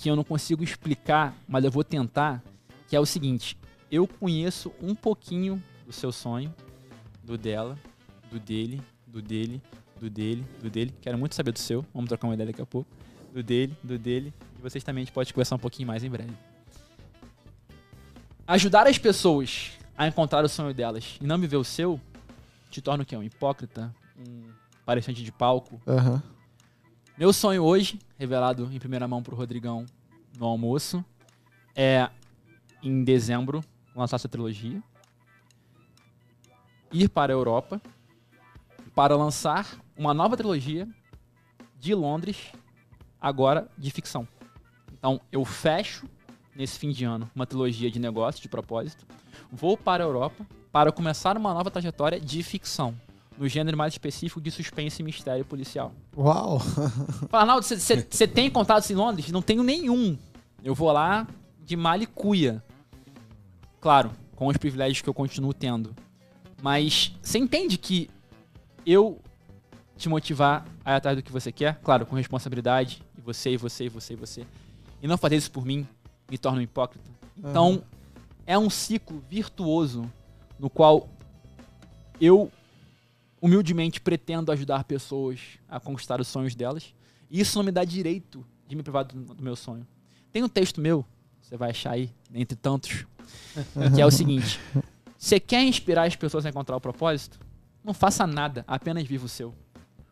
que 0.00 0.08
eu 0.08 0.16
não 0.16 0.24
consigo 0.24 0.64
explicar, 0.64 1.36
mas 1.46 1.62
eu 1.62 1.70
vou 1.70 1.84
tentar, 1.84 2.42
que 2.88 2.96
é 2.96 3.00
o 3.00 3.04
seguinte: 3.04 3.56
eu 3.90 4.06
conheço 4.06 4.72
um 4.80 4.94
pouquinho 4.94 5.62
do 5.86 5.92
seu 5.92 6.10
sonho, 6.10 6.54
do 7.22 7.36
dela, 7.36 7.78
do 8.30 8.40
dele, 8.40 8.80
do 9.06 9.20
dele, 9.20 9.60
do 10.00 10.08
dele, 10.08 10.44
do 10.62 10.70
dele. 10.70 10.94
Quero 11.02 11.18
muito 11.18 11.34
saber 11.34 11.52
do 11.52 11.58
seu. 11.58 11.84
Vamos 11.92 12.08
trocar 12.08 12.26
uma 12.26 12.34
ideia 12.34 12.46
daqui 12.46 12.62
a 12.62 12.66
pouco. 12.66 12.90
Do 13.32 13.42
dele, 13.42 13.76
do 13.82 13.98
dele. 13.98 14.32
E 14.58 14.62
vocês 14.62 14.82
também 14.82 15.02
a 15.02 15.04
gente 15.04 15.12
pode 15.12 15.32
conversar 15.34 15.56
um 15.56 15.58
pouquinho 15.58 15.86
mais 15.86 16.02
em 16.02 16.08
breve. 16.08 16.32
Ajudar 18.46 18.86
as 18.86 18.98
pessoas 18.98 19.72
a 19.96 20.08
encontrar 20.08 20.44
o 20.44 20.48
sonho 20.48 20.72
delas 20.74 21.18
e 21.20 21.26
não 21.26 21.38
viver 21.38 21.56
o 21.56 21.64
seu 21.64 22.00
te 22.70 22.80
torna 22.80 23.02
o 23.02 23.06
quê? 23.06 23.16
Um 23.16 23.22
hipócrita? 23.22 23.94
Um 24.18 24.50
palestrante 24.84 25.22
de 25.22 25.30
palco? 25.30 25.80
Aham. 25.86 26.22
Meu 27.18 27.32
sonho 27.32 27.62
hoje, 27.62 27.98
revelado 28.18 28.72
em 28.72 28.78
primeira 28.78 29.06
mão 29.06 29.22
pro 29.22 29.36
Rodrigão 29.36 29.84
no 30.38 30.46
almoço, 30.46 31.04
é 31.74 32.08
em 32.82 33.04
dezembro 33.04 33.62
lançar 33.94 34.16
essa 34.16 34.28
trilogia, 34.28 34.82
ir 36.90 37.08
para 37.08 37.32
a 37.32 37.36
Europa 37.36 37.80
para 38.94 39.16
lançar 39.16 39.78
uma 39.96 40.14
nova 40.14 40.36
trilogia 40.36 40.88
de 41.78 41.94
Londres, 41.94 42.52
agora 43.20 43.68
de 43.76 43.90
ficção. 43.90 44.26
Então 44.92 45.20
eu 45.30 45.44
fecho 45.44 46.08
nesse 46.54 46.78
fim 46.78 46.90
de 46.90 47.04
ano 47.04 47.30
uma 47.34 47.46
trilogia 47.46 47.90
de 47.90 47.98
negócio, 47.98 48.40
de 48.40 48.48
propósito, 48.48 49.06
vou 49.52 49.76
para 49.76 50.02
a 50.02 50.06
Europa 50.06 50.46
para 50.72 50.90
começar 50.90 51.36
uma 51.36 51.52
nova 51.52 51.70
trajetória 51.70 52.18
de 52.18 52.42
ficção, 52.42 52.98
no 53.40 53.48
gênero 53.48 53.74
mais 53.74 53.94
específico 53.94 54.38
de 54.38 54.50
suspense 54.50 55.00
e 55.00 55.02
mistério 55.02 55.46
policial. 55.46 55.94
Uau. 56.14 56.60
Fala, 56.60 56.90
Arnaldo, 57.32 57.64
você 57.64 58.28
tem 58.28 58.50
contatos 58.50 58.90
em 58.90 58.94
Londres? 58.94 59.32
Não 59.32 59.40
tenho 59.40 59.62
nenhum. 59.62 60.18
Eu 60.62 60.74
vou 60.74 60.92
lá 60.92 61.26
de 61.64 61.74
malicuia. 61.74 62.62
Claro, 63.80 64.10
com 64.36 64.48
os 64.48 64.58
privilégios 64.58 65.00
que 65.00 65.08
eu 65.08 65.14
continuo 65.14 65.54
tendo. 65.54 65.96
Mas 66.60 67.16
você 67.22 67.38
entende 67.38 67.78
que 67.78 68.10
eu 68.84 69.18
te 69.96 70.06
motivar 70.06 70.66
a 70.84 70.92
ir 70.92 70.96
atrás 70.96 71.16
do 71.16 71.22
que 71.22 71.32
você 71.32 71.50
quer, 71.50 71.80
claro, 71.82 72.04
com 72.04 72.14
responsabilidade, 72.16 73.02
e 73.16 73.22
você, 73.22 73.52
e 73.52 73.56
você, 73.56 73.86
e 73.86 73.88
você, 73.88 74.12
e 74.12 74.16
você, 74.16 74.46
e 75.02 75.08
não 75.08 75.16
fazer 75.16 75.36
isso 75.36 75.50
por 75.50 75.64
mim, 75.64 75.88
me 76.30 76.36
torna 76.36 76.58
um 76.58 76.62
hipócrita. 76.62 77.08
Então, 77.38 77.82
é 78.46 78.58
um 78.58 78.68
ciclo 78.68 79.24
virtuoso 79.30 80.10
no 80.58 80.68
qual 80.68 81.08
eu 82.20 82.52
humildemente 83.40 84.00
pretendo 84.00 84.52
ajudar 84.52 84.84
pessoas 84.84 85.40
a 85.68 85.80
conquistar 85.80 86.20
os 86.20 86.28
sonhos 86.28 86.54
delas. 86.54 86.94
E 87.30 87.40
isso 87.40 87.56
não 87.58 87.64
me 87.64 87.70
dá 87.72 87.84
direito 87.84 88.44
de 88.68 88.76
me 88.76 88.82
privar 88.82 89.04
do, 89.04 89.34
do 89.34 89.42
meu 89.42 89.56
sonho. 89.56 89.86
Tem 90.32 90.42
um 90.42 90.48
texto 90.48 90.80
meu, 90.80 91.04
você 91.40 91.56
vai 91.56 91.70
achar 91.70 91.92
aí, 91.92 92.10
entre 92.34 92.56
tantos, 92.56 93.06
que 93.94 94.00
é 94.00 94.06
o 94.06 94.10
seguinte: 94.10 94.60
você 95.18 95.40
quer 95.40 95.62
inspirar 95.64 96.04
as 96.06 96.16
pessoas 96.16 96.44
a 96.46 96.50
encontrar 96.50 96.76
o 96.76 96.80
propósito? 96.80 97.38
Não 97.82 97.94
faça 97.94 98.26
nada, 98.26 98.64
apenas 98.66 99.06
viva 99.06 99.26
o 99.26 99.28
seu. 99.28 99.54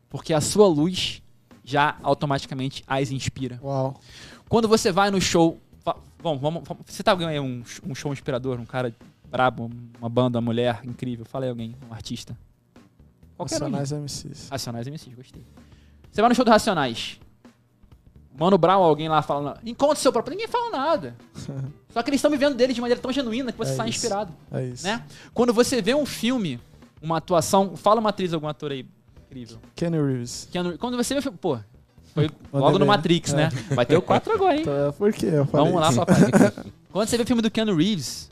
Porque 0.09 0.33
a 0.33 0.41
sua 0.41 0.67
luz 0.67 1.23
já 1.63 1.99
automaticamente 2.03 2.83
as 2.87 3.11
inspira. 3.11 3.61
Uau. 3.63 4.01
Quando 4.49 4.67
você 4.67 4.91
vai 4.91 5.11
no 5.11 5.21
show. 5.21 5.61
Bom, 6.21 6.37
vamos, 6.39 6.67
vamos- 6.67 6.83
você 6.87 7.03
tá 7.03 7.11
alguém 7.13 7.29
aí, 7.29 7.39
um, 7.39 7.63
um 7.87 7.95
show 7.95 8.13
inspirador, 8.13 8.59
um 8.59 8.65
cara 8.65 8.95
brabo, 9.31 9.71
uma 10.01 10.09
banda, 10.09 10.39
uma 10.39 10.45
mulher 10.47 10.81
incrível. 10.85 11.25
Fala 11.27 11.45
aí 11.45 11.51
alguém, 11.51 11.77
um 11.89 11.93
artista. 11.93 12.37
Qualquer 13.39 13.55
um. 13.63 13.71
Racionais 13.71 13.93
MCs. 13.93 14.49
Racionais 14.51 14.87
MCs, 14.87 15.15
gostei. 15.15 15.43
Você 16.13 16.21
vai 16.21 16.29
no 16.29 16.35
show 16.35 16.45
do 16.45 16.51
Racionais. 16.51 17.19
Mano 18.39 18.57
Brown, 18.59 18.83
alguém 18.83 19.09
lá 19.09 19.21
falando, 19.23 19.59
encontre 19.65 19.99
seu 19.99 20.13
próprio. 20.13 20.33
Ninguém 20.37 20.47
fala 20.47 20.71
nada. 20.71 21.17
Só 21.91 22.03
que 22.03 22.11
eles 22.11 22.19
estão 22.19 22.31
vivendo 22.31 22.55
dele 22.55 22.73
de 22.73 22.81
maneira 22.81 23.01
tão 23.01 23.11
genuína 23.13 23.51
que 23.51 23.59
você 23.59 23.73
É 23.73 23.75
sai 23.77 23.89
isso. 23.89 23.99
inspirado. 23.99 24.33
É 24.53 24.65
isso. 24.65 24.85
Né? 24.85 25.03
Quando 25.35 25.53
você 25.53 25.81
vê 25.83 25.95
um 25.95 26.05
filme, 26.07 26.61
uma 27.03 27.17
atuação. 27.17 27.77
Fala 27.77 27.99
uma 28.01 28.11
atriz, 28.11 28.33
algum 28.33 28.47
ator 28.47 28.71
aí 28.71 28.87
incrível. 29.27 29.59
Kenny 29.75 29.97
Reeves. 30.01 30.49
Keanu- 30.53 30.79
Quando 30.79 30.97
você 30.97 31.15
vê 31.15 31.21
o 31.21 31.23
filme. 31.23 31.39
Pô, 31.39 31.59
foi 32.15 32.31
logo 32.53 32.79
no. 32.79 32.87
Matrix, 32.87 33.33
É. 33.33 33.37
né? 33.37 33.49
Vai 33.71 33.85
ter 33.87 33.97
o 33.97 34.03
4 34.03 34.33
agora, 34.33 34.57
hein? 34.57 34.63
Tá, 34.67 34.93
por 34.97 35.13
quê? 35.13 35.27
Eu 35.33 35.45
falei 35.47 35.73
Vamos 35.73 35.81
lá, 35.81 35.93
papai. 36.07 36.17
Quando 36.93 37.09
você 37.09 37.17
vê 37.17 37.23
o 37.25 37.27
filme 37.27 37.43
do 37.43 37.51
Keanu 37.51 37.75
Reeves, 37.77 38.31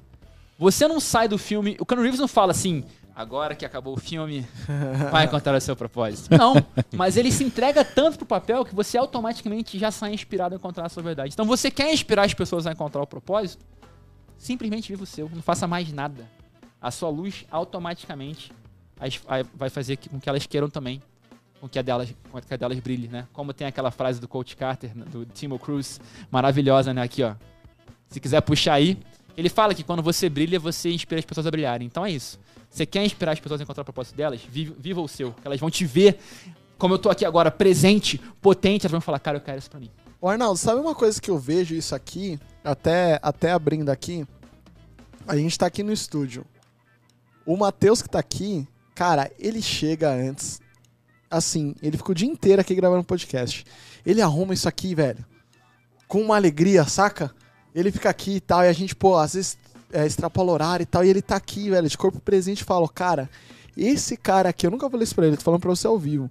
você 0.59 0.87
não 0.87 1.01
sai 1.01 1.27
do 1.27 1.37
filme. 1.37 1.77
O 1.81 1.85
Keanu 1.87 2.03
Reeves 2.03 2.21
não 2.21 2.29
fala 2.29 2.53
assim, 2.53 2.85
agora 3.17 3.55
que 3.55 3.65
acabou 3.65 3.95
o 3.95 3.97
filme, 3.99 4.47
vai 5.11 5.25
encontrar 5.25 5.57
o 5.57 5.61
seu 5.61 5.75
propósito. 5.75 6.37
Não, 6.37 6.55
mas 6.95 7.17
ele 7.17 7.33
se 7.33 7.43
entrega 7.43 7.83
tanto 7.83 8.19
pro 8.19 8.27
papel 8.27 8.63
que 8.63 8.75
você 8.75 8.99
automaticamente 8.99 9.79
já 9.79 9.91
sai 9.91 10.13
inspirado 10.13 10.55
a 10.55 10.59
encontrar 10.59 10.85
a 10.85 10.89
sua 10.91 11.03
verdade. 11.03 11.31
Então 11.33 11.47
você 11.47 11.71
quer 11.71 11.91
inspirar 11.91 12.25
as 12.25 12.35
pessoas 12.35 12.67
a 12.67 12.73
encontrar 12.73 13.01
o 13.01 13.07
propósito? 13.07 13.65
Simplesmente 14.37 14.93
viva 14.93 15.03
o 15.03 15.07
seu, 15.07 15.31
não 15.35 15.41
faça 15.41 15.67
mais 15.67 15.91
nada. 15.91 16.29
A 16.79 16.91
sua 16.91 17.09
luz 17.09 17.47
automaticamente 17.51 18.53
vai 19.55 19.71
fazer 19.71 19.97
com 19.97 20.21
que 20.21 20.29
elas 20.29 20.45
queiram 20.45 20.69
também, 20.69 21.03
com 21.59 21.67
que 21.67 21.79
a 21.79 21.83
delas, 21.83 22.15
com 22.31 22.39
que 22.39 22.53
a 22.53 22.57
delas 22.57 22.79
brilhe, 22.81 23.09
né? 23.09 23.27
Como 23.33 23.55
tem 23.55 23.67
aquela 23.67 23.91
frase 23.91 24.21
do 24.21 24.29
Coach 24.29 24.55
Carter, 24.57 24.95
né, 24.95 25.07
do 25.11 25.25
Timo 25.25 25.59
Cruz, 25.59 25.99
maravilhosa, 26.31 26.93
né? 26.93 27.01
Aqui, 27.01 27.23
ó. 27.23 27.35
Se 28.09 28.21
quiser 28.21 28.43
puxar 28.43 28.75
aí, 28.75 28.99
ele 29.37 29.49
fala 29.49 29.75
que 29.75 29.83
quando 29.83 30.03
você 30.03 30.29
brilha, 30.29 30.61
você 30.61 30.91
inspira 30.91 31.19
as 31.19 31.25
pessoas 31.25 31.47
a 31.47 31.51
brilharem. 31.51 31.87
Então 31.87 32.05
é 32.05 32.11
isso. 32.11 32.39
Você 32.71 32.85
quer 32.85 33.05
inspirar 33.05 33.33
as 33.33 33.41
pessoas 33.41 33.61
a 33.61 33.65
encontrar 33.65 33.83
o 33.83 33.85
propósito 33.85 34.17
delas? 34.17 34.41
Viva, 34.41 34.75
viva 34.79 35.01
o 35.01 35.09
seu. 35.09 35.35
Elas 35.45 35.59
vão 35.59 35.71
te 35.71 35.85
ver, 35.85 36.19
como 36.79 36.95
eu 36.95 36.99
tô 36.99 37.09
aqui 37.09 37.25
agora, 37.25 37.51
presente, 37.51 38.19
potente. 38.41 38.85
Elas 38.85 38.93
vão 38.93 39.01
falar, 39.01 39.19
cara, 39.19 39.39
eu 39.39 39.41
quero 39.41 39.59
isso 39.59 39.71
pra 39.71 39.81
mim. 39.81 39.91
Ô, 40.21 40.29
Arnaldo, 40.29 40.59
sabe 40.59 40.81
uma 40.81 40.95
coisa 40.95 41.21
que 41.21 41.31
eu 41.31 41.39
vejo 41.39 41.75
isso 41.75 41.95
aqui, 41.95 42.39
até, 42.65 43.19
até 43.23 43.53
abrindo 43.53 43.91
aqui? 43.91 44.27
A 45.27 45.37
gente 45.37 45.59
tá 45.59 45.67
aqui 45.67 45.83
no 45.83 45.93
estúdio. 45.93 46.45
O 47.45 47.57
Matheus 47.57 48.03
que 48.03 48.09
tá 48.09 48.19
aqui, 48.19 48.67
cara, 48.95 49.31
ele 49.39 49.63
chega 49.63 50.11
antes. 50.11 50.61
Assim, 51.31 51.75
ele 51.83 51.97
fica 51.97 52.13
o 52.13 52.15
dia 52.15 52.29
inteiro 52.29 52.61
aqui 52.61 52.75
gravando 52.75 53.05
podcast. 53.05 53.65
Ele 54.05 54.23
arruma 54.23 54.55
isso 54.55 54.69
aqui, 54.69 54.95
velho. 54.95 55.25
Com 56.09 56.23
uma 56.23 56.37
alegria, 56.37 56.85
saca? 56.85 57.35
Ele 57.75 57.91
fica 57.91 58.09
aqui 58.09 58.37
e 58.37 58.41
tal, 58.41 58.65
e 58.65 58.69
a 58.69 58.73
gente, 58.73 58.97
pô, 58.97 59.17
às 59.17 59.35
vezes 59.35 59.59
é, 59.97 60.41
horário 60.51 60.83
e 60.83 60.87
tal, 60.87 61.05
e 61.05 61.09
ele 61.09 61.23
tá 61.23 61.37
aqui, 61.37 61.71
velho, 61.71 61.89
de 61.89 61.97
corpo 61.97 62.21
presente 62.21 62.61
e 62.61 62.65
fala, 62.65 62.89
cara, 62.89 63.29
esse 63.77 64.17
cara 64.17 64.49
aqui, 64.51 64.67
eu 64.67 64.71
nunca 64.71 64.89
falei 64.89 65.05
isso 65.05 65.15
pra 65.15 65.27
ele, 65.27 65.37
tô 65.37 65.43
falando 65.43 65.61
pra 65.61 65.71
você 65.71 65.87
ao 65.87 65.99
vivo. 65.99 66.31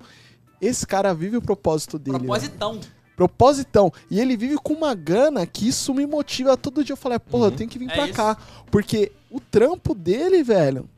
Esse 0.62 0.86
cara 0.88 1.14
vive 1.14 1.38
o 1.38 1.42
propósito 1.42 2.00
dele. 2.00 2.18
velho. 2.18 2.30
Propositão. 2.30 2.80
Propositão. 3.16 3.94
E 4.10 4.20
ele 4.20 4.36
vive 4.36 4.56
com 4.58 4.74
uma 4.74 4.94
gana 4.94 5.46
que 5.46 5.68
isso 5.68 5.94
me 5.94 6.06
motiva 6.06 6.58
todo 6.58 6.84
dia. 6.84 6.94
Eu 6.94 6.98
falei, 6.98 7.20
porra, 7.20 7.48
eu 7.48 7.52
tenho 7.52 7.70
que 7.70 7.80
vir 7.80 7.90
É 7.90 7.94
pra 7.94 8.06
isso. 8.06 8.14
cá. 8.14 8.38
Porque 8.70 9.12
o 9.30 9.40
trampo 9.40 9.94
dele, 9.94 10.44
velho, 10.44 10.90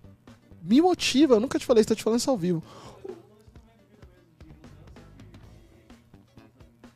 me 0.63 0.81
motiva. 0.81 1.35
Eu 1.35 1.39
nunca 1.39 1.59
te 1.59 1.65
falei 1.65 1.81
isso, 1.81 1.89
tô 1.89 1.95
te 1.95 2.03
falando 2.03 2.19
isso 2.19 2.29
ao 2.29 2.37
vivo. 2.37 2.63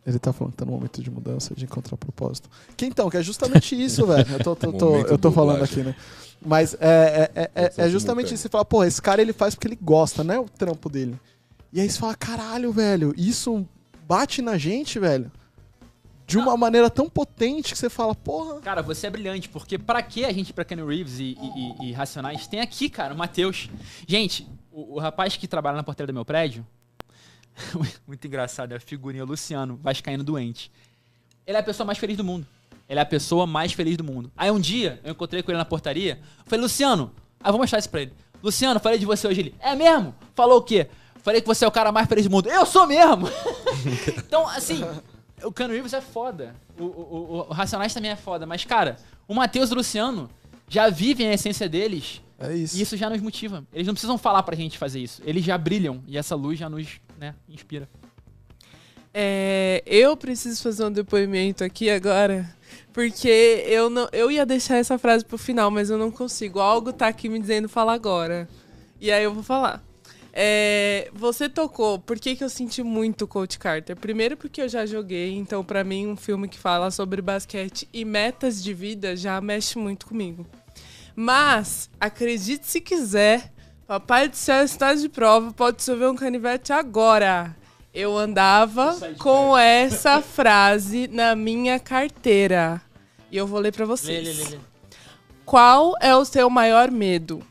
Ele 0.05 0.17
tá 0.17 0.33
falando 0.33 0.51
que 0.53 0.57
tá 0.57 0.65
no 0.65 0.71
momento 0.71 1.01
de 1.01 1.11
mudança, 1.11 1.53
de 1.53 1.65
encontrar 1.65 1.95
propósito. 1.97 2.49
Que 2.75 2.85
então, 2.85 3.09
que 3.09 3.17
é 3.17 3.21
justamente 3.23 3.75
isso, 3.79 4.05
velho. 4.07 4.25
Eu 4.33 4.39
tô, 4.43 4.55
tô- 4.55 4.73
tô- 4.73 4.95
eu 4.97 5.17
tô 5.17 5.31
falando 5.31 5.63
aqui, 5.63 5.81
né? 5.83 5.95
Mas 6.43 6.73
é, 6.79 7.29
é, 7.35 7.41
é- 7.43 7.51
é- 7.65 7.69
Só 7.69 7.81
é 7.83 7.89
justamente 7.89 8.33
isso. 8.33 8.41
Você 8.43 8.49
fala, 8.49 8.65
porra, 8.65 8.87
esse 8.87 8.99
cara 9.01 9.21
ele 9.21 9.31
faz 9.33 9.53
porque 9.53 9.67
ele 9.67 9.77
gosta, 9.79 10.23
né? 10.23 10.39
O 10.39 10.45
trampo 10.49 10.89
dele. 10.89 11.15
E 11.71 11.79
aí 11.79 11.87
você 11.87 11.99
fala, 11.99 12.15
caralho, 12.15 12.71
velho, 12.71 13.13
isso 13.15 13.63
bate 14.07 14.41
na 14.41 14.57
gente, 14.57 14.97
velho. 14.97 15.31
De 16.25 16.37
uma 16.37 16.55
maneira 16.57 16.89
tão 16.89 17.09
potente 17.09 17.73
que 17.73 17.77
você 17.77 17.89
fala, 17.89 18.15
porra. 18.15 18.59
Cara, 18.61 18.81
você 18.81 19.05
é 19.07 19.09
brilhante, 19.09 19.49
porque 19.49 19.77
pra 19.77 20.01
que 20.01 20.23
a 20.25 20.31
gente 20.31 20.49
ir 20.49 20.53
pra 20.53 20.63
Kenny 20.65 20.81
Reeves 20.83 21.19
e, 21.19 21.37
e- 21.39 21.85
e- 21.85 21.89
e 21.89 21.91
Racionais? 21.91 22.47
Tem 22.47 22.59
aqui, 22.61 22.89
cara, 22.89 23.13
o 23.13 23.17
Matheus. 23.17 23.69
Gente, 24.07 24.47
o, 24.71 24.95
o 24.95 24.99
rapaz 24.99 25.35
que 25.37 25.47
trabalha 25.47 25.75
na 25.77 25.83
porteira 25.83 26.07
do 26.11 26.15
meu 26.15 26.23
prédio, 26.25 26.65
muito 28.07 28.27
engraçado, 28.27 28.71
é 28.73 28.75
a 28.75 28.79
figurinha 28.79 29.23
Luciano, 29.23 29.79
vascaíno 29.81 30.23
doente. 30.23 30.71
Ele 31.45 31.57
é 31.57 31.59
a 31.59 31.63
pessoa 31.63 31.85
mais 31.85 31.97
feliz 31.97 32.17
do 32.17 32.23
mundo. 32.23 32.45
Ele 32.87 32.99
é 32.99 33.03
a 33.03 33.05
pessoa 33.05 33.47
mais 33.47 33.71
feliz 33.73 33.95
do 33.97 34.03
mundo. 34.03 34.31
Aí 34.35 34.51
um 34.51 34.59
dia, 34.59 34.99
eu 35.03 35.11
encontrei 35.11 35.41
com 35.41 35.51
ele 35.51 35.57
na 35.57 35.65
portaria, 35.65 36.19
falei, 36.45 36.61
Luciano, 36.63 37.11
ah, 37.39 37.51
vou 37.51 37.59
mostrar 37.59 37.79
isso 37.79 37.89
pra 37.89 38.01
ele. 38.01 38.13
Luciano, 38.43 38.79
falei 38.79 38.97
de 38.99 39.05
você 39.05 39.27
hoje. 39.27 39.39
Ele, 39.41 39.55
é 39.59 39.75
mesmo? 39.75 40.13
Falou 40.35 40.57
o 40.59 40.61
quê? 40.61 40.87
Falei 41.23 41.39
que 41.41 41.47
você 41.47 41.63
é 41.63 41.67
o 41.67 41.71
cara 41.71 41.91
mais 41.91 42.07
feliz 42.07 42.25
do 42.25 42.31
mundo. 42.31 42.49
Eu 42.49 42.65
sou 42.65 42.85
mesmo! 42.87 43.27
então, 44.17 44.47
assim, 44.47 44.83
o 45.43 45.51
Cano 45.51 45.73
Reeves 45.73 45.93
é 45.93 46.01
foda. 46.01 46.55
O, 46.77 46.83
o, 46.83 46.87
o- 46.87 47.49
o 47.49 47.53
Racionais 47.53 47.93
também 47.93 48.11
é 48.11 48.15
foda. 48.15 48.45
Mas, 48.45 48.65
cara, 48.65 48.97
o 49.27 49.33
Matheus 49.35 49.69
e 49.69 49.73
o 49.73 49.75
Luciano 49.77 50.29
já 50.67 50.89
vivem 50.89 51.27
a 51.27 51.33
essência 51.33 51.69
deles 51.69 52.21
É 52.39 52.53
isso. 52.55 52.77
e 52.77 52.81
isso 52.81 52.97
já 52.97 53.09
nos 53.09 53.21
motiva. 53.21 53.63
Eles 53.71 53.85
não 53.87 53.93
precisam 53.93 54.17
falar 54.17 54.41
pra 54.43 54.55
gente 54.55 54.77
fazer 54.77 54.99
isso. 54.99 55.21
Eles 55.25 55.43
já 55.45 55.57
brilham 55.57 56.01
e 56.07 56.17
essa 56.17 56.35
luz 56.35 56.57
já 56.57 56.67
nos 56.69 56.99
né, 57.21 57.35
inspira. 57.47 57.87
É, 59.13 59.83
eu 59.85 60.17
preciso 60.17 60.63
fazer 60.63 60.85
um 60.85 60.91
depoimento 60.91 61.63
aqui 61.63 61.87
agora, 61.89 62.49
porque 62.91 63.63
eu 63.67 63.89
não, 63.89 64.09
eu 64.11 64.31
ia 64.31 64.45
deixar 64.45 64.77
essa 64.77 64.97
frase 64.97 65.23
pro 65.23 65.37
final, 65.37 65.69
mas 65.69 65.91
eu 65.91 65.99
não 65.99 66.09
consigo. 66.09 66.59
Algo 66.59 66.91
tá 66.91 67.07
aqui 67.07 67.29
me 67.29 67.39
dizendo 67.39 67.69
fala 67.69 67.93
agora. 67.93 68.49
E 68.99 69.11
aí 69.11 69.23
eu 69.23 69.33
vou 69.33 69.43
falar. 69.43 69.83
É, 70.33 71.11
você 71.13 71.49
tocou, 71.49 71.99
por 71.99 72.17
que, 72.17 72.37
que 72.37 72.43
eu 72.43 72.49
senti 72.49 72.81
muito 72.81 73.27
Coach 73.27 73.59
Carter? 73.59 73.97
Primeiro 73.97 74.37
porque 74.37 74.61
eu 74.61 74.69
já 74.69 74.85
joguei, 74.85 75.35
então 75.35 75.63
pra 75.63 75.83
mim 75.83 76.07
um 76.07 76.15
filme 76.15 76.47
que 76.47 76.57
fala 76.57 76.89
sobre 76.89 77.21
basquete 77.21 77.87
e 77.93 78.05
metas 78.05 78.63
de 78.63 78.73
vida 78.73 79.15
já 79.15 79.39
mexe 79.41 79.77
muito 79.77 80.07
comigo. 80.07 80.47
Mas, 81.13 81.89
acredite 81.99 82.65
se 82.65 82.79
quiser, 82.79 83.51
Papai 83.91 84.29
do 84.29 84.37
Céu 84.37 84.63
está 84.63 84.95
de 84.95 85.09
prova, 85.09 85.51
pode 85.51 85.83
chover 85.83 86.07
um 86.07 86.15
canivete 86.15 86.71
agora. 86.71 87.53
Eu 87.93 88.17
andava 88.17 88.97
com 89.19 89.57
essa 89.57 90.21
frase 90.21 91.09
na 91.09 91.35
minha 91.35 91.77
carteira. 91.77 92.81
E 93.29 93.35
eu 93.35 93.45
vou 93.45 93.59
ler 93.59 93.73
pra 93.73 93.85
vocês. 93.85 94.55
Qual 95.43 95.93
é 95.99 96.15
o 96.15 96.23
seu 96.23 96.49
maior 96.49 96.89
medo? 96.89 97.43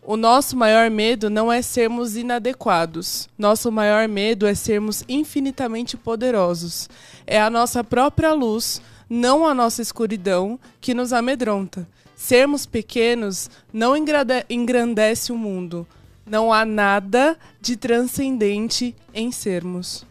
O 0.00 0.16
nosso 0.16 0.56
maior 0.56 0.88
medo 0.90 1.28
não 1.28 1.50
é 1.50 1.60
sermos 1.60 2.14
inadequados. 2.14 3.28
Nosso 3.36 3.72
maior 3.72 4.06
medo 4.06 4.46
é 4.46 4.54
sermos 4.54 5.02
infinitamente 5.08 5.96
poderosos. 5.96 6.88
É 7.26 7.40
a 7.40 7.50
nossa 7.50 7.82
própria 7.82 8.32
luz, 8.32 8.80
não 9.08 9.44
a 9.44 9.52
nossa 9.52 9.82
escuridão, 9.82 10.56
que 10.80 10.94
nos 10.94 11.12
amedronta. 11.12 11.84
Sermos 12.24 12.66
pequenos 12.66 13.48
não 13.72 13.94
engrandece 13.96 15.32
o 15.32 15.38
mundo. 15.38 15.88
Não 16.26 16.52
há 16.52 16.66
nada 16.66 17.38
de 17.62 17.78
transcendente 17.78 18.94
em 19.14 19.32
sermos. 19.32 20.04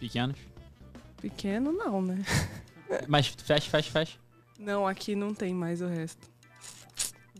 Pequenos. 0.00 0.36
Pequeno, 1.22 1.70
não, 1.70 2.02
né? 2.02 2.18
Mas 3.06 3.28
fecha, 3.28 3.70
fecha, 3.70 3.90
fecha. 3.92 4.18
Não, 4.58 4.88
aqui 4.88 5.14
não 5.14 5.32
tem 5.32 5.54
mais 5.54 5.80
o 5.80 5.86
resto. 5.86 6.28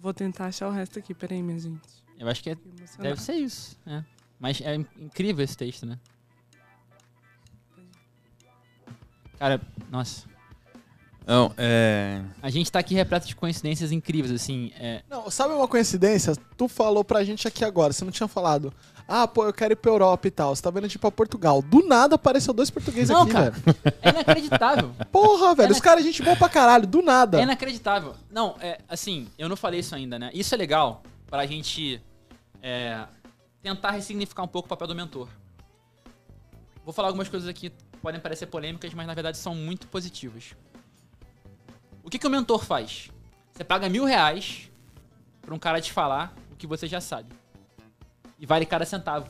Vou 0.00 0.14
tentar 0.14 0.46
achar 0.46 0.68
o 0.68 0.72
resto 0.72 1.00
aqui. 1.00 1.12
Peraí, 1.12 1.42
minha 1.42 1.58
gente. 1.58 1.80
Eu 2.16 2.28
acho 2.28 2.44
que 2.44 2.50
é- 2.50 2.56
deve 3.00 3.20
ser 3.20 3.34
isso. 3.34 3.76
é. 3.88 4.04
Mas 4.38 4.60
é 4.60 4.76
in- 4.76 4.86
incrível 5.00 5.44
esse 5.44 5.56
texto, 5.56 5.84
né? 5.84 5.98
Cara, 9.36 9.60
nossa. 9.90 10.29
Não, 11.26 11.52
é. 11.56 12.22
A 12.42 12.50
gente 12.50 12.70
tá 12.72 12.78
aqui 12.78 12.94
repleto 12.94 13.26
de 13.28 13.36
coincidências 13.36 13.92
incríveis, 13.92 14.32
assim. 14.34 14.72
É, 14.78 15.02
Não, 15.08 15.30
sabe 15.30 15.54
uma 15.54 15.68
coincidência? 15.68 16.34
Tu 16.56 16.66
falou 16.68 17.04
pra 17.04 17.22
gente 17.22 17.46
aqui 17.46 17.64
agora, 17.64 17.92
você 17.92 18.04
não 18.04 18.10
tinha 18.12 18.26
falado. 18.26 18.72
Ah, 19.06 19.26
pô, 19.26 19.44
eu 19.44 19.52
quero 19.52 19.72
ir 19.72 19.76
pra 19.76 19.90
Europa 19.90 20.28
e 20.28 20.30
tal. 20.30 20.54
Você 20.54 20.62
tá 20.62 20.70
vendo 20.70 20.86
de 20.86 20.96
ir 20.96 20.98
pra 21.00 21.10
Portugal. 21.10 21.60
Do 21.60 21.84
nada 21.86 22.14
apareceu 22.14 22.54
dois 22.54 22.70
portugueses 22.70 23.10
Não, 23.10 23.22
aqui, 23.22 23.32
cara. 23.32 23.50
velho. 23.50 23.76
é 24.02 24.08
inacreditável. 24.10 24.92
Porra, 25.10 25.52
velho. 25.54 25.68
É, 25.68 25.72
Os 25.72 25.80
caras, 25.80 26.04
gente 26.04 26.22
boa 26.22 26.36
pra 26.36 26.48
caralho. 26.48 26.86
Do 26.86 27.02
nada. 27.02 27.40
É 27.40 27.42
inacreditável. 27.42 28.14
Não, 28.30 28.54
é 28.60 28.78
assim, 28.88 29.28
eu 29.36 29.48
não 29.48 29.56
falei 29.56 29.80
isso 29.80 29.94
ainda, 29.96 30.16
né? 30.18 30.30
Isso 30.32 30.54
é 30.54 30.58
legal 30.58 31.02
pra 31.26 31.44
gente 31.44 32.00
é, 32.62 33.04
tentar 33.60 33.90
ressignificar 33.90 34.44
um 34.44 34.48
pouco 34.48 34.66
o 34.66 34.68
papel 34.68 34.86
do 34.86 34.94
mentor. 34.94 35.28
Vou 36.84 36.92
falar 36.94 37.08
algumas 37.08 37.28
coisas 37.28 37.48
aqui 37.48 37.70
que 37.70 37.98
podem 38.00 38.20
parecer 38.20 38.46
polêmicas, 38.46 38.94
mas 38.94 39.06
na 39.08 39.14
verdade 39.14 39.38
são 39.38 39.54
muito 39.56 39.88
positivas. 39.88 40.54
O 42.10 42.18
que, 42.18 42.18
que 42.18 42.26
o 42.26 42.30
mentor 42.30 42.64
faz? 42.64 43.08
Você 43.52 43.62
paga 43.62 43.88
mil 43.88 44.04
reais 44.04 44.68
pra 45.40 45.54
um 45.54 45.60
cara 45.60 45.80
te 45.80 45.92
falar 45.92 46.34
o 46.50 46.56
que 46.56 46.66
você 46.66 46.88
já 46.88 47.00
sabe. 47.00 47.32
E 48.36 48.44
vale 48.44 48.66
cada 48.66 48.84
centavo. 48.84 49.28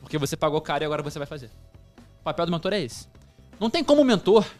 Porque 0.00 0.16
você 0.16 0.34
pagou 0.34 0.58
caro 0.62 0.82
e 0.82 0.86
agora 0.86 1.02
você 1.02 1.18
vai 1.18 1.26
fazer. 1.26 1.50
O 2.20 2.24
papel 2.24 2.46
do 2.46 2.52
mentor 2.52 2.72
é 2.72 2.80
esse. 2.80 3.06
Não 3.60 3.68
tem 3.68 3.84
como 3.84 4.00
o 4.00 4.04
mentor, 4.06 4.50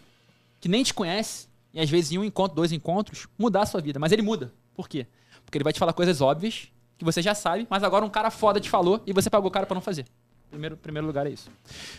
que 0.61 0.68
nem 0.68 0.84
te 0.84 0.92
conhece, 0.92 1.49
e 1.72 1.80
às 1.80 1.88
vezes 1.88 2.12
em 2.12 2.18
um 2.18 2.24
encontro, 2.24 2.55
dois 2.55 2.70
encontros, 2.70 3.26
mudar 3.38 3.62
a 3.62 3.66
sua 3.66 3.80
vida. 3.80 3.99
Mas 3.99 4.12
ele 4.12 4.20
muda. 4.20 4.53
Por 4.74 4.86
quê? 4.86 5.07
Porque 5.42 5.57
ele 5.57 5.64
vai 5.64 5.72
te 5.72 5.78
falar 5.78 5.94
coisas 5.94 6.20
óbvias, 6.20 6.70
que 6.99 7.05
você 7.05 7.22
já 7.22 7.34
sabe, 7.34 7.66
mas 7.70 7.82
agora 7.82 8.05
um 8.05 8.11
cara 8.11 8.30
foda 8.30 8.61
te 8.61 8.68
falou 8.68 9.03
e 9.07 9.12
você 9.14 9.30
pagou 9.30 9.51
caro 9.51 9.66
pra 9.66 9.74
não 9.74 9.80
fazer. 9.80 10.05
Primeiro, 10.51 10.76
primeiro 10.76 11.07
lugar 11.07 11.26
é 11.26 11.30
isso. 11.30 11.51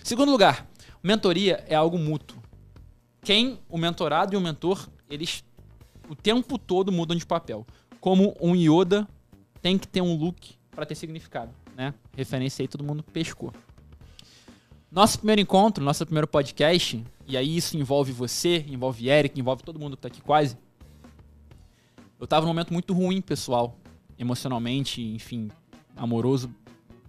Segundo 0.04 0.32
lugar, 0.32 0.68
mentoria 1.02 1.66
é 1.68 1.74
algo 1.74 1.98
mútuo. 1.98 2.40
Quem, 3.24 3.60
o 3.68 3.80
mentorado 3.80 4.36
e 4.36 4.38
o 4.38 4.42
mentor, 4.42 4.88
eles 5.10 5.44
o 6.08 6.16
tempo 6.16 6.58
todo 6.58 6.92
mudam 6.92 7.16
de 7.16 7.26
papel. 7.26 7.66
Como 8.00 8.36
um 8.42 8.56
Yoda 8.56 9.08
tem 9.62 9.78
que 9.78 9.88
ter 9.88 10.02
um 10.02 10.16
look 10.16 10.56
pra 10.72 10.86
ter 10.86 10.96
significado, 10.96 11.52
né? 11.76 11.94
Referência 12.16 12.64
aí 12.64 12.68
todo 12.68 12.84
mundo 12.84 13.04
pescou. 13.04 13.54
Nosso 14.92 15.20
primeiro 15.20 15.42
encontro, 15.42 15.84
nosso 15.84 16.06
primeiro 16.06 16.28
podcast, 16.28 17.04
e 17.28 17.38
aí 17.38 17.56
isso 17.56 17.78
envolve 17.78 18.12
você, 18.12 18.66
envolve 18.68 19.08
Eric, 19.08 19.40
envolve 19.40 19.62
todo 19.62 19.80
mundo 19.80 19.96
que 19.96 20.02
tá 20.02 20.08
aqui 20.08 20.22
quase. 20.22 20.58
Eu 22.20 22.26
tava 22.26 22.46
num 22.46 22.54
momento 22.54 22.74
muito 22.74 22.94
ruim, 22.94 23.22
pessoal. 23.22 23.78
emocionalmente, 24.18 25.02
enfim, 25.02 25.50
amoroso, 25.96 26.54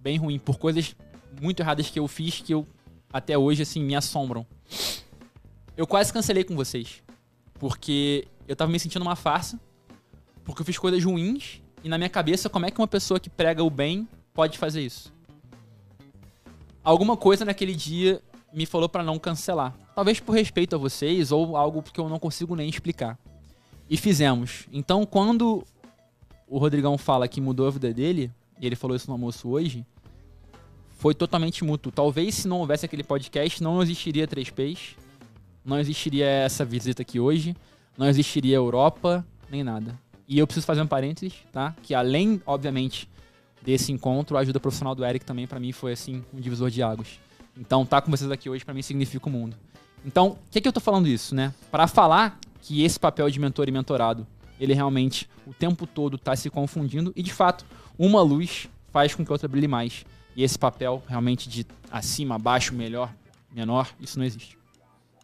bem 0.01 0.17
ruim, 0.17 0.39
por 0.39 0.57
coisas 0.57 0.95
muito 1.41 1.59
erradas 1.59 1.89
que 1.89 1.99
eu 1.99 2.07
fiz 2.07 2.39
que 2.39 2.53
eu 2.53 2.65
até 3.11 3.37
hoje, 3.37 3.63
assim, 3.63 3.83
me 3.83 3.95
assombram. 3.95 4.45
Eu 5.75 5.85
quase 5.85 6.13
cancelei 6.13 6.43
com 6.43 6.55
vocês. 6.55 7.03
Porque 7.61 8.27
eu 8.47 8.55
tava 8.55 8.71
me 8.71 8.79
sentindo 8.79 9.03
uma 9.03 9.15
farsa. 9.15 9.59
Porque 10.43 10.63
eu 10.63 10.65
fiz 10.65 10.79
coisas 10.79 11.03
ruins. 11.03 11.61
E 11.83 11.89
na 11.89 11.95
minha 11.95 12.09
cabeça, 12.09 12.49
como 12.49 12.65
é 12.65 12.71
que 12.71 12.81
uma 12.81 12.87
pessoa 12.87 13.19
que 13.19 13.29
prega 13.29 13.63
o 13.63 13.69
bem 13.69 14.09
pode 14.33 14.57
fazer 14.57 14.81
isso? 14.81 15.13
Alguma 16.83 17.15
coisa 17.15 17.45
naquele 17.45 17.75
dia 17.75 18.19
me 18.51 18.65
falou 18.65 18.89
pra 18.89 19.03
não 19.03 19.19
cancelar. 19.19 19.77
Talvez 19.93 20.19
por 20.19 20.31
respeito 20.31 20.75
a 20.75 20.79
vocês 20.79 21.31
ou 21.31 21.55
algo 21.55 21.83
que 21.83 21.99
eu 21.99 22.09
não 22.09 22.17
consigo 22.17 22.55
nem 22.55 22.67
explicar. 22.67 23.15
E 23.87 23.95
fizemos. 23.95 24.67
Então, 24.73 25.05
quando 25.05 25.63
o 26.47 26.57
Rodrigão 26.57 26.97
fala 26.97 27.27
que 27.27 27.39
mudou 27.39 27.67
a 27.67 27.69
vida 27.69 27.93
dele, 27.93 28.31
e 28.59 28.65
ele 28.65 28.75
falou 28.75 28.95
isso 28.95 29.05
no 29.05 29.13
almoço 29.13 29.47
hoje, 29.47 29.85
foi 30.97 31.13
totalmente 31.13 31.63
mútuo. 31.63 31.91
Talvez 31.91 32.33
se 32.33 32.47
não 32.47 32.57
houvesse 32.57 32.87
aquele 32.87 33.03
podcast, 33.03 33.61
não 33.61 33.83
existiria 33.83 34.27
3Ps, 34.27 34.95
não 35.63 35.79
existiria 35.79 36.25
essa 36.25 36.65
visita 36.65 37.01
aqui 37.01 37.19
hoje, 37.19 37.55
não 37.97 38.07
existiria 38.07 38.55
Europa, 38.55 39.25
nem 39.49 39.63
nada. 39.63 39.99
E 40.27 40.39
eu 40.39 40.47
preciso 40.47 40.65
fazer 40.65 40.81
um 40.81 40.87
parênteses, 40.87 41.33
tá? 41.51 41.75
Que 41.83 41.93
além, 41.93 42.41
obviamente, 42.45 43.07
desse 43.61 43.91
encontro, 43.91 44.37
a 44.37 44.39
ajuda 44.41 44.59
profissional 44.59 44.95
do 44.95 45.05
Eric 45.05 45.25
também, 45.25 45.45
pra 45.45 45.59
mim, 45.59 45.71
foi 45.71 45.91
assim, 45.91 46.23
um 46.33 46.39
divisor 46.39 46.69
de 46.69 46.81
águas. 46.81 47.19
Então, 47.57 47.85
tá 47.85 48.01
com 48.01 48.09
vocês 48.09 48.31
aqui 48.31 48.49
hoje, 48.49 48.63
pra 48.63 48.73
mim, 48.73 48.81
significa 48.81 49.27
o 49.27 49.31
mundo. 49.31 49.55
Então, 50.05 50.29
o 50.29 50.37
que, 50.49 50.61
que 50.61 50.67
eu 50.67 50.73
tô 50.73 50.79
falando 50.79 51.07
isso, 51.07 51.35
né? 51.35 51.53
Para 51.69 51.85
falar 51.85 52.39
que 52.61 52.83
esse 52.83 52.99
papel 52.99 53.29
de 53.29 53.39
mentor 53.39 53.67
e 53.67 53.71
mentorado, 53.71 54.25
ele 54.59 54.73
realmente, 54.73 55.29
o 55.45 55.53
tempo 55.53 55.85
todo, 55.85 56.17
tá 56.17 56.35
se 56.35 56.49
confundindo. 56.49 57.11
E, 57.15 57.21
de 57.21 57.33
fato, 57.33 57.65
uma 57.99 58.21
luz 58.21 58.67
faz 58.91 59.13
com 59.13 59.25
que 59.25 59.31
a 59.31 59.33
outra 59.33 59.47
brilhe 59.47 59.67
mais. 59.67 60.05
E 60.35 60.43
esse 60.43 60.57
papel, 60.57 61.03
realmente, 61.07 61.49
de 61.49 61.65
acima, 61.91 62.35
abaixo, 62.35 62.73
melhor, 62.73 63.13
menor, 63.51 63.89
isso 63.99 64.17
não 64.17 64.25
existe. 64.25 64.60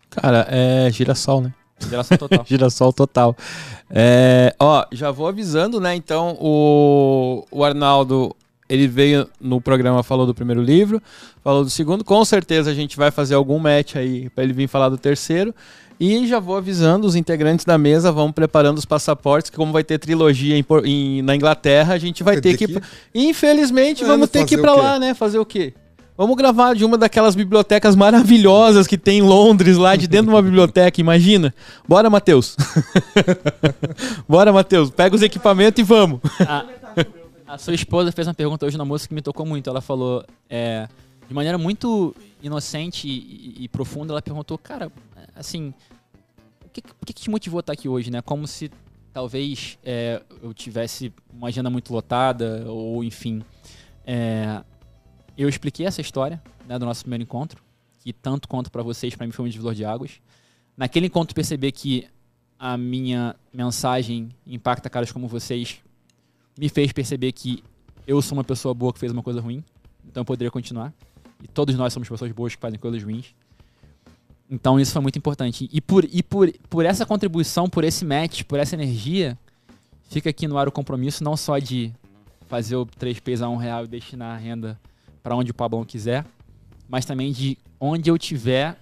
Cara, 0.09 0.47
é 0.49 0.89
girassol, 0.91 1.41
né? 1.41 1.53
Geração 1.89 2.17
total. 2.17 2.45
Girassol 2.47 2.93
total. 2.93 3.35
É, 3.89 4.53
ó, 4.59 4.85
já 4.91 5.11
vou 5.11 5.27
avisando, 5.27 5.79
né? 5.79 5.95
Então, 5.95 6.35
o, 6.39 7.45
o 7.51 7.63
Arnaldo, 7.63 8.35
ele 8.67 8.87
veio 8.87 9.29
no 9.39 9.61
programa, 9.61 10.01
falou 10.03 10.25
do 10.25 10.33
primeiro 10.33 10.61
livro, 10.61 11.01
falou 11.43 11.63
do 11.63 11.69
segundo. 11.69 12.03
Com 12.03 12.23
certeza 12.25 12.71
a 12.71 12.73
gente 12.73 12.97
vai 12.97 13.11
fazer 13.11 13.35
algum 13.35 13.59
match 13.59 13.95
aí 13.95 14.29
para 14.31 14.43
ele 14.43 14.53
vir 14.53 14.67
falar 14.67 14.89
do 14.89 14.97
terceiro. 14.97 15.53
E 15.99 16.27
já 16.27 16.39
vou 16.39 16.55
avisando 16.55 17.07
os 17.07 17.15
integrantes 17.15 17.65
da 17.65 17.75
mesa, 17.75 18.11
vamos 18.11 18.33
preparando 18.33 18.77
os 18.77 18.85
passaportes, 18.85 19.49
que 19.49 19.57
como 19.57 19.71
vai 19.73 19.83
ter 19.83 19.97
trilogia 19.97 20.55
em 20.55 20.63
em- 20.85 21.21
na 21.23 21.35
Inglaterra, 21.35 21.95
a 21.95 21.97
gente 21.97 22.21
vai 22.23 22.35
Vai 22.35 22.41
ter 22.41 22.55
ter 22.55 22.67
que... 22.67 22.79
que- 22.79 22.87
Infelizmente, 23.15 24.01
Mano, 24.01 24.13
vamos 24.13 24.29
ter 24.29 24.45
que 24.45 24.55
ir 24.55 24.61
pra 24.61 24.75
lá, 24.75 24.99
né? 24.99 25.15
Fazer 25.15 25.39
o 25.39 25.45
quê? 25.45 25.73
Vamos 26.17 26.35
gravar 26.35 26.73
de 26.73 26.83
uma 26.83 26.97
daquelas 26.97 27.35
bibliotecas 27.35 27.95
maravilhosas 27.95 28.87
que 28.87 28.97
tem 28.97 29.19
em 29.19 29.21
Londres, 29.21 29.77
lá 29.77 29.95
de 29.95 30.07
dentro 30.07 30.27
de 30.27 30.33
uma 30.33 30.41
biblioteca, 30.41 30.99
imagina. 30.99 31.53
Bora, 31.87 32.09
Matheus. 32.09 32.55
Bora, 34.27 34.51
Matheus. 34.51 34.89
Pega 34.89 35.15
os 35.15 35.21
equipamentos 35.21 35.79
e 35.79 35.83
vamos. 35.83 36.19
a, 36.39 36.65
a 37.53 37.57
sua 37.59 37.75
esposa 37.75 38.11
fez 38.11 38.27
uma 38.27 38.33
pergunta 38.33 38.65
hoje 38.65 38.77
na 38.79 38.83
moça 38.83 39.07
que 39.07 39.13
me 39.13 39.21
tocou 39.21 39.45
muito. 39.45 39.69
Ela 39.69 39.79
falou, 39.79 40.25
é, 40.49 40.87
de 41.27 41.35
maneira 41.35 41.55
muito 41.57 42.15
inocente 42.41 43.07
e, 43.07 43.65
e- 43.65 43.67
profunda, 43.67 44.11
ela 44.11 44.21
perguntou, 44.21 44.57
cara, 44.57 44.91
assim, 45.35 45.71
o 46.65 46.69
que, 46.73 46.81
o 46.99 47.05
que 47.05 47.13
te 47.13 47.29
motivou 47.29 47.59
a 47.59 47.61
estar 47.61 47.73
aqui 47.73 47.87
hoje, 47.87 48.09
né? 48.09 48.23
Como 48.23 48.47
se 48.47 48.71
talvez 49.13 49.77
é, 49.83 50.19
eu 50.41 50.51
tivesse 50.51 51.13
uma 51.31 51.49
agenda 51.49 51.69
muito 51.69 51.93
lotada, 51.93 52.63
ou 52.67 53.03
enfim. 53.03 53.43
É, 54.03 54.61
eu 55.37 55.47
expliquei 55.47 55.85
essa 55.85 56.01
história 56.01 56.41
né, 56.67 56.79
do 56.79 56.85
nosso 56.85 57.01
primeiro 57.01 57.23
encontro, 57.23 57.61
que 57.99 58.11
tanto 58.11 58.47
conto 58.47 58.71
pra 58.71 58.81
vocês, 58.81 59.15
pra 59.15 59.25
mim 59.25 59.31
foi 59.31 59.45
um 59.45 59.49
divisor 59.49 59.73
de 59.73 59.85
águas. 59.85 60.19
Naquele 60.75 61.07
encontro 61.07 61.35
perceber 61.35 61.71
que 61.71 62.07
a 62.59 62.77
minha 62.77 63.35
mensagem 63.53 64.29
impacta 64.45 64.89
caras 64.89 65.11
como 65.11 65.27
vocês 65.27 65.79
me 66.57 66.69
fez 66.69 66.91
perceber 66.91 67.31
que 67.31 67.63
eu 68.07 68.21
sou 68.21 68.37
uma 68.37 68.43
pessoa 68.43 68.73
boa 68.73 68.91
que 68.91 68.99
fez 68.99 69.11
uma 69.11 69.21
coisa 69.21 69.39
ruim, 69.39 69.63
então 70.07 70.21
eu 70.21 70.25
poderia 70.25 70.49
continuar. 70.49 70.93
E 71.43 71.47
todos 71.47 71.75
nós 71.75 71.93
somos 71.93 72.09
pessoas 72.09 72.31
boas 72.31 72.55
que 72.55 72.61
fazem 72.61 72.79
coisas 72.79 73.03
ruins. 73.03 73.35
Então 74.49 74.79
isso 74.79 74.93
foi 74.93 75.01
muito 75.01 75.19
importante. 75.19 75.69
E 75.71 75.81
por, 75.81 76.05
e 76.05 76.23
por, 76.23 76.51
por 76.69 76.85
essa 76.85 77.05
contribuição, 77.05 77.69
por 77.69 77.83
esse 77.83 78.03
match, 78.05 78.43
por 78.43 78.59
essa 78.59 78.75
energia, 78.75 79.37
fica 80.09 80.29
aqui 80.29 80.47
no 80.47 80.57
ar 80.57 80.67
o 80.67 80.71
compromisso 80.71 81.23
não 81.23 81.37
só 81.37 81.59
de 81.59 81.93
fazer 82.47 82.75
o 82.75 82.85
3Ps 82.85 83.41
a 83.41 83.49
um 83.49 83.57
real 83.57 83.83
e 83.83 83.87
destinar 83.87 84.33
a 84.33 84.37
renda 84.37 84.79
para 85.27 85.35
onde 85.35 85.51
o 85.51 85.53
Pablão 85.53 85.83
quiser, 85.83 86.25
mas 86.87 87.03
também 87.03 87.33
de 87.33 87.57
onde 87.81 88.09
eu 88.09 88.17
tiver 88.17 88.77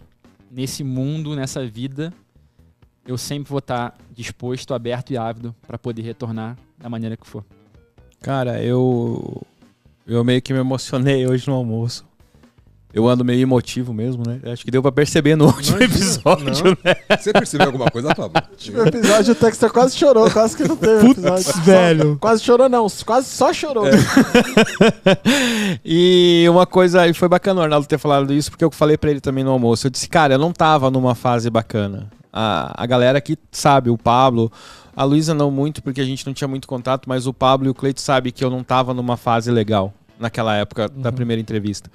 nesse 0.51 0.83
mundo, 0.83 1.35
nessa 1.35 1.65
vida, 1.65 2.13
eu 3.03 3.17
sempre 3.17 3.49
vou 3.49 3.57
estar 3.57 3.97
disposto, 4.11 4.71
aberto 4.71 5.09
e 5.09 5.17
ávido 5.17 5.55
para 5.65 5.75
poder 5.79 6.03
retornar 6.03 6.55
da 6.77 6.87
maneira 6.87 7.17
que 7.17 7.25
for. 7.25 7.43
Cara, 8.21 8.61
eu. 8.61 9.41
Eu 10.05 10.23
meio 10.23 10.39
que 10.39 10.53
me 10.53 10.59
emocionei 10.59 11.25
hoje 11.25 11.47
no 11.47 11.55
almoço. 11.55 12.05
Eu 12.95 13.09
ando 13.09 13.25
meio 13.25 13.41
emotivo 13.41 13.93
mesmo, 13.93 14.23
né? 14.25 14.39
Acho 14.53 14.63
que 14.63 14.71
deu 14.71 14.81
pra 14.81 14.89
perceber 14.89 15.35
no 15.35 15.47
último 15.47 15.83
episódio, 15.83 16.45
não. 16.45 16.77
né? 16.81 16.95
Você 17.19 17.33
percebeu 17.33 17.67
alguma 17.67 17.91
coisa, 17.91 18.15
Pablo? 18.15 18.41
No 18.71 18.87
episódio 18.87 19.33
o 19.33 19.35
Texter 19.35 19.69
quase 19.69 19.97
chorou, 19.97 20.31
quase 20.31 20.55
que 20.55 20.63
não 20.65 20.77
teve 20.77 21.11
episódio. 21.11 21.43
Só- 21.43 21.59
velho. 21.59 22.17
Quase 22.21 22.41
chorou 22.41 22.69
não, 22.69 22.87
quase 23.05 23.27
só 23.27 23.51
chorou. 23.51 23.83
e 25.83 26.45
uma 26.49 26.65
coisa, 26.65 27.05
e 27.05 27.13
foi 27.13 27.27
bacana 27.27 27.59
o 27.59 27.63
Arnaldo 27.63 27.85
ter 27.85 27.97
falado 27.97 28.33
isso, 28.33 28.49
porque 28.49 28.63
eu 28.63 28.71
falei 28.71 28.97
pra 28.97 29.11
ele 29.11 29.19
também 29.19 29.43
no 29.43 29.51
almoço. 29.51 29.87
Eu 29.87 29.91
disse, 29.91 30.07
cara, 30.07 30.35
eu 30.35 30.39
não 30.39 30.51
tava 30.53 30.89
numa 30.89 31.15
fase 31.15 31.49
bacana. 31.49 32.07
A, 32.31 32.83
a 32.83 32.85
galera 32.85 33.17
aqui 33.17 33.37
sabe, 33.51 33.89
o 33.89 33.97
Pablo, 33.97 34.51
a 34.95 35.03
Luísa 35.03 35.33
não 35.33 35.51
muito, 35.51 35.83
porque 35.83 36.01
a 36.01 36.05
gente 36.05 36.25
não 36.25 36.33
tinha 36.33 36.47
muito 36.47 36.67
contato, 36.67 37.07
mas 37.07 37.27
o 37.27 37.33
Pablo 37.33 37.67
e 37.67 37.69
o 37.69 37.73
Cleito 37.73 37.99
sabem 38.01 38.31
que 38.31 38.43
eu 38.43 38.49
não 38.49 38.63
tava 38.63 38.93
numa 38.93 39.17
fase 39.17 39.51
legal 39.51 39.93
naquela 40.19 40.55
época 40.55 40.87
da 40.89 41.11
primeira 41.11 41.41
entrevista. 41.41 41.89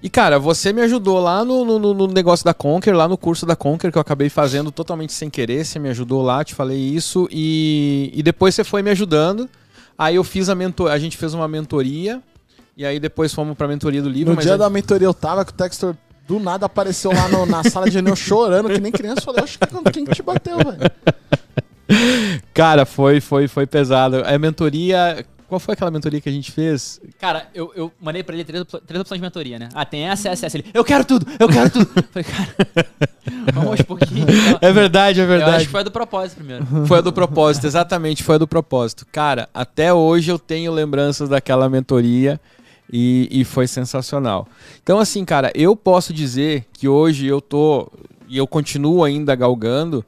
E, 0.00 0.08
cara, 0.08 0.38
você 0.38 0.72
me 0.72 0.80
ajudou 0.82 1.18
lá 1.18 1.44
no, 1.44 1.64
no, 1.64 1.92
no 1.92 2.06
negócio 2.06 2.44
da 2.44 2.54
Conquer, 2.54 2.94
lá 2.94 3.08
no 3.08 3.18
curso 3.18 3.44
da 3.44 3.56
Conquer, 3.56 3.90
que 3.90 3.98
eu 3.98 4.02
acabei 4.02 4.28
fazendo 4.28 4.70
totalmente 4.70 5.12
sem 5.12 5.28
querer. 5.28 5.64
Você 5.64 5.78
me 5.80 5.88
ajudou 5.88 6.22
lá, 6.22 6.44
te 6.44 6.54
falei 6.54 6.78
isso. 6.78 7.28
E, 7.32 8.12
e 8.14 8.22
depois 8.22 8.54
você 8.54 8.62
foi 8.62 8.80
me 8.80 8.90
ajudando. 8.90 9.48
Aí 9.98 10.14
eu 10.14 10.22
fiz 10.22 10.48
a 10.48 10.54
mentor, 10.54 10.92
a 10.92 10.98
gente 10.98 11.16
fez 11.16 11.34
uma 11.34 11.48
mentoria. 11.48 12.22
E 12.76 12.86
aí 12.86 13.00
depois 13.00 13.34
fomos 13.34 13.56
pra 13.56 13.66
mentoria 13.66 14.00
do 14.00 14.08
livro. 14.08 14.32
No 14.32 14.40
dia 14.40 14.56
da 14.56 14.70
mentoria 14.70 15.06
eu 15.06 15.14
tava 15.14 15.44
que 15.44 15.50
o 15.50 15.54
Textor 15.54 15.96
do 16.28 16.38
nada 16.38 16.66
apareceu 16.66 17.10
lá 17.12 17.26
no- 17.28 17.44
na 17.46 17.64
sala 17.64 17.86
de 17.86 17.94
reunião 17.94 18.14
chorando, 18.16 18.68
que 18.68 18.78
nem 18.80 18.92
criança. 18.92 19.22
Eu 19.22 19.24
falei, 19.24 19.42
acho 19.42 19.58
que 19.58 19.90
quem 19.90 20.04
que 20.04 20.14
te 20.14 20.22
bateu, 20.22 20.58
velho? 20.58 20.78
Cara, 22.54 22.84
foi, 22.86 23.20
foi, 23.20 23.48
foi 23.48 23.66
pesado. 23.66 24.22
A 24.24 24.38
mentoria. 24.38 25.24
Qual 25.48 25.58
foi 25.58 25.72
aquela 25.72 25.90
mentoria 25.90 26.20
que 26.20 26.28
a 26.28 26.32
gente 26.32 26.52
fez? 26.52 27.00
Cara, 27.18 27.48
eu, 27.54 27.72
eu 27.74 27.90
mandei 27.98 28.22
pra 28.22 28.34
ele 28.34 28.44
três, 28.44 28.64
três 28.86 29.00
opções 29.00 29.18
de 29.18 29.22
mentoria, 29.22 29.58
né? 29.58 29.70
Ah, 29.74 29.84
tem 29.86 30.06
essa, 30.06 30.28
essa, 30.28 30.44
essa. 30.44 30.58
Ele, 30.58 30.66
eu 30.74 30.84
quero 30.84 31.06
tudo, 31.06 31.26
eu 31.40 31.48
quero 31.48 31.70
tudo. 31.70 31.86
Falei, 32.12 32.24
cara, 32.24 32.88
vamos 33.54 33.70
aos 33.70 33.80
pouquinhos. 33.82 34.28
É 34.60 34.70
verdade, 34.70 35.20
é 35.20 35.24
Eu 35.24 35.26
acho 35.26 35.38
verdade. 35.38 35.64
que 35.64 35.70
foi 35.70 35.80
a 35.80 35.84
do 35.84 35.90
propósito 35.90 36.36
primeiro. 36.36 36.66
Foi 36.86 36.98
a 36.98 37.00
do 37.00 37.12
propósito, 37.12 37.66
exatamente, 37.66 38.22
foi 38.22 38.34
a 38.34 38.38
do 38.38 38.46
propósito. 38.46 39.06
Cara, 39.10 39.48
até 39.54 39.92
hoje 39.92 40.30
eu 40.30 40.38
tenho 40.38 40.70
lembranças 40.70 41.28
daquela 41.30 41.68
mentoria 41.68 42.38
e, 42.92 43.28
e 43.30 43.44
foi 43.44 43.66
sensacional. 43.66 44.46
Então, 44.82 44.98
assim, 44.98 45.24
cara, 45.24 45.50
eu 45.54 45.74
posso 45.74 46.12
dizer 46.12 46.66
que 46.72 46.88
hoje 46.88 47.26
eu 47.26 47.40
tô 47.40 47.90
e 48.28 48.36
eu 48.36 48.46
continuo 48.46 49.02
ainda 49.02 49.34
galgando, 49.34 50.04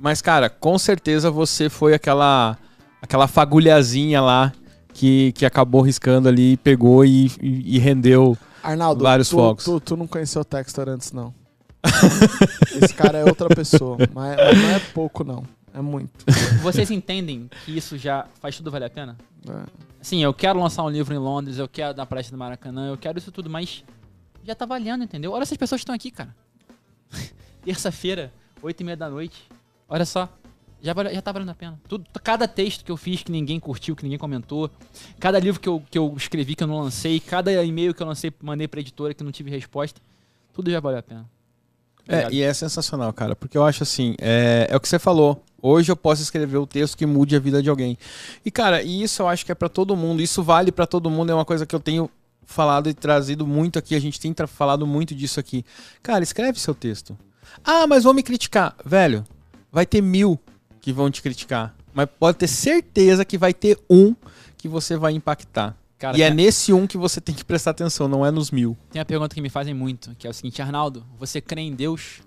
mas, 0.00 0.20
cara, 0.20 0.48
com 0.50 0.76
certeza 0.78 1.30
você 1.30 1.68
foi 1.68 1.94
aquela 1.94 2.58
aquela 3.02 3.26
fagulhazinha 3.26 4.20
lá 4.20 4.52
que, 4.92 5.32
que 5.32 5.44
acabou 5.46 5.80
riscando 5.82 6.28
ali, 6.28 6.56
pegou 6.56 7.04
e, 7.04 7.26
e- 7.40 7.76
e 7.76 7.78
rendeu. 7.78 8.36
Arnaldo, 8.62 9.02
Vários 9.04 9.28
tu, 9.28 9.36
focos. 9.36 9.64
Tu, 9.64 9.80
tu 9.80 9.96
não 9.96 10.06
conheceu 10.06 10.42
o 10.42 10.44
Textor 10.44 10.88
antes, 10.88 11.12
não. 11.12 11.32
Esse 12.82 12.92
cara 12.94 13.18
é 13.18 13.24
outra 13.24 13.48
pessoa, 13.48 13.96
mas, 14.12 14.36
mas 14.36 14.58
não 14.58 14.70
é 14.70 14.78
pouco, 14.92 15.24
não. 15.24 15.42
É 15.72 15.80
muito. 15.80 16.10
Vocês 16.62 16.90
entendem 16.90 17.48
que 17.64 17.76
isso 17.76 17.96
já 17.96 18.26
faz 18.40 18.56
tudo 18.56 18.70
valer 18.70 18.86
a 18.86 18.90
pena? 18.90 19.16
É. 19.48 19.62
Assim, 20.00 20.22
eu 20.22 20.34
quero 20.34 20.58
lançar 20.58 20.82
um 20.82 20.90
livro 20.90 21.14
em 21.14 21.18
Londres, 21.18 21.58
eu 21.58 21.68
quero 21.68 21.94
dar 21.94 22.06
palestra 22.06 22.34
no 22.36 22.38
Maracanã, 22.38 22.88
eu 22.88 22.96
quero 22.98 23.18
isso 23.18 23.30
tudo, 23.30 23.48
mas 23.48 23.84
já 24.44 24.54
tá 24.54 24.66
valendo, 24.66 25.04
entendeu? 25.04 25.32
Olha 25.32 25.42
essas 25.42 25.56
pessoas 25.56 25.78
que 25.80 25.82
estão 25.84 25.94
aqui, 25.94 26.10
cara. 26.10 26.34
Terça-feira, 27.64 28.32
oito 28.62 28.80
e 28.80 28.84
meia 28.84 28.96
da 28.96 29.08
noite. 29.08 29.48
Olha 29.88 30.04
só. 30.04 30.28
Já, 30.82 30.92
vale- 30.94 31.12
já 31.14 31.20
tá 31.22 31.30
valendo 31.32 31.50
a 31.50 31.54
pena. 31.54 31.78
Tudo, 31.88 32.04
cada 32.22 32.48
texto 32.48 32.84
que 32.84 32.90
eu 32.90 32.96
fiz 32.96 33.22
que 33.22 33.30
ninguém 33.30 33.60
curtiu, 33.60 33.94
que 33.94 34.02
ninguém 34.02 34.18
comentou, 34.18 34.70
cada 35.18 35.38
livro 35.38 35.60
que 35.60 35.68
eu, 35.68 35.82
que 35.90 35.98
eu 35.98 36.14
escrevi 36.16 36.54
que 36.54 36.62
eu 36.64 36.68
não 36.68 36.80
lancei, 36.80 37.20
cada 37.20 37.52
e-mail 37.64 37.92
que 37.94 38.02
eu 38.02 38.06
lancei, 38.06 38.32
mandei 38.42 38.66
pra 38.66 38.80
editora 38.80 39.12
que 39.12 39.22
não 39.22 39.30
tive 39.32 39.50
resposta, 39.50 40.00
tudo 40.52 40.70
já 40.70 40.80
valeu 40.80 40.98
a 40.98 41.02
pena. 41.02 41.28
É, 42.08 42.28
e 42.32 42.42
é 42.42 42.52
sensacional, 42.52 43.12
cara, 43.12 43.36
porque 43.36 43.56
eu 43.56 43.64
acho 43.64 43.82
assim, 43.82 44.16
é, 44.20 44.66
é 44.70 44.76
o 44.76 44.80
que 44.80 44.88
você 44.88 44.98
falou. 44.98 45.44
Hoje 45.62 45.92
eu 45.92 45.96
posso 45.96 46.22
escrever 46.22 46.56
o 46.56 46.66
texto 46.66 46.96
que 46.96 47.04
mude 47.06 47.36
a 47.36 47.38
vida 47.38 47.62
de 47.62 47.68
alguém. 47.68 47.96
E 48.44 48.50
cara, 48.50 48.82
e 48.82 49.02
isso 49.02 49.22
eu 49.22 49.28
acho 49.28 49.44
que 49.44 49.52
é 49.52 49.54
pra 49.54 49.68
todo 49.68 49.94
mundo. 49.94 50.22
Isso 50.22 50.42
vale 50.42 50.72
pra 50.72 50.86
todo 50.86 51.10
mundo. 51.10 51.30
É 51.30 51.34
uma 51.34 51.44
coisa 51.44 51.66
que 51.66 51.74
eu 51.74 51.78
tenho 51.78 52.10
falado 52.42 52.88
e 52.88 52.94
trazido 52.94 53.46
muito 53.46 53.78
aqui. 53.78 53.94
A 53.94 54.00
gente 54.00 54.18
tem 54.18 54.34
falado 54.48 54.86
muito 54.86 55.14
disso 55.14 55.38
aqui. 55.38 55.62
Cara, 56.02 56.24
escreve 56.24 56.58
seu 56.58 56.74
texto. 56.74 57.16
Ah, 57.62 57.86
mas 57.86 58.04
vão 58.04 58.14
me 58.14 58.22
criticar. 58.22 58.74
Velho, 58.84 59.22
vai 59.70 59.84
ter 59.84 60.00
mil 60.00 60.40
que 60.90 60.92
vão 60.92 61.10
te 61.10 61.22
criticar. 61.22 61.74
Mas 61.94 62.08
pode 62.18 62.38
ter 62.38 62.48
certeza 62.48 63.24
que 63.24 63.38
vai 63.38 63.54
ter 63.54 63.78
um 63.88 64.14
que 64.56 64.68
você 64.68 64.96
vai 64.96 65.12
impactar. 65.12 65.76
Cara, 65.98 66.18
e 66.18 66.22
é 66.22 66.30
nesse 66.30 66.72
um 66.72 66.86
que 66.86 66.96
você 66.96 67.20
tem 67.20 67.34
que 67.34 67.44
prestar 67.44 67.70
atenção, 67.70 68.08
não 68.08 68.24
é 68.26 68.30
nos 68.30 68.50
mil. 68.50 68.76
tem 68.90 69.00
uma 69.00 69.04
pergunta 69.04 69.34
que 69.34 69.40
me 69.40 69.50
fazem 69.50 69.74
muito, 69.74 70.14
que 70.16 70.26
é 70.26 70.30
o 70.30 70.32
seguinte, 70.32 70.60
Arnaldo, 70.60 71.06
você 71.18 71.40
crê 71.40 71.60
em 71.60 71.74
Deus? 71.74 72.20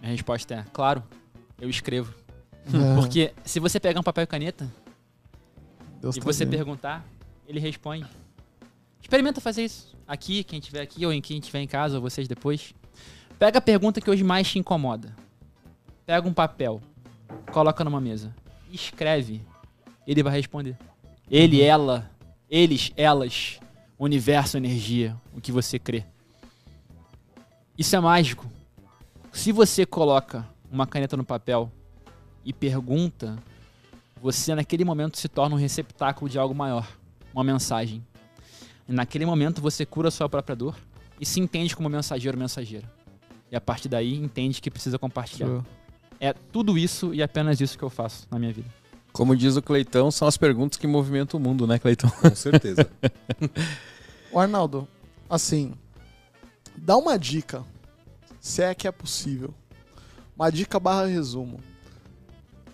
Minha 0.00 0.12
resposta 0.12 0.54
é, 0.54 0.64
claro, 0.72 1.02
eu 1.60 1.70
escrevo. 1.70 2.12
Porque 2.96 3.32
se 3.44 3.58
você 3.58 3.80
pegar 3.80 4.00
um 4.00 4.02
papel 4.02 4.24
e 4.24 4.26
caneta 4.26 4.70
Deus 6.00 6.16
e 6.16 6.20
tá 6.20 6.26
você 6.26 6.44
vendo. 6.44 6.56
perguntar, 6.56 7.06
ele 7.46 7.60
responde. 7.60 8.06
Experimenta 9.00 9.40
fazer 9.40 9.64
isso. 9.64 9.96
Aqui, 10.06 10.44
quem 10.44 10.58
estiver 10.58 10.82
aqui, 10.82 11.06
ou 11.06 11.12
em 11.12 11.20
quem 11.22 11.38
estiver 11.38 11.60
em 11.60 11.66
casa, 11.66 11.96
ou 11.96 12.02
vocês 12.02 12.28
depois. 12.28 12.74
Pega 13.38 13.58
a 13.58 13.62
pergunta 13.62 14.00
que 14.00 14.10
hoje 14.10 14.24
mais 14.24 14.48
te 14.48 14.58
incomoda. 14.58 15.14
Pega 16.04 16.26
um 16.28 16.32
papel, 16.32 16.80
coloca 17.52 17.84
numa 17.84 18.00
mesa, 18.00 18.34
escreve. 18.70 19.42
Ele 20.06 20.22
vai 20.22 20.34
responder. 20.34 20.76
Ele, 21.30 21.60
ela, 21.62 22.10
eles, 22.48 22.92
elas, 22.96 23.60
universo, 23.98 24.56
energia, 24.56 25.16
o 25.34 25.40
que 25.40 25.52
você 25.52 25.78
crê. 25.78 26.04
Isso 27.76 27.94
é 27.94 28.00
mágico. 28.00 28.50
Se 29.32 29.52
você 29.52 29.84
coloca 29.84 30.46
uma 30.70 30.86
caneta 30.86 31.16
no 31.16 31.24
papel 31.24 31.70
e 32.44 32.52
pergunta, 32.52 33.38
você 34.20 34.54
naquele 34.54 34.84
momento 34.84 35.18
se 35.18 35.28
torna 35.28 35.54
um 35.54 35.58
receptáculo 35.58 36.30
de 36.30 36.38
algo 36.38 36.54
maior, 36.54 36.88
uma 37.32 37.44
mensagem. 37.44 38.04
E 38.88 38.92
naquele 38.92 39.26
momento 39.26 39.60
você 39.60 39.84
cura 39.84 40.08
a 40.08 40.10
sua 40.10 40.28
própria 40.28 40.56
dor 40.56 40.76
e 41.20 41.26
se 41.26 41.40
entende 41.40 41.76
como 41.76 41.88
mensageiro 41.88 42.36
ou 42.36 42.40
mensageira. 42.40 42.90
E 43.50 43.56
a 43.56 43.60
partir 43.60 43.88
daí 43.88 44.14
entende 44.14 44.60
que 44.60 44.70
precisa 44.70 44.98
compartilhar. 44.98 45.46
Show. 45.46 45.64
É 46.20 46.32
tudo 46.32 46.76
isso 46.76 47.14
e 47.14 47.22
apenas 47.22 47.60
isso 47.60 47.78
que 47.78 47.84
eu 47.84 47.90
faço 47.90 48.26
na 48.30 48.38
minha 48.38 48.52
vida. 48.52 48.68
Como 49.12 49.36
diz 49.36 49.56
o 49.56 49.62
Cleitão, 49.62 50.10
são 50.10 50.28
as 50.28 50.36
perguntas 50.36 50.78
que 50.78 50.86
movimentam 50.86 51.38
o 51.38 51.42
mundo, 51.42 51.66
né, 51.66 51.78
Cleitão? 51.78 52.10
Com 52.10 52.34
certeza. 52.34 52.88
Ô, 54.30 54.38
Arnaldo, 54.38 54.86
assim, 55.28 55.74
dá 56.76 56.96
uma 56.96 57.18
dica, 57.18 57.64
se 58.40 58.62
é 58.62 58.74
que 58.74 58.86
é 58.86 58.92
possível. 58.92 59.54
Uma 60.36 60.50
dica 60.50 60.78
barra 60.78 61.06
resumo. 61.06 61.60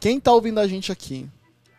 Quem 0.01 0.21
tá 0.21 0.33
ouvindo 0.33 0.61
a 0.61 0.67
gente 0.67 0.93
aqui 0.93 1.29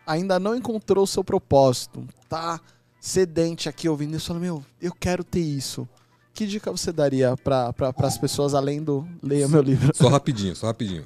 ainda 0.06 0.38
não 0.38 0.56
encontrou 0.56 1.04
o 1.04 1.06
seu 1.06 1.22
propósito, 1.22 2.06
tá 2.28 2.60
sedente 3.00 3.68
aqui 3.68 3.88
ouvindo 3.88 4.16
isso, 4.16 4.26
falando, 4.26 4.42
meu, 4.42 4.64
eu 4.80 4.92
quero 4.92 5.22
ter 5.22 5.40
isso. 5.40 5.88
Que 6.32 6.46
dica 6.46 6.70
você 6.70 6.92
daria 6.92 7.36
para 7.36 7.72
pra, 7.72 7.92
as 7.98 8.18
pessoas 8.18 8.54
além 8.54 8.82
do 8.82 9.06
leia 9.22 9.48
meu 9.48 9.62
livro? 9.62 9.92
só 9.94 10.08
rapidinho, 10.08 10.54
só 10.54 10.66
rapidinho. 10.66 11.04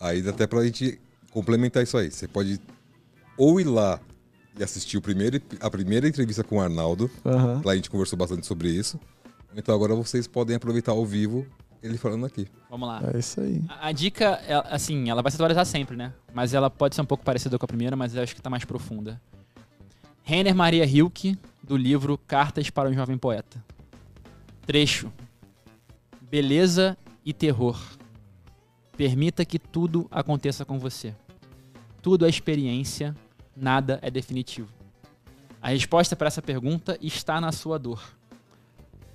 Aí 0.00 0.22
dá 0.22 0.30
até 0.30 0.46
pra 0.46 0.64
gente 0.64 1.00
complementar 1.30 1.82
isso 1.82 1.96
aí. 1.96 2.10
Você 2.10 2.28
pode 2.28 2.60
ou 3.36 3.60
ir 3.60 3.64
lá 3.64 4.00
e 4.58 4.62
assistir 4.62 4.96
o 4.96 5.02
primeiro, 5.02 5.40
a 5.60 5.70
primeira 5.70 6.06
entrevista 6.06 6.44
com 6.44 6.56
o 6.56 6.60
Arnaldo. 6.60 7.10
Aham. 7.24 7.62
Lá 7.64 7.72
a 7.72 7.76
gente 7.76 7.90
conversou 7.90 8.18
bastante 8.18 8.46
sobre 8.46 8.68
isso. 8.68 8.98
Então 9.56 9.74
agora 9.74 9.94
vocês 9.94 10.26
podem 10.26 10.56
aproveitar 10.56 10.92
ao 10.92 11.04
vivo 11.04 11.46
ele 11.82 11.98
falando 11.98 12.24
aqui. 12.24 12.46
Vamos 12.70 12.88
lá. 12.88 13.02
É 13.12 13.18
isso 13.18 13.40
aí. 13.40 13.62
A, 13.68 13.88
a 13.88 13.92
dica, 13.92 14.40
é, 14.46 14.54
assim, 14.70 15.10
ela 15.10 15.20
vai 15.20 15.30
se 15.30 15.36
atualizar 15.36 15.66
sempre, 15.66 15.96
né? 15.96 16.14
Mas 16.32 16.54
ela 16.54 16.70
pode 16.70 16.94
ser 16.94 17.02
um 17.02 17.06
pouco 17.06 17.22
parecida 17.22 17.58
com 17.58 17.64
a 17.64 17.68
primeira, 17.68 17.94
mas 17.94 18.14
eu 18.14 18.22
acho 18.22 18.34
que 18.34 18.40
tá 18.40 18.48
mais 18.48 18.64
profunda. 18.64 19.20
Rainer 20.24 20.54
Maria 20.54 20.86
Hilke, 20.86 21.38
do 21.62 21.76
livro 21.76 22.16
Cartas 22.26 22.70
para 22.70 22.88
um 22.88 22.94
Jovem 22.94 23.18
Poeta. 23.18 23.62
Trecho. 24.66 25.12
Beleza 26.22 26.96
e 27.22 27.34
terror. 27.34 27.78
Permita 28.96 29.44
que 29.44 29.58
tudo 29.58 30.06
aconteça 30.10 30.64
com 30.64 30.78
você. 30.78 31.14
Tudo 32.00 32.26
é 32.26 32.28
experiência, 32.28 33.16
nada 33.56 33.98
é 34.02 34.10
definitivo. 34.10 34.68
A 35.60 35.70
resposta 35.70 36.14
para 36.14 36.28
essa 36.28 36.42
pergunta 36.42 36.98
está 37.00 37.40
na 37.40 37.50
sua 37.50 37.78
dor. 37.78 38.02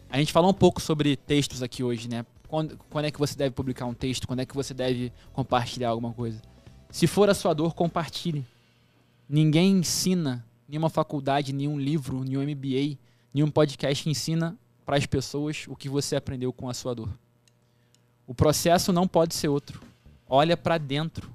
A 0.10 0.18
gente 0.18 0.34
falou 0.34 0.50
um 0.50 0.54
pouco 0.54 0.82
sobre 0.82 1.16
textos 1.16 1.62
aqui 1.62 1.84
hoje, 1.84 2.10
né? 2.10 2.26
Quando, 2.48 2.78
quando 2.90 3.06
é 3.06 3.12
que 3.12 3.20
você 3.20 3.38
deve 3.38 3.52
publicar 3.52 3.86
um 3.86 3.94
texto? 3.94 4.28
Quando 4.28 4.40
é 4.40 4.46
que 4.46 4.56
você 4.56 4.74
deve 4.74 5.14
compartilhar 5.32 5.90
alguma 5.90 6.12
coisa? 6.12 6.42
Se 6.90 7.06
for 7.06 7.30
a 7.30 7.36
sua 7.36 7.54
dor, 7.54 7.76
compartilhe. 7.76 8.44
Ninguém 9.30 9.74
ensina, 9.78 10.44
nenhuma 10.68 10.90
faculdade, 10.90 11.54
nenhum 11.54 11.80
livro, 11.80 12.24
nenhum 12.24 12.42
MBA, 12.42 12.98
nenhum 13.32 13.52
podcast 13.52 14.10
ensina 14.10 14.58
para 14.84 14.98
as 14.98 15.06
pessoas 15.06 15.66
o 15.68 15.76
que 15.76 15.88
você 15.88 16.16
aprendeu 16.16 16.52
com 16.52 16.68
a 16.68 16.74
sua 16.74 16.96
dor. 16.96 17.10
O 18.30 18.36
processo 18.36 18.94
não 18.94 19.08
pode 19.08 19.34
ser 19.34 19.48
outro. 19.48 19.82
Olha 20.28 20.56
para 20.56 20.78
dentro. 20.78 21.34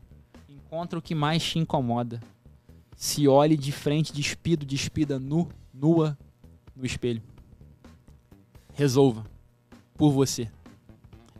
Encontra 0.49 0.97
o 0.97 1.03
que 1.03 1.13
mais 1.13 1.43
te 1.43 1.59
incomoda. 1.59 2.21
Se 2.97 3.27
olhe 3.27 3.57
de 3.57 3.73
frente, 3.73 4.13
despido, 4.13 4.65
despida, 4.65 5.19
nu, 5.19 5.49
nua, 5.73 6.17
no 6.73 6.87
espelho. 6.87 7.21
Resolva. 8.73 9.27
Por 9.95 10.13
você. 10.13 10.49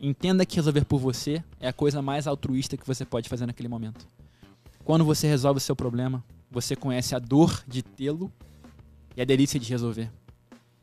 Entenda 0.01 0.45
que 0.45 0.57
resolver 0.57 0.83
por 0.83 0.99
você 0.99 1.41
é 1.57 1.69
a 1.69 1.73
coisa 1.73 2.01
mais 2.01 2.27
altruísta 2.27 2.75
que 2.75 2.85
você 2.85 3.05
pode 3.05 3.29
fazer 3.29 3.45
naquele 3.45 3.69
momento. 3.69 4.05
Quando 4.83 5.05
você 5.05 5.25
resolve 5.25 5.59
o 5.59 5.61
seu 5.61 5.73
problema, 5.73 6.21
você 6.51 6.75
conhece 6.75 7.15
a 7.15 7.19
dor 7.19 7.63
de 7.65 7.81
tê-lo 7.81 8.29
e 9.15 9.21
a 9.21 9.25
delícia 9.25 9.57
de 9.57 9.69
resolver. 9.69 10.11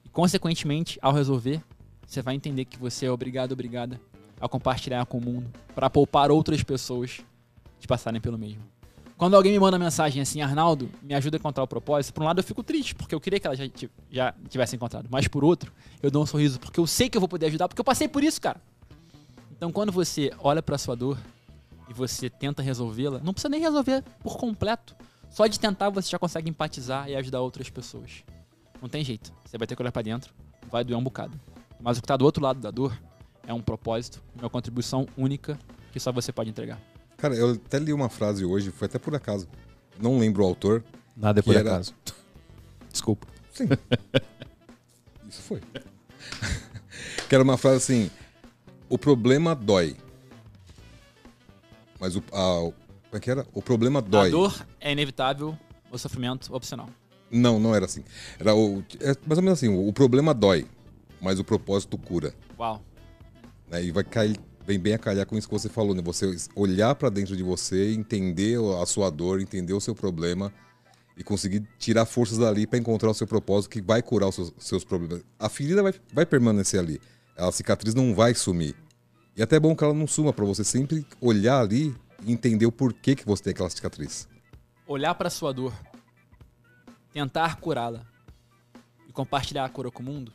E, 0.03 0.09
consequentemente, 0.09 0.99
ao 1.03 1.12
resolver, 1.12 1.62
você 2.07 2.23
vai 2.23 2.35
entender 2.35 2.64
que 2.64 2.79
você 2.79 3.05
é 3.05 3.12
obrigado, 3.12 3.53
obrigada 3.53 4.01
a 4.43 4.49
compartilhar 4.49 5.07
com 5.07 5.18
o 5.18 5.24
mundo 5.24 5.49
para 5.72 5.88
poupar 5.88 6.30
outras 6.32 6.64
pessoas 6.64 7.20
de 7.78 7.86
passarem 7.86 8.20
pelo 8.20 8.36
mesmo. 8.36 8.61
Quando 9.16 9.36
alguém 9.36 9.53
me 9.53 9.59
manda 9.61 9.78
mensagem 9.78 10.20
assim, 10.20 10.43
Arnaldo, 10.43 10.90
me 11.01 11.14
ajuda 11.14 11.36
a 11.36 11.38
encontrar 11.38 11.62
o 11.62 11.66
propósito, 11.66 12.12
por 12.12 12.24
um 12.24 12.26
lado 12.26 12.40
eu 12.40 12.45
fico 12.45 12.61
triste, 12.61 12.93
porque 12.93 13.14
eu 13.14 13.20
queria 13.20 13.38
que 13.38 13.47
ela 13.47 13.55
já, 13.55 13.64
já 14.11 14.34
tivesse 14.49 14.74
encontrado. 14.74 15.07
Mas 15.09 15.28
por 15.28 15.45
outro, 15.45 15.72
eu 16.03 16.11
dou 16.11 16.24
um 16.24 16.26
sorriso, 16.26 16.59
porque 16.59 16.80
eu 16.80 16.88
sei 16.88 17.09
que 17.09 17.16
eu 17.16 17.20
vou 17.20 17.28
poder 17.28 17.47
ajudar, 17.47 17.68
porque 17.68 17.80
eu 17.80 17.84
passei 17.84 18.09
por 18.09 18.24
isso, 18.24 18.40
cara. 18.40 18.61
Então 19.53 19.70
quando 19.70 19.93
você 19.93 20.32
olha 20.40 20.61
pra 20.61 20.76
sua 20.76 20.97
dor 20.97 21.16
e 21.88 21.95
você 21.95 22.28
tenta 22.28 22.61
resolvê-la, 22.62 23.20
não 23.22 23.32
precisa 23.32 23.49
nem 23.49 23.61
resolver 23.61 24.03
por 24.24 24.36
completo. 24.36 24.97
Só 25.30 25.47
de 25.47 25.61
tentar 25.61 25.88
você 25.88 26.11
já 26.11 26.18
consegue 26.18 26.51
empatizar 26.51 27.09
e 27.09 27.14
ajudar 27.14 27.40
outras 27.43 27.70
pessoas. 27.70 28.24
Não 28.80 28.88
tem 28.88 29.05
jeito. 29.05 29.32
Você 29.45 29.57
vai 29.57 29.68
ter 29.68 29.76
que 29.76 29.82
olhar 29.82 29.93
pra 29.93 30.03
dentro, 30.03 30.34
vai 30.68 30.82
doer 30.82 30.99
um 30.99 31.05
bocado. 31.05 31.40
Mas 31.80 31.97
o 31.97 32.01
que 32.01 32.09
tá 32.09 32.16
do 32.16 32.24
outro 32.24 32.43
lado 32.43 32.59
da 32.59 32.72
dor 32.72 32.97
é 33.47 33.53
um 33.53 33.61
propósito, 33.61 34.22
uma 34.38 34.49
contribuição 34.51 35.07
única 35.16 35.59
que 35.93 36.01
só 36.01 36.11
você 36.12 36.32
pode 36.32 36.51
entregar. 36.51 36.80
Cara, 37.16 37.34
eu 37.34 37.53
até 37.53 37.78
li 37.78 37.93
uma 37.93 38.09
frase 38.09 38.45
hoje, 38.45 38.70
foi 38.70 38.86
até 38.86 38.99
por 38.99 39.14
acaso. 39.14 39.49
Não 40.01 40.18
lembro 40.18 40.43
o 40.43 40.47
autor. 40.47 40.82
Nada 41.16 41.40
é 41.40 41.43
por 41.43 41.55
era- 41.55 41.70
acaso. 41.74 41.95
Desculpa. 42.90 43.26
Sim. 43.53 43.68
Isso 45.28 45.43
foi. 45.43 45.61
que 47.28 47.34
era 47.34 47.45
uma 47.45 47.57
frase 47.57 47.76
assim: 47.76 48.11
O 48.88 48.99
problema 48.99 49.55
dói. 49.55 49.97
Mas 52.01 52.16
o. 52.16 52.23
A, 52.32 52.60
o- 52.60 52.73
como 52.73 53.16
é 53.16 53.20
que 53.20 53.31
era? 53.31 53.47
O 53.52 53.62
problema 53.62 54.01
dói. 54.01 54.28
A 54.28 54.31
dor 54.31 54.66
é 54.81 54.90
inevitável, 54.93 55.56
o 55.90 55.98
sofrimento 55.98 56.55
opcional. 56.55 56.89
Não, 57.31 57.59
não 57.60 57.74
era 57.74 57.85
assim. 57.85 58.02
Era 58.39 58.55
o. 58.55 58.82
É 59.01 59.14
mais 59.27 59.39
ou 59.39 59.43
menos 59.43 59.59
assim: 59.59 59.69
o, 59.69 59.86
o 59.89 59.93
problema 59.93 60.32
dói, 60.35 60.66
mas 61.20 61.39
o 61.39 61.44
propósito 61.44 61.97
cura. 61.98 62.35
Uau. 62.59 62.82
Né? 63.73 63.82
E 63.82 63.90
vai 63.90 64.05
cair, 64.05 64.39
vem 64.66 64.78
bem 64.78 64.93
a 64.93 64.99
calhar 64.99 65.27
com 65.27 65.36
isso 65.36 65.49
que 65.49 65.55
você 65.55 65.70
falou, 65.70 65.94
né? 65.94 66.03
Você 66.03 66.36
olhar 66.55 66.94
pra 66.94 67.09
dentro 67.09 67.35
de 67.35 67.43
você, 67.43 67.93
entender 67.94 68.59
a 68.81 68.85
sua 68.85 69.11
dor, 69.11 69.40
entender 69.40 69.73
o 69.73 69.81
seu 69.81 69.94
problema 69.94 70.53
e 71.16 71.24
conseguir 71.24 71.66
tirar 71.78 72.05
forças 72.05 72.39
dali 72.39 72.66
pra 72.66 72.78
encontrar 72.78 73.11
o 73.11 73.15
seu 73.15 73.27
propósito 73.27 73.70
que 73.70 73.81
vai 73.81 74.03
curar 74.03 74.28
os 74.28 74.35
seus, 74.35 74.53
seus 74.59 74.85
problemas. 74.85 75.24
A 75.39 75.49
ferida 75.49 75.82
vai, 75.82 75.94
vai 76.12 76.27
permanecer 76.27 76.78
ali. 76.78 77.01
A 77.36 77.51
cicatriz 77.51 77.94
não 77.94 78.15
vai 78.15 78.35
sumir. 78.35 78.77
E 79.35 79.43
até 79.43 79.57
é 79.57 79.61
bom 79.61 79.74
que 79.74 79.82
ela 79.82 79.94
não 79.94 80.07
suma 80.07 80.32
pra 80.32 80.44
você 80.44 80.62
sempre 80.62 81.07
olhar 81.20 81.61
ali 81.61 81.94
e 82.23 82.32
entender 82.32 82.66
o 82.66 82.73
porquê 82.73 83.16
que 83.16 83.24
você 83.24 83.43
tem 83.43 83.51
aquela 83.53 83.70
cicatriz. 83.70 84.28
olhar 84.86 85.15
para 85.15 85.31
sua 85.31 85.53
dor, 85.53 85.73
tentar 87.12 87.57
curá-la 87.57 88.03
e 89.09 89.12
compartilhar 89.12 89.65
a 89.65 89.69
cura 89.70 89.90
com 89.90 90.03
o 90.03 90.07
mundo 90.07 90.32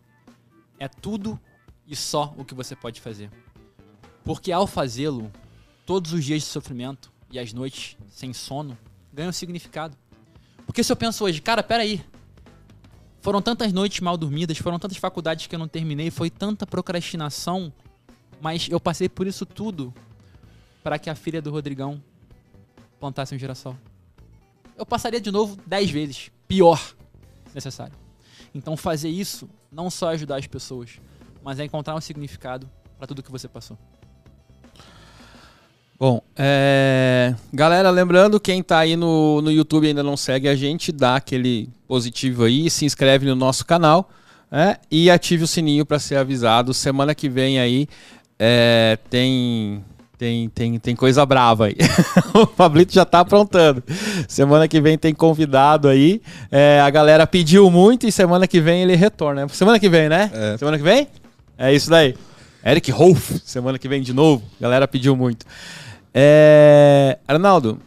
é 0.79 0.87
tudo 0.87 1.39
e 1.87 1.95
só 1.95 2.33
o 2.37 2.43
que 2.43 2.53
você 2.53 2.75
pode 2.75 2.99
fazer. 2.99 3.31
Porque 4.23 4.51
ao 4.51 4.67
fazê-lo, 4.67 5.31
todos 5.85 6.11
os 6.11 6.23
dias 6.23 6.41
de 6.41 6.47
sofrimento 6.49 7.11
e 7.31 7.39
as 7.39 7.53
noites 7.53 7.97
sem 8.09 8.33
sono 8.33 8.77
ganham 9.13 9.31
significado. 9.31 9.97
Porque 10.65 10.83
se 10.83 10.91
eu 10.91 10.95
penso 10.97 11.23
hoje, 11.23 11.41
cara, 11.41 11.63
peraí, 11.63 12.03
foram 13.21 13.41
tantas 13.41 13.71
noites 13.71 13.99
mal 14.01 14.17
dormidas, 14.17 14.57
foram 14.57 14.77
tantas 14.77 14.97
faculdades 14.97 15.47
que 15.47 15.55
eu 15.55 15.59
não 15.59 15.67
terminei, 15.67 16.11
foi 16.11 16.29
tanta 16.29 16.67
procrastinação, 16.67 17.71
mas 18.41 18.67
eu 18.69 18.79
passei 18.79 19.07
por 19.07 19.25
isso 19.25 19.45
tudo 19.45 19.93
para 20.83 20.99
que 20.99 21.09
a 21.09 21.15
filha 21.15 21.41
do 21.41 21.51
Rodrigão 21.51 22.03
plantasse 22.99 23.33
um 23.33 23.39
girassol. 23.39 23.77
Eu 24.77 24.85
passaria 24.85 25.19
de 25.19 25.31
novo 25.31 25.57
10 25.65 25.89
vezes. 25.89 26.31
Pior, 26.47 26.77
se 27.47 27.55
necessário. 27.55 27.93
Então 28.53 28.77
fazer 28.77 29.09
isso 29.09 29.49
não 29.71 29.89
só 29.89 30.11
é 30.11 30.13
ajudar 30.13 30.37
as 30.37 30.47
pessoas, 30.47 30.99
mas 31.47 31.61
é 31.61 31.63
encontrar 31.63 31.95
um 31.95 32.01
significado 32.01 32.69
para 32.97 33.07
tudo 33.07 33.23
que 33.23 33.31
você 33.31 33.47
passou. 33.47 33.77
Bom, 35.97 36.21
é... 36.35 37.33
galera, 37.53 37.89
lembrando, 37.89 38.37
quem 38.37 38.61
tá 38.61 38.79
aí 38.79 38.97
no, 38.97 39.41
no 39.41 39.49
YouTube 39.49 39.85
e 39.85 39.87
ainda 39.87 40.03
não 40.03 40.17
segue 40.17 40.49
a 40.49 40.55
gente, 40.57 40.91
dá 40.91 41.15
aquele 41.15 41.69
positivo 41.87 42.43
aí, 42.43 42.69
se 42.69 42.83
inscreve 42.83 43.25
no 43.25 43.33
nosso 43.33 43.65
canal 43.65 44.09
né? 44.51 44.75
e 44.91 45.09
ative 45.09 45.45
o 45.45 45.47
sininho 45.47 45.85
para 45.85 45.99
ser 45.99 46.17
avisado. 46.17 46.73
Semana 46.73 47.15
que 47.15 47.29
vem 47.29 47.61
aí 47.61 47.87
é, 48.37 48.97
tem, 49.09 49.81
tem, 50.17 50.49
tem, 50.49 50.79
tem 50.79 50.95
coisa 50.97 51.25
brava 51.25 51.67
aí. 51.67 51.77
o 52.35 52.45
Pablito 52.45 52.93
já 52.93 53.05
tá 53.05 53.21
aprontando. 53.21 53.81
Semana 54.27 54.67
que 54.67 54.81
vem 54.81 54.97
tem 54.97 55.15
convidado 55.15 55.87
aí. 55.87 56.21
É, 56.51 56.81
a 56.81 56.89
galera 56.89 57.25
pediu 57.25 57.71
muito 57.71 58.05
e 58.05 58.11
semana 58.11 58.47
que 58.47 58.59
vem 58.59 58.81
ele 58.81 58.97
retorna. 58.97 59.47
Semana 59.47 59.79
que 59.79 59.87
vem, 59.87 60.09
né? 60.09 60.29
É. 60.33 60.57
Semana 60.57 60.77
que 60.77 60.83
vem? 60.83 61.07
É 61.57 61.73
isso 61.73 61.89
daí. 61.89 62.15
Eric 62.65 62.91
Rolf, 62.91 63.31
semana 63.43 63.79
que 63.79 63.87
vem 63.87 64.01
de 64.01 64.13
novo. 64.13 64.43
A 64.59 64.63
galera 64.63 64.87
pediu 64.87 65.15
muito. 65.15 65.45
É... 66.13 67.17
Arnaldo, 67.27 67.79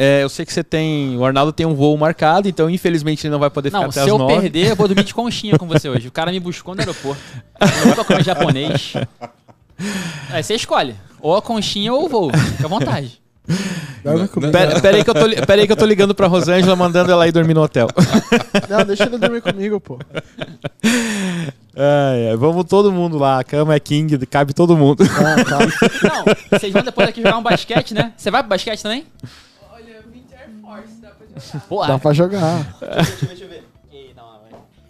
é, 0.00 0.22
eu 0.22 0.28
sei 0.28 0.46
que 0.46 0.52
você 0.52 0.62
tem. 0.62 1.18
O 1.18 1.24
Arnaldo 1.24 1.52
tem 1.52 1.66
um 1.66 1.74
voo 1.74 1.96
marcado, 1.96 2.48
então 2.48 2.70
infelizmente 2.70 3.26
ele 3.26 3.32
não 3.32 3.40
vai 3.40 3.50
poder 3.50 3.70
ficar 3.70 3.80
Não, 3.80 3.86
até 3.86 3.94
se 3.94 4.00
as 4.00 4.06
eu 4.06 4.16
nove. 4.16 4.40
perder, 4.40 4.70
eu 4.70 4.76
vou 4.76 4.86
dormir 4.86 5.02
de 5.02 5.12
conchinha 5.12 5.58
com 5.58 5.66
você 5.66 5.88
hoje. 5.88 6.06
O 6.06 6.12
cara 6.12 6.30
me 6.30 6.38
buscou 6.38 6.72
no 6.72 6.80
aeroporto. 6.80 7.20
Eu 7.84 7.96
tô 7.96 8.04
com 8.04 8.20
japonês. 8.22 8.92
Aí 10.30 10.40
você 10.40 10.54
escolhe. 10.54 10.94
Ou 11.20 11.36
a 11.36 11.42
conchinha 11.42 11.92
ou 11.92 12.04
o 12.04 12.08
voo. 12.08 12.30
Fica 12.32 12.66
à 12.66 12.68
vontade. 12.68 13.20
Dorme 14.04 14.28
comigo. 14.28 14.52
Pera, 14.52 14.80
pera 14.80 14.96
aí 14.98 15.02
que 15.02 15.10
eu 15.10 15.14
tô, 15.14 15.46
pera 15.46 15.60
aí 15.60 15.66
que 15.66 15.72
eu 15.72 15.76
tô 15.76 15.84
ligando 15.84 16.14
pra 16.14 16.28
Rosângela, 16.28 16.76
mandando 16.76 17.10
ela 17.10 17.26
ir 17.26 17.32
dormir 17.32 17.54
no 17.54 17.62
hotel. 17.62 17.88
Não, 18.70 18.84
deixa 18.84 19.04
ele 19.04 19.18
dormir 19.18 19.40
comigo, 19.40 19.80
pô. 19.80 19.98
Ai, 21.80 22.30
ai, 22.30 22.36
vamos 22.36 22.64
todo 22.64 22.90
mundo 22.90 23.16
lá. 23.18 23.38
A 23.38 23.44
cama 23.44 23.72
é 23.72 23.78
king, 23.78 24.18
cabe 24.26 24.52
todo 24.52 24.76
mundo. 24.76 25.04
Ah, 25.04 25.44
tá. 25.44 25.58
Não, 26.08 26.24
vocês 26.58 26.72
vão 26.72 26.82
depois 26.82 27.08
aqui 27.08 27.22
jogar 27.22 27.38
um 27.38 27.42
basquete, 27.42 27.94
né? 27.94 28.12
Você 28.16 28.30
vai 28.32 28.42
pro 28.42 28.48
basquete 28.50 28.82
também? 28.82 29.06
Olha, 29.72 29.84
eu 30.04 30.10
vim 30.12 30.24
de 30.28 30.34
Air 30.34 30.50
Force, 30.60 31.00
dá 31.00 31.10
pra 31.10 31.26
jogar. 31.38 31.60
Porra. 31.68 31.86
Dá 31.88 31.98
pra 32.00 32.12
jogar. 32.12 32.76
Deixa 33.28 33.44
eu 33.44 33.48
ver. 33.48 33.64
Ih, 33.92 34.12
não, 34.16 34.24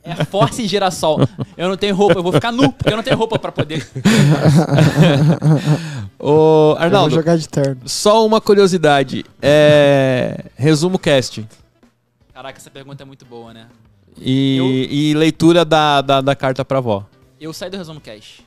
É 0.03 0.25
force 0.25 0.63
e 0.63 0.67
girassol. 0.67 1.21
Eu 1.59 1.69
não 1.69 1.77
tenho 1.77 1.95
roupa, 1.95 2.15
eu 2.19 2.23
vou 2.23 2.33
ficar 2.33 2.51
nu, 2.53 2.73
porque 2.73 2.91
eu 2.91 2.97
não 2.97 3.03
tenho 3.05 3.19
roupa 3.19 3.39
pra 3.39 3.53
poder. 3.53 3.87
Ô, 6.19 6.31
Eu 6.31 6.35
vou 6.35 6.77
Arnaldo, 6.79 7.15
jogar 7.15 7.37
de 7.37 7.47
terno. 7.49 7.83
só 7.85 8.25
uma 8.25 8.41
curiosidade. 8.41 9.27
É. 9.43 10.45
Resumo 10.57 10.99
cast. 10.99 11.47
Caraca, 12.33 12.59
essa 12.59 12.71
pergunta 12.71 13.03
é 13.03 13.07
muito 13.07 13.27
boa, 13.27 13.53
né? 13.53 13.67
E, 14.21 14.89
e 14.91 15.15
leitura 15.15 15.65
da, 15.65 16.01
da, 16.01 16.21
da 16.21 16.35
carta 16.37 16.65
pra 16.65 16.79
avó. 16.79 17.05
Eu 17.41 17.53
saí 17.53 17.71
do 17.71 17.77
resumo 17.77 18.01
cash. 18.01 18.41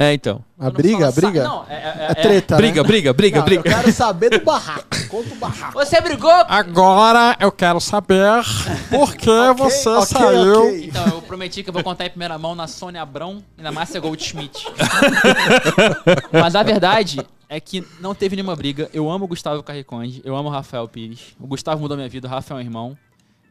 É, 0.00 0.12
então. 0.12 0.44
A 0.56 0.70
briga, 0.70 1.08
a 1.08 1.10
briga? 1.10 1.42
sa- 1.42 1.48
Não, 1.48 1.64
é, 1.68 1.74
é, 1.74 2.06
É 2.10 2.14
treta, 2.14 2.56
Briga, 2.56 2.82
né? 2.82 2.86
briga, 2.88 3.12
briga, 3.12 3.38
Não, 3.38 3.44
briga. 3.44 3.68
Eu 3.68 3.74
quero 3.74 3.92
saber 3.92 4.30
do 4.30 4.40
barraco. 4.44 4.84
Conta 5.08 5.34
o 5.34 5.36
barraco. 5.36 5.72
Você 5.72 6.00
brigou? 6.00 6.30
Agora 6.30 7.36
eu 7.40 7.50
quero 7.50 7.80
saber 7.80 8.44
por 8.90 9.16
que 9.16 9.26
você 9.58 9.88
Ok, 9.88 10.06
saiu. 10.06 10.66
ok. 10.68 10.84
Então, 10.86 11.04
eu 11.08 11.22
prometi 11.22 11.64
que 11.64 11.70
eu 11.70 11.74
vou 11.74 11.82
contar 11.82 12.06
em 12.06 12.10
primeira 12.10 12.38
mão 12.38 12.54
na 12.54 12.68
Sônia 12.68 13.02
Abrão 13.02 13.42
e 13.58 13.62
na 13.62 13.72
Márcia 13.72 13.98
Goldschmidt. 14.00 14.66
Mas 16.32 16.54
a 16.54 16.62
verdade 16.62 17.20
é 17.48 17.58
que 17.58 17.84
não 18.00 18.14
teve 18.14 18.36
nenhuma 18.36 18.54
briga. 18.54 18.88
Eu 18.92 19.10
amo 19.10 19.24
o 19.24 19.28
Gustavo 19.28 19.62
Carriconde, 19.64 20.20
eu 20.24 20.36
amo 20.36 20.48
o 20.48 20.52
Rafael 20.52 20.86
Pires. 20.86 21.34
O 21.40 21.46
Gustavo 21.48 21.80
mudou 21.80 21.96
minha 21.96 22.08
vida, 22.08 22.28
o 22.28 22.30
Rafael 22.30 22.60
é 22.60 22.62
um 22.62 22.64
irmão. 22.64 22.96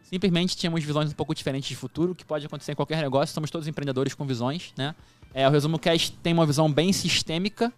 Simplesmente 0.09 0.55
tínhamos 0.55 0.81
visões 0.85 1.11
um 1.11 1.13
pouco 1.13 1.35
diferentes 1.35 1.67
de 1.67 1.75
futuro, 1.75 2.15
que 2.15 2.23
pode 2.23 2.45
acontecer 2.45 2.71
em 2.71 2.75
qualquer 2.75 3.01
negócio. 3.01 3.34
Somos 3.34 3.51
todos 3.51 3.67
empreendedores 3.67 4.13
com 4.13 4.25
visões, 4.25 4.71
né? 4.77 4.95
É, 5.34 5.45
o 5.45 5.51
Resumo 5.51 5.77
Cast 5.77 6.13
tem 6.23 6.31
uma 6.31 6.45
visão 6.45 6.71
bem 6.71 6.93
sistêmica. 6.93 7.73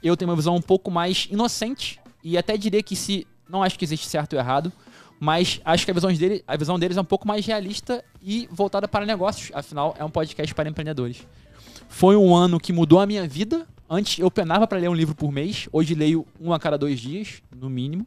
Eu 0.00 0.16
tenho 0.16 0.30
uma 0.30 0.36
visão 0.36 0.54
um 0.54 0.62
pouco 0.62 0.92
mais 0.92 1.26
inocente. 1.28 1.98
E 2.22 2.38
até 2.38 2.56
diria 2.56 2.80
que 2.84 2.94
se. 2.94 3.26
Não 3.48 3.64
acho 3.64 3.76
que 3.76 3.84
existe 3.84 4.06
certo 4.06 4.34
ou 4.34 4.38
errado. 4.38 4.72
Mas 5.18 5.60
acho 5.64 5.84
que 5.84 5.90
a 5.90 5.94
visão, 5.94 6.12
dele, 6.12 6.44
a 6.46 6.56
visão 6.56 6.78
deles 6.78 6.96
é 6.96 7.00
um 7.00 7.04
pouco 7.04 7.26
mais 7.26 7.44
realista 7.44 8.04
e 8.22 8.48
voltada 8.52 8.86
para 8.86 9.04
negócios. 9.04 9.50
Afinal, 9.52 9.92
é 9.98 10.04
um 10.04 10.10
podcast 10.10 10.54
para 10.54 10.68
empreendedores. 10.68 11.26
Foi 11.88 12.14
um 12.14 12.32
ano 12.32 12.60
que 12.60 12.72
mudou 12.72 13.00
a 13.00 13.06
minha 13.06 13.26
vida. 13.26 13.66
Antes 13.90 14.20
eu 14.20 14.30
penava 14.30 14.68
para 14.68 14.78
ler 14.78 14.88
um 14.88 14.94
livro 14.94 15.16
por 15.16 15.32
mês. 15.32 15.68
Hoje 15.72 15.96
leio 15.96 16.24
um 16.40 16.52
a 16.52 16.60
cada 16.60 16.78
dois 16.78 17.00
dias, 17.00 17.42
no 17.52 17.68
mínimo. 17.68 18.06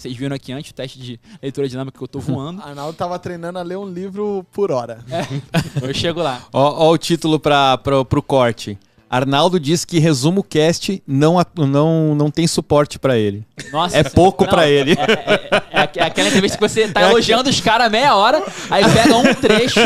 Vocês 0.00 0.16
viram 0.16 0.34
aqui 0.34 0.50
antes 0.50 0.70
o 0.70 0.74
teste 0.74 0.98
de 0.98 1.20
leitura 1.42 1.68
dinâmica 1.68 1.98
que 1.98 2.02
eu 2.02 2.08
tô 2.08 2.18
voando. 2.20 2.62
Arnaldo 2.62 2.94
tava 2.94 3.18
treinando 3.18 3.58
a 3.58 3.62
ler 3.62 3.76
um 3.76 3.86
livro 3.86 4.46
por 4.50 4.70
hora. 4.72 4.98
Eu 5.82 5.92
chego 5.92 6.22
lá. 6.22 6.42
Ó, 6.52 6.86
ó 6.86 6.90
o 6.90 6.96
título 6.96 7.38
pra, 7.38 7.76
pro, 7.76 8.02
pro 8.04 8.22
corte. 8.22 8.78
Arnaldo 9.10 9.58
diz 9.58 9.84
que 9.84 9.98
resumo 9.98 10.40
cast 10.42 11.02
não, 11.04 11.36
não, 11.58 12.14
não 12.14 12.30
tem 12.30 12.46
suporte 12.46 12.96
pra 12.96 13.18
ele. 13.18 13.44
Nossa, 13.72 13.98
É 13.98 14.04
pouco 14.04 14.46
pra 14.46 14.68
ele. 14.68 14.92
É, 14.92 14.94
é- 14.94 15.50
é- 15.50 15.80
é 15.82 15.90
é 15.96 16.04
aquela 16.04 16.28
entrevista 16.28 16.56
que 16.56 16.62
você 16.68 16.86
tá 16.88 17.02
elogiando 17.02 17.50
os 17.50 17.60
caras 17.60 17.90
meia 17.90 18.14
hora, 18.14 18.40
aí 18.70 18.84
pega 18.92 19.16
um 19.16 19.34
trecho. 19.34 19.80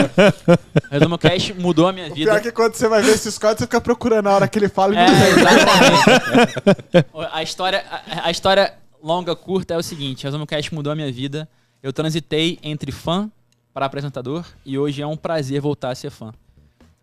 Resumo 0.91 1.17
Cast 1.17 1.55
mudou 1.55 1.89
a 1.89 1.93
minha 1.93 2.11
Pior 2.11 2.35
vida. 2.35 2.41
que 2.41 2.53
quando 2.53 2.75
você 2.75 2.87
vai 2.87 3.01
ver 3.03 3.13
esses 3.15 3.39
cortes, 3.39 3.61
você 3.61 3.65
fica 3.65 3.81
procurando 3.81 4.27
a 4.29 4.35
hora 4.35 4.47
que 4.47 4.59
ele 4.59 4.69
fala 4.69 4.95
e 4.95 4.99
É, 4.99 5.07
não 5.07 5.19
tem. 5.19 5.29
exatamente. 5.29 7.07
a 7.33 7.43
história, 7.43 7.85
a, 7.91 8.29
a 8.29 8.31
história 8.31 8.75
longa, 9.05 9.37
curta 9.37 9.75
é 9.75 9.77
o 9.77 9.83
seguinte: 9.83 10.25
Resumo 10.25 10.47
Cast 10.47 10.75
mudou 10.75 10.91
a 10.91 10.97
minha 10.97 11.13
vida. 11.13 11.47
Eu 11.83 11.93
transitei 11.93 12.59
entre 12.63 12.91
fã 12.91 13.31
para 13.75 13.85
apresentador 13.85 14.47
e 14.65 14.79
hoje 14.79 15.03
é 15.03 15.07
um 15.07 15.17
prazer 15.17 15.61
voltar 15.61 15.91
a 15.91 15.95
ser 15.95 16.11
fã. 16.11 16.33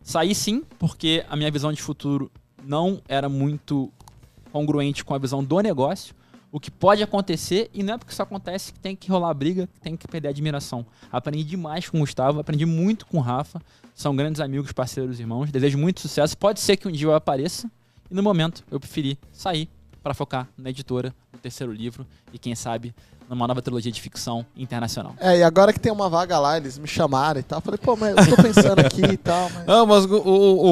Saí 0.02 0.34
sim, 0.34 0.64
porque 0.80 1.24
a 1.30 1.36
minha 1.36 1.52
visão 1.52 1.72
de 1.72 1.80
futuro 1.80 2.32
não 2.66 3.00
era 3.08 3.30
muito 3.30 3.92
congruente 4.52 5.06
com 5.06 5.14
a 5.14 5.20
visão 5.20 5.44
do 5.44 5.60
negócio. 5.60 6.16
O 6.52 6.60
que 6.60 6.72
pode 6.72 7.02
acontecer, 7.02 7.70
e 7.74 7.82
não 7.82 7.94
é 7.94 7.98
porque 7.98 8.12
isso 8.12 8.22
acontece 8.22 8.74
que 8.74 8.80
tem 8.80 8.94
que 8.94 9.10
rolar 9.10 9.34
briga, 9.34 9.68
que 9.68 9.80
tem 9.80 9.96
que 9.96 10.06
perder 10.08 10.30
a 10.30 10.32
admiração. 10.32 10.86
Aprendi 11.10 11.44
demais 11.44 11.88
com 11.88 11.98
o 11.98 12.00
Gustavo, 12.02 12.40
aprendi 12.40 12.66
muito 12.66 13.06
com 13.06 13.20
o 13.20 13.22
Rafa. 13.22 13.62
São 13.94 14.16
grandes 14.16 14.42
amigos, 14.42 14.72
parceiros, 14.74 15.20
irmãos. 15.20 15.52
Desejo 15.52 15.78
muito 15.78 16.02
sucesso. 16.02 16.38
Pode 16.38 16.60
ser 16.60 16.76
que 16.76 16.88
um 16.88 16.92
dia 16.92 17.08
eu 17.08 17.14
apareça. 17.14 17.72
E 18.10 18.16
no 18.16 18.24
momento, 18.24 18.66
eu 18.70 18.80
preferi 18.80 19.18
sair 19.32 19.70
para 20.04 20.14
focar 20.14 20.48
na 20.58 20.70
editora, 20.70 21.14
no 21.32 21.40
terceiro 21.40 21.72
livro 21.72 22.06
e, 22.34 22.40
quem 22.40 22.56
sabe, 22.56 22.94
numa 23.30 23.48
nova 23.48 23.62
trilogia 23.62 23.92
de 23.92 24.02
ficção 24.02 24.46
internacional. 24.58 25.14
É, 25.20 25.38
e 25.38 25.44
agora 25.44 25.72
que 25.72 25.80
tem 25.80 25.92
uma 25.92 26.10
vaga 26.10 26.38
lá, 26.40 26.58
eles 26.58 26.78
me 26.78 26.88
chamaram 26.88 27.40
e 27.40 27.44
tal. 27.44 27.60
Eu 27.60 27.62
falei, 27.62 27.78
pô, 27.78 27.96
mas 27.96 28.16
eu 28.28 28.36
tô 28.36 28.42
pensando 28.42 28.80
aqui 28.80 29.02
e 29.04 29.16
tal, 29.18 29.50
mas. 29.52 29.64
Ah, 29.70 29.86
mas 29.86 30.06
o, 30.06 30.16
o, 30.18 30.66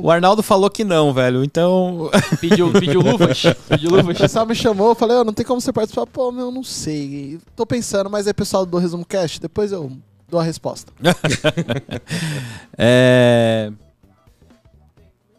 o- 0.00 0.04
o 0.06 0.10
Arnaldo 0.10 0.42
falou 0.42 0.68
que 0.70 0.82
não, 0.82 1.12
velho. 1.12 1.44
Então. 1.44 2.10
Pediu, 2.40 2.72
pediu 2.72 3.00
luvas? 3.00 3.42
Pediu 3.68 3.90
O 3.90 3.96
luvas? 3.96 4.18
pessoal 4.18 4.44
me 4.46 4.54
chamou, 4.54 4.88
eu 4.88 4.94
falei, 4.94 5.18
ó, 5.18 5.24
não 5.24 5.32
tem 5.32 5.44
como 5.46 5.60
você 5.60 5.72
participar. 5.72 6.06
Pô, 6.06 6.32
meu, 6.32 6.50
não 6.50 6.64
sei. 6.64 7.38
Tô 7.54 7.64
pensando, 7.66 8.08
mas 8.10 8.26
aí, 8.26 8.32
pessoal 8.34 8.64
do 8.66 8.78
Resumo 8.78 9.04
Cast, 9.04 9.40
depois 9.40 9.70
eu 9.70 9.92
dou 10.28 10.40
a 10.40 10.42
resposta. 10.42 10.90
É. 12.76 13.70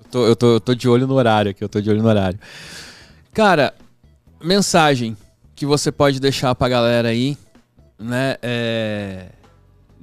Eu 0.03 0.09
tô, 0.11 0.25
eu, 0.27 0.35
tô, 0.35 0.53
eu 0.55 0.59
tô 0.59 0.75
de 0.75 0.89
olho 0.89 1.07
no 1.07 1.13
horário 1.15 1.51
aqui, 1.51 1.63
eu 1.63 1.69
tô 1.69 1.79
de 1.81 1.89
olho 1.89 2.01
no 2.01 2.07
horário. 2.09 2.37
Cara, 3.33 3.73
mensagem 4.43 5.15
que 5.55 5.65
você 5.65 5.91
pode 5.91 6.19
deixar 6.19 6.53
pra 6.55 6.67
galera 6.67 7.09
aí, 7.09 7.37
né? 7.97 8.35
É, 8.41 9.29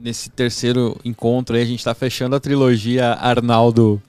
Nesse 0.00 0.30
terceiro 0.30 0.96
encontro 1.04 1.56
aí, 1.56 1.62
a 1.62 1.66
gente 1.66 1.82
tá 1.82 1.92
fechando 1.92 2.36
a 2.36 2.40
trilogia 2.40 3.14
Arnaldo. 3.14 4.00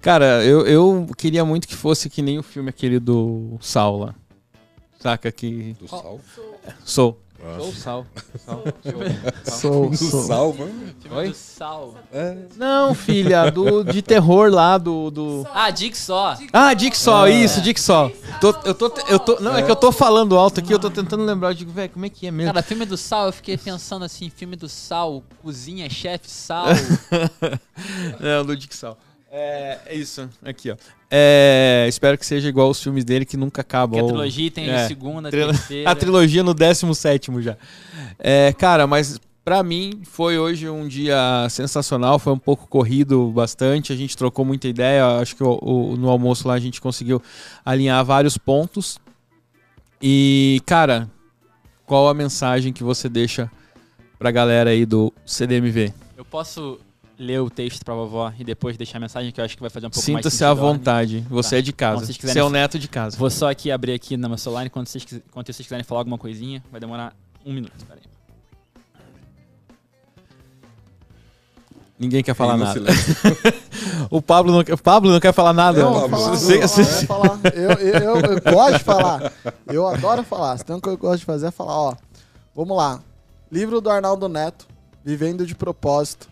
Cara, 0.00 0.42
eu, 0.42 0.66
eu 0.66 1.06
queria 1.18 1.44
muito 1.44 1.68
que 1.68 1.76
fosse 1.76 2.08
que 2.08 2.22
nem 2.22 2.38
o 2.38 2.42
filme 2.42 2.70
aquele 2.70 2.98
do 2.98 3.58
Saula. 3.60 4.14
Saca 4.98 5.30
que. 5.30 5.76
Do 5.78 5.86
sal? 5.86 6.18
Sou. 6.82 7.20
Sou 7.56 7.72
Sal. 7.72 8.06
Sou, 9.44 9.90
Do 9.90 9.96
sou. 9.96 10.22
sal, 10.24 10.54
mano? 10.54 10.94
Oi? 11.12 11.28
Do 11.28 11.34
sal. 11.34 11.94
Não, 12.56 12.94
filha, 12.94 13.48
do, 13.50 13.84
de 13.84 14.02
terror 14.02 14.50
lá, 14.50 14.76
do. 14.76 15.08
do... 15.10 15.46
Ah, 15.54 15.70
Dick 15.70 15.96
só. 15.96 16.36
Ah, 16.52 16.74
Dick 16.74 16.98
Sol, 16.98 17.28
isso, 17.28 17.60
Dick 17.60 17.80
Sol. 17.80 18.10
Tô, 18.40 18.48
eu 18.64 18.74
tô, 18.74 18.92
eu 19.08 19.18
tô, 19.20 19.40
não, 19.40 19.56
é 19.56 19.62
que 19.62 19.70
eu 19.70 19.76
tô 19.76 19.92
falando 19.92 20.36
alto 20.36 20.58
aqui, 20.58 20.72
eu 20.72 20.78
tô 20.80 20.90
tentando 20.90 21.24
lembrar, 21.24 21.50
eu 21.50 21.54
digo, 21.54 21.70
velho, 21.70 21.90
como 21.90 22.04
é 22.04 22.08
que 22.08 22.26
é 22.26 22.30
mesmo? 22.30 22.52
Cara, 22.52 22.62
filme 22.62 22.84
do 22.84 22.96
sal, 22.96 23.26
eu 23.26 23.32
fiquei 23.32 23.56
pensando 23.56 24.04
assim, 24.04 24.28
filme 24.28 24.56
do 24.56 24.68
sal, 24.68 25.22
cozinha, 25.40 25.88
chefe, 25.88 26.28
sal. 26.28 26.66
Não, 28.18 28.44
do 28.44 28.56
Dick 28.56 28.74
Sol. 28.74 28.98
É, 29.30 29.78
é 29.86 29.94
isso, 29.94 30.28
aqui, 30.42 30.70
ó. 30.70 30.76
É, 31.10 31.86
espero 31.88 32.16
que 32.16 32.24
seja 32.24 32.48
igual 32.48 32.70
os 32.70 32.82
filmes 32.82 33.04
dele 33.04 33.24
que 33.24 33.36
nunca 33.36 33.60
acabam. 33.60 33.98
Que 33.98 34.04
a 34.04 34.08
trilogia 34.08 34.50
tem 34.50 34.68
É. 34.70 34.84
a 34.84 34.88
segunda, 34.88 35.30
Trilo- 35.30 35.52
terceira. 35.52 35.90
A 35.90 35.94
trilogia 35.94 36.42
no 36.42 36.54
17 36.54 37.30
já. 37.42 37.56
É, 38.18 38.52
cara, 38.54 38.86
mas 38.86 39.18
pra 39.44 39.62
mim 39.62 40.00
foi 40.04 40.38
hoje 40.38 40.68
um 40.68 40.86
dia 40.88 41.46
sensacional. 41.50 42.18
Foi 42.18 42.32
um 42.32 42.38
pouco 42.38 42.66
corrido 42.66 43.30
bastante. 43.30 43.92
A 43.92 43.96
gente 43.96 44.16
trocou 44.16 44.44
muita 44.44 44.66
ideia. 44.68 45.18
Acho 45.18 45.36
que 45.36 45.44
o- 45.44 45.58
o- 45.62 45.96
no 45.96 46.08
almoço 46.08 46.46
lá 46.48 46.54
a 46.54 46.58
gente 46.60 46.80
conseguiu 46.80 47.22
alinhar 47.64 48.02
vários 48.04 48.36
pontos. 48.38 48.98
E, 50.00 50.60
cara, 50.66 51.10
qual 51.86 52.08
a 52.08 52.14
mensagem 52.14 52.72
que 52.72 52.82
você 52.84 53.08
deixa 53.08 53.50
pra 54.18 54.30
galera 54.30 54.70
aí 54.70 54.84
do 54.86 55.12
CDMV? 55.26 55.92
Eu 56.16 56.24
posso 56.24 56.78
ler 57.18 57.40
o 57.40 57.50
texto 57.50 57.84
pra 57.84 57.94
vovó 57.94 58.32
e 58.38 58.44
depois 58.44 58.76
deixar 58.76 58.98
a 58.98 59.00
mensagem 59.00 59.32
que 59.32 59.40
eu 59.40 59.44
acho 59.44 59.56
que 59.56 59.60
vai 59.60 59.70
fazer 59.70 59.86
um 59.86 59.90
pouco 59.90 60.10
mais 60.12 60.22
Sinta-se 60.24 60.44
à 60.44 60.54
vontade. 60.54 61.26
Você 61.28 61.50
Tá. 61.50 61.58
é 61.58 61.62
de 61.62 61.72
casa. 61.72 62.02
Então, 62.04 62.14
quiserem- 62.14 62.32
Você 62.32 62.38
é 62.38 62.44
o 62.44 62.50
neto 62.50 62.78
de 62.78 62.86
casa. 62.88 63.16
Vou 63.16 63.28
só 63.30 63.50
aqui 63.50 63.70
abrir 63.70 63.92
aqui 63.92 64.16
no 64.16 64.28
meu 64.28 64.38
celular 64.38 64.64
enquanto 64.66 64.86
vocês, 64.88 65.04
enquanto 65.28 65.46
vocês 65.46 65.66
quiserem 65.66 65.84
falar 65.84 66.02
alguma 66.02 66.16
coisinha. 66.18 66.62
Vai 66.70 66.80
demorar 66.80 67.12
um 67.44 67.52
minuto. 67.52 67.72
Pera 67.86 68.00
aí. 68.02 68.08
Ninguém 71.98 72.22
quer 72.22 72.34
falar 72.34 72.56
nada. 72.56 72.80
O 74.10 74.22
Pablo 74.22 74.52
não, 74.52 74.64
quer- 74.64 74.72
o 74.74 74.78
Pablo 74.78 75.10
não 75.10 75.20
quer 75.20 75.32
falar 75.32 75.52
nada. 75.52 75.82
Pablo, 75.82 76.00
vou 76.00 76.08
falar, 76.08 76.30
Você- 76.36 76.58
você-. 76.60 77.06
Eu, 77.54 77.70
eu, 77.72 77.94
eu, 77.94 78.16
eu 78.20 78.40
gosto 78.52 78.78
de 78.78 78.84
falar. 78.84 79.32
Eu 79.66 79.86
adoro 79.86 80.22
falar. 80.22 80.56
Se 80.56 80.64
tem 80.64 80.74
uma 80.76 80.80
coisa 80.80 80.96
que 80.96 81.04
eu 81.04 81.08
gosto 81.10 81.20
de 81.20 81.26
fazer 81.26 81.46
é 81.48 81.50
falar, 81.50 81.76
ó. 81.76 81.94
Vamos 82.54 82.76
lá. 82.76 83.00
Livro 83.52 83.80
do 83.80 83.90
Arnaldo 83.90 84.28
Neto, 84.28 84.66
Vivendo 85.04 85.44
de 85.44 85.54
Propósito. 85.54 86.28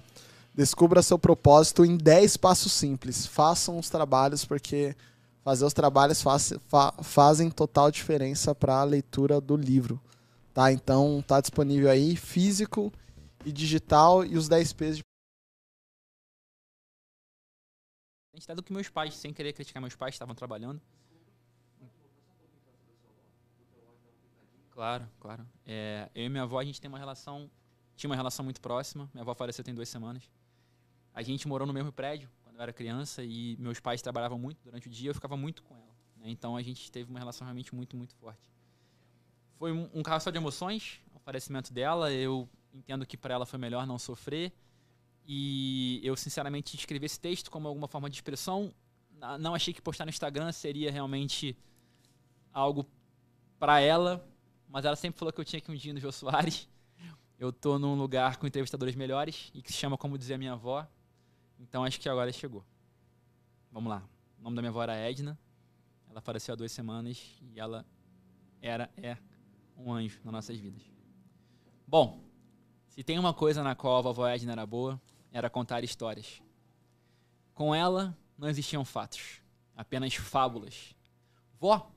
Descubra 0.56 1.02
seu 1.02 1.18
propósito 1.18 1.84
em 1.84 1.98
10 1.98 2.38
passos 2.38 2.72
simples. 2.72 3.26
Façam 3.26 3.78
os 3.78 3.90
trabalhos, 3.90 4.42
porque 4.42 4.96
fazer 5.44 5.66
os 5.66 5.74
trabalhos 5.74 6.22
faz- 6.22 6.54
fa- 6.66 6.94
fazem 7.02 7.50
total 7.50 7.90
diferença 7.90 8.54
para 8.54 8.80
a 8.80 8.84
leitura 8.84 9.38
do 9.38 9.54
livro. 9.54 10.00
Tá? 10.54 10.72
Então 10.72 11.22
tá 11.26 11.42
disponível 11.42 11.90
aí, 11.90 12.16
físico 12.16 12.90
e 13.44 13.52
digital, 13.52 14.24
e 14.24 14.38
os 14.38 14.48
10 14.48 14.72
P's 14.72 14.96
de 14.96 15.02
A 18.32 18.36
gente 18.38 18.44
até 18.44 18.54
do 18.54 18.62
que 18.62 18.72
meus 18.72 18.88
pais, 18.88 19.14
sem 19.14 19.32
querer 19.34 19.52
criticar 19.52 19.80
meus 19.82 19.94
pais, 19.94 20.14
estavam 20.14 20.34
trabalhando. 20.34 20.80
Claro, 24.70 25.08
claro. 25.20 25.46
É, 25.66 26.10
eu 26.14 26.24
e 26.24 26.28
minha 26.28 26.42
avó, 26.42 26.58
a 26.58 26.64
gente 26.64 26.80
tem 26.80 26.88
uma 26.88 26.98
relação, 26.98 27.50
tinha 27.94 28.10
uma 28.10 28.16
relação 28.16 28.44
muito 28.44 28.60
próxima. 28.60 29.08
Minha 29.12 29.22
avó 29.22 29.34
faleceu 29.34 29.64
tem 29.64 29.74
duas 29.74 29.88
semanas. 29.88 30.28
A 31.16 31.22
gente 31.22 31.48
morou 31.48 31.66
no 31.66 31.72
mesmo 31.72 31.90
prédio 31.90 32.28
quando 32.44 32.56
eu 32.56 32.62
era 32.62 32.74
criança 32.74 33.24
e 33.24 33.56
meus 33.58 33.80
pais 33.80 34.02
trabalhavam 34.02 34.38
muito 34.38 34.62
durante 34.62 34.86
o 34.86 34.90
dia, 34.90 35.08
eu 35.08 35.14
ficava 35.14 35.34
muito 35.34 35.62
com 35.62 35.74
ela. 35.74 35.96
né? 36.18 36.28
Então 36.28 36.54
a 36.54 36.60
gente 36.60 36.92
teve 36.92 37.08
uma 37.08 37.18
relação 37.18 37.46
realmente 37.46 37.74
muito, 37.74 37.96
muito 37.96 38.14
forte. 38.16 38.52
Foi 39.58 39.72
um, 39.72 39.88
um 39.94 40.02
carro 40.02 40.20
só 40.20 40.30
de 40.30 40.36
emoções, 40.36 41.00
o 41.14 41.18
falecimento 41.18 41.72
dela. 41.72 42.12
Eu 42.12 42.46
entendo 42.70 43.06
que 43.06 43.16
para 43.16 43.32
ela 43.32 43.46
foi 43.46 43.58
melhor 43.58 43.86
não 43.86 43.98
sofrer. 43.98 44.52
E 45.26 46.02
eu, 46.04 46.14
sinceramente, 46.16 46.76
escrevi 46.76 47.06
esse 47.06 47.18
texto 47.18 47.50
como 47.50 47.66
alguma 47.66 47.88
forma 47.88 48.10
de 48.10 48.16
expressão. 48.16 48.74
Não 49.40 49.54
achei 49.54 49.72
que 49.72 49.80
postar 49.80 50.04
no 50.04 50.10
Instagram 50.10 50.52
seria 50.52 50.92
realmente 50.92 51.56
algo 52.52 52.86
para 53.58 53.80
ela, 53.80 54.22
mas 54.68 54.84
ela 54.84 54.96
sempre 54.96 55.18
falou 55.18 55.32
que 55.32 55.40
eu 55.40 55.44
tinha 55.46 55.62
que 55.62 55.72
um 55.72 55.74
dia 55.74 55.94
no 55.94 55.98
Jô 55.98 56.12
Soares. 56.12 56.68
Eu 57.38 57.50
tô 57.52 57.78
num 57.78 57.94
lugar 57.94 58.36
com 58.36 58.46
entrevistadores 58.46 58.94
melhores 58.94 59.50
e 59.54 59.62
que 59.62 59.72
se 59.72 59.78
chama 59.78 59.96
Como 59.96 60.18
Dizia 60.18 60.36
Minha 60.36 60.52
Avó. 60.52 60.86
Então 61.58 61.84
acho 61.84 62.00
que 62.00 62.08
agora 62.08 62.32
chegou. 62.32 62.64
Vamos 63.70 63.90
lá. 63.90 64.02
O 64.38 64.42
nome 64.42 64.56
da 64.56 64.62
minha 64.62 64.70
avó 64.70 64.82
era 64.82 64.94
Edna. 64.94 65.38
Ela 66.08 66.20
faleceu 66.20 66.52
há 66.52 66.56
duas 66.56 66.72
semanas 66.72 67.36
e 67.42 67.60
ela 67.60 67.84
era, 68.60 68.90
é 68.96 69.16
um 69.76 69.92
anjo 69.92 70.20
nas 70.24 70.32
nossas 70.32 70.58
vidas. 70.58 70.82
Bom, 71.86 72.24
se 72.88 73.02
tem 73.02 73.18
uma 73.18 73.34
coisa 73.34 73.62
na 73.62 73.74
qual 73.74 73.98
a 73.98 74.00
vovó 74.00 74.26
Edna 74.26 74.52
era 74.52 74.66
boa, 74.66 75.00
era 75.30 75.50
contar 75.50 75.84
histórias. 75.84 76.42
Com 77.52 77.74
ela, 77.74 78.16
não 78.38 78.48
existiam 78.48 78.84
fatos, 78.84 79.40
apenas 79.76 80.14
fábulas. 80.14 80.94
Vó, 81.58 81.90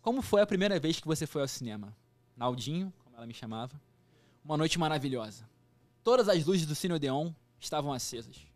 como 0.00 0.22
foi 0.22 0.40
a 0.40 0.46
primeira 0.46 0.80
vez 0.80 0.98
que 1.00 1.06
você 1.06 1.26
foi 1.26 1.42
ao 1.42 1.48
cinema? 1.48 1.96
Naldinho, 2.36 2.92
como 3.04 3.16
ela 3.16 3.26
me 3.26 3.34
chamava. 3.34 3.80
Uma 4.44 4.56
noite 4.56 4.78
maravilhosa. 4.78 5.48
Todas 6.02 6.28
as 6.28 6.44
luzes 6.44 6.66
do 6.66 6.74
Cine 6.74 6.94
Odeon 6.94 7.32
estavam 7.58 7.92
acesas. 7.92 8.46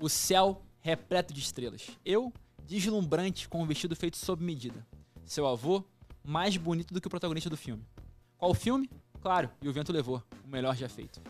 O 0.00 0.08
céu 0.08 0.62
repleto 0.80 1.34
de 1.34 1.40
estrelas. 1.40 1.90
Eu, 2.02 2.32
deslumbrante, 2.64 3.46
com 3.46 3.62
um 3.62 3.66
vestido 3.66 3.94
feito 3.94 4.16
sob 4.16 4.42
medida. 4.42 4.86
Seu 5.26 5.46
avô, 5.46 5.84
mais 6.24 6.56
bonito 6.56 6.94
do 6.94 7.02
que 7.02 7.06
o 7.06 7.10
protagonista 7.10 7.50
do 7.50 7.56
filme. 7.56 7.84
Qual 8.38 8.54
filme? 8.54 8.88
Claro, 9.20 9.50
E 9.60 9.68
o 9.68 9.72
Vento 9.74 9.92
Levou, 9.92 10.22
o 10.42 10.48
melhor 10.48 10.74
já 10.74 10.88
feito. 10.88 11.20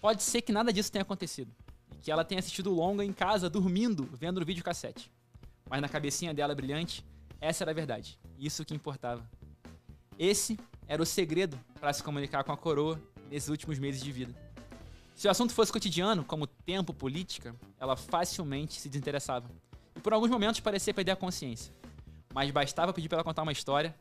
Pode 0.00 0.22
ser 0.22 0.40
que 0.40 0.52
nada 0.52 0.72
disso 0.72 0.90
tenha 0.90 1.02
acontecido. 1.02 1.54
E 1.94 1.98
que 1.98 2.10
ela 2.10 2.24
tenha 2.24 2.38
assistido 2.38 2.70
longa 2.70 3.04
em 3.04 3.12
casa, 3.12 3.50
dormindo, 3.50 4.08
vendo 4.14 4.40
no 4.40 4.46
videocassete. 4.46 5.12
Mas 5.68 5.82
na 5.82 5.88
cabecinha 5.88 6.32
dela 6.32 6.54
brilhante, 6.54 7.04
essa 7.38 7.62
era 7.62 7.72
a 7.72 7.74
verdade. 7.74 8.18
Isso 8.38 8.64
que 8.64 8.74
importava. 8.74 9.28
Esse 10.18 10.58
era 10.86 11.02
o 11.02 11.06
segredo 11.06 11.60
para 11.78 11.92
se 11.92 12.02
comunicar 12.02 12.42
com 12.42 12.52
a 12.52 12.56
coroa 12.56 12.98
nesses 13.30 13.50
últimos 13.50 13.78
meses 13.78 14.02
de 14.02 14.10
vida. 14.10 14.47
Se 15.18 15.26
o 15.26 15.30
assunto 15.32 15.52
fosse 15.52 15.72
cotidiano, 15.72 16.24
como 16.24 16.46
tempo, 16.46 16.94
política, 16.94 17.52
ela 17.80 17.96
facilmente 17.96 18.80
se 18.80 18.88
desinteressava. 18.88 19.50
E 19.96 20.00
por 20.00 20.12
alguns 20.12 20.30
momentos 20.30 20.60
parecia 20.60 20.94
perder 20.94 21.10
a 21.10 21.16
consciência. 21.16 21.74
Mas 22.32 22.52
bastava 22.52 22.92
pedir 22.92 23.08
para 23.08 23.16
ela 23.16 23.24
contar 23.24 23.42
uma 23.42 23.50
história, 23.50 23.92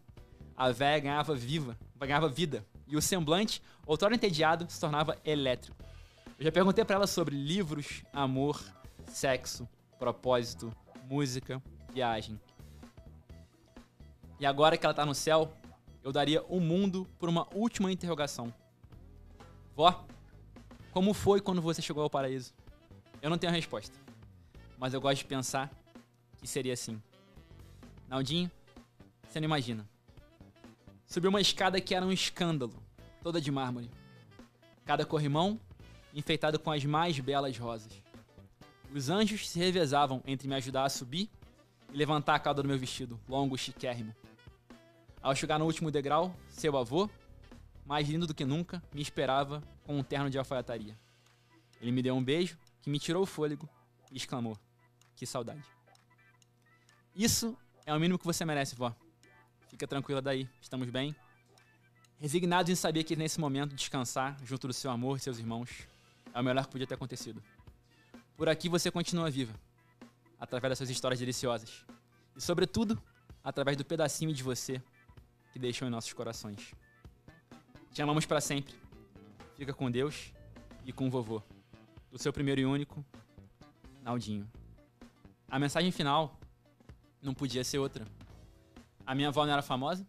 a 0.55 0.69
véia 0.69 0.99
ganhava 0.99 1.33
viva, 1.33 1.75
ganhava 1.95 2.29
vida. 2.29 2.63
E 2.85 2.95
o 2.95 3.01
semblante, 3.01 3.63
outrora 3.83 4.13
entediado, 4.13 4.67
se 4.69 4.79
tornava 4.79 5.17
elétrico. 5.25 5.75
Eu 6.37 6.45
já 6.45 6.51
perguntei 6.51 6.85
para 6.85 6.97
ela 6.97 7.07
sobre 7.07 7.35
livros, 7.35 8.03
amor, 8.13 8.63
sexo, 9.07 9.67
propósito, 9.97 10.71
música, 11.09 11.59
viagem. 11.91 12.39
E 14.39 14.45
agora 14.45 14.77
que 14.77 14.85
ela 14.85 14.93
tá 14.93 15.03
no 15.03 15.15
céu, 15.15 15.51
eu 16.03 16.11
daria 16.11 16.43
o 16.43 16.59
mundo 16.59 17.07
por 17.17 17.27
uma 17.27 17.47
última 17.55 17.91
interrogação. 17.91 18.53
Vó, 19.75 20.05
como 20.97 21.13
foi 21.13 21.39
quando 21.39 21.61
você 21.61 21.79
chegou 21.79 22.01
ao 22.01 22.09
paraíso? 22.09 22.55
Eu 23.21 23.29
não 23.29 23.37
tenho 23.37 23.53
a 23.53 23.55
resposta. 23.55 23.95
Mas 24.79 24.95
eu 24.95 24.99
gosto 24.99 25.19
de 25.19 25.25
pensar 25.25 25.71
que 26.39 26.47
seria 26.47 26.73
assim. 26.73 26.99
Naldinho, 28.07 28.49
você 29.29 29.39
não 29.39 29.45
imagina. 29.45 29.87
Subiu 31.05 31.29
uma 31.29 31.39
escada 31.39 31.79
que 31.79 31.93
era 31.93 32.03
um 32.03 32.11
escândalo, 32.11 32.73
toda 33.21 33.39
de 33.39 33.51
mármore. 33.51 33.91
Cada 34.85 35.05
corrimão 35.05 35.59
enfeitado 36.15 36.57
com 36.57 36.71
as 36.71 36.83
mais 36.83 37.19
belas 37.19 37.55
rosas. 37.59 37.93
Os 38.91 39.07
anjos 39.07 39.47
se 39.47 39.59
revezavam 39.59 40.23
entre 40.25 40.47
me 40.47 40.55
ajudar 40.55 40.85
a 40.85 40.89
subir 40.89 41.29
e 41.93 41.95
levantar 41.95 42.33
a 42.33 42.39
cauda 42.39 42.63
do 42.63 42.67
meu 42.67 42.79
vestido, 42.79 43.19
longo 43.29 43.55
chiquérrimo. 43.55 44.15
Ao 45.21 45.35
chegar 45.35 45.59
no 45.59 45.65
último 45.65 45.91
degrau, 45.91 46.35
seu 46.49 46.75
avô, 46.75 47.07
mais 47.85 48.09
lindo 48.09 48.25
do 48.25 48.33
que 48.33 48.43
nunca, 48.43 48.81
me 48.91 49.03
esperava 49.03 49.61
com 49.87 49.97
um 49.97 50.03
terno 50.03 50.29
de 50.29 50.37
alfaiataria. 50.37 50.95
Ele 51.79 51.91
me 51.91 52.03
deu 52.03 52.13
um 52.13 52.23
beijo 52.23 52.57
que 52.81 52.89
me 52.89 52.99
tirou 52.99 53.23
o 53.23 53.25
fôlego 53.25 53.67
e 54.11 54.17
exclamou: 54.17 54.59
Que 55.15 55.25
saudade. 55.25 55.63
Isso 57.15 57.57
é 57.85 57.93
o 57.93 57.99
mínimo 57.99 58.19
que 58.19 58.25
você 58.25 58.43
merece, 58.45 58.75
vó. 58.75 58.93
Fica 59.69 59.87
tranquila 59.87 60.21
daí, 60.21 60.47
estamos 60.61 60.89
bem. 60.89 61.15
Resignados 62.19 62.69
em 62.69 62.75
saber 62.75 63.03
que 63.03 63.15
nesse 63.15 63.39
momento 63.39 63.75
descansar 63.75 64.37
junto 64.43 64.67
do 64.67 64.73
seu 64.73 64.91
amor 64.91 65.17
e 65.17 65.19
seus 65.21 65.39
irmãos 65.39 65.87
é 66.33 66.39
o 66.39 66.43
melhor 66.43 66.65
que 66.65 66.71
podia 66.71 66.85
ter 66.85 66.95
acontecido. 66.95 67.41
Por 68.35 68.49
aqui 68.49 68.67
você 68.67 68.91
continua 68.91 69.31
viva, 69.31 69.53
através 70.39 70.71
das 70.71 70.77
suas 70.79 70.89
histórias 70.89 71.19
deliciosas. 71.19 71.85
E, 72.35 72.41
sobretudo, 72.41 73.01
através 73.43 73.77
do 73.77 73.85
pedacinho 73.85 74.33
de 74.33 74.43
você 74.43 74.81
que 75.53 75.59
deixou 75.59 75.87
em 75.87 75.91
nossos 75.91 76.11
corações. 76.13 76.73
Te 77.93 78.01
amamos 78.01 78.25
para 78.25 78.41
sempre. 78.41 78.86
Fica 79.57 79.73
com 79.73 79.89
Deus 79.89 80.31
e 80.85 80.93
com 80.93 81.07
o 81.07 81.09
vovô. 81.09 81.41
Do 82.11 82.19
seu 82.19 82.31
primeiro 82.31 82.61
e 82.61 82.65
único, 82.65 83.03
Naldinho. 84.03 84.47
A 85.49 85.57
mensagem 85.57 85.91
final 85.91 86.39
não 87.19 87.33
podia 87.33 87.63
ser 87.63 87.79
outra. 87.79 88.05
A 89.03 89.15
minha 89.15 89.29
avó 89.29 89.47
não 89.47 89.53
era 89.53 89.63
famosa, 89.63 90.05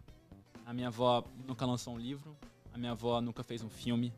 a 0.66 0.75
minha 0.75 0.89
avó 0.89 1.25
nunca 1.47 1.65
lançou 1.65 1.95
um 1.95 1.99
livro, 1.99 2.37
a 2.75 2.77
minha 2.77 2.93
avó 2.93 3.23
nunca 3.23 3.43
fez 3.43 3.62
um 3.62 3.70
filme, 3.70 4.12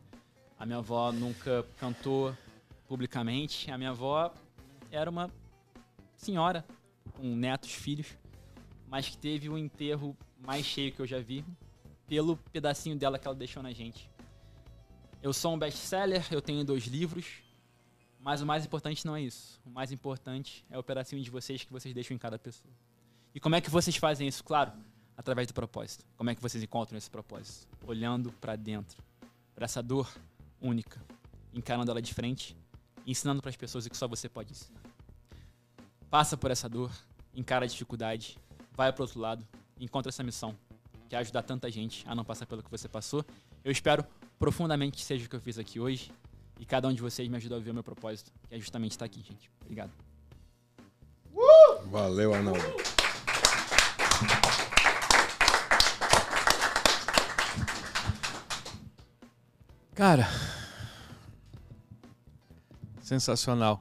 a 0.59 0.65
minha 0.65 0.79
avó 0.79 1.13
nunca 1.13 1.65
cantou 1.79 2.35
publicamente, 2.85 3.71
a 3.71 3.77
minha 3.77 3.91
avó 3.91 4.33
era 4.91 5.09
uma 5.09 5.31
senhora 6.17 6.65
com 7.13 7.33
netos, 7.37 7.71
filhos, 7.71 8.17
mas 8.89 9.07
que 9.07 9.17
teve 9.17 9.47
o 9.47 9.57
enterro 9.57 10.13
mais 10.45 10.65
cheio 10.65 10.91
que 10.91 11.01
eu 11.01 11.07
já 11.07 11.19
vi 11.19 11.45
pelo 12.05 12.35
pedacinho 12.35 12.97
dela 12.97 13.17
que 13.17 13.25
ela 13.25 13.35
deixou 13.35 13.63
na 13.63 13.71
gente. 13.71 14.10
Eu 15.23 15.33
sou 15.33 15.53
um 15.53 15.59
best-seller, 15.59 16.25
eu 16.31 16.41
tenho 16.41 16.65
dois 16.65 16.85
livros, 16.85 17.43
mas 18.19 18.41
o 18.41 18.45
mais 18.45 18.65
importante 18.65 19.05
não 19.05 19.15
é 19.15 19.21
isso. 19.21 19.61
O 19.63 19.69
mais 19.69 19.91
importante 19.91 20.65
é 20.67 20.79
o 20.79 20.83
pedacinho 20.83 21.21
de 21.21 21.29
vocês 21.29 21.63
que 21.63 21.71
vocês 21.71 21.93
deixam 21.93 22.15
em 22.15 22.17
cada 22.17 22.39
pessoa. 22.39 22.73
E 23.35 23.39
como 23.39 23.53
é 23.53 23.61
que 23.61 23.69
vocês 23.69 23.95
fazem 23.95 24.27
isso? 24.27 24.43
Claro, 24.43 24.71
através 25.15 25.47
do 25.47 25.53
propósito. 25.53 26.03
Como 26.17 26.31
é 26.31 26.33
que 26.33 26.41
vocês 26.41 26.63
encontram 26.63 26.97
esse 26.97 27.07
propósito? 27.07 27.67
Olhando 27.85 28.31
para 28.33 28.55
dentro, 28.55 28.97
para 29.53 29.65
essa 29.65 29.83
dor 29.83 30.11
única, 30.59 30.99
encarando 31.53 31.91
ela 31.91 32.01
de 32.01 32.15
frente, 32.15 32.57
ensinando 33.05 33.43
para 33.43 33.49
as 33.49 33.55
pessoas 33.55 33.85
o 33.85 33.91
que 33.91 33.97
só 33.97 34.07
você 34.07 34.27
pode 34.27 34.53
ensinar. 34.53 34.81
Passa 36.09 36.35
por 36.35 36.49
essa 36.49 36.67
dor, 36.67 36.91
encara 37.31 37.65
a 37.65 37.67
dificuldade, 37.67 38.39
vai 38.73 38.91
para 38.91 39.03
outro 39.03 39.19
lado, 39.19 39.47
encontra 39.79 40.09
essa 40.09 40.23
missão, 40.23 40.57
quer 41.07 41.17
ajudar 41.17 41.43
tanta 41.43 41.69
gente 41.69 42.03
a 42.07 42.15
não 42.15 42.25
passar 42.25 42.47
pelo 42.47 42.63
que 42.63 42.71
você 42.71 42.89
passou. 42.89 43.23
Eu 43.63 43.71
espero 43.71 44.03
profundamente 44.41 44.97
que 44.97 45.03
seja 45.03 45.23
o 45.23 45.29
que 45.29 45.35
eu 45.35 45.39
fiz 45.39 45.59
aqui 45.59 45.79
hoje. 45.79 46.11
E 46.59 46.65
cada 46.65 46.87
um 46.87 46.93
de 46.93 46.99
vocês 46.99 47.29
me 47.29 47.37
ajudou 47.37 47.59
a 47.59 47.61
ver 47.61 47.69
o 47.69 47.73
meu 47.75 47.83
propósito, 47.83 48.31
que 48.49 48.55
é 48.55 48.59
justamente 48.59 48.93
estar 48.93 49.05
aqui, 49.05 49.21
gente. 49.21 49.51
Obrigado. 49.61 49.91
Valeu, 51.91 52.33
Arnaldo. 52.33 52.59
Cara, 59.93 60.27
sensacional. 63.01 63.79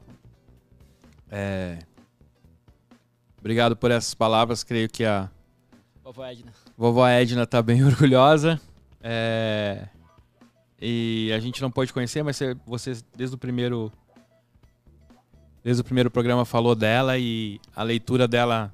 É, 1.30 1.78
Obrigado 3.38 3.74
por 3.74 3.90
essas 3.90 4.12
palavras. 4.12 4.62
Creio 4.62 4.90
que 4.90 5.06
a 5.06 5.30
Vovó 6.04 6.26
Edna. 6.26 6.52
vovó 6.76 7.08
Edna 7.08 7.46
tá 7.46 7.62
bem 7.62 7.82
orgulhosa. 7.86 8.60
É, 9.00 9.88
E 10.80 11.30
a 11.34 11.38
gente 11.38 11.60
não 11.60 11.70
pode 11.70 11.92
conhecer, 11.92 12.22
mas 12.22 12.36
você- 12.66 13.02
desde 13.16 13.34
o 13.34 13.38
primeiro 13.38 13.92
desde 15.62 15.82
o 15.82 15.84
primeiro 15.84 16.10
programa 16.10 16.44
falou 16.46 16.74
dela 16.74 17.18
e 17.18 17.60
a 17.76 17.82
leitura 17.82 18.26
dela 18.26 18.72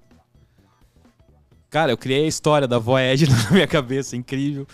Cara, 1.69 1.91
eu 1.93 1.99
criei 1.99 2.25
a 2.25 2.29
história 2.29 2.67
da 2.67 2.79
Edna 3.01 3.35
na 3.45 3.51
minha 3.51 3.67
cabeça, 3.67 4.17
incrível. 4.17 4.67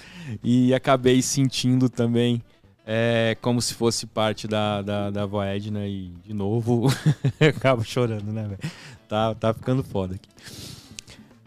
E 0.44 0.72
acabei 0.74 1.20
sentindo 1.22 1.88
também 1.88 2.40
é, 2.86 3.36
como 3.40 3.60
se 3.62 3.74
fosse 3.74 4.06
parte 4.06 4.46
da, 4.46 4.82
da, 4.82 5.10
da 5.10 5.26
vó 5.26 5.42
Edna. 5.42 5.86
E, 5.86 6.10
de 6.24 6.32
novo, 6.34 6.86
acabo 7.40 7.82
chorando, 7.82 8.30
né, 8.32 8.42
velho? 8.42 8.72
Tá, 9.08 9.34
tá 9.34 9.54
ficando 9.54 9.82
foda 9.82 10.14
aqui. 10.14 10.28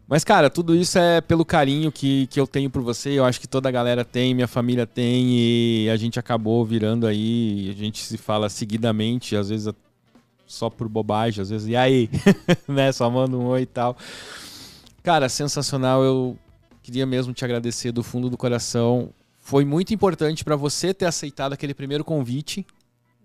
Mas, 0.07 0.23
cara, 0.23 0.49
tudo 0.49 0.75
isso 0.75 0.99
é 0.99 1.19
pelo 1.19 1.43
carinho 1.43 1.91
que, 1.91 2.27
que 2.27 2.39
eu 2.39 2.45
tenho 2.45 2.69
por 2.69 2.81
você. 2.81 3.09
Eu 3.11 3.25
acho 3.25 3.41
que 3.41 3.47
toda 3.47 3.69
a 3.69 3.71
galera 3.71 4.05
tem, 4.05 4.35
minha 4.35 4.47
família 4.47 4.85
tem. 4.85 5.31
E 5.31 5.89
a 5.89 5.97
gente 5.97 6.19
acabou 6.19 6.63
virando 6.63 7.07
aí. 7.07 7.69
A 7.71 7.77
gente 7.77 8.03
se 8.03 8.17
fala 8.17 8.47
seguidamente, 8.47 9.35
às 9.35 9.49
vezes 9.49 9.73
só 10.45 10.69
por 10.69 10.87
bobagem, 10.87 11.41
às 11.41 11.49
vezes. 11.49 11.67
E 11.67 11.75
aí? 11.75 12.09
né? 12.67 12.91
Só 12.91 13.09
manda 13.09 13.35
um 13.35 13.45
oi 13.45 13.63
e 13.63 13.65
tal. 13.65 13.97
Cara, 15.01 15.27
sensacional. 15.27 16.03
Eu 16.03 16.37
queria 16.83 17.05
mesmo 17.05 17.33
te 17.33 17.43
agradecer 17.43 17.91
do 17.91 18.03
fundo 18.03 18.29
do 18.29 18.37
coração. 18.37 19.09
Foi 19.39 19.65
muito 19.65 19.91
importante 19.91 20.43
pra 20.43 20.55
você 20.55 20.93
ter 20.93 21.05
aceitado 21.05 21.53
aquele 21.53 21.73
primeiro 21.73 22.03
convite, 22.03 22.65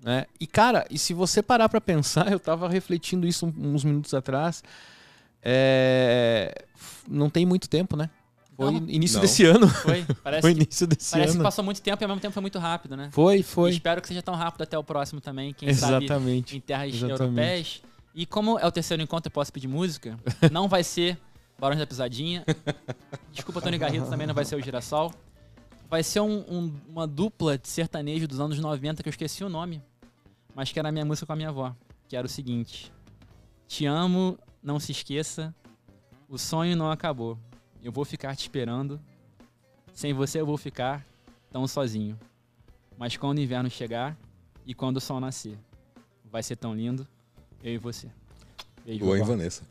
né? 0.02 0.24
E 0.38 0.46
cara, 0.46 0.86
e 0.90 0.98
se 0.98 1.12
você 1.12 1.42
parar 1.42 1.68
pra 1.68 1.80
pensar, 1.80 2.28
eu 2.32 2.40
tava 2.40 2.68
refletindo 2.68 3.26
isso 3.26 3.52
uns 3.58 3.84
minutos 3.84 4.14
atrás. 4.14 4.62
É, 5.42 6.64
Não 7.08 7.28
tem 7.30 7.44
muito 7.46 7.68
tempo, 7.68 7.96
né? 7.96 8.08
Foi 8.56 8.70
Não. 8.72 8.88
início 8.88 9.14
Não. 9.16 9.22
desse 9.22 9.44
ano. 9.44 9.68
Foi? 9.68 10.04
Parece, 10.22 10.42
Foi 10.42 10.54
que, 10.54 10.60
início 10.62 10.86
desse 10.86 11.10
parece 11.12 11.32
que 11.32 11.36
ano. 11.38 11.44
passou 11.44 11.64
muito 11.64 11.80
tempo 11.80 12.02
e 12.02 12.04
ao 12.04 12.08
mesmo 12.08 12.20
tempo 12.20 12.34
foi 12.34 12.40
muito 12.42 12.58
rápido, 12.58 12.94
né? 12.96 13.08
Foi, 13.12 13.38
E 13.38 13.42
foi. 13.42 13.70
espero 13.70 14.02
que 14.02 14.08
seja 14.08 14.22
tão 14.22 14.34
rápido 14.34 14.62
até 14.62 14.76
o 14.78 14.84
próximo 14.84 15.20
também, 15.20 15.54
quem 15.54 15.72
sabe 15.72 16.04
Exatamente. 16.04 16.56
em 16.56 16.60
terras 16.60 16.88
Exatamente. 16.94 17.22
europeias. 17.22 17.82
E 18.14 18.26
como 18.26 18.58
é 18.58 18.66
o 18.66 18.70
terceiro 18.72 19.02
encontro, 19.02 19.28
eu 19.28 19.32
posso 19.32 19.50
pedir 19.52 19.66
música. 19.68 20.18
Não 20.52 20.68
vai 20.68 20.84
ser 20.84 21.18
Barões 21.58 21.78
da 21.78 21.86
Pisadinha. 21.86 22.44
Desculpa, 23.32 23.60
Tony 23.60 23.76
Garrido 23.78 24.06
também 24.06 24.26
não 24.26 24.34
vai 24.34 24.44
ser 24.46 24.56
o 24.56 24.62
Girassol. 24.62 25.12
Vai 25.90 26.02
ser 26.02 26.20
um- 26.20 26.38
um- 26.48 26.74
uma 26.88 27.06
dupla 27.06 27.58
de 27.58 27.68
sertanejo 27.68 28.26
dos 28.26 28.40
anos 28.40 28.58
90 28.58 29.02
que 29.02 29.08
eu 29.08 29.10
esqueci 29.10 29.44
o 29.44 29.48
nome. 29.50 29.82
Mas 30.54 30.72
que 30.72 30.78
era 30.78 30.88
a 30.88 30.92
minha 30.92 31.04
música 31.04 31.26
com 31.26 31.32
a 31.34 31.36
minha 31.36 31.50
avó. 31.50 31.74
Que 32.08 32.16
era 32.16 32.26
o 32.26 32.30
seguinte: 32.30 32.90
Te 33.68 33.84
amo, 33.84 34.38
não 34.62 34.78
se 34.78 34.92
esqueça. 34.92 35.54
O 36.28 36.38
sonho 36.38 36.76
não 36.76 36.90
acabou. 36.90 37.38
Eu 37.82 37.90
vou 37.90 38.04
ficar 38.04 38.36
te 38.36 38.40
esperando. 38.40 39.00
Sem 39.92 40.12
você 40.12 40.40
eu 40.40 40.46
vou 40.46 40.56
ficar 40.56 41.04
tão 41.50 41.66
sozinho. 41.66 42.18
Mas 42.96 43.16
quando 43.16 43.38
o 43.38 43.40
inverno 43.40 43.70
chegar 43.70 44.16
e 44.64 44.74
quando 44.74 44.98
o 44.98 45.00
sol 45.00 45.20
nascer, 45.20 45.58
vai 46.30 46.42
ser 46.42 46.56
tão 46.56 46.74
lindo, 46.74 47.06
eu 47.62 47.74
e 47.74 47.78
você. 47.78 48.08
Beijo, 48.84 49.04
e 49.04 49.18
vovó. 49.18 49.24
Vanessa. 49.24 49.62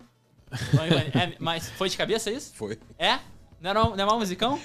É, 0.51 1.35
mas 1.39 1.69
foi 1.69 1.89
de 1.89 1.97
cabeça 1.97 2.31
isso? 2.31 2.53
Foi. 2.55 2.79
É? 2.97 3.19
Não 3.61 3.69
era 3.69 3.85
um, 3.85 3.95
não 3.95 4.07
é 4.07 4.13
um 4.13 4.19
musicão? 4.19 4.59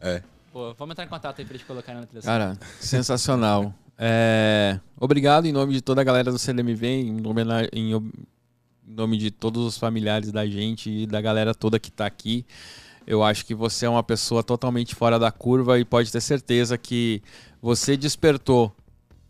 É. 0.00 0.22
Pô, 0.52 0.74
vamos 0.74 0.92
entrar 0.92 1.04
em 1.04 1.08
contato 1.08 1.38
aí 1.38 1.44
pra 1.44 1.54
eles 1.54 1.66
colocarem 1.66 2.00
na 2.00 2.06
trilha. 2.06 2.22
Cara, 2.22 2.58
sensacional. 2.80 3.74
É, 3.98 4.80
Obrigado 4.98 5.46
em 5.46 5.52
nome 5.52 5.74
de 5.74 5.82
toda 5.82 6.00
a 6.00 6.04
galera 6.04 6.32
do 6.32 6.38
CLMV, 6.38 6.86
em, 6.86 7.22
em 7.72 7.94
em 8.86 8.94
nome 8.94 9.16
de 9.16 9.30
todos 9.30 9.64
os 9.64 9.78
familiares 9.78 10.32
da 10.32 10.46
gente 10.46 10.90
e 10.90 11.06
da 11.06 11.20
galera 11.20 11.54
toda 11.54 11.78
que 11.78 11.90
tá 11.90 12.06
aqui. 12.06 12.44
Eu 13.06 13.22
acho 13.22 13.44
que 13.44 13.54
você 13.54 13.86
é 13.86 13.88
uma 13.88 14.02
pessoa 14.02 14.42
totalmente 14.42 14.94
fora 14.94 15.18
da 15.18 15.32
curva 15.32 15.78
e 15.78 15.84
pode 15.84 16.10
ter 16.10 16.20
certeza 16.20 16.78
que 16.78 17.22
você 17.60 17.96
despertou 17.96 18.74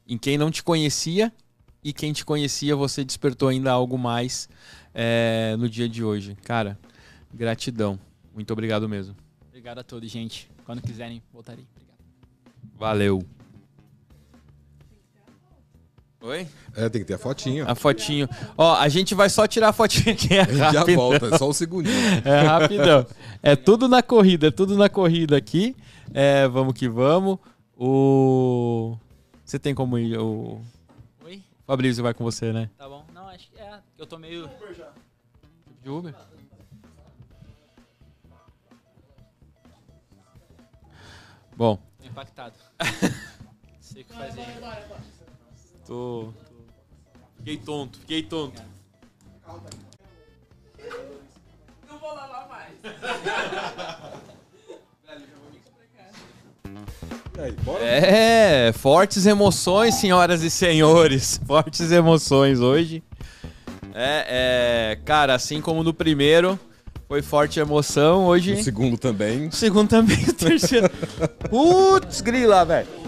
em 0.06 0.18
quem 0.18 0.36
não 0.36 0.50
te 0.50 0.62
conhecia 0.62 1.32
e 1.82 1.92
quem 1.92 2.12
te 2.12 2.24
conhecia 2.24 2.76
você 2.76 3.04
despertou 3.04 3.48
ainda 3.48 3.72
algo 3.72 3.98
mais 3.98 4.48
é, 4.94 5.56
no 5.58 5.68
dia 5.68 5.88
de 5.88 6.04
hoje. 6.04 6.36
Cara, 6.42 6.78
gratidão. 7.32 7.98
Muito 8.34 8.52
obrigado 8.52 8.88
mesmo. 8.88 9.16
Obrigado 9.48 9.78
a 9.78 9.84
todos, 9.84 10.10
gente. 10.10 10.50
Quando 10.64 10.82
quiserem, 10.82 11.22
voltarei. 11.32 11.66
Obrigado. 11.74 11.98
Valeu. 12.78 13.41
Oi? 16.22 16.46
É, 16.76 16.88
tem 16.88 17.00
que 17.00 17.06
ter 17.08 17.14
a 17.14 17.18
fotinha. 17.18 17.64
A 17.66 17.74
fotinho. 17.74 18.28
Ó, 18.56 18.76
a 18.76 18.88
gente 18.88 19.12
vai 19.12 19.28
só 19.28 19.44
tirar 19.44 19.70
a 19.70 19.72
fotinha 19.72 20.14
aqui. 20.14 20.32
É 20.34 20.42
A 20.42 20.44
gente 20.44 20.72
já 20.72 20.84
volta, 20.94 21.26
é 21.34 21.36
só 21.36 21.48
um 21.48 21.52
segundinho. 21.52 21.96
É 22.24 22.42
rapidão. 22.42 23.04
É 23.42 23.56
tudo 23.56 23.88
na 23.88 24.04
corrida, 24.04 24.46
é 24.46 24.50
tudo 24.52 24.76
na 24.76 24.88
corrida 24.88 25.36
aqui. 25.36 25.74
É, 26.14 26.46
vamos 26.46 26.74
que 26.74 26.88
vamos. 26.88 27.38
O. 27.76 28.96
Você 29.44 29.58
tem 29.58 29.74
como 29.74 29.98
ir? 29.98 30.16
O 30.16 30.60
Oi? 31.24 31.42
Fabrício 31.66 32.04
vai 32.04 32.14
com 32.14 32.22
você, 32.22 32.52
né? 32.52 32.70
Tá 32.78 32.88
bom? 32.88 33.04
Não, 33.12 33.26
acho 33.28 33.50
que 33.50 33.58
é. 33.58 33.80
Eu 33.98 34.06
tô 34.06 34.16
meio. 34.16 34.48
De 35.82 35.90
Uber? 35.90 36.14
Bom, 41.56 41.78
impactado. 42.04 42.54
Sei 43.80 44.02
o 44.02 44.04
que 44.04 44.12
fazer. 44.14 44.44
tô. 44.60 45.11
Tô- 45.92 46.32
Fiquei 47.38 47.56
tonto, 47.58 47.98
fiquei 47.98 48.22
tonto. 48.22 48.62
Não 51.86 51.98
vou 51.98 52.14
lavar 52.14 52.48
mais. 52.48 52.72
Aí? 57.38 57.54
É, 57.82 58.72
fortes 58.72 59.26
emoções, 59.26 59.96
senhoras 59.96 60.42
e 60.42 60.48
senhores. 60.50 61.38
Fortes 61.46 61.90
emoções 61.92 62.60
hoje. 62.60 63.02
É, 63.94 64.92
é, 64.94 64.98
cara, 65.04 65.34
assim 65.34 65.60
como 65.60 65.82
no 65.82 65.92
primeiro 65.92 66.58
foi 67.08 67.20
forte 67.20 67.60
emoção, 67.60 68.24
hoje. 68.24 68.54
O 68.54 68.62
segundo 68.62 68.96
também. 68.96 69.48
O 69.48 69.52
segundo 69.52 69.88
também, 69.90 70.24
o 70.24 70.32
terceiro. 70.32 70.88
Putz, 71.50 72.22
grila, 72.22 72.64
velho. 72.64 73.01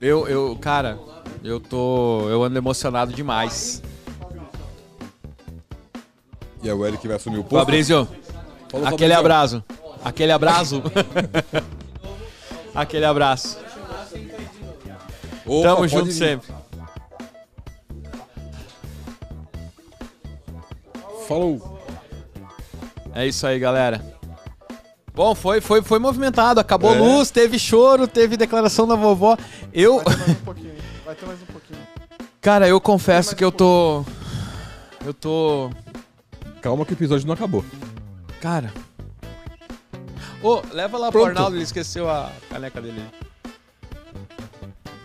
Eu, 0.00 0.28
eu, 0.28 0.56
cara, 0.60 0.98
eu 1.42 1.58
tô. 1.60 2.28
Eu 2.28 2.42
ando 2.42 2.56
emocionado 2.56 3.12
demais. 3.12 3.82
E 6.62 6.68
é 6.68 6.74
o 6.74 6.84
Eric 6.86 7.02
que 7.02 7.08
vai 7.08 7.16
assumir 7.16 7.38
o 7.38 7.44
posto. 7.44 7.58
Fabrício, 7.64 8.08
Falou, 8.70 8.86
aquele 8.86 9.14
Fabrício. 9.14 9.18
abraço. 9.18 9.64
Aquele 10.04 10.32
abraço. 10.32 10.82
aquele 12.74 13.04
abraço. 13.04 13.58
Opa, 15.46 15.68
Tamo 15.68 15.88
junto 15.88 16.06
vir. 16.06 16.12
sempre. 16.12 16.48
Falou. 21.26 21.78
É 23.14 23.26
isso 23.26 23.46
aí, 23.46 23.58
galera. 23.58 24.17
Bom, 25.18 25.34
foi, 25.34 25.60
foi, 25.60 25.82
foi 25.82 25.98
movimentado. 25.98 26.60
Acabou 26.60 26.94
É. 26.94 26.98
luz, 27.00 27.28
teve 27.28 27.58
choro, 27.58 28.06
teve 28.06 28.36
declaração 28.36 28.86
da 28.86 28.94
vovó. 28.94 29.36
Eu, 29.72 29.96
Vai 30.00 30.14
ter 30.14 30.16
mais 30.16 30.30
um 30.30 30.44
pouquinho. 30.44 30.74
Vai 31.04 31.14
ter 31.16 31.26
mais 31.26 31.42
um 31.42 31.46
pouquinho. 31.46 31.80
cara, 32.40 32.68
eu 32.68 32.80
confesso 32.80 33.34
que 33.34 33.44
eu 33.44 33.50
tô. 33.50 34.04
Eu 35.04 35.12
tô. 35.12 35.70
Calma 36.62 36.86
que 36.86 36.92
o 36.92 36.94
episódio 36.94 37.26
não 37.26 37.34
acabou. 37.34 37.64
Cara. 38.40 38.72
Ô, 40.40 40.62
leva 40.70 40.96
lá 40.96 41.10
pro 41.10 41.22
Pronto. 41.22 41.36
Arnaldo, 41.36 41.56
ele 41.56 41.64
esqueceu 41.64 42.08
a 42.08 42.30
caneca 42.48 42.80
dele. 42.80 43.02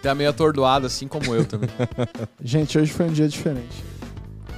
Tá 0.04 0.14
meio 0.14 0.30
atordoado, 0.30 0.86
assim 0.86 1.08
como 1.08 1.34
eu 1.34 1.44
também. 1.44 1.72
Gente, 2.40 2.78
hoje 2.78 2.94
foi 2.94 3.08
um 3.08 3.12
dia 3.12 3.28
diferente. 3.28 3.84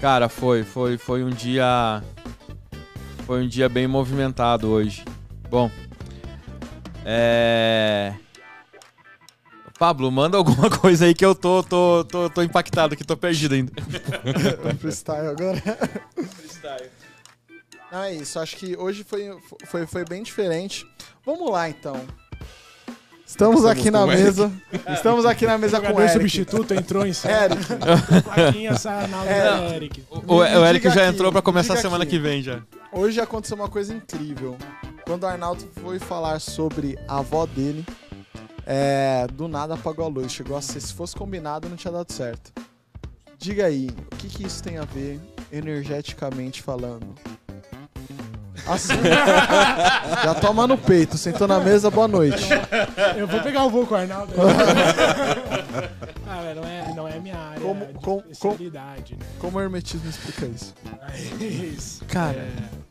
Cara, 0.02 0.28
foi, 0.28 0.66
foi, 0.66 0.98
foi 0.98 1.24
um 1.24 1.30
dia. 1.30 2.04
Foi 3.26 3.42
um 3.42 3.48
dia 3.48 3.70
bem 3.70 3.88
movimentado 3.88 4.68
hoje. 4.68 5.06
Bom. 5.50 5.70
É. 7.06 8.14
Pablo, 9.78 10.10
manda 10.12 10.38
alguma 10.38 10.70
coisa 10.80 11.06
aí 11.06 11.14
que 11.14 11.26
eu 11.26 11.36
tô, 11.36 11.62
tô, 11.62 12.06
tô, 12.06 12.30
tô 12.30 12.42
impactado, 12.42 12.96
que 12.96 13.04
tô 13.04 13.16
perdido 13.18 13.56
ainda. 13.56 13.72
Freestyle 14.80 15.28
agora. 15.28 15.62
Não, 17.92 18.04
é 18.04 18.14
isso. 18.14 18.40
Acho 18.40 18.56
que 18.56 18.76
hoje 18.78 19.04
foi, 19.04 19.30
foi, 19.66 19.86
foi 19.86 20.06
bem 20.06 20.24
diferente. 20.24 20.86
Vamos 21.26 21.50
lá, 21.52 21.70
então. 21.70 22.02
Estamos 23.28 23.58
Estamos 23.58 23.66
aqui 23.66 23.92
na 23.92 24.06
o 24.06 24.12
Eric. 24.12 24.24
mesa. 24.24 24.52
Estamos 24.94 25.26
aqui 25.26 25.46
na 25.46 25.58
mesa 25.58 25.82
com 25.82 25.94
o 25.94 26.00
Eric. 26.00 26.14
substituto 26.14 26.74
entrou 26.74 27.06
em 27.06 27.12
cena. 27.12 27.46
Eric, 27.46 28.24
Plaquinha, 28.24 28.72
É. 29.28 29.76
Eric. 29.76 30.04
O, 30.10 30.36
o 30.36 30.44
Eric 30.66 30.84
diga 30.88 30.96
já 30.96 31.02
aqui, 31.02 31.14
entrou 31.16 31.32
pra 31.32 31.42
começar 31.42 31.74
a 31.74 31.78
semana 31.78 32.04
aqui. 32.04 32.12
que 32.12 32.20
vem 32.20 32.42
já. 32.42 32.62
hoje 32.94 33.20
aconteceu 33.20 33.58
uma 33.58 33.68
coisa 33.68 33.94
incrível. 33.94 34.58
Quando 35.06 35.24
o 35.24 35.28
Arnaldo 35.28 35.68
foi 35.82 36.00
falar 36.00 36.40
sobre 36.40 36.98
a 37.08 37.20
avó 37.20 37.46
dele, 37.46 37.86
é, 38.66 39.28
do 39.34 39.48
nada 39.48 39.76
apagou 39.76 40.06
a 40.06 40.10
luz. 40.10 40.32
Chegou 40.32 40.58
a 40.58 40.62
ser, 40.62 40.80
se 40.82 40.94
fosse 40.94 41.16
combinado, 41.16 41.70
não 41.70 41.78
tinha 41.78 41.92
dado 41.92 42.12
certo. 42.12 42.52
Diga 43.38 43.66
aí, 43.68 43.90
o 44.12 44.16
que, 44.16 44.28
que 44.28 44.46
isso 44.48 44.64
tem 44.64 44.78
a 44.78 44.84
ver, 44.86 45.20
energeticamente 45.52 46.64
falando? 46.64 47.14
Assim, 48.66 48.94
já 50.24 50.34
toma 50.36 50.66
no 50.66 50.76
peito, 50.76 51.20
sentou 51.20 51.48
na 51.48 51.60
mesa, 51.60 51.92
boa 51.92 52.08
noite. 52.08 52.44
Eu 53.16 53.28
vou 53.28 53.40
pegar 53.42 53.64
o 53.66 53.70
voo 53.70 53.86
com 53.86 53.94
o 53.94 53.98
Arnaldo. 53.98 54.34
ah, 56.26 56.54
não 56.56 56.64
é, 56.64 56.94
não 56.96 57.08
é 57.08 57.20
minha 57.20 57.38
área 57.38 57.62
Como- 57.62 57.86
de 57.86 57.94
com- 57.94 58.24
com- 58.40 58.58
né? 58.58 59.04
Como 59.38 59.58
o 59.60 59.62
hermetismo 59.62 60.10
explica 60.10 60.48
isso? 60.48 60.74
É 61.40 61.46
isso. 61.46 62.04
Cara. 62.06 62.40
É... 62.40 62.85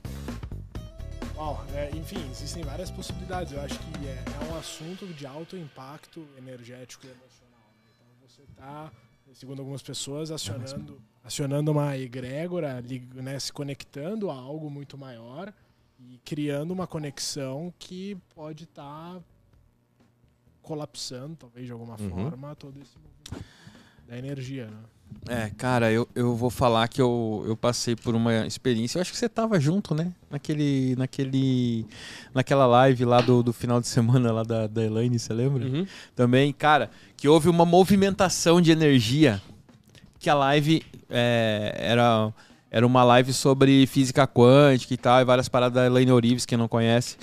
Bom, 1.45 1.63
é, 1.75 1.91
enfim, 1.95 2.17
existem 2.31 2.63
várias 2.63 2.91
possibilidades. 2.91 3.53
Eu 3.53 3.61
acho 3.61 3.79
que 3.79 4.07
é, 4.07 4.25
é 4.41 4.51
um 4.51 4.57
assunto 4.57 5.07
de 5.07 5.27
alto 5.27 5.59
impacto 5.59 6.27
energético 6.39 7.07
e 7.07 7.11
emocional. 7.11 7.61
né? 7.61 7.91
Então 7.95 8.29
você 8.29 8.43
está, 8.51 8.91
segundo 9.35 9.59
algumas 9.59 9.83
pessoas, 9.83 10.31
acionando, 10.31 10.99
acionando 11.23 11.71
uma 11.71 11.99
egrégora, 11.99 12.83
né, 13.13 13.39
se 13.39 13.53
conectando 13.53 14.31
a 14.31 14.35
algo 14.35 14.71
muito 14.71 14.97
maior 14.97 15.53
e 16.01 16.19
criando 16.25 16.71
uma 16.71 16.87
conexão 16.87 17.75
que 17.79 18.17
pode 18.35 18.65
estar 18.65 19.21
colapsando, 20.63 21.37
talvez 21.37 21.67
de 21.67 21.73
alguma 21.73 22.01
Uhum. 22.01 22.09
forma, 22.09 22.57
todo 22.57 22.81
esse 22.81 22.97
movimento 22.99 23.45
da 24.09 24.17
energia. 24.17 24.69
Né? 24.71 24.83
É, 25.27 25.51
cara, 25.57 25.91
eu, 25.91 26.07
eu 26.15 26.35
vou 26.37 26.51
falar 26.51 26.87
que 26.89 27.01
eu, 27.01 27.45
eu 27.47 27.57
passei 27.57 27.97
por 27.97 28.15
uma 28.15 28.47
experiência. 28.47 28.99
Eu 28.99 29.03
acho 29.03 29.11
que 29.11 29.17
você 29.17 29.29
tava 29.29 29.59
junto, 29.59 29.95
né? 29.95 30.13
Naquele. 30.31 30.95
naquele 30.97 31.87
naquela 32.35 32.67
live 32.67 33.05
lá 33.05 33.21
do, 33.21 33.43
do 33.43 33.53
final 33.53 33.81
de 33.81 33.89
semana 33.89 34.31
lá 34.33 34.43
da, 34.43 34.67
da 34.67 34.85
Elaine, 34.85 35.19
você 35.19 35.33
lembra? 35.33 35.65
Uhum. 35.65 35.87
Também, 36.15 36.53
cara, 36.53 36.91
que 37.17 37.29
houve 37.29 37.49
uma 37.49 37.65
movimentação 37.65 38.61
de 38.61 38.71
energia. 38.71 39.41
Que 40.19 40.29
a 40.29 40.35
live 40.35 40.83
é, 41.09 41.75
era, 41.79 42.33
era 42.71 42.87
uma 42.87 43.05
live 43.05 43.33
sobre 43.33 43.87
física 43.87 44.27
quântica 44.27 44.93
e 44.93 44.97
tal, 44.97 45.21
e 45.21 45.25
várias 45.25 45.49
paradas 45.49 45.75
da 45.75 45.87
Elaine 45.87 46.13
Orives, 46.13 46.47
quem 46.47 46.59
não 46.59 46.69
conhece. 46.69 47.17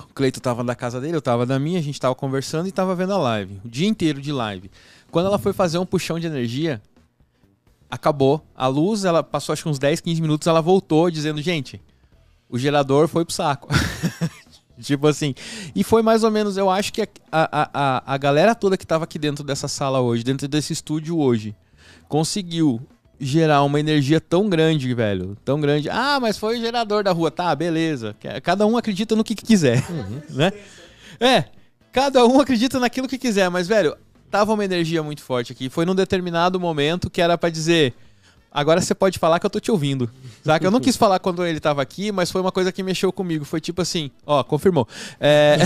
O 0.00 0.14
Cleito 0.14 0.40
tava 0.40 0.62
na 0.62 0.74
casa 0.74 1.00
dele, 1.00 1.16
eu 1.16 1.22
tava 1.22 1.44
na 1.44 1.58
minha, 1.58 1.78
a 1.78 1.82
gente 1.82 2.00
tava 2.00 2.14
conversando 2.14 2.68
e 2.68 2.72
tava 2.72 2.94
vendo 2.94 3.12
a 3.12 3.18
live. 3.18 3.60
O 3.64 3.68
dia 3.68 3.88
inteiro 3.88 4.20
de 4.20 4.32
live. 4.32 4.70
Quando 5.10 5.26
ela 5.26 5.38
foi 5.38 5.52
fazer 5.52 5.78
um 5.78 5.86
puxão 5.86 6.18
de 6.18 6.26
energia, 6.26 6.82
acabou. 7.90 8.44
A 8.54 8.66
luz, 8.66 9.04
ela 9.04 9.22
passou 9.22 9.52
acho 9.52 9.62
que 9.62 9.68
uns 9.68 9.78
10, 9.78 10.00
15 10.00 10.20
minutos, 10.20 10.46
ela 10.46 10.60
voltou 10.60 11.10
dizendo, 11.10 11.40
gente, 11.40 11.80
o 12.48 12.58
gerador 12.58 13.08
foi 13.08 13.24
pro 13.24 13.34
saco. 13.34 13.68
tipo 14.80 15.06
assim. 15.06 15.34
E 15.74 15.82
foi 15.82 16.02
mais 16.02 16.24
ou 16.24 16.30
menos, 16.30 16.56
eu 16.56 16.70
acho 16.70 16.92
que 16.92 17.02
a, 17.02 17.08
a, 17.32 17.70
a, 17.72 18.14
a 18.14 18.18
galera 18.18 18.54
toda 18.54 18.76
que 18.76 18.86
tava 18.86 19.04
aqui 19.04 19.18
dentro 19.18 19.44
dessa 19.44 19.68
sala 19.68 20.00
hoje, 20.00 20.22
dentro 20.22 20.46
desse 20.46 20.72
estúdio 20.72 21.18
hoje, 21.18 21.54
conseguiu 22.08 22.80
gerar 23.20 23.62
uma 23.62 23.80
energia 23.80 24.20
tão 24.20 24.48
grande, 24.48 24.94
velho. 24.94 25.36
Tão 25.44 25.60
grande. 25.60 25.90
Ah, 25.90 26.18
mas 26.20 26.38
foi 26.38 26.58
o 26.58 26.60
gerador 26.60 27.02
da 27.02 27.12
rua. 27.12 27.30
Tá, 27.30 27.54
beleza. 27.54 28.14
Cada 28.42 28.66
um 28.66 28.76
acredita 28.76 29.16
no 29.16 29.24
que, 29.24 29.34
que 29.34 29.44
quiser. 29.44 29.84
Né? 30.30 30.52
É, 31.18 31.44
cada 31.90 32.24
um 32.24 32.40
acredita 32.40 32.78
naquilo 32.78 33.08
que 33.08 33.18
quiser, 33.18 33.50
mas, 33.50 33.66
velho, 33.66 33.96
tava 34.30 34.52
uma 34.52 34.64
energia 34.64 35.02
muito 35.02 35.22
forte 35.22 35.52
aqui. 35.52 35.68
Foi 35.68 35.84
num 35.84 35.94
determinado 35.94 36.58
momento 36.58 37.10
que 37.10 37.20
era 37.20 37.36
pra 37.36 37.50
dizer. 37.50 37.94
Agora 38.50 38.80
você 38.80 38.94
pode 38.94 39.18
falar 39.18 39.38
que 39.38 39.46
eu 39.46 39.50
tô 39.50 39.60
te 39.60 39.70
ouvindo. 39.70 40.10
Saca? 40.42 40.66
Eu 40.66 40.70
não 40.70 40.80
quis 40.80 40.96
falar 40.96 41.18
quando 41.18 41.44
ele 41.44 41.60
tava 41.60 41.82
aqui, 41.82 42.10
mas 42.10 42.30
foi 42.30 42.40
uma 42.40 42.50
coisa 42.50 42.72
que 42.72 42.82
mexeu 42.82 43.12
comigo. 43.12 43.44
Foi 43.44 43.60
tipo 43.60 43.82
assim, 43.82 44.10
ó, 44.26 44.42
confirmou. 44.42 44.88
É... 45.20 45.58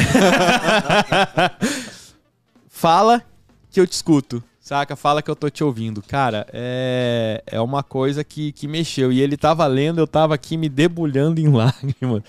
Fala 2.68 3.22
que 3.70 3.80
eu 3.80 3.86
te 3.86 3.92
escuto. 3.92 4.42
Saca? 4.62 4.94
Fala 4.94 5.20
que 5.20 5.28
eu 5.28 5.34
tô 5.34 5.50
te 5.50 5.64
ouvindo. 5.64 6.00
Cara, 6.02 6.46
é, 6.52 7.42
é 7.46 7.60
uma 7.60 7.82
coisa 7.82 8.22
que, 8.22 8.52
que 8.52 8.68
mexeu. 8.68 9.10
E 9.10 9.20
ele 9.20 9.36
tava 9.36 9.66
lendo, 9.66 9.98
eu 10.00 10.06
tava 10.06 10.34
aqui 10.36 10.56
me 10.56 10.68
debulhando 10.68 11.40
em 11.40 11.48
lágrimas. 11.52 12.22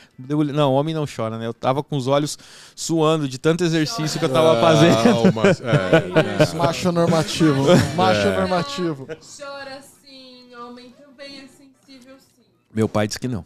Não, 0.52 0.74
homem 0.74 0.96
não 0.96 1.06
chora, 1.06 1.38
né? 1.38 1.46
Eu 1.46 1.54
tava 1.54 1.84
com 1.84 1.96
os 1.96 2.08
olhos 2.08 2.36
suando 2.76 3.28
de 3.30 3.38
tanto 3.38 3.64
exercício 3.64 4.18
que 4.20 4.26
eu 4.26 4.34
tava 4.34 4.60
fazendo. 4.60 5.28
Ah, 5.28 5.32
mas- 5.32 5.62
é, 5.62 6.50
é. 6.52 6.56
Macho 6.58 6.92
normativo. 6.92 7.66
Macho 7.96 8.30
normativo. 8.32 9.06
Chora 9.06 9.80
sim, 10.04 10.56
homem 10.56 10.92
também 11.00 11.38
é 11.38 11.42
sensível 11.48 12.16
sim. 12.18 12.42
Meu 12.74 12.90
pai 12.90 13.06
disse 13.06 13.20
que 13.20 13.28
não. 13.28 13.46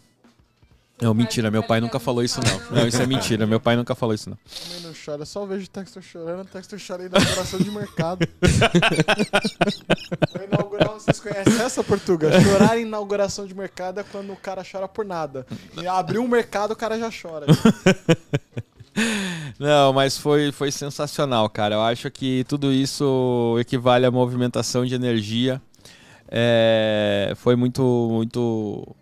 Não, 0.99 1.14
mentira, 1.14 1.52
meu 1.52 1.61
pai 1.61 1.80
nunca 1.80 1.99
falou 1.99 2.24
isso 2.24 2.40
não. 2.44 2.78
Não, 2.78 2.88
isso 2.88 2.99
é 2.99 3.06
mentira, 3.06 3.45
meu 3.45 3.60
pai 3.60 3.76
nunca 3.76 3.94
falou 3.94 4.15
isso 4.15 4.32
não. 4.32 4.38
Também 4.38 4.82
não 4.82 4.94
chora, 4.94 5.26
só 5.26 5.45
vejo 5.45 5.65
o 5.65 5.69
Textor 5.69 6.02
chorando, 6.02 6.41
o 6.41 6.45
Textor 6.45 6.80
chora 6.86 7.03
em 7.03 7.06
inauguração 7.06 7.60
de 7.60 7.69
mercado. 7.69 8.28
Foi 10.32 10.45
inaugurar, 10.45 10.90
vocês 10.90 11.19
conhecem 11.19 11.61
essa, 11.61 11.84
Portuga? 11.84 12.41
Chorar 12.41 12.80
em 12.80 12.82
inauguração 12.82 13.45
de 13.45 13.53
mercado 13.53 13.99
é 13.99 14.03
quando 14.03 14.34
o 14.34 14.36
cara 14.36 14.64
chora 14.69 14.88
por 14.88 15.06
nada. 15.06 15.45
E 15.80 15.88
abriu 15.88 16.24
um 16.24 16.28
mercado, 16.28 16.72
o 16.72 16.76
cara 16.76 16.98
já 16.98 17.11
chora. 17.11 17.45
Não, 19.60 19.94
mas 19.94 20.18
foi, 20.18 20.52
foi 20.52 20.72
sensacional, 20.72 21.48
cara. 21.49 21.76
Eu 21.76 21.82
acho 21.82 22.10
que 22.10 22.44
tudo 22.48 22.72
isso 22.72 23.56
equivale 23.60 24.06
à 24.06 24.11
movimentação 24.11 24.84
de 24.84 24.95
energia. 24.95 25.61
É, 26.28 27.34
foi 27.36 27.56
muito, 27.56 27.82
muito, 28.11 28.95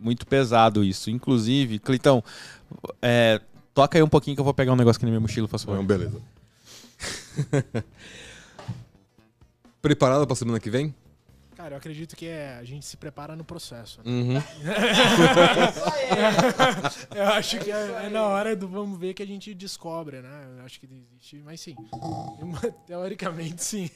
muito 0.00 0.26
pesado 0.26 0.82
isso. 0.82 1.10
Inclusive, 1.10 1.78
Clitão, 1.78 2.22
é, 3.00 3.40
toca 3.74 3.98
aí 3.98 4.02
um 4.02 4.08
pouquinho 4.08 4.36
que 4.36 4.40
eu 4.40 4.44
vou 4.44 4.54
pegar 4.54 4.72
um 4.72 4.76
negócio 4.76 4.98
aqui 4.98 5.04
na 5.04 5.10
minha 5.10 5.20
mochila, 5.20 5.46
faz 5.48 5.62
favor. 5.64 5.82
Então, 5.82 5.86
beleza. 5.86 6.20
Preparado 9.80 10.26
pra 10.26 10.36
semana 10.36 10.60
que 10.60 10.68
vem? 10.70 10.94
Cara, 11.56 11.74
eu 11.74 11.78
acredito 11.78 12.16
que 12.16 12.26
é, 12.26 12.56
a 12.58 12.64
gente 12.64 12.86
se 12.86 12.96
prepara 12.96 13.36
no 13.36 13.44
processo. 13.44 14.00
né? 14.02 14.10
Uhum. 14.10 14.42
Eu 17.14 17.24
acho 17.28 17.58
que 17.58 17.70
é, 17.70 18.06
é 18.06 18.08
na 18.08 18.22
hora 18.22 18.56
do 18.56 18.66
vamos 18.66 18.98
ver 18.98 19.12
que 19.12 19.22
a 19.22 19.26
gente 19.26 19.52
descobre, 19.52 20.22
né? 20.22 20.48
Eu 20.58 20.64
acho 20.64 20.80
que 20.80 20.86
existe, 20.86 21.42
mas 21.44 21.60
sim. 21.60 21.76
Teoricamente, 22.86 23.62
sim. 23.62 23.90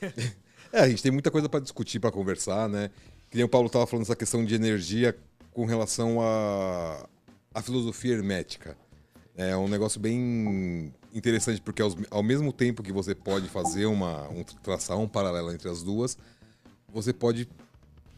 É, 0.71 0.81
a 0.81 0.89
gente 0.91 1.03
tem 1.03 1.11
muita 1.11 1.31
coisa 1.31 1.49
pra 1.49 1.59
discutir, 1.59 2.01
pra 2.01 2.13
conversar, 2.13 2.69
né? 2.69 2.91
Que 3.31 3.37
nem 3.39 3.45
o 3.47 3.49
Paulo 3.49 3.71
tava 3.71 3.87
falando 3.87 4.05
essa 4.05 4.15
questão 4.15 4.45
de 4.45 4.55
energia 4.55 5.17
com 5.55 5.65
relação 5.65 6.21
à 6.21 7.09
à 7.55 7.63
filosofia 7.63 8.13
hermética. 8.13 8.77
É 9.37 9.57
um 9.57 9.69
negócio 9.69 10.01
bem 10.01 10.93
interessante, 11.15 11.61
porque 11.61 11.83
ao 12.11 12.23
mesmo 12.23 12.53
tempo 12.53 12.83
que 12.83 12.93
você 12.93 13.15
pode 13.15 13.49
fazer 13.49 13.87
uma. 13.87 14.29
Um, 14.29 14.43
traçar 14.45 14.99
um 14.99 15.09
paralelo 15.09 15.53
entre 15.53 15.69
as 15.69 15.83
duas, 15.83 16.19
você 16.93 17.13
pode 17.13 17.49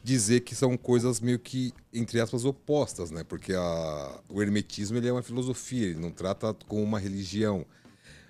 dizer 0.03 0.41
que 0.41 0.55
são 0.55 0.77
coisas 0.77 1.21
meio 1.21 1.39
que, 1.39 1.73
entre 1.93 2.21
aspas, 2.21 2.45
opostas, 2.45 3.11
né? 3.11 3.25
Porque 3.25 3.53
a, 3.55 4.21
o 4.29 4.43
hermetismo 4.43 4.97
ele 4.97 5.09
é 5.09 5.13
uma 5.13 5.23
filosofia, 5.23 5.87
ele 5.87 6.01
não 6.01 6.11
trata 6.11 6.55
como 6.67 6.83
uma 6.83 6.99
religião. 6.99 7.67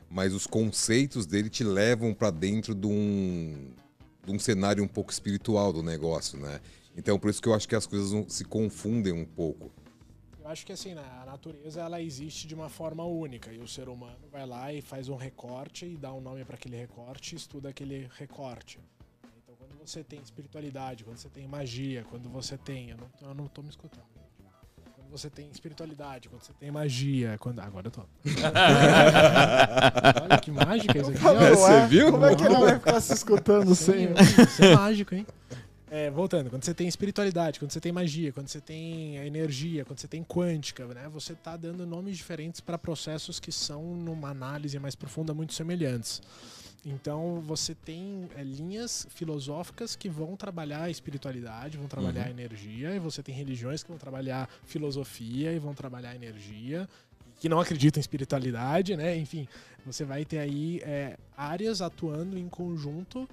Mas 0.09 0.33
os 0.33 0.47
conceitos 0.47 1.27
dele 1.27 1.51
te 1.51 1.65
levam 1.65 2.15
para 2.15 2.31
dentro 2.31 2.73
de 2.73 2.87
um, 2.87 3.73
de 4.25 4.33
um 4.33 4.39
cenário 4.39 4.83
um 4.83 4.89
pouco 4.89 5.13
espiritual 5.13 5.73
do 5.73 5.83
negócio, 5.83 6.39
né? 6.39 6.61
Então, 6.97 7.19
por 7.19 7.29
isso 7.31 7.43
que 7.43 7.49
eu 7.49 7.55
acho 7.55 7.69
que 7.69 7.75
as 7.77 7.87
coisas 7.87 8.13
não- 8.13 8.29
se 8.29 8.45
confundem 8.45 9.13
um 9.13 9.25
pouco. 9.25 9.71
Eu 10.41 10.49
acho 10.49 10.65
que 10.65 10.73
assim, 10.73 10.95
né, 10.95 11.03
a 11.23 11.27
natureza 11.27 11.81
ela 11.81 12.01
existe 12.01 12.47
de 12.47 12.55
uma 12.55 12.69
forma 12.69 13.05
única 13.05 13.53
e 13.53 13.59
o 13.59 13.67
ser 13.67 13.89
humano 13.89 14.17
vai 14.31 14.47
lá 14.47 14.73
e 14.73 14.81
faz 14.81 15.09
um 15.09 15.17
recorte 15.17 15.85
e 15.87 15.97
dá 15.97 16.13
um 16.13 16.21
nome 16.21 16.45
para 16.45 16.55
aquele 16.55 16.77
recorte 16.77 17.35
e 17.35 17.37
estuda 17.37 17.69
aquele 17.69 18.09
recorte. 18.17 18.79
Então, 19.43 19.57
quando 19.59 19.77
você 19.85 20.05
tem 20.05 20.21
espiritualidade, 20.23 21.03
quando 21.05 21.19
você 21.19 21.29
tem 21.29 21.49
magia, 21.49 22.05
quando 22.09 22.29
você 22.29 22.57
tem, 22.57 22.91
eu 22.91 22.97
não, 22.97 23.11
eu 23.29 23.35
não 23.35 23.47
tô 23.49 23.61
me 23.61 23.69
escutando. 23.71 24.05
Quando 24.95 25.11
você 25.11 25.29
tem 25.29 25.49
espiritualidade, 25.51 26.29
quando 26.29 26.43
você 26.43 26.53
tem 26.53 26.71
magia, 26.71 27.37
quando 27.41 27.59
agora 27.61 27.89
eu 27.89 27.91
tô. 27.91 28.03
Olha 30.23 30.39
que 30.41 30.51
mágica 30.51 30.99
isso 30.99 31.11
aqui. 31.11 31.25
ó. 31.25 31.35
Você 31.55 31.87
viu? 31.89 32.11
Como 32.13 32.25
é 32.25 32.35
que 32.37 32.45
ele 32.45 32.55
vai 32.57 32.75
ficar 32.75 33.01
se 33.01 33.13
escutando 33.13 33.75
sem... 33.75 34.13
Isso 34.13 34.63
é 34.65 34.75
mágico, 34.75 35.15
hein? 35.15 35.27
É, 35.97 36.11
voltando, 36.11 36.51
quando 36.51 36.63
você 36.63 36.75
tem 36.75 36.87
espiritualidade, 36.87 37.59
quando 37.59 37.71
você 37.71 37.81
tem 37.81 37.91
magia, 37.91 38.31
quando 38.31 38.49
você 38.49 38.61
tem 38.61 39.17
energia, 39.17 39.83
quando 39.83 39.99
você 39.99 40.07
tem 40.07 40.23
quântica, 40.23 40.85
né? 40.89 41.09
Você 41.11 41.35
tá 41.35 41.57
dando 41.57 41.87
nomes 41.87 42.19
diferentes 42.19 42.61
para 42.61 42.77
processos 42.77 43.41
que 43.41 43.51
são, 43.51 43.83
numa 43.97 44.29
análise 44.29 44.79
mais 44.79 44.95
profunda, 44.95 45.33
muito 45.33 45.55
semelhantes. 45.55 46.21
Então 46.85 47.41
você 47.41 47.75
tem 47.75 48.29
é, 48.37 48.43
linhas 48.43 49.07
filosóficas 49.09 49.97
que 49.97 50.07
vão 50.11 50.37
trabalhar 50.37 50.83
a 50.83 50.91
espiritualidade, 50.91 51.79
vão 51.79 51.89
trabalhar 51.89 52.25
Uhum. 52.25 52.27
a 52.27 52.31
energia, 52.31 52.95
e 52.95 52.99
você 52.99 53.23
tem 53.23 53.35
religiões 53.35 53.83
que 53.83 53.89
vão 53.89 53.97
trabalhar 53.97 54.51
filosofia 54.67 55.51
e 55.51 55.59
vão 55.59 55.73
trabalhar 55.73 56.11
a 56.11 56.15
energia, 56.15 56.87
que 57.41 57.49
não 57.49 57.59
acreditam 57.59 57.99
em 57.99 58.03
espiritualidade, 58.03 58.95
né? 58.99 59.17
Enfim, 59.17 59.49
você 59.87 60.05
vai 60.05 60.27
ter 60.27 60.41
aí 60.41 60.79
é, 60.85 61.17
áreas 61.35 61.81
atuando 61.81 62.37
em 62.39 62.51
conjunto 62.51 63.27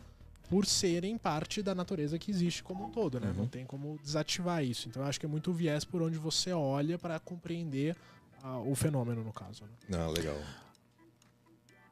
por 0.50 0.66
serem 0.66 1.18
parte 1.18 1.62
da 1.64 1.74
natureza 1.74 2.20
que 2.20 2.30
existe 2.30 2.62
como 2.64 2.86
um 2.86 2.90
todo, 2.90 3.20
né? 3.20 3.28
Uhum. 3.30 3.34
Não 3.34 3.48
tem 3.48 3.66
como 3.66 3.98
desativar 4.04 4.64
isso. 4.64 4.88
Então 4.90 5.02
eu 5.02 5.08
acho 5.08 5.20
que 5.20 5.26
é 5.26 5.30
muito 5.30 5.52
o 5.52 5.54
viés 5.54 5.84
por 5.84 6.02
onde 6.02 6.18
você 6.18 6.52
olha 6.52 6.98
para 6.98 7.20
compreender 7.20 7.96
ah, 8.44 8.60
o 8.60 8.76
fenômeno, 8.76 9.24
no 9.24 9.34
caso. 9.34 9.64
Né? 9.64 9.98
Ah, 9.98 10.08
legal. 10.08 10.38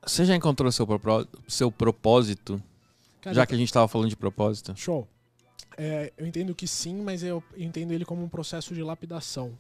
Você 0.05 0.25
já 0.25 0.35
encontrou 0.35 0.71
seu, 0.71 0.85
propó- 0.87 1.25
seu 1.47 1.71
propósito? 1.71 2.61
Cara, 3.21 3.35
Já 3.35 3.45
que 3.45 3.53
a 3.53 3.57
gente 3.57 3.71
tava 3.71 3.87
falando 3.87 4.09
de 4.09 4.15
propósito. 4.15 4.75
Show. 4.75 5.07
É, 5.77 6.11
eu 6.17 6.25
entendo 6.27 6.53
que 6.53 6.67
sim, 6.67 7.01
mas 7.01 7.23
eu 7.23 7.41
entendo 7.55 7.91
ele 7.93 8.03
como 8.03 8.23
um 8.23 8.29
processo 8.29 8.73
de 8.73 8.81
lapidação. 8.83 9.57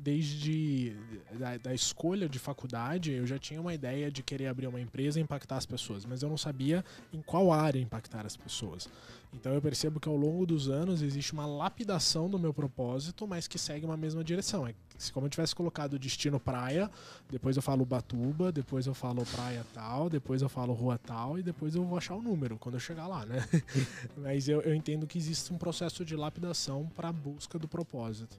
Desde 0.00 0.96
da, 1.38 1.56
da 1.56 1.74
escolha 1.74 2.28
de 2.28 2.38
faculdade, 2.38 3.12
eu 3.12 3.26
já 3.26 3.38
tinha 3.38 3.60
uma 3.60 3.72
ideia 3.72 4.10
de 4.10 4.22
querer 4.22 4.48
abrir 4.48 4.66
uma 4.66 4.80
empresa 4.80 5.20
e 5.20 5.22
impactar 5.22 5.56
as 5.56 5.66
pessoas, 5.66 6.04
mas 6.04 6.22
eu 6.22 6.28
não 6.28 6.36
sabia 6.36 6.84
em 7.12 7.22
qual 7.22 7.52
área 7.52 7.80
impactar 7.80 8.26
as 8.26 8.36
pessoas. 8.36 8.88
Então 9.32 9.52
eu 9.52 9.62
percebo 9.62 10.00
que 10.00 10.08
ao 10.08 10.16
longo 10.16 10.44
dos 10.46 10.68
anos 10.68 11.02
existe 11.02 11.32
uma 11.32 11.46
lapidação 11.46 12.28
do 12.28 12.38
meu 12.38 12.52
propósito, 12.52 13.26
mas 13.26 13.46
que 13.46 13.58
segue 13.58 13.84
uma 13.84 13.96
mesma 13.96 14.24
direção. 14.24 14.66
É 14.66 14.74
se 14.98 15.12
como 15.12 15.26
eu 15.26 15.30
tivesse 15.30 15.54
colocado 15.54 15.96
destino 15.96 16.40
praia, 16.40 16.90
depois 17.30 17.54
eu 17.54 17.62
falo 17.62 17.84
Batuba, 17.84 18.50
depois 18.50 18.86
eu 18.86 18.94
falo 18.94 19.24
praia 19.26 19.64
tal, 19.72 20.10
depois 20.10 20.42
eu 20.42 20.48
falo 20.48 20.72
rua 20.72 20.98
tal 20.98 21.38
e 21.38 21.42
depois 21.42 21.76
eu 21.76 21.84
vou 21.84 21.96
achar 21.96 22.16
o 22.16 22.22
número 22.22 22.58
quando 22.58 22.74
eu 22.74 22.80
chegar 22.80 23.06
lá, 23.06 23.24
né? 23.24 23.46
Mas 24.18 24.48
eu, 24.48 24.60
eu 24.62 24.74
entendo 24.74 25.06
que 25.06 25.16
existe 25.16 25.52
um 25.52 25.58
processo 25.58 26.04
de 26.04 26.16
lapidação 26.16 26.90
para 26.96 27.10
a 27.10 27.12
busca 27.12 27.58
do 27.60 27.68
propósito. 27.68 28.36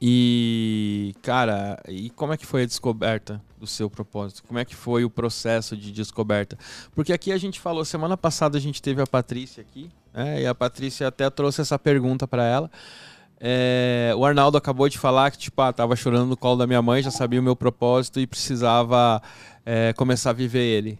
E, 0.00 1.14
cara, 1.22 1.80
e 1.88 2.08
como 2.10 2.32
é 2.32 2.36
que 2.36 2.46
foi 2.46 2.62
a 2.62 2.66
descoberta 2.66 3.42
do 3.58 3.66
seu 3.66 3.90
propósito? 3.90 4.44
Como 4.46 4.58
é 4.58 4.64
que 4.64 4.74
foi 4.74 5.04
o 5.04 5.10
processo 5.10 5.76
de 5.76 5.90
descoberta? 5.90 6.56
Porque 6.94 7.12
aqui 7.12 7.32
a 7.32 7.36
gente 7.36 7.58
falou, 7.58 7.84
semana 7.84 8.16
passada 8.16 8.56
a 8.56 8.60
gente 8.60 8.80
teve 8.80 9.02
a 9.02 9.06
Patrícia 9.06 9.60
aqui, 9.60 9.90
né? 10.14 10.42
E 10.42 10.46
a 10.46 10.54
Patrícia 10.54 11.08
até 11.08 11.28
trouxe 11.28 11.60
essa 11.60 11.78
pergunta 11.78 12.28
pra 12.28 12.44
ela. 12.44 12.70
É, 13.40 14.12
o 14.16 14.24
Arnaldo 14.24 14.56
acabou 14.56 14.88
de 14.88 14.98
falar 14.98 15.30
que, 15.30 15.38
tipo, 15.38 15.60
ah, 15.62 15.72
tava 15.72 15.96
chorando 15.96 16.26
no 16.26 16.36
colo 16.36 16.58
da 16.58 16.66
minha 16.66 16.82
mãe, 16.82 17.02
já 17.02 17.10
sabia 17.10 17.40
o 17.40 17.42
meu 17.42 17.56
propósito 17.56 18.20
e 18.20 18.26
precisava 18.26 19.20
é, 19.66 19.92
começar 19.94 20.30
a 20.30 20.32
viver 20.32 20.64
ele. 20.64 20.98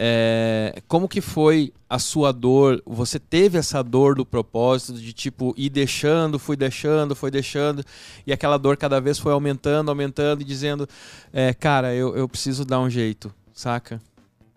É, 0.00 0.80
como 0.86 1.08
que 1.08 1.20
foi 1.20 1.72
a 1.90 1.98
sua 1.98 2.30
dor? 2.30 2.80
Você 2.86 3.18
teve 3.18 3.58
essa 3.58 3.82
dor 3.82 4.14
do 4.14 4.24
propósito 4.24 4.92
de 4.96 5.12
tipo 5.12 5.52
ir 5.56 5.70
deixando, 5.70 6.38
fui 6.38 6.56
deixando, 6.56 7.16
foi 7.16 7.32
deixando 7.32 7.82
e 8.24 8.32
aquela 8.32 8.56
dor 8.56 8.76
cada 8.76 9.00
vez 9.00 9.18
foi 9.18 9.32
aumentando, 9.32 9.88
aumentando 9.88 10.42
e 10.42 10.44
dizendo, 10.44 10.88
é, 11.32 11.52
cara, 11.52 11.92
eu, 11.92 12.16
eu 12.16 12.28
preciso 12.28 12.64
dar 12.64 12.78
um 12.78 12.88
jeito, 12.88 13.34
saca? 13.52 14.00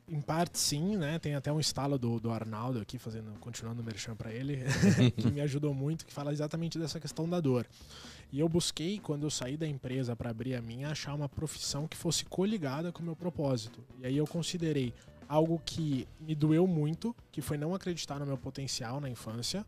Em 0.08 0.22
parte 0.22 0.60
sim, 0.60 0.96
né? 0.96 1.18
Tem 1.18 1.34
até 1.34 1.52
um 1.52 1.60
estalo 1.60 1.98
do, 1.98 2.20
do 2.20 2.30
Arnaldo 2.30 2.80
aqui, 2.80 3.00
fazendo, 3.00 3.32
continuando 3.40 3.82
o 3.82 3.86
merchan 3.86 4.14
para 4.14 4.32
ele, 4.32 4.60
que 5.18 5.32
me 5.32 5.42
ajudou 5.42 5.74
muito, 5.74 6.06
que 6.06 6.14
fala 6.14 6.32
exatamente 6.32 6.78
dessa 6.78 7.00
questão 7.00 7.28
da 7.28 7.40
dor. 7.40 7.66
E 8.32 8.40
eu 8.40 8.48
busquei, 8.48 9.00
quando 9.00 9.24
eu 9.24 9.32
saí 9.32 9.58
da 9.58 9.68
empresa 9.68 10.16
para 10.16 10.30
abrir 10.30 10.54
a 10.54 10.62
minha, 10.62 10.90
achar 10.90 11.16
uma 11.16 11.28
profissão 11.28 11.88
que 11.88 11.98
fosse 11.98 12.26
coligada 12.26 12.92
com 12.92 13.02
o 13.02 13.06
meu 13.06 13.16
propósito. 13.16 13.84
E 14.00 14.06
aí 14.06 14.18
eu 14.18 14.28
considerei 14.28 14.94
algo 15.32 15.62
que 15.66 16.06
me 16.20 16.36
doeu 16.36 16.68
muito, 16.68 17.16
que 17.32 17.42
foi 17.42 17.58
não 17.58 17.74
acreditar 17.74 18.20
no 18.20 18.26
meu 18.26 18.38
potencial 18.38 19.00
na 19.00 19.10
infância, 19.10 19.66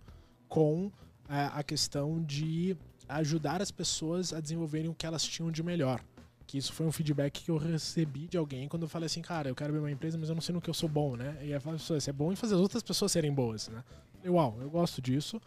com 0.50 0.92
é, 1.30 1.50
a 1.54 1.64
questão 1.64 2.22
de 2.22 2.76
ajudar 3.08 3.62
as 3.62 3.72
pessoas 3.72 4.34
a 4.34 4.42
desenvolverem 4.42 4.90
o 4.90 4.94
que 4.94 5.06
elas 5.06 5.24
tinham 5.24 5.50
de 5.50 5.64
melhor. 5.64 6.04
Que 6.46 6.58
isso 6.58 6.74
foi 6.74 6.86
um 6.86 6.92
feedback 6.92 7.46
que 7.46 7.50
eu 7.50 7.56
recebi 7.56 8.28
de 8.28 8.36
alguém 8.38 8.68
quando 8.68 8.84
eu 8.84 8.90
falei 8.90 9.06
assim, 9.06 9.22
cara, 9.22 9.48
eu 9.48 9.56
quero 9.56 9.70
abrir 9.70 9.80
uma 9.80 9.90
empresa, 9.90 10.18
mas 10.18 10.28
eu 10.28 10.36
não 10.36 10.42
sei 10.42 10.54
no 10.54 10.60
que 10.60 10.70
eu 10.70 10.74
sou 10.74 10.90
bom, 10.90 11.16
né? 11.16 11.38
E 11.42 11.54
aí 11.54 11.60
fala, 11.62 11.78
é 12.06 12.12
bom 12.12 12.34
em 12.34 12.36
fazer 12.36 12.56
as 12.56 12.60
outras 12.60 12.84
pessoas 12.84 13.14
serem 13.14 13.34
boas, 13.34 13.70
né? 13.70 13.82
Eu, 14.22 14.34
uau, 14.34 14.58
eu 14.60 14.70
gosto 14.70 15.02
disso 15.02 15.40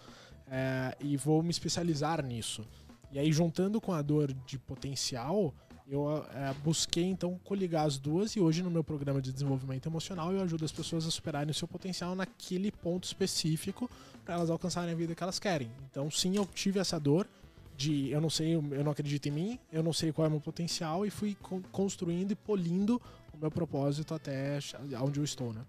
é, 0.50 0.96
e 0.98 1.18
vou 1.18 1.42
me 1.42 1.50
especializar 1.50 2.24
nisso. 2.24 2.66
E 3.12 3.18
aí, 3.18 3.30
juntando 3.30 3.82
com 3.82 3.92
a 3.92 4.00
dor 4.00 4.32
de 4.32 4.58
potencial, 4.58 5.54
eu 5.88 6.26
é, 6.34 6.52
busquei 6.64 7.04
então 7.04 7.38
coligar 7.44 7.86
as 7.86 7.96
duas 7.98 8.34
e 8.34 8.40
hoje 8.40 8.62
no 8.62 8.70
meu 8.70 8.82
programa 8.82 9.22
de 9.22 9.32
desenvolvimento 9.32 9.88
emocional 9.88 10.32
eu 10.32 10.42
ajudo 10.42 10.64
as 10.64 10.72
pessoas 10.72 11.06
a 11.06 11.10
superarem 11.10 11.50
o 11.50 11.54
seu 11.54 11.68
potencial 11.68 12.14
naquele 12.14 12.72
ponto 12.72 13.04
específico 13.04 13.88
para 14.24 14.34
elas 14.34 14.50
alcançarem 14.50 14.92
a 14.92 14.96
vida 14.96 15.14
que 15.14 15.22
elas 15.22 15.38
querem. 15.38 15.70
Então, 15.90 16.10
sim, 16.10 16.36
eu 16.36 16.46
tive 16.52 16.80
essa 16.80 16.98
dor 16.98 17.28
de 17.76 18.10
eu 18.10 18.20
não 18.20 18.30
sei, 18.30 18.54
eu 18.54 18.62
não 18.62 18.90
acredito 18.90 19.26
em 19.26 19.30
mim, 19.30 19.58
eu 19.72 19.82
não 19.82 19.92
sei 19.92 20.10
qual 20.10 20.24
é 20.24 20.28
o 20.28 20.32
meu 20.32 20.40
potencial 20.40 21.06
e 21.06 21.10
fui 21.10 21.36
con- 21.40 21.62
construindo 21.70 22.32
e 22.32 22.34
polindo 22.34 23.00
o 23.32 23.36
meu 23.38 23.50
propósito 23.50 24.14
até 24.14 24.58
onde 25.00 25.20
eu 25.20 25.24
estou, 25.24 25.52
né? 25.52 25.60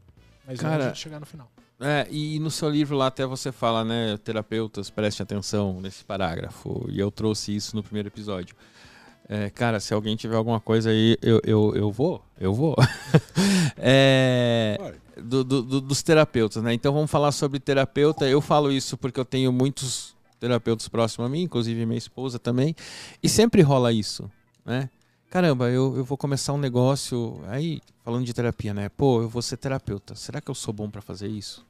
Mas 0.48 0.60
Cara, 0.60 0.86
antes 0.86 0.94
de 0.94 1.00
chegar 1.00 1.20
no 1.20 1.26
final. 1.26 1.52
É, 1.80 2.08
e 2.10 2.40
no 2.40 2.50
seu 2.50 2.70
livro 2.70 2.98
lá 2.98 3.08
até 3.08 3.26
você 3.26 3.52
fala, 3.52 3.84
né, 3.84 4.18
terapeutas, 4.18 4.90
preste 4.90 5.22
atenção 5.22 5.80
nesse 5.80 6.04
parágrafo, 6.04 6.88
e 6.90 7.00
eu 7.00 7.12
trouxe 7.12 7.56
isso 7.56 7.76
no 7.76 7.84
primeiro 7.84 8.08
episódio. 8.08 8.56
É, 9.30 9.50
cara, 9.50 9.80
se 9.80 9.94
alguém 9.94 10.16
tiver 10.16 10.38
alguma 10.38 10.60
coisa 10.60 10.90
aí, 10.90 11.18
eu, 11.22 11.42
eu, 11.44 11.76
eu 11.76 11.92
vou, 11.92 12.24
eu 12.40 12.54
vou. 12.54 12.76
É, 13.80 14.94
do- 15.22 15.44
do- 15.44 15.62
do- 15.62 15.82
dos 15.82 16.02
terapeutas, 16.02 16.64
né? 16.64 16.74
Então 16.74 16.94
vamos 16.94 17.12
falar 17.12 17.32
sobre 17.32 17.60
terapeuta. 17.60 18.28
Eu 18.28 18.42
falo 18.42 18.72
isso 18.72 18.98
porque 18.98 19.20
eu 19.20 19.26
tenho 19.26 19.52
muitos 19.52 20.16
terapeutas 20.40 20.88
próximos 20.88 21.28
a 21.28 21.30
mim, 21.30 21.42
inclusive 21.44 21.86
minha 21.86 21.98
esposa 21.98 22.40
também, 22.40 22.76
e 23.22 23.30
sempre 23.30 23.62
rola 23.62 23.92
isso, 23.92 24.30
né? 24.66 24.90
Caramba, 25.30 25.70
eu, 25.70 25.96
eu 25.98 26.04
vou 26.06 26.18
começar 26.18 26.54
um 26.54 26.58
negócio. 26.58 27.40
Aí, 27.48 27.82
falando 28.04 28.26
de 28.26 28.34
terapia, 28.34 28.74
né? 28.74 28.90
Pô, 28.90 29.22
eu 29.22 29.30
vou 29.30 29.42
ser 29.42 29.58
terapeuta. 29.58 30.16
Será 30.16 30.40
que 30.42 30.50
eu 30.50 30.56
sou 30.56 30.74
bom 30.74 30.90
pra 30.90 31.02
fazer 31.02 31.28
isso? 31.28 31.66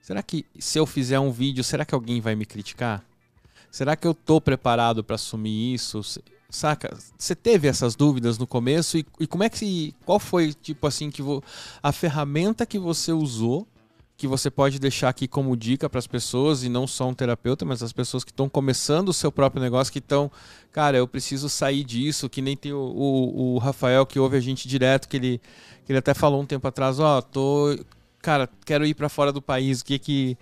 Será 0.00 0.22
que 0.22 0.44
se 0.58 0.78
eu 0.78 0.84
fizer 0.86 1.18
um 1.18 1.30
vídeo, 1.32 1.64
será 1.64 1.84
que 1.84 1.94
alguém 1.94 2.20
vai 2.20 2.34
me 2.34 2.44
criticar? 2.44 3.02
Será 3.70 3.96
que 3.96 4.06
eu 4.06 4.12
tô 4.14 4.40
preparado 4.40 5.02
pra 5.02 5.14
assumir 5.14 5.74
isso? 5.74 6.02
Se- 6.52 6.60
Saca? 6.60 6.96
Você 7.18 7.34
teve 7.34 7.66
essas 7.66 7.96
dúvidas 7.96 8.38
no 8.38 8.46
começo 8.46 8.98
e, 8.98 9.06
e 9.18 9.26
como 9.26 9.42
é 9.42 9.48
que 9.48 9.94
qual 10.04 10.18
foi 10.20 10.52
tipo 10.52 10.86
assim 10.86 11.10
que 11.10 11.22
vo, 11.22 11.42
a 11.82 11.90
ferramenta 11.92 12.64
que 12.66 12.78
você 12.78 13.12
usou 13.12 13.66
que 14.16 14.26
você 14.28 14.48
pode 14.50 14.78
deixar 14.78 15.08
aqui 15.08 15.26
como 15.26 15.56
dica 15.56 15.90
para 15.90 15.98
as 15.98 16.06
pessoas 16.06 16.62
e 16.62 16.68
não 16.68 16.86
só 16.86 17.08
um 17.08 17.14
terapeuta, 17.14 17.64
mas 17.64 17.82
as 17.82 17.92
pessoas 17.92 18.22
que 18.22 18.30
estão 18.30 18.48
começando 18.48 19.08
o 19.08 19.12
seu 19.12 19.32
próprio 19.32 19.60
negócio 19.60 19.92
que 19.92 19.98
estão, 19.98 20.30
cara, 20.70 20.96
eu 20.96 21.08
preciso 21.08 21.48
sair 21.48 21.82
disso, 21.82 22.28
que 22.30 22.40
nem 22.40 22.56
tem 22.56 22.72
o, 22.72 22.78
o, 22.78 23.54
o 23.54 23.58
Rafael 23.58 24.06
que 24.06 24.20
ouve 24.20 24.36
a 24.36 24.40
gente 24.40 24.68
direto, 24.68 25.08
que 25.08 25.16
ele, 25.16 25.40
que 25.84 25.90
ele 25.90 25.98
até 25.98 26.14
falou 26.14 26.40
um 26.40 26.46
tempo 26.46 26.68
atrás, 26.68 27.00
ó, 27.00 27.20
tô, 27.20 27.76
cara, 28.20 28.48
quero 28.64 28.86
ir 28.86 28.94
para 28.94 29.08
fora 29.08 29.32
do 29.32 29.42
país, 29.42 29.80
o 29.80 29.84
que 29.84 29.98
que 29.98 30.38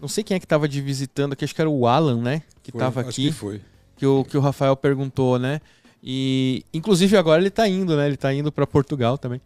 não 0.00 0.06
sei 0.06 0.22
quem 0.22 0.36
é 0.36 0.38
que 0.38 0.46
tava 0.46 0.68
de 0.68 0.80
visitando 0.80 1.32
aqui, 1.32 1.44
acho 1.44 1.54
que 1.54 1.60
era 1.60 1.70
o 1.70 1.88
Alan, 1.88 2.20
né, 2.20 2.42
que 2.62 2.70
Foi, 2.70 2.78
tava 2.78 3.00
acho 3.00 3.08
aqui 3.10 3.26
que 3.28 3.32
foi. 3.32 3.60
Que 4.04 4.06
o, 4.06 4.24
que 4.24 4.36
o 4.36 4.40
Rafael 4.40 4.76
perguntou, 4.76 5.38
né? 5.38 5.60
E 6.02 6.62
inclusive 6.74 7.16
agora 7.16 7.40
ele 7.40 7.48
tá 7.48 7.66
indo, 7.66 7.96
né? 7.96 8.06
Ele 8.06 8.18
tá 8.18 8.32
indo 8.34 8.52
para 8.52 8.66
Portugal 8.66 9.16
também. 9.16 9.40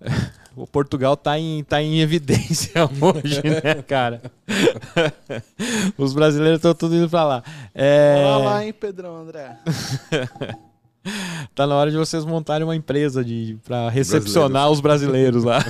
O 0.54 0.66
Portugal 0.66 1.16
tá 1.16 1.38
em, 1.38 1.64
tá 1.64 1.80
em 1.82 2.00
evidência 2.00 2.84
hoje, 3.00 3.40
né, 3.42 3.82
cara? 3.88 4.20
Os 5.96 6.12
brasileiros 6.12 6.58
estão 6.58 6.74
tudo 6.74 6.94
indo 6.94 7.08
pra 7.08 7.24
lá. 7.24 7.42
É, 7.74 8.22
Olha 8.22 8.44
lá, 8.44 8.62
hein, 8.66 8.70
Pedrão 8.70 9.16
André. 9.16 9.56
tá 11.54 11.66
na 11.66 11.74
hora 11.74 11.90
de 11.90 11.96
vocês 11.96 12.26
montarem 12.26 12.66
uma 12.66 12.76
empresa 12.76 13.24
de 13.24 13.56
para 13.64 13.88
recepcionar 13.88 14.70
os 14.70 14.82
brasileiros 14.82 15.42
lá. 15.42 15.64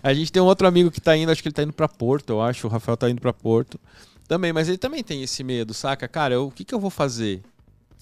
a 0.00 0.14
gente 0.14 0.30
tem 0.30 0.40
um 0.40 0.46
outro 0.46 0.68
amigo 0.68 0.92
que 0.92 1.00
tá 1.00 1.16
indo, 1.16 1.32
acho 1.32 1.42
que 1.42 1.48
ele 1.48 1.54
tá 1.56 1.64
indo 1.64 1.72
pra 1.72 1.88
Porto, 1.88 2.30
eu 2.30 2.40
acho. 2.40 2.68
O 2.68 2.70
Rafael 2.70 2.96
tá 2.96 3.10
indo 3.10 3.20
pra 3.20 3.32
Porto. 3.32 3.80
Também, 4.28 4.52
mas 4.52 4.68
ele 4.68 4.76
também 4.78 5.02
tem 5.02 5.22
esse 5.22 5.42
medo, 5.42 5.72
saca? 5.72 6.06
Cara, 6.06 6.34
eu- 6.34 6.46
o 6.46 6.52
que, 6.52 6.62
que 6.64 6.74
eu 6.74 6.78
vou 6.80 6.90
fazer? 6.90 7.42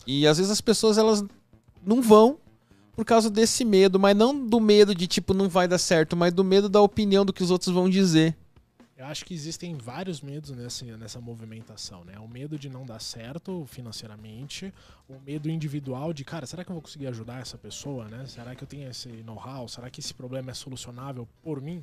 E 0.06 0.26
às 0.26 0.38
vezes 0.38 0.50
as 0.50 0.60
pessoas 0.60 0.98
elas 0.98 1.24
não 1.84 2.02
vão 2.02 2.38
por 2.94 3.04
causa 3.04 3.30
desse 3.30 3.64
medo, 3.64 3.98
mas 4.00 4.16
não 4.16 4.44
do 4.46 4.58
medo 4.58 4.94
de 4.94 5.06
tipo 5.06 5.32
não 5.32 5.48
vai 5.48 5.68
dar 5.68 5.78
certo, 5.78 6.16
mas 6.16 6.32
do 6.32 6.42
medo 6.42 6.68
da 6.68 6.80
opinião 6.80 7.24
do 7.24 7.32
que 7.32 7.42
os 7.42 7.50
outros 7.50 7.72
vão 7.72 7.88
dizer. 7.88 8.36
Eu 8.96 9.04
acho 9.04 9.26
que 9.26 9.34
existem 9.34 9.76
vários 9.76 10.22
medos 10.22 10.50
nessa, 10.52 10.84
nessa 10.96 11.20
movimentação, 11.20 12.02
né? 12.02 12.18
O 12.18 12.26
medo 12.26 12.58
de 12.58 12.70
não 12.70 12.86
dar 12.86 12.98
certo 12.98 13.66
financeiramente, 13.68 14.72
o 15.06 15.20
medo 15.20 15.50
individual 15.50 16.14
de, 16.14 16.24
cara, 16.24 16.46
será 16.46 16.64
que 16.64 16.70
eu 16.70 16.74
vou 16.74 16.80
conseguir 16.82 17.06
ajudar 17.08 17.40
essa 17.42 17.58
pessoa, 17.58 18.06
né? 18.08 18.24
Será 18.26 18.54
que 18.54 18.64
eu 18.64 18.66
tenho 18.66 18.88
esse 18.88 19.08
know-how? 19.22 19.68
Será 19.68 19.90
que 19.90 20.00
esse 20.00 20.14
problema 20.14 20.50
é 20.50 20.54
solucionável 20.54 21.28
por 21.42 21.60
mim? 21.60 21.82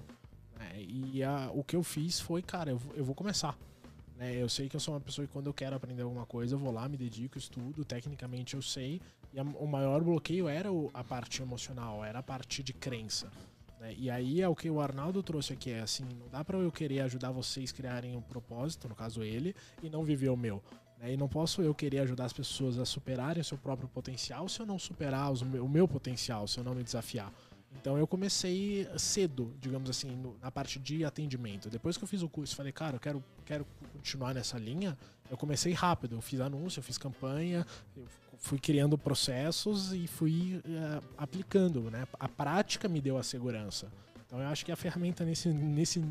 É, 0.60 0.82
e 0.82 1.24
a- 1.24 1.52
o 1.54 1.64
que 1.64 1.76
eu 1.76 1.84
fiz 1.84 2.20
foi, 2.20 2.42
cara, 2.42 2.72
eu, 2.72 2.82
eu 2.96 3.06
vou 3.06 3.14
começar. 3.14 3.56
Né? 4.24 4.42
Eu 4.42 4.48
sei 4.48 4.70
que 4.70 4.76
eu 4.76 4.80
sou 4.80 4.94
uma 4.94 5.02
pessoa 5.02 5.28
que 5.28 5.34
quando 5.34 5.48
eu 5.48 5.54
quero 5.54 5.76
aprender 5.76 6.02
alguma 6.02 6.26
coisa, 6.26 6.56
eu 6.56 6.60
vou 6.60 6.72
lá, 6.72 6.88
me 6.88 6.96
dedico, 6.96 7.38
estudo, 7.38 7.84
tecnicamente 7.84 8.54
eu 8.56 8.62
sei. 8.62 9.02
E 9.34 9.40
a- 9.40 9.44
o 9.44 9.68
maior 9.68 10.02
bloqueio 10.02 10.48
era 10.48 10.72
o- 10.72 10.90
a 10.94 11.04
parte 11.04 11.42
emocional, 11.42 12.04
era 12.06 12.20
a 12.20 12.24
parte 12.24 12.64
de 12.64 12.72
crença. 12.74 13.30
né? 13.80 13.94
E 13.98 14.10
aí 14.10 14.40
é 14.42 14.48
o 14.48 14.56
que 14.56 14.70
o 14.70 14.80
Arnaldo 14.80 15.22
trouxe 15.22 15.52
aqui, 15.52 15.70
é 15.70 15.82
assim, 15.82 16.06
não 16.18 16.30
dá 16.30 16.42
pra 16.42 16.58
eu 16.58 16.72
querer 16.72 17.02
ajudar 17.02 17.32
vocês 17.32 17.70
a 17.70 17.74
criarem 17.76 18.16
um 18.16 18.22
propósito, 18.22 18.88
no 18.88 18.96
caso 18.96 19.22
ele, 19.22 19.54
e 19.82 19.90
não 19.90 20.06
viver 20.06 20.30
o 20.30 20.38
meu. 20.38 20.64
né? 20.98 21.12
E 21.12 21.18
não 21.18 21.28
posso 21.28 21.62
eu 21.62 21.76
querer 21.76 22.00
ajudar 22.00 22.24
as 22.24 22.32
pessoas 22.32 22.80
a 22.80 22.86
superarem 22.86 23.42
o 23.42 23.44
seu 23.44 23.58
próprio 23.58 23.90
potencial 23.90 24.48
se 24.48 24.58
eu 24.62 24.66
não 24.66 24.80
superar 24.80 25.30
os 25.34 25.42
o 25.42 25.68
meu 25.68 25.86
potencial, 25.86 26.48
se 26.48 26.58
eu 26.60 26.64
não 26.64 26.74
me 26.74 26.82
desafiar. 26.82 27.30
Então 27.76 27.98
eu 27.98 28.08
comecei 28.08 28.88
cedo, 28.98 29.54
digamos 29.60 29.90
assim, 29.90 30.12
no- 30.16 30.38
na 30.42 30.50
parte 30.50 30.80
de 30.80 31.04
atendimento. 31.04 31.70
Depois 31.70 31.98
que 31.98 32.06
eu 32.06 32.08
fiz 32.08 32.22
o 32.22 32.30
curso, 32.30 32.56
falei, 32.56 32.72
cara, 32.72 32.96
eu 32.96 33.00
quero, 33.02 33.22
quero 33.44 33.66
continuar 33.94 34.34
nessa 34.34 34.58
linha. 34.58 34.98
Eu 35.30 35.38
comecei 35.38 35.74
rápido, 35.74 36.16
eu 36.16 36.22
fiz 36.22 36.40
anúncio, 36.40 36.80
eu 36.80 36.84
fiz 36.84 36.98
campanha, 36.98 37.66
eu 37.96 38.06
fui 38.40 38.60
criando 38.60 38.98
processos 38.98 39.94
e 39.94 40.06
fui 40.06 40.62
eh, 40.66 41.02
aplicando, 41.18 41.90
né? 41.90 42.06
A 42.20 42.28
prática 42.28 42.88
me 42.90 43.00
deu 43.00 43.18
a 43.18 43.24
segurança. 43.24 43.92
Então 44.26 44.40
eu 44.40 44.48
acho 44.48 44.66
que 44.66 44.72
a 44.72 44.76
ferramenta 44.76 45.24
nesse, 45.24 45.50
nesse, 45.50 46.04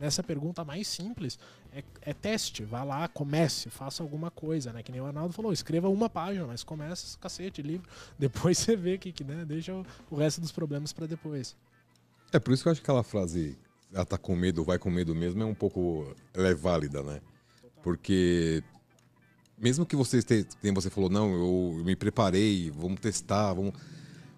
nessa 0.00 0.22
pergunta 0.22 0.64
mais 0.64 0.88
simples 0.88 1.38
é, 1.72 1.84
é 2.02 2.12
teste. 2.12 2.64
Vá 2.64 2.82
lá, 2.82 3.06
comece, 3.06 3.70
faça 3.70 4.02
alguma 4.02 4.30
coisa, 4.30 4.72
né? 4.72 4.82
Que 4.82 4.90
nem 4.90 5.00
o 5.00 5.06
Arnaldo 5.06 5.32
falou, 5.32 5.52
escreva 5.52 5.88
uma 5.88 6.08
página, 6.08 6.46
mas 6.46 6.64
comece 6.64 7.16
cacete, 7.18 7.62
livro. 7.62 7.88
Depois 8.18 8.58
você 8.58 8.74
vê 8.74 8.98
que, 8.98 9.12
que 9.12 9.22
né? 9.22 9.44
Deixa 9.44 9.74
o, 9.74 9.86
o 10.10 10.16
resto 10.16 10.40
dos 10.40 10.50
problemas 10.50 10.92
para 10.92 11.06
depois. 11.06 11.56
É 12.32 12.38
por 12.38 12.52
isso 12.52 12.62
que 12.62 12.68
eu 12.68 12.72
acho 12.72 12.80
que 12.80 12.84
aquela 12.84 13.02
frase, 13.02 13.58
ela 13.92 14.04
tá 14.04 14.16
com 14.18 14.34
medo, 14.36 14.64
vai 14.64 14.78
com 14.78 14.90
medo 14.90 15.14
mesmo, 15.14 15.42
é 15.42 15.46
um 15.46 15.54
pouco. 15.54 16.14
Ela 16.34 16.48
é 16.48 16.54
válida, 16.54 17.02
né? 17.02 17.20
Porque. 17.82 18.62
Mesmo 19.58 19.84
que 19.84 19.94
você 19.96 20.18
esteja. 20.18 20.46
Você 20.74 20.88
falou, 20.90 21.10
não, 21.10 21.32
eu, 21.32 21.76
eu 21.78 21.84
me 21.84 21.94
preparei, 21.94 22.70
vamos 22.70 23.00
testar, 23.00 23.52
vamos. 23.52 23.72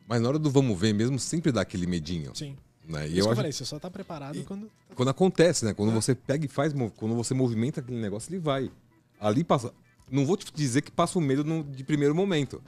Mas 0.09 0.21
na 0.21 0.29
hora 0.29 0.39
do 0.39 0.51
vamos 0.51 0.79
ver 0.79 0.93
mesmo, 0.93 1.19
sempre 1.19 1.53
dá 1.53 1.61
aquele 1.61 1.87
medinho. 1.87 2.33
Sim. 2.35 2.57
Né? 2.89 3.07
E 3.07 3.13
que 3.13 3.19
eu 3.19 3.25
eu 3.25 3.31
acho 3.31 3.37
falei, 3.37 3.53
você 3.53 3.65
só 3.65 3.79
tá 3.79 3.89
preparado 3.89 4.43
quando. 4.45 4.69
quando 4.97 5.09
acontece, 5.09 5.65
né? 5.65 5.73
Quando 5.73 5.93
você 5.93 6.15
pega 6.15 6.45
e 6.45 6.49
faz, 6.49 6.73
quando 6.97 7.15
você 7.15 7.33
movimenta 7.35 7.81
aquele 7.81 8.01
negócio, 8.01 8.31
ele 8.31 8.41
vai. 8.41 8.71
Ali 9.21 9.45
passa. 9.45 9.73
Não 10.11 10.27
vou 10.27 10.37
te 10.37 10.53
dizer 10.53 10.83
que 10.83 10.91
passa 10.91 11.19
o 11.19 11.23
medo 11.23 11.45
no- 11.45 11.63
de 11.63 11.85
primeiro 11.85 12.15
momento. 12.15 12.61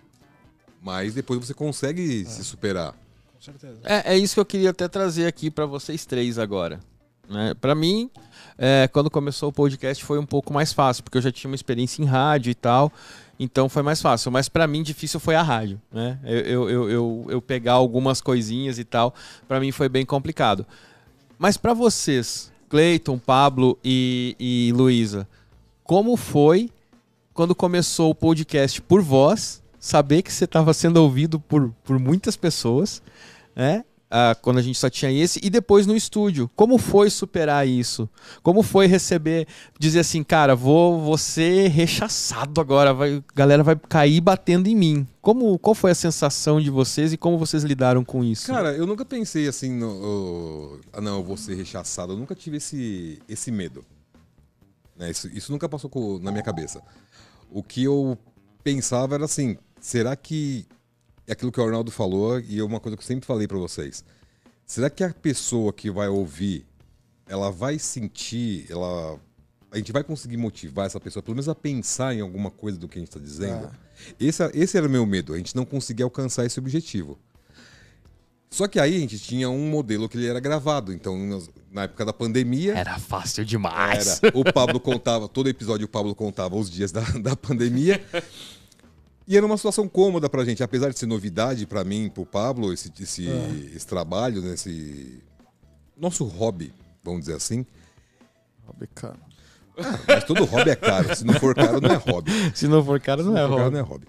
Mas 0.81 1.15
depois 1.15 1.41
você 1.45 1.53
consegue 1.53 2.25
se 2.25 2.45
superar. 2.45 2.95
Certeza. 3.45 3.79
É, 3.85 4.15
é 4.15 4.19
isso 4.19 4.35
que 4.35 4.41
eu 4.41 4.45
queria 4.47 4.71
até 4.71 4.89
trazer 4.89 5.27
aqui 5.27 5.51
pra 5.51 5.67
vocês 5.67 6.07
três 6.07 6.39
agora. 6.39 6.81
Né? 7.29 7.53
Para 7.61 7.75
mim, 7.75 8.11
é, 8.57 8.89
quando 8.91 9.11
começou 9.11 9.51
o 9.51 9.53
podcast 9.53 10.03
foi 10.03 10.19
um 10.19 10.25
pouco 10.25 10.51
mais 10.51 10.73
fácil, 10.73 11.05
porque 11.05 11.19
eu 11.19 11.23
já 11.23 11.31
tinha 11.31 11.51
uma 11.51 11.55
experiência 11.55 12.03
em 12.03 12.07
rádio 12.07 12.51
e 12.51 12.55
tal, 12.55 12.91
então 13.39 13.69
foi 13.69 13.83
mais 13.83 14.01
fácil. 14.01 14.33
Mas 14.33 14.49
pra 14.49 14.67
mim, 14.67 14.83
difícil 14.83 15.21
foi 15.21 15.35
a 15.35 15.43
rádio. 15.43 15.79
Né? 15.93 16.19
Eu, 16.25 16.71
eu, 16.71 16.91
eu, 16.91 17.27
eu, 17.29 17.43
pegar 17.43 17.75
algumas 17.75 18.23
coisinhas 18.23 18.79
e 18.79 18.85
tal, 18.85 19.15
pra 19.47 19.61
mim 19.61 19.71
foi 19.71 19.91
bem 19.91 20.07
complicado. 20.07 20.67
Mas 21.39 21.59
pra 21.59 21.75
vocês, 21.75 22.51
Cleiton, 22.71 23.19
Pablo 23.19 23.79
e, 23.85 24.35
e 24.41 24.73
Luísa, 24.75 25.29
como 25.83 26.17
foi 26.17 26.71
quando 27.35 27.55
começou 27.55 28.11
o 28.11 28.15
podcast 28.15 28.81
por 28.81 29.03
voz, 29.03 29.63
saber 29.79 30.23
que 30.23 30.33
você 30.33 30.45
estava 30.45 30.73
sendo 30.73 30.97
ouvido 30.97 31.39
por, 31.39 31.75
por 31.85 31.99
muitas 31.99 32.37
pessoas, 32.37 33.03
né? 33.55 33.85
Ah, 34.17 34.37
quando 34.41 34.59
a 34.59 34.63
gente 34.63 34.79
só 34.79 34.89
tinha 34.89 35.11
esse, 35.11 35.41
e 35.43 35.51
depois 35.51 35.89
no 35.89 35.97
estúdio. 35.97 36.49
Como 36.55 36.79
foi 36.79 37.11
superar 37.11 37.67
isso? 37.67 38.09
Como 38.45 38.63
foi 38.63 38.87
receber, 38.87 39.49
dizer 39.77 40.01
assim, 40.01 40.23
cara, 40.23 40.55
vou, 40.55 41.01
vou 41.01 41.19
ser 41.19 41.69
rechaçado 41.69 42.61
agora, 42.61 42.91
a 42.93 43.23
galera 43.35 43.65
vai 43.65 43.75
cair 43.89 44.21
batendo 44.21 44.69
em 44.69 44.77
mim. 44.77 45.09
Como, 45.21 45.59
qual 45.59 45.75
foi 45.75 45.91
a 45.91 45.97
sensação 45.97 46.61
de 46.61 46.71
vocês 46.71 47.13
e 47.13 47.17
como 47.17 47.37
vocês 47.37 47.65
lidaram 47.65 48.05
com 48.05 48.23
isso? 48.23 48.47
Cara, 48.47 48.73
eu 48.77 48.87
nunca 48.87 49.05
pensei 49.05 49.49
assim, 49.49 49.73
no, 49.73 50.79
ah 50.93 51.01
não, 51.01 51.17
eu 51.17 51.25
vou 51.25 51.37
ser 51.37 51.57
rechaçado. 51.57 52.13
Eu 52.13 52.17
nunca 52.17 52.37
tive 52.37 52.59
esse, 52.59 53.21
esse 53.29 53.51
medo. 53.51 53.85
Né, 54.97 55.11
Isso, 55.11 55.29
isso 55.29 55.51
nunca 55.51 55.69
passou 55.69 55.91
na 56.23 56.31
minha 56.31 56.45
cabeça. 56.45 56.81
O 57.51 57.65
que 57.65 57.83
eu 57.83 58.17
pensava 58.63 59.17
era 59.17 59.25
assim, 59.25 59.57
será 59.81 60.15
que 60.15 60.69
é 61.27 61.33
aquilo 61.33 61.51
que 61.51 61.61
o 61.61 61.65
Arnaldo 61.65 61.91
falou 61.91 62.41
e 62.41 62.59
é 62.59 62.65
uma 62.65 62.81
coisa 62.81 62.97
que 62.97 63.03
eu 63.03 63.07
sempre 63.07 63.27
falei 63.27 63.47
pra 63.47 63.59
vocês. 63.59 64.05
Será 64.67 64.89
que 64.89 65.05
a 65.05 65.13
pessoa 65.13 65.73
que 65.73 65.91
vai 65.91 66.09
ouvir, 66.09 66.67
ela 67.27 67.51
vai 67.51 67.79
sentir, 67.79 68.67
ela 68.71 69.19
a 69.71 69.77
gente 69.77 69.91
vai 69.91 70.05
conseguir 70.05 70.37
motivar 70.37 70.87
essa 70.87 71.01
pessoa, 71.01 71.21
pelo 71.21 71.35
menos 71.35 71.49
a 71.49 71.55
pensar 71.55 72.15
em 72.15 72.21
alguma 72.21 72.49
coisa 72.49 72.79
do 72.79 72.89
que 72.89 72.97
a 72.97 73.01
gente 73.01 73.09
está 73.09 73.19
dizendo? 73.19 73.69
Esse, 74.21 74.43
esse 74.55 74.77
era 74.77 74.87
o 74.87 74.91
meu 74.91 75.05
medo, 75.05 75.35
a 75.35 75.37
gente 75.37 75.57
não 75.57 75.65
conseguir 75.65 76.05
alcançar 76.05 76.47
esse 76.47 76.61
objetivo. 76.61 77.19
Só 78.49 78.69
que 78.69 78.79
aí 78.79 78.95
a 78.95 79.01
gente 79.01 79.19
tinha 79.19 79.51
um 79.51 79.69
modelo 79.69 80.09
que 80.09 80.17
ele 80.17 80.29
era 80.29 80.39
gravado. 80.39 80.93
Então, 80.93 81.43
na 81.73 81.83
época 81.83 82.05
da 82.05 82.13
pandemia, 82.13 82.73
Era 82.75 83.01
fácil 83.01 83.45
demais. 83.45 84.23
era, 84.23 84.39
o 84.39 84.45
Pablo 84.45 84.79
contava, 84.79 85.27
todo 85.27 85.49
episódio 85.49 85.87
o 85.87 85.89
Pablo 85.89 86.15
contava 86.15 86.55
os 86.55 86.71
dias 86.71 86.93
da, 86.93 87.01
da 87.21 87.35
pandemia. 87.35 88.01
E 89.27 89.37
era 89.37 89.47
uma 89.47 89.57
situação 89.57 89.89
cômoda 89.89 90.29
pra 90.29 90.45
gente, 90.45 90.63
apesar 90.63 90.91
de 90.91 90.99
ser 90.99 91.07
novidade 91.07 91.67
pra 91.67 91.83
mim, 91.83 92.11
pro 92.13 92.27
Pablo, 92.27 92.73
esse, 92.73 92.93
esse, 93.01 93.27
esse 93.75 93.87
trabalho, 93.87 94.43
né, 94.43 94.53
esse 94.55 95.23
nosso 95.97 96.25
hobby, 96.25 96.73
vamos 97.03 97.21
dizer 97.21 97.35
assim. 97.35 97.65
Mas 100.07 100.25
todo 100.25 100.45
hobby 100.45 100.71
é 100.71 100.77
caro. 100.77 101.15
Se 101.17 101.25
não 101.25 101.35
for 101.35 101.55
caro, 101.55 101.81
não 101.81 101.91
é 101.91 101.97
hobby. 101.97 102.31
Se 102.55 102.69
não 102.69 102.85
for 102.85 103.01
cara, 103.01 103.23
não 103.23 103.33
Se 103.33 103.39
é 103.39 103.43
for 103.43 103.49
caro, 103.49 103.63
hobby. 103.63 103.73
não 103.73 103.81
é 103.81 103.83
hobby. 103.83 104.07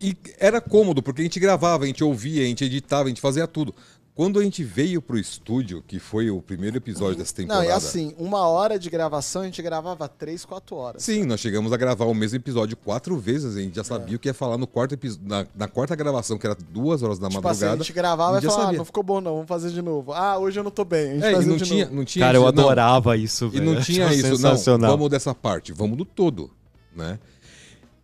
E 0.00 0.16
era 0.38 0.60
cômodo, 0.60 1.02
porque 1.02 1.22
a 1.22 1.24
gente 1.24 1.40
gravava, 1.40 1.84
a 1.84 1.86
gente 1.86 2.04
ouvia, 2.04 2.42
a 2.42 2.46
gente 2.46 2.64
editava, 2.64 3.04
a 3.04 3.08
gente 3.08 3.20
fazia 3.20 3.46
tudo. 3.46 3.74
Quando 4.16 4.40
a 4.40 4.42
gente 4.42 4.64
veio 4.64 5.02
pro 5.02 5.18
estúdio, 5.18 5.84
que 5.86 5.98
foi 5.98 6.30
o 6.30 6.40
primeiro 6.40 6.78
episódio 6.78 7.18
dessa 7.18 7.34
Não, 7.42 7.48
temporada. 7.48 7.66
e 7.66 7.70
assim, 7.70 8.14
uma 8.16 8.48
hora 8.48 8.78
de 8.78 8.88
gravação 8.88 9.42
a 9.42 9.44
gente 9.44 9.60
gravava 9.60 10.08
três, 10.08 10.42
quatro 10.42 10.74
horas. 10.74 11.02
Sim, 11.02 11.24
nós 11.24 11.38
chegamos 11.38 11.70
a 11.70 11.76
gravar 11.76 12.06
o 12.06 12.14
mesmo 12.14 12.36
episódio 12.36 12.78
quatro 12.78 13.18
vezes. 13.18 13.54
A 13.54 13.60
gente 13.60 13.76
já 13.76 13.84
sabia 13.84 14.16
o 14.16 14.18
que 14.18 14.26
ia 14.26 14.32
falar 14.32 14.56
no 14.56 14.66
quarto 14.66 14.98
na, 15.22 15.46
na 15.54 15.68
quarta 15.68 15.94
gravação, 15.94 16.38
que 16.38 16.46
era 16.46 16.54
duas 16.70 17.02
horas 17.02 17.18
da 17.18 17.28
Tipo 17.28 17.40
assim, 17.40 17.46
a 17.46 17.50
madrugada. 17.68 17.84
gente 17.84 17.92
gravava 17.92 18.36
a 18.36 18.38
e 18.38 18.42
já 18.42 18.50
falava, 18.50 18.70
ah, 18.70 18.72
não 18.72 18.84
ficou 18.86 19.02
bom 19.02 19.20
não, 19.20 19.34
vamos 19.34 19.48
fazer 19.48 19.70
de 19.70 19.82
novo. 19.82 20.14
Ah, 20.14 20.38
hoje 20.38 20.58
eu 20.58 20.64
não 20.64 20.70
tô 20.70 20.82
bem, 20.86 21.10
a 21.10 21.14
gente 21.16 21.24
É, 21.24 21.30
e 21.32 21.34
fazia 21.34 21.50
não 21.50 21.56
de 21.58 21.64
tinha, 21.64 21.84
novo. 21.84 21.96
não 21.96 22.04
tinha 22.06 22.24
Cara, 22.24 22.38
eu 22.38 22.42
isso, 22.42 22.52
não. 22.54 22.62
adorava 22.64 23.16
isso, 23.18 23.44
E 23.44 23.48
velho. 23.50 23.64
não 23.66 23.74
Eu 23.74 23.82
tinha 23.82 24.14
isso, 24.14 24.28
não. 24.30 24.36
sensacional. 24.36 24.90
Vamos 24.92 25.10
dessa 25.10 25.34
parte, 25.34 25.72
vamos 25.74 25.98
do 25.98 26.06
todo, 26.06 26.50
né? 26.96 27.18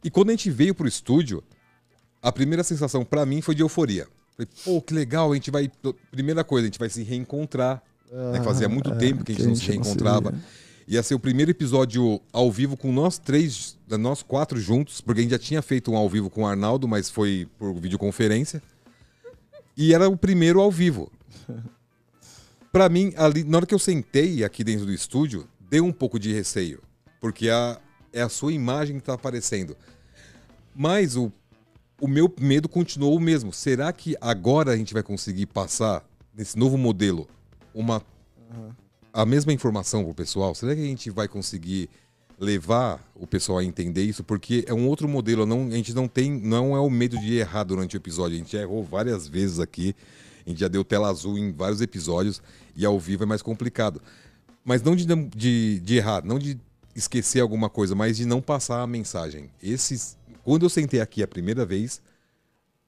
E 0.04 0.10
quando 0.10 0.28
a 0.28 0.32
gente 0.32 0.50
veio 0.50 0.74
pro 0.74 0.86
estúdio, 0.86 1.42
a 2.20 2.30
primeira 2.30 2.62
sensação 2.62 3.02
pra 3.02 3.24
mim 3.24 3.40
foi 3.40 3.54
de 3.54 3.62
euforia. 3.62 4.06
Falei, 4.36 4.48
pô, 4.64 4.80
que 4.80 4.94
legal, 4.94 5.32
a 5.32 5.34
gente 5.34 5.50
vai. 5.50 5.70
Primeira 6.10 6.42
coisa, 6.42 6.64
a 6.64 6.68
gente 6.68 6.78
vai 6.78 6.88
se 6.88 7.02
reencontrar. 7.02 7.82
né? 8.32 8.42
Fazia 8.42 8.68
muito 8.68 8.94
tempo 8.96 9.24
que 9.24 9.32
a 9.32 9.34
gente 9.34 9.46
não 9.46 9.54
se 9.56 9.66
reencontrava. 9.66 10.34
Ia 10.88 11.02
ser 11.02 11.14
o 11.14 11.18
primeiro 11.20 11.50
episódio 11.50 12.20
ao 12.32 12.50
vivo 12.50 12.76
com 12.76 12.92
nós 12.92 13.18
três, 13.18 13.78
nós 13.88 14.22
quatro 14.22 14.60
juntos, 14.60 15.00
porque 15.00 15.20
a 15.20 15.22
gente 15.22 15.30
já 15.30 15.38
tinha 15.38 15.62
feito 15.62 15.92
um 15.92 15.96
ao 15.96 16.08
vivo 16.08 16.28
com 16.28 16.42
o 16.42 16.46
Arnaldo, 16.46 16.88
mas 16.88 17.08
foi 17.08 17.48
por 17.58 17.72
videoconferência. 17.74 18.62
E 19.76 19.94
era 19.94 20.08
o 20.08 20.16
primeiro 20.16 20.60
ao 20.60 20.70
vivo. 20.70 21.10
Pra 22.72 22.88
mim, 22.88 23.12
ali, 23.16 23.44
na 23.44 23.58
hora 23.58 23.66
que 23.66 23.74
eu 23.74 23.78
sentei 23.78 24.42
aqui 24.44 24.64
dentro 24.64 24.86
do 24.86 24.92
estúdio, 24.92 25.46
deu 25.70 25.84
um 25.84 25.92
pouco 25.92 26.18
de 26.18 26.32
receio. 26.32 26.82
Porque 27.20 27.48
a, 27.48 27.78
é 28.12 28.22
a 28.22 28.28
sua 28.28 28.52
imagem 28.52 28.96
que 28.98 29.04
tá 29.04 29.14
aparecendo. 29.14 29.76
Mas 30.74 31.16
o, 31.16 31.30
o 32.02 32.08
meu 32.08 32.28
medo 32.40 32.68
continuou 32.68 33.16
o 33.16 33.20
mesmo. 33.20 33.52
Será 33.52 33.92
que 33.92 34.16
agora 34.20 34.72
a 34.72 34.76
gente 34.76 34.92
vai 34.92 35.04
conseguir 35.04 35.46
passar, 35.46 36.04
nesse 36.34 36.58
novo 36.58 36.76
modelo, 36.76 37.28
uma 37.72 38.02
a 39.12 39.24
mesma 39.24 39.52
informação 39.52 40.02
pro 40.02 40.12
pessoal? 40.12 40.52
Será 40.52 40.74
que 40.74 40.80
a 40.80 40.84
gente 40.84 41.10
vai 41.10 41.28
conseguir 41.28 41.88
levar 42.40 43.00
o 43.14 43.24
pessoal 43.24 43.58
a 43.58 43.64
entender 43.64 44.02
isso? 44.02 44.24
Porque 44.24 44.64
é 44.66 44.74
um 44.74 44.88
outro 44.88 45.06
modelo. 45.08 45.46
Não, 45.46 45.68
a 45.68 45.76
gente 45.76 45.94
não 45.94 46.08
tem. 46.08 46.32
Não 46.32 46.74
é 46.74 46.80
o 46.80 46.90
medo 46.90 47.16
de 47.20 47.36
errar 47.36 47.62
durante 47.62 47.96
o 47.96 47.98
episódio. 47.98 48.34
A 48.34 48.38
gente 48.38 48.56
errou 48.56 48.82
várias 48.82 49.28
vezes 49.28 49.60
aqui. 49.60 49.94
A 50.44 50.50
gente 50.50 50.58
já 50.58 50.66
deu 50.66 50.82
tela 50.82 51.08
azul 51.08 51.38
em 51.38 51.52
vários 51.52 51.80
episódios. 51.80 52.42
E 52.74 52.84
ao 52.84 52.98
vivo 52.98 53.22
é 53.22 53.26
mais 53.26 53.42
complicado. 53.42 54.02
Mas 54.64 54.82
não 54.82 54.96
de, 54.96 55.06
de, 55.06 55.78
de 55.78 55.96
errar, 55.98 56.24
não 56.24 56.36
de 56.36 56.58
esquecer 56.96 57.40
alguma 57.40 57.70
coisa, 57.70 57.94
mas 57.94 58.16
de 58.16 58.26
não 58.26 58.40
passar 58.40 58.82
a 58.82 58.86
mensagem. 58.88 59.50
Esses, 59.62 60.16
quando 60.44 60.64
eu 60.64 60.70
sentei 60.70 61.00
aqui 61.00 61.22
a 61.22 61.28
primeira 61.28 61.64
vez, 61.64 62.02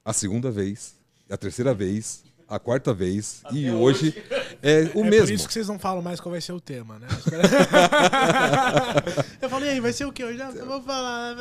a 0.04 0.12
segunda 0.12 0.50
vez, 0.50 0.96
a 1.30 1.36
terceira 1.36 1.72
vez, 1.72 2.24
a 2.48 2.58
quarta 2.58 2.92
vez 2.92 3.42
e 3.52 3.70
hoje, 3.70 4.14
é 4.62 4.90
o 4.94 5.04
é 5.04 5.10
mesmo. 5.10 5.26
por 5.26 5.34
isso 5.34 5.46
que 5.46 5.54
vocês 5.54 5.68
não 5.68 5.78
falam 5.78 6.02
mais 6.02 6.20
qual 6.20 6.32
vai 6.32 6.40
ser 6.40 6.52
o 6.52 6.60
tema, 6.60 6.98
né? 6.98 7.06
eu 9.40 9.48
falei, 9.48 9.70
aí, 9.70 9.80
vai 9.80 9.92
ser 9.92 10.04
o 10.04 10.12
quê? 10.12 10.22
Eu 10.22 10.36
já 10.36 10.50
vou 10.50 10.82
falar. 10.82 11.36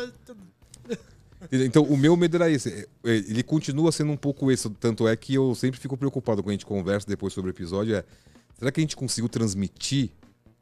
Então, 1.51 1.83
o 1.83 1.97
meu 1.97 2.15
medo 2.15 2.37
era 2.37 2.49
esse. 2.49 2.87
É, 3.03 3.11
Ele 3.11 3.43
continua 3.43 3.91
sendo 3.91 4.11
um 4.11 4.17
pouco 4.17 4.51
esse. 4.51 4.69
Tanto 4.71 5.07
é 5.07 5.15
que 5.15 5.33
eu 5.33 5.53
sempre 5.55 5.79
fico 5.79 5.97
preocupado 5.97 6.41
quando 6.41 6.51
a 6.51 6.53
gente 6.53 6.65
conversa 6.65 7.07
depois 7.07 7.33
sobre 7.33 7.51
o 7.51 7.53
episódio. 7.53 7.95
É, 7.95 8.03
será 8.57 8.71
que 8.71 8.79
a 8.79 8.83
gente 8.83 8.95
conseguiu 8.95 9.27
transmitir 9.27 10.11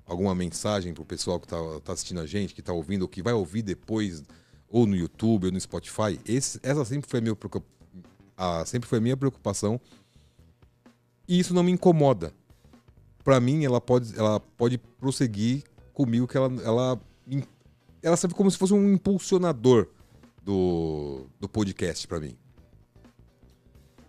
alguma 0.06 0.34
mensagem 0.34 0.94
pro 0.94 1.06
pessoal 1.06 1.40
que 1.40 1.48
tá, 1.48 1.58
tá 1.84 1.94
assistindo 1.94 2.20
a 2.20 2.26
gente, 2.26 2.54
que 2.54 2.62
tá 2.62 2.74
ouvindo, 2.74 3.04
ou 3.04 3.08
que 3.08 3.22
vai 3.22 3.34
ouvir 3.34 3.62
depois, 3.62 4.24
ou 4.72 4.88
no 4.88 4.96
YouTube, 4.96 5.48
ou 5.48 5.52
no 5.52 5.60
Spotify? 5.60 6.20
Esse- 6.26 6.60
essa 6.64 6.84
sempre 6.86 7.10
foi 7.10 7.22
minha, 7.22 7.36
a, 8.38 8.66
sempre 8.66 8.88
foi 8.90 8.98
a 8.98 9.02
minha 9.02 9.18
preocupação. 9.18 9.80
E 11.28 11.40
isso 11.40 11.54
não 11.54 11.64
me 11.64 11.72
incomoda. 11.72 12.34
Pra 13.24 13.40
mim, 13.40 13.64
ela 13.64 13.80
pode, 13.80 14.18
ela 14.18 14.40
pode 14.40 14.78
prosseguir 14.78 15.64
comigo, 15.94 16.28
que 16.28 16.36
ela, 16.38 16.52
ela, 16.64 17.02
ela 18.02 18.18
serve 18.18 18.36
como 18.36 18.50
se 18.50 18.58
fosse 18.58 18.74
um 18.74 18.94
impulsionador 18.94 19.88
do, 20.44 21.28
do 21.40 21.48
podcast 21.48 22.08
pra 22.08 22.20
mim. 22.20 22.36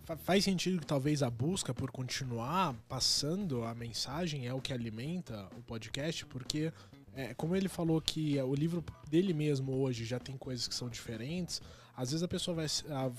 Fa- 0.05 0.17
Faz 0.17 0.45
sentido 0.45 0.81
que 0.81 0.87
talvez 0.87 1.23
a 1.23 1.31
busca 1.31 1.75
por 1.75 1.91
continuar 1.91 2.75
passando 2.89 3.65
a 3.65 3.75
mensagem 3.75 4.47
é 4.47 4.55
o 4.55 4.61
que 4.61 4.73
alimenta 4.73 5.47
o 5.57 5.63
podcast, 5.63 6.25
porque, 6.27 6.73
é, 7.15 7.35
como 7.35 7.55
ele 7.55 7.69
falou 7.69 8.01
que 8.01 8.41
o 8.41 8.55
livro 8.55 8.85
dele 9.09 9.33
mesmo 9.33 9.73
hoje 9.73 10.05
já 10.05 10.19
tem 10.19 10.37
coisas 10.37 10.67
que 10.67 10.75
são 10.75 10.89
diferentes, 10.89 11.61
às 11.95 12.11
vezes 12.11 12.23
a 12.23 12.29
pessoa 12.29 12.57
vai 12.57 12.67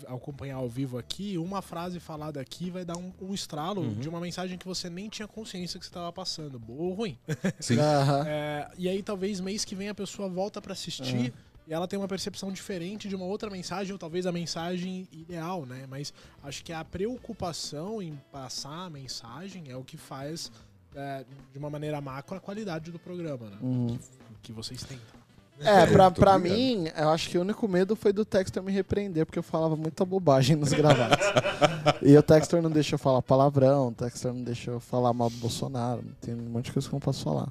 acompanhar 0.07 0.55
ao 0.55 0.67
vivo 0.67 0.97
aqui, 0.97 1.37
uma 1.37 1.61
frase 1.61 1.99
falada 1.99 2.41
aqui 2.41 2.71
vai 2.71 2.83
dar 2.83 2.97
um, 2.97 3.13
um 3.21 3.33
estralo 3.33 3.93
de 3.95 4.09
uma 4.09 4.19
mensagem 4.19 4.57
que 4.57 4.65
você 4.65 4.89
nem 4.89 5.09
tinha 5.09 5.27
consciência 5.27 5.79
que 5.79 5.85
você 5.85 5.89
estava 5.89 6.11
passando, 6.11 6.57
boa 6.57 6.81
ou 6.81 6.93
ruim. 6.93 7.17
Sim. 7.59 7.77
Aham. 7.77 8.25
É, 8.27 8.71
e 8.77 8.89
aí 8.89 9.03
talvez 9.03 9.39
mês 9.39 9.63
que 9.63 9.75
vem 9.75 9.89
a 9.89 9.95
pessoa 9.95 10.27
volta 10.27 10.59
pra 10.59 10.73
assistir 10.73 11.31
e 11.67 11.73
ela 11.73 11.87
tem 11.87 11.97
uma 11.97 12.07
percepção 12.07 12.51
diferente 12.51 13.07
de 13.07 13.15
uma 13.15 13.25
outra 13.25 13.49
mensagem, 13.49 13.93
ou 13.93 13.99
talvez 13.99 14.25
a 14.25 14.31
mensagem 14.31 15.07
ideal, 15.11 15.65
né? 15.65 15.85
Mas 15.87 16.13
acho 16.41 16.63
que 16.63 16.73
a 16.73 16.83
preocupação 16.83 18.01
em 18.01 18.19
passar 18.31 18.85
a 18.85 18.89
mensagem 18.89 19.69
é 19.69 19.77
o 19.77 19.83
que 19.83 19.95
faz, 19.97 20.51
é, 20.95 21.25
de 21.51 21.59
uma 21.59 21.69
maneira 21.69 21.99
macro, 22.01 22.35
a 22.35 22.39
qualidade 22.39 22.91
do 22.91 22.99
programa, 22.99 23.49
né? 23.49 23.57
Uhum. 23.61 23.97
Que 24.41 24.51
vocês 24.51 24.83
tentam. 24.83 25.23
É, 25.59 25.85
pra, 25.85 26.05
Muito 26.05 26.19
pra 26.19 26.35
obrigado. 26.35 26.57
mim, 26.57 26.87
eu 26.97 27.09
acho 27.09 27.29
que 27.29 27.37
o 27.37 27.41
único 27.41 27.67
medo 27.67 27.95
foi 27.95 28.11
do 28.11 28.25
Textor 28.25 28.63
me 28.63 28.71
repreender, 28.71 29.25
porque 29.25 29.37
eu 29.39 29.43
falava 29.43 29.75
muita 29.75 30.03
bobagem 30.03 30.55
nos 30.55 30.73
gravados. 30.73 31.17
e 32.01 32.17
o 32.17 32.23
Textor 32.23 32.61
não 32.61 32.71
deixa 32.71 32.95
eu 32.95 32.99
falar 32.99 33.21
palavrão, 33.21 33.89
o 33.89 33.91
Textor 33.93 34.33
não 34.33 34.41
deixa 34.43 34.71
eu 34.71 34.79
falar 34.79 35.13
mal 35.13 35.29
do 35.29 35.37
Bolsonaro, 35.37 36.03
tem 36.19 36.33
um 36.33 36.49
monte 36.49 36.65
de 36.65 36.73
coisa 36.73 36.87
que 36.89 36.93
eu 36.93 36.97
não 36.97 37.01
posso 37.01 37.23
falar. 37.23 37.49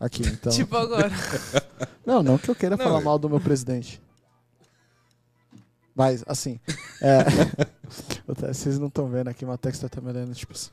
Aqui, 0.00 0.22
então. 0.26 0.52
Tipo 0.52 0.76
agora. 0.76 1.10
Não, 2.04 2.20
não 2.20 2.36
que 2.36 2.48
eu 2.48 2.54
queira 2.56 2.76
Não, 2.76 2.84
falar 2.84 2.98
eu- 2.98 3.04
mal 3.04 3.16
do 3.16 3.30
meu 3.30 3.40
presidente. 3.40 4.02
Mas, 5.94 6.24
assim. 6.26 6.58
É... 7.00 7.18
Vocês 8.52 8.76
não 8.80 8.88
estão 8.88 9.06
vendo 9.06 9.28
aqui, 9.28 9.46
mas 9.46 9.54
o 9.54 9.58
Textor 9.58 9.88
tá 9.88 10.00
me 10.00 10.08
olhando, 10.08 10.34
tipo 10.34 10.52
assim. 10.52 10.70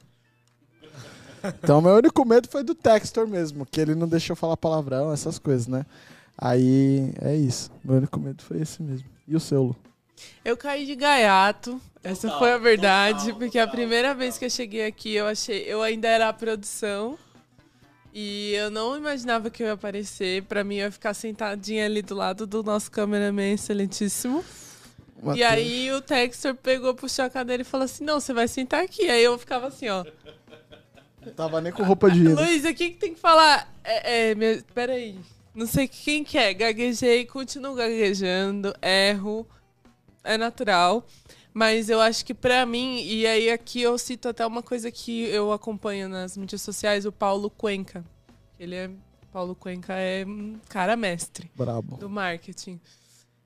Então, 1.63 1.81
meu 1.81 1.95
único 1.95 2.25
medo 2.25 2.47
foi 2.47 2.63
do 2.63 2.75
Textor 2.75 3.27
mesmo, 3.27 3.65
que 3.65 3.79
ele 3.79 3.95
não 3.95 4.07
deixou 4.07 4.35
falar 4.35 4.57
palavrão, 4.57 5.11
essas 5.11 5.39
coisas, 5.39 5.67
né? 5.67 5.85
Aí, 6.37 7.13
é 7.21 7.35
isso. 7.35 7.71
Meu 7.83 7.97
único 7.97 8.19
medo 8.19 8.41
foi 8.43 8.61
esse 8.61 8.81
mesmo. 8.81 9.07
E 9.27 9.35
o 9.35 9.39
seu, 9.39 9.63
Lu? 9.63 9.75
Eu 10.43 10.57
caí 10.57 10.85
de 10.85 10.95
gaiato. 10.95 11.79
Essa 12.03 12.31
foi 12.37 12.51
a 12.51 12.57
verdade, 12.57 13.33
porque 13.33 13.59
a 13.59 13.67
primeira 13.67 14.13
vez 14.13 14.37
que 14.37 14.45
eu 14.45 14.49
cheguei 14.49 14.85
aqui, 14.85 15.13
eu 15.13 15.27
achei, 15.27 15.63
eu 15.63 15.81
ainda 15.81 16.07
era 16.07 16.29
a 16.29 16.33
produção. 16.33 17.17
E 18.13 18.53
eu 18.53 18.71
não 18.71 18.97
imaginava 18.97 19.49
que 19.49 19.61
eu 19.61 19.67
ia 19.67 19.73
aparecer. 19.73 20.43
Pra 20.43 20.63
mim, 20.63 20.75
eu 20.75 20.85
ia 20.85 20.91
ficar 20.91 21.13
sentadinha 21.13 21.85
ali 21.85 22.01
do 22.01 22.15
lado 22.15 22.47
do 22.47 22.63
nosso 22.63 22.89
cameraman 22.89 23.53
excelentíssimo. 23.53 24.43
E 25.21 25.25
Matheus? 25.25 25.51
aí 25.51 25.91
o 25.91 26.01
Textor 26.01 26.55
pegou, 26.55 26.95
puxou 26.95 27.25
a 27.25 27.29
cadeira 27.29 27.61
e 27.61 27.65
falou 27.65 27.85
assim: 27.85 28.03
Não, 28.03 28.19
você 28.19 28.33
vai 28.33 28.47
sentar 28.47 28.83
aqui. 28.83 29.09
Aí 29.09 29.23
eu 29.23 29.37
ficava 29.37 29.67
assim, 29.67 29.89
ó. 29.89 30.05
Não 31.25 31.33
tava 31.33 31.61
nem 31.61 31.71
com 31.71 31.83
roupa 31.83 32.09
de 32.09 32.19
hino. 32.21 32.35
Luiz, 32.35 32.63
o 32.63 32.73
que, 32.73 32.91
tem 32.91 33.13
que 33.13 33.19
falar? 33.19 33.73
É, 33.83 34.29
é, 34.29 34.35
meu, 34.35 34.61
peraí. 34.73 35.19
Não 35.53 35.65
sei 35.65 35.87
quem 35.87 36.23
que 36.23 36.37
é. 36.37 36.53
Gaguejei, 36.53 37.25
continuo 37.25 37.75
gaguejando, 37.75 38.73
erro. 38.81 39.47
É 40.23 40.37
natural. 40.37 41.05
Mas 41.53 41.89
eu 41.89 41.99
acho 41.99 42.23
que 42.25 42.33
pra 42.33 42.65
mim, 42.65 43.01
e 43.03 43.25
aí 43.25 43.49
aqui 43.49 43.81
eu 43.81 43.97
cito 43.97 44.29
até 44.29 44.45
uma 44.45 44.61
coisa 44.61 44.91
que 44.91 45.23
eu 45.23 45.51
acompanho 45.51 46.07
nas 46.07 46.37
mídias 46.37 46.61
sociais, 46.61 47.05
o 47.05 47.11
Paulo 47.11 47.49
Cuenca. 47.49 48.05
Ele 48.59 48.75
é. 48.75 48.89
Paulo 49.31 49.53
Cuenca 49.55 49.93
é 49.93 50.25
um 50.25 50.57
cara 50.67 50.95
mestre 50.95 51.51
Brabo. 51.55 51.97
do 51.97 52.09
marketing. 52.09 52.79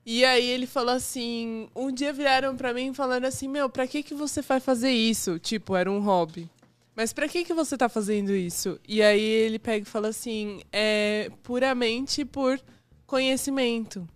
E 0.06 0.22
aí 0.24 0.44
ele 0.44 0.66
falou 0.66 0.94
assim, 0.94 1.68
um 1.74 1.90
dia 1.90 2.12
viraram 2.12 2.54
pra 2.56 2.74
mim 2.74 2.92
falando 2.92 3.24
assim, 3.24 3.48
meu, 3.48 3.70
pra 3.70 3.86
que 3.86 4.02
que 4.02 4.14
você 4.14 4.42
vai 4.42 4.60
fazer 4.60 4.90
isso? 4.90 5.38
Tipo, 5.38 5.74
era 5.74 5.90
um 5.90 6.00
hobby. 6.00 6.48
Mas 6.96 7.12
pra 7.12 7.28
que 7.28 7.44
que 7.44 7.52
você 7.54 7.76
tá 7.76 7.88
fazendo 7.88 8.34
isso? 8.34 8.78
E 8.86 9.02
aí 9.02 9.20
ele 9.20 9.58
pega 9.58 9.82
e 9.82 9.90
fala 9.90 10.08
assim, 10.08 10.60
é 10.72 11.30
puramente 11.42 12.24
por 12.24 12.60
conhecimento. 13.06 14.08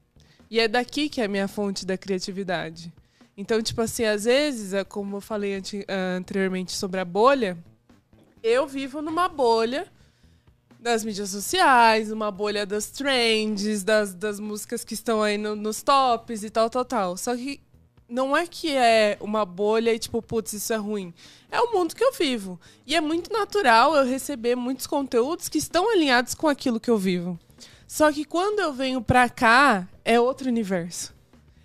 E 0.51 0.61
é 0.61 0.69
daqui 0.69 1.09
que 1.09 1.21
é 1.21 1.25
a 1.25 1.29
minha 1.29 1.49
fonte 1.49 1.85
da 1.85 1.99
criatividade. 1.99 2.93
Então, 3.37 3.63
tipo 3.63 3.81
assim, 3.81 4.05
às 4.05 4.25
vezes, 4.25 4.73
é 4.73 4.83
como 4.85 5.17
eu 5.17 5.21
falei 5.21 5.55
ah, 5.57 6.17
anteriormente 6.17 6.73
sobre 6.73 6.99
a 7.01 7.05
bolha, 7.05 7.57
eu 8.43 8.67
vivo 8.67 9.01
numa 9.03 9.29
bolha 9.29 9.87
das 10.81 11.05
mídias 11.05 11.31
sociais, 11.31 12.11
uma 12.11 12.31
bolha 12.31 12.65
das 12.65 12.91
trends, 12.91 13.83
das, 13.85 14.15
das 14.15 14.39
músicas 14.41 14.85
que 14.85 14.95
estão 14.95 15.23
aí 15.23 15.37
no- 15.37 15.57
nos 15.57 15.83
tops 15.83 16.43
e 16.45 16.51
tal, 16.51 16.71
tal, 16.71 16.85
tal. 16.85 17.17
Só 17.17 17.37
que 17.37 17.61
não 18.09 18.35
é 18.35 18.47
que 18.47 18.75
é 18.75 19.19
uma 19.21 19.45
bolha 19.45 19.93
e 19.93 19.99
tipo, 19.99 20.23
putz, 20.23 20.55
isso 20.55 20.73
é 20.73 20.77
ruim. 20.77 21.13
É 21.51 21.61
o 21.61 21.73
mundo 21.73 21.95
que 21.95 22.03
eu 22.03 22.13
vivo. 22.13 22.59
E 22.87 22.97
é 22.97 23.01
muito 23.01 23.33
natural 23.33 23.95
eu 23.95 24.05
receber 24.05 24.57
muitos 24.57 24.87
conteúdos 24.87 25.49
que 25.49 25.59
estão 25.59 25.91
alinhados 25.91 26.35
com 26.35 26.49
aquilo 26.49 26.81
que 26.81 26.91
eu 26.91 26.97
vivo. 26.97 27.39
Só 27.87 28.11
que 28.11 28.25
quando 28.25 28.61
eu 28.61 28.73
venho 28.73 29.03
pra 29.03 29.29
cá, 29.29 29.87
é 30.05 30.19
outro 30.19 30.49
universo. 30.49 31.17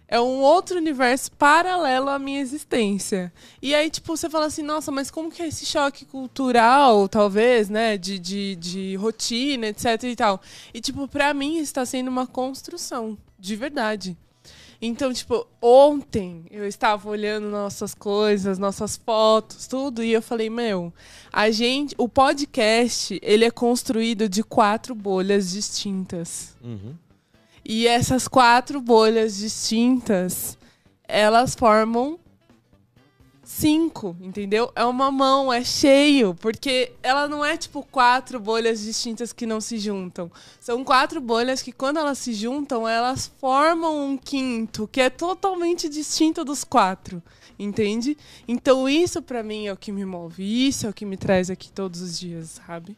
É 0.07 0.19
um 0.21 0.41
outro 0.41 0.77
universo 0.77 1.31
paralelo 1.31 2.09
à 2.09 2.19
minha 2.19 2.39
existência. 2.39 3.33
E 3.61 3.73
aí, 3.73 3.89
tipo, 3.89 4.15
você 4.15 4.29
fala 4.29 4.45
assim, 4.45 4.61
nossa, 4.61 4.91
mas 4.91 5.09
como 5.09 5.31
que 5.31 5.41
é 5.41 5.47
esse 5.47 5.65
choque 5.65 6.05
cultural, 6.05 7.09
talvez, 7.09 7.67
né? 7.67 7.97
De, 7.97 8.19
de, 8.19 8.55
de 8.55 8.95
rotina, 8.95 9.67
etc 9.67 10.03
e 10.03 10.15
tal. 10.15 10.41
E, 10.73 10.79
tipo, 10.79 11.07
pra 11.07 11.33
mim 11.33 11.57
está 11.57 11.85
sendo 11.85 12.09
uma 12.09 12.27
construção, 12.27 13.17
de 13.39 13.55
verdade. 13.55 14.15
Então, 14.85 15.13
tipo, 15.13 15.47
ontem 15.61 16.43
eu 16.51 16.67
estava 16.67 17.09
olhando 17.09 17.47
nossas 17.49 17.95
coisas, 17.95 18.59
nossas 18.59 18.97
fotos, 18.97 19.65
tudo, 19.65 20.03
e 20.03 20.11
eu 20.11 20.21
falei, 20.21 20.49
meu, 20.49 20.91
a 21.31 21.49
gente, 21.49 21.95
o 21.97 22.09
podcast, 22.09 23.17
ele 23.23 23.45
é 23.45 23.49
construído 23.49 24.27
de 24.27 24.43
quatro 24.43 24.93
bolhas 24.93 25.51
distintas. 25.51 26.53
Uhum. 26.61 26.95
E 27.63 27.87
essas 27.87 28.27
quatro 28.27 28.81
bolhas 28.81 29.37
distintas, 29.37 30.57
elas 31.07 31.55
formam 31.55 32.19
cinco, 33.53 34.15
entendeu? 34.19 34.71
É 34.75 34.83
uma 34.83 35.11
mão, 35.11 35.53
é 35.53 35.63
cheio, 35.63 36.33
porque 36.35 36.91
ela 37.03 37.27
não 37.27 37.45
é 37.45 37.55
tipo 37.55 37.83
quatro 37.83 38.39
bolhas 38.39 38.81
distintas 38.81 39.31
que 39.31 39.45
não 39.45 39.61
se 39.61 39.77
juntam. 39.77 40.31
São 40.59 40.83
quatro 40.83 41.21
bolhas 41.21 41.61
que 41.61 41.71
quando 41.71 41.99
elas 41.99 42.17
se 42.17 42.33
juntam, 42.33 42.87
elas 42.87 43.31
formam 43.39 44.07
um 44.07 44.17
quinto, 44.17 44.89
que 44.91 44.99
é 44.99 45.09
totalmente 45.09 45.87
distinto 45.87 46.43
dos 46.43 46.63
quatro. 46.63 47.21
Entende? 47.57 48.17
Então 48.47 48.89
isso 48.89 49.21
pra 49.21 49.43
mim 49.43 49.67
é 49.67 49.73
o 49.73 49.77
que 49.77 49.91
me 49.91 50.03
move, 50.03 50.43
isso 50.43 50.87
é 50.87 50.89
o 50.89 50.93
que 50.93 51.05
me 51.05 51.15
traz 51.15 51.51
aqui 51.51 51.71
todos 51.71 52.01
os 52.01 52.19
dias, 52.19 52.59
sabe? 52.65 52.97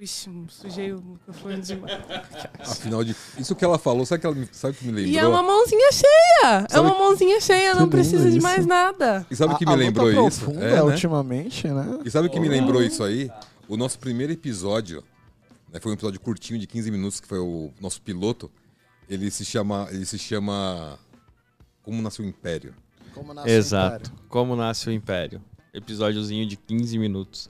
Ixi, 0.00 0.30
sujei 0.48 0.92
o 0.92 1.02
microfone 1.02 1.60
demais. 1.60 1.92
Afinal 2.60 3.02
de. 3.02 3.16
Isso 3.36 3.56
que 3.56 3.64
ela 3.64 3.78
falou, 3.78 4.06
sabe, 4.06 4.20
que 4.20 4.26
ela, 4.26 4.36
me- 4.36 4.48
sabe 4.52 4.74
o 4.74 4.78
que 4.78 4.84
me 4.86 4.92
lembrou? 4.92 5.12
E 5.12 5.18
é 5.18 5.26
uma 5.26 5.42
mãozinha 5.42 5.90
cheia. 5.92 6.64
É 6.68 6.72
Sabe- 6.72 6.88
uma 6.88 6.96
mãozinha 6.98 7.40
cheia, 7.40 7.74
não 7.74 7.88
precisa 7.88 8.30
de 8.30 8.40
mais 8.40 8.64
nada. 8.64 9.26
E 9.28 9.34
sabe 9.34 9.54
o 9.54 9.58
que 9.58 9.64
me 9.66 9.72
a 9.72 9.74
luta 9.74 9.84
lembrou 9.86 10.28
isso? 10.28 10.40
profunda 10.44 10.64
É, 10.64 10.74
né? 10.76 10.82
ultimamente, 10.82 11.66
né? 11.66 11.98
E 12.04 12.10
sabe 12.10 12.28
o 12.28 12.30
que 12.30 12.38
me 12.38 12.48
lembrou 12.48 12.80
isso 12.82 13.02
aí? 13.02 13.28
O 13.68 13.76
nosso 13.76 13.98
primeiro 13.98 14.32
episódio, 14.32 15.02
né, 15.72 15.80
foi 15.80 15.90
um 15.90 15.94
episódio 15.94 16.20
curtinho 16.20 16.60
de 16.60 16.66
15 16.68 16.90
minutos, 16.92 17.18
que 17.20 17.26
foi 17.26 17.38
o 17.40 17.72
nosso 17.80 18.00
piloto. 18.00 18.48
Ele 19.08 19.30
se 19.32 19.44
chama. 19.44 19.88
Ele 19.90 20.06
se 20.06 20.18
chama. 20.18 20.96
Como 21.82 22.00
Nasceu 22.02 22.24
o 22.24 22.28
Império. 22.28 22.72
Como 23.14 23.34
nasce 23.34 23.48
o 23.48 23.50
Exato. 23.52 23.96
império. 24.10 24.24
Como 24.28 24.54
nasce 24.54 24.88
o 24.88 24.92
Império. 24.92 25.42
Episódiozinho 25.74 26.46
de 26.46 26.56
15 26.56 26.98
minutos. 26.98 27.48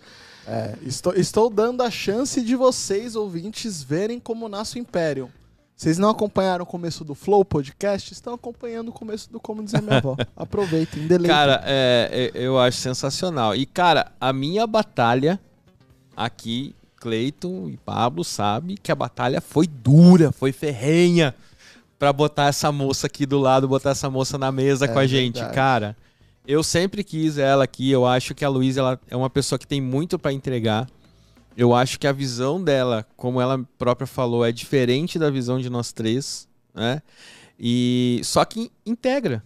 É, 0.48 0.74
estou, 0.82 1.12
estou 1.14 1.50
dando 1.50 1.82
a 1.82 1.90
chance 1.90 2.40
de 2.40 2.56
vocês, 2.56 3.14
ouvintes, 3.14 3.82
verem 3.82 4.18
como 4.18 4.48
nasce 4.48 4.78
o 4.78 4.80
Império. 4.80 5.30
Vocês 5.76 5.98
não 5.98 6.08
acompanharam 6.08 6.62
o 6.64 6.66
começo 6.66 7.04
do 7.04 7.14
Flow 7.14 7.44
Podcast? 7.44 8.14
Estão 8.14 8.32
acompanhando 8.32 8.88
o 8.88 8.92
começo 8.92 9.30
do 9.30 9.38
Como 9.38 9.62
Dizer 9.62 9.82
Minha 9.82 9.98
Avó. 9.98 10.16
Aproveitem, 10.34 11.06
deleitem. 11.06 11.36
Cara, 11.36 11.62
é, 11.66 12.32
é, 12.34 12.40
eu 12.40 12.58
acho 12.58 12.78
sensacional. 12.78 13.54
E, 13.54 13.66
cara, 13.66 14.10
a 14.18 14.32
minha 14.32 14.66
batalha 14.66 15.38
aqui, 16.16 16.74
Cleiton 16.96 17.68
e 17.68 17.76
Pablo 17.76 18.24
sabe 18.24 18.76
que 18.76 18.90
a 18.90 18.94
batalha 18.94 19.40
foi 19.42 19.66
dura, 19.66 20.32
foi 20.32 20.50
ferrenha 20.50 21.34
pra 21.98 22.10
botar 22.12 22.46
essa 22.46 22.72
moça 22.72 23.06
aqui 23.06 23.26
do 23.26 23.38
lado, 23.38 23.68
botar 23.68 23.90
essa 23.90 24.08
moça 24.08 24.38
na 24.38 24.50
mesa 24.50 24.86
É 24.86 24.88
com 24.88 24.98
a 24.98 25.06
gente, 25.06 25.34
verdade. 25.34 25.54
cara. 25.54 25.96
Eu 26.48 26.62
sempre 26.62 27.04
quis 27.04 27.36
ela 27.36 27.64
aqui, 27.64 27.90
eu 27.90 28.06
acho 28.06 28.34
que 28.34 28.44
a 28.44 28.48
Luísa 28.48 28.80
ela 28.80 29.00
é 29.08 29.14
uma 29.14 29.28
pessoa 29.28 29.58
que 29.58 29.66
tem 29.66 29.80
muito 29.80 30.18
pra 30.18 30.32
entregar. 30.32 30.88
Eu 31.54 31.74
acho 31.74 32.00
que 32.00 32.06
a 32.06 32.12
visão 32.12 32.62
dela, 32.62 33.06
como 33.16 33.40
ela 33.40 33.62
própria 33.76 34.06
falou, 34.06 34.44
é 34.44 34.50
diferente 34.50 35.18
da 35.18 35.28
visão 35.28 35.60
de 35.60 35.68
nós 35.68 35.92
três, 35.92 36.48
né? 36.74 37.02
E 37.60 38.20
só 38.24 38.44
que 38.46 38.72
integra. 38.86 39.44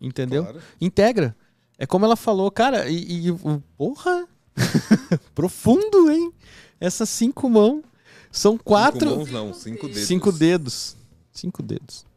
Entendeu? 0.00 0.44
Claro. 0.44 0.60
integra. 0.78 1.34
É 1.78 1.86
como 1.86 2.04
ela 2.04 2.16
falou, 2.16 2.50
cara, 2.50 2.88
e, 2.90 3.28
e 3.28 3.32
porra, 3.76 4.28
Profundo, 5.34 6.10
hein? 6.10 6.32
Essas 6.80 7.08
cinco 7.08 7.48
mãos 7.48 7.82
são 8.30 8.56
quatro. 8.58 9.08
Cinco 9.08 9.16
mãos, 9.16 9.30
não, 9.30 9.54
cinco 9.54 9.88
dedos. 9.88 10.02
Cinco 10.04 10.32
dedos. 10.32 10.96
Cinco 11.32 11.62
dedos. 11.62 12.07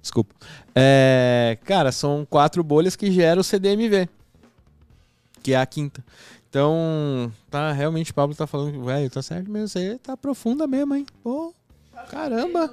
Desculpa. 0.00 0.34
É, 0.74 1.58
cara, 1.64 1.92
são 1.92 2.26
quatro 2.28 2.62
bolhas 2.62 2.96
que 2.96 3.10
geram 3.10 3.40
o 3.40 3.44
CDMV. 3.44 4.08
Que 5.42 5.54
é 5.54 5.56
a 5.56 5.66
quinta. 5.66 6.04
Então, 6.48 7.32
tá, 7.50 7.72
realmente 7.72 8.10
o 8.10 8.14
Pablo 8.14 8.34
tá 8.34 8.46
falando 8.46 8.84
velho, 8.84 9.08
tá 9.10 9.22
certo 9.22 9.50
mesmo. 9.50 9.68
Você 9.68 9.98
tá 9.98 10.16
profunda 10.16 10.66
mesmo, 10.66 10.94
hein? 10.94 11.06
Pô, 11.22 11.54
caramba. 12.10 12.70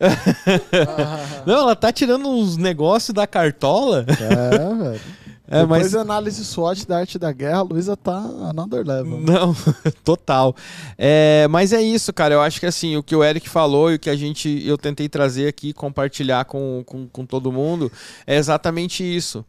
Não, 1.46 1.54
ela 1.54 1.76
tá 1.76 1.92
tirando 1.92 2.28
uns 2.28 2.56
negócios 2.56 3.14
da 3.14 3.26
cartola. 3.26 4.04
É, 4.08 4.74
velho. 4.74 5.00
É, 5.50 5.62
Depois 5.62 5.84
mas 5.84 5.94
análise 5.94 6.44
SWOT 6.44 6.86
da 6.86 6.98
arte 6.98 7.18
da 7.18 7.32
guerra, 7.32 7.60
a 7.60 7.62
Luísa 7.62 7.96
tá 7.96 8.18
another 8.50 8.86
level. 8.86 9.18
Não, 9.18 9.56
total. 10.04 10.54
É, 10.98 11.48
mas 11.48 11.72
é 11.72 11.80
isso, 11.80 12.12
cara. 12.12 12.34
Eu 12.34 12.42
acho 12.42 12.60
que 12.60 12.66
assim, 12.66 12.98
o 12.98 13.02
que 13.02 13.16
o 13.16 13.24
Eric 13.24 13.48
falou 13.48 13.90
e 13.90 13.94
o 13.94 13.98
que 13.98 14.10
a 14.10 14.14
gente 14.14 14.62
eu 14.66 14.76
tentei 14.76 15.08
trazer 15.08 15.48
aqui, 15.48 15.72
compartilhar 15.72 16.44
com, 16.44 16.82
com, 16.84 17.08
com 17.08 17.24
todo 17.24 17.50
mundo, 17.50 17.90
é 18.26 18.36
exatamente 18.36 19.02
isso. 19.02 19.42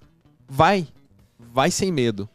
Vai. 0.47 0.87
Vai 1.53 1.69
sem 1.69 1.91
medo. 1.91 2.29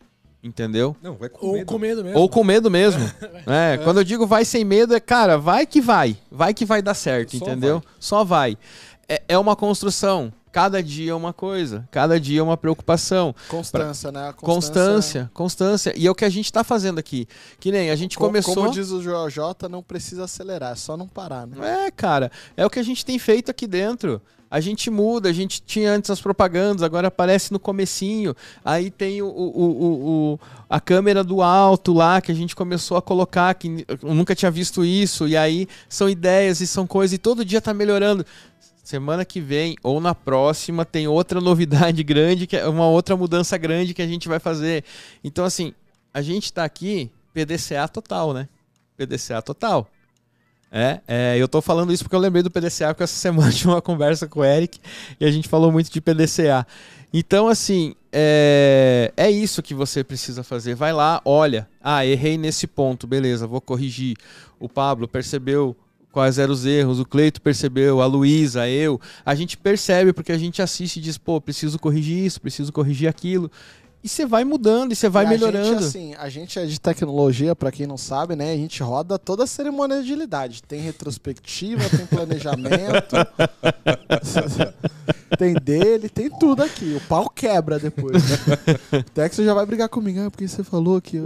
Entendeu? 0.44 0.94
Não, 1.02 1.14
vai 1.14 1.30
com 1.30 1.46
Ou 1.46 1.52
medo. 1.54 1.64
com 1.66 1.78
medo 1.78 2.04
mesmo. 2.04 2.18
Ou 2.20 2.28
com 2.28 2.44
medo 2.44 2.70
mesmo. 2.70 3.00
É, 3.46 3.78
quando 3.78 3.98
eu 3.98 4.04
digo 4.04 4.26
vai 4.26 4.44
sem 4.44 4.64
medo, 4.64 4.94
é, 4.94 5.00
cara, 5.00 5.36
vai 5.36 5.66
que 5.66 5.80
vai. 5.80 6.16
Vai 6.30 6.52
que 6.54 6.64
vai 6.64 6.80
dar 6.80 6.94
certo, 6.94 7.36
Só 7.36 7.44
entendeu? 7.44 7.82
Só 7.98 8.24
vai. 8.24 8.56
É, 9.08 9.22
é 9.28 9.38
uma 9.38 9.54
construção. 9.56 10.32
Cada 10.54 10.80
dia 10.80 11.10
é 11.10 11.14
uma 11.14 11.32
coisa. 11.32 11.84
Cada 11.90 12.20
dia 12.20 12.38
é 12.38 12.42
uma 12.42 12.56
preocupação. 12.56 13.34
Constância, 13.48 14.12
né? 14.12 14.28
A 14.28 14.32
Constância, 14.32 15.28
constância. 15.34 15.92
E 15.96 16.06
é 16.06 16.10
o 16.10 16.14
que 16.14 16.24
a 16.24 16.30
gente 16.30 16.52
tá 16.52 16.62
fazendo 16.62 17.00
aqui. 17.00 17.26
Que 17.58 17.72
nem 17.72 17.90
a 17.90 17.96
gente 17.96 18.16
Co- 18.16 18.26
começou. 18.26 18.54
Como 18.54 18.70
diz 18.70 18.92
o 18.92 19.00
JJ, 19.00 19.68
não 19.68 19.82
precisa 19.82 20.24
acelerar, 20.26 20.70
é 20.70 20.76
só 20.76 20.96
não 20.96 21.08
parar, 21.08 21.44
né? 21.44 21.86
É, 21.86 21.90
cara, 21.90 22.30
é 22.56 22.64
o 22.64 22.70
que 22.70 22.78
a 22.78 22.84
gente 22.84 23.04
tem 23.04 23.18
feito 23.18 23.50
aqui 23.50 23.66
dentro. 23.66 24.22
A 24.48 24.60
gente 24.60 24.88
muda, 24.88 25.28
a 25.28 25.32
gente 25.32 25.60
tinha 25.60 25.90
antes 25.90 26.08
as 26.12 26.20
propagandas, 26.20 26.84
agora 26.84 27.08
aparece 27.08 27.52
no 27.52 27.58
comecinho. 27.58 28.36
Aí 28.64 28.88
tem 28.88 29.20
o, 29.20 29.26
o- 29.26 30.34
o- 30.34 30.40
a 30.70 30.78
câmera 30.80 31.24
do 31.24 31.42
alto 31.42 31.92
lá 31.92 32.20
que 32.20 32.30
a 32.30 32.34
gente 32.34 32.54
começou 32.54 32.96
a 32.96 33.02
colocar, 33.02 33.52
que 33.54 33.84
eu 34.00 34.14
nunca 34.14 34.32
tinha 34.36 34.52
visto 34.52 34.84
isso. 34.84 35.26
E 35.26 35.36
aí 35.36 35.66
são 35.88 36.08
ideias 36.08 36.60
e 36.60 36.66
são 36.68 36.86
coisas, 36.86 37.14
e 37.14 37.18
todo 37.18 37.44
dia 37.44 37.60
tá 37.60 37.74
melhorando. 37.74 38.24
Semana 38.84 39.24
que 39.24 39.40
vem 39.40 39.76
ou 39.82 39.98
na 39.98 40.14
próxima 40.14 40.84
tem 40.84 41.08
outra 41.08 41.40
novidade 41.40 42.02
grande, 42.04 42.46
que 42.46 42.54
é 42.54 42.68
uma 42.68 42.86
outra 42.86 43.16
mudança 43.16 43.56
grande 43.56 43.94
que 43.94 44.02
a 44.02 44.06
gente 44.06 44.28
vai 44.28 44.38
fazer. 44.38 44.84
Então, 45.24 45.42
assim, 45.42 45.72
a 46.12 46.20
gente 46.20 46.52
tá 46.52 46.64
aqui 46.64 47.10
PDCA 47.32 47.88
total, 47.88 48.34
né? 48.34 48.46
PDCA 48.94 49.40
total. 49.40 49.88
É, 50.70 51.00
é, 51.08 51.36
eu 51.38 51.48
tô 51.48 51.62
falando 51.62 51.94
isso 51.94 52.04
porque 52.04 52.14
eu 52.14 52.20
lembrei 52.20 52.42
do 52.42 52.50
PDCA, 52.50 52.88
porque 52.88 53.04
essa 53.04 53.16
semana 53.16 53.50
tinha 53.50 53.72
uma 53.72 53.80
conversa 53.80 54.28
com 54.28 54.40
o 54.40 54.44
Eric 54.44 54.78
e 55.18 55.24
a 55.24 55.30
gente 55.30 55.48
falou 55.48 55.72
muito 55.72 55.90
de 55.90 56.00
PDCA. 56.02 56.66
Então, 57.10 57.48
assim, 57.48 57.94
é, 58.12 59.14
é 59.16 59.30
isso 59.30 59.62
que 59.62 59.72
você 59.72 60.04
precisa 60.04 60.42
fazer. 60.42 60.74
Vai 60.74 60.92
lá, 60.92 61.22
olha, 61.24 61.66
ah, 61.80 62.04
errei 62.04 62.36
nesse 62.36 62.66
ponto, 62.66 63.06
beleza, 63.06 63.46
vou 63.46 63.62
corrigir. 63.62 64.14
O 64.60 64.68
Pablo 64.68 65.08
percebeu 65.08 65.74
quais 66.14 66.38
eram 66.38 66.54
os 66.54 66.64
erros, 66.64 67.00
o 67.00 67.04
Cleito 67.04 67.42
percebeu, 67.42 68.00
a 68.00 68.06
Luísa, 68.06 68.68
eu. 68.68 69.00
A 69.26 69.34
gente 69.34 69.56
percebe 69.58 70.12
porque 70.12 70.30
a 70.30 70.38
gente 70.38 70.62
assiste 70.62 70.98
e 70.98 71.00
diz, 71.00 71.18
pô, 71.18 71.40
preciso 71.40 71.76
corrigir 71.76 72.24
isso, 72.24 72.40
preciso 72.40 72.72
corrigir 72.72 73.08
aquilo. 73.08 73.50
E 74.04 74.08
você 74.08 74.26
vai 74.26 74.44
mudando 74.44 74.92
e 74.92 74.94
você 74.94 75.08
vai 75.08 75.24
E 75.24 75.28
a 75.28 75.30
melhorando. 75.30 75.64
Gente, 75.66 75.82
assim, 75.84 76.14
a 76.18 76.28
gente 76.28 76.58
é 76.58 76.66
de 76.66 76.78
tecnologia, 76.78 77.56
pra 77.56 77.72
quem 77.72 77.86
não 77.86 77.96
sabe, 77.96 78.36
né? 78.36 78.52
A 78.52 78.56
gente 78.56 78.82
roda 78.82 79.18
toda 79.18 79.44
a 79.44 79.46
cerimônia 79.46 79.96
de 79.96 80.02
agilidade. 80.02 80.62
Tem 80.62 80.78
retrospectiva, 80.78 81.82
tem 81.88 82.04
planejamento, 82.04 83.16
tem 85.38 85.54
dele, 85.54 86.10
tem 86.10 86.28
tudo 86.28 86.62
aqui. 86.62 86.92
O 86.94 87.00
pau 87.08 87.30
quebra 87.30 87.78
depois. 87.78 88.22
Né? 88.22 88.36
Até 88.92 89.26
que 89.26 89.34
você 89.34 89.42
já 89.42 89.54
vai 89.54 89.64
brigar 89.64 89.88
comigo, 89.88 90.20
ah, 90.20 90.30
porque 90.30 90.46
você 90.46 90.62
falou 90.62 91.00
que 91.00 91.16
eu. 91.16 91.24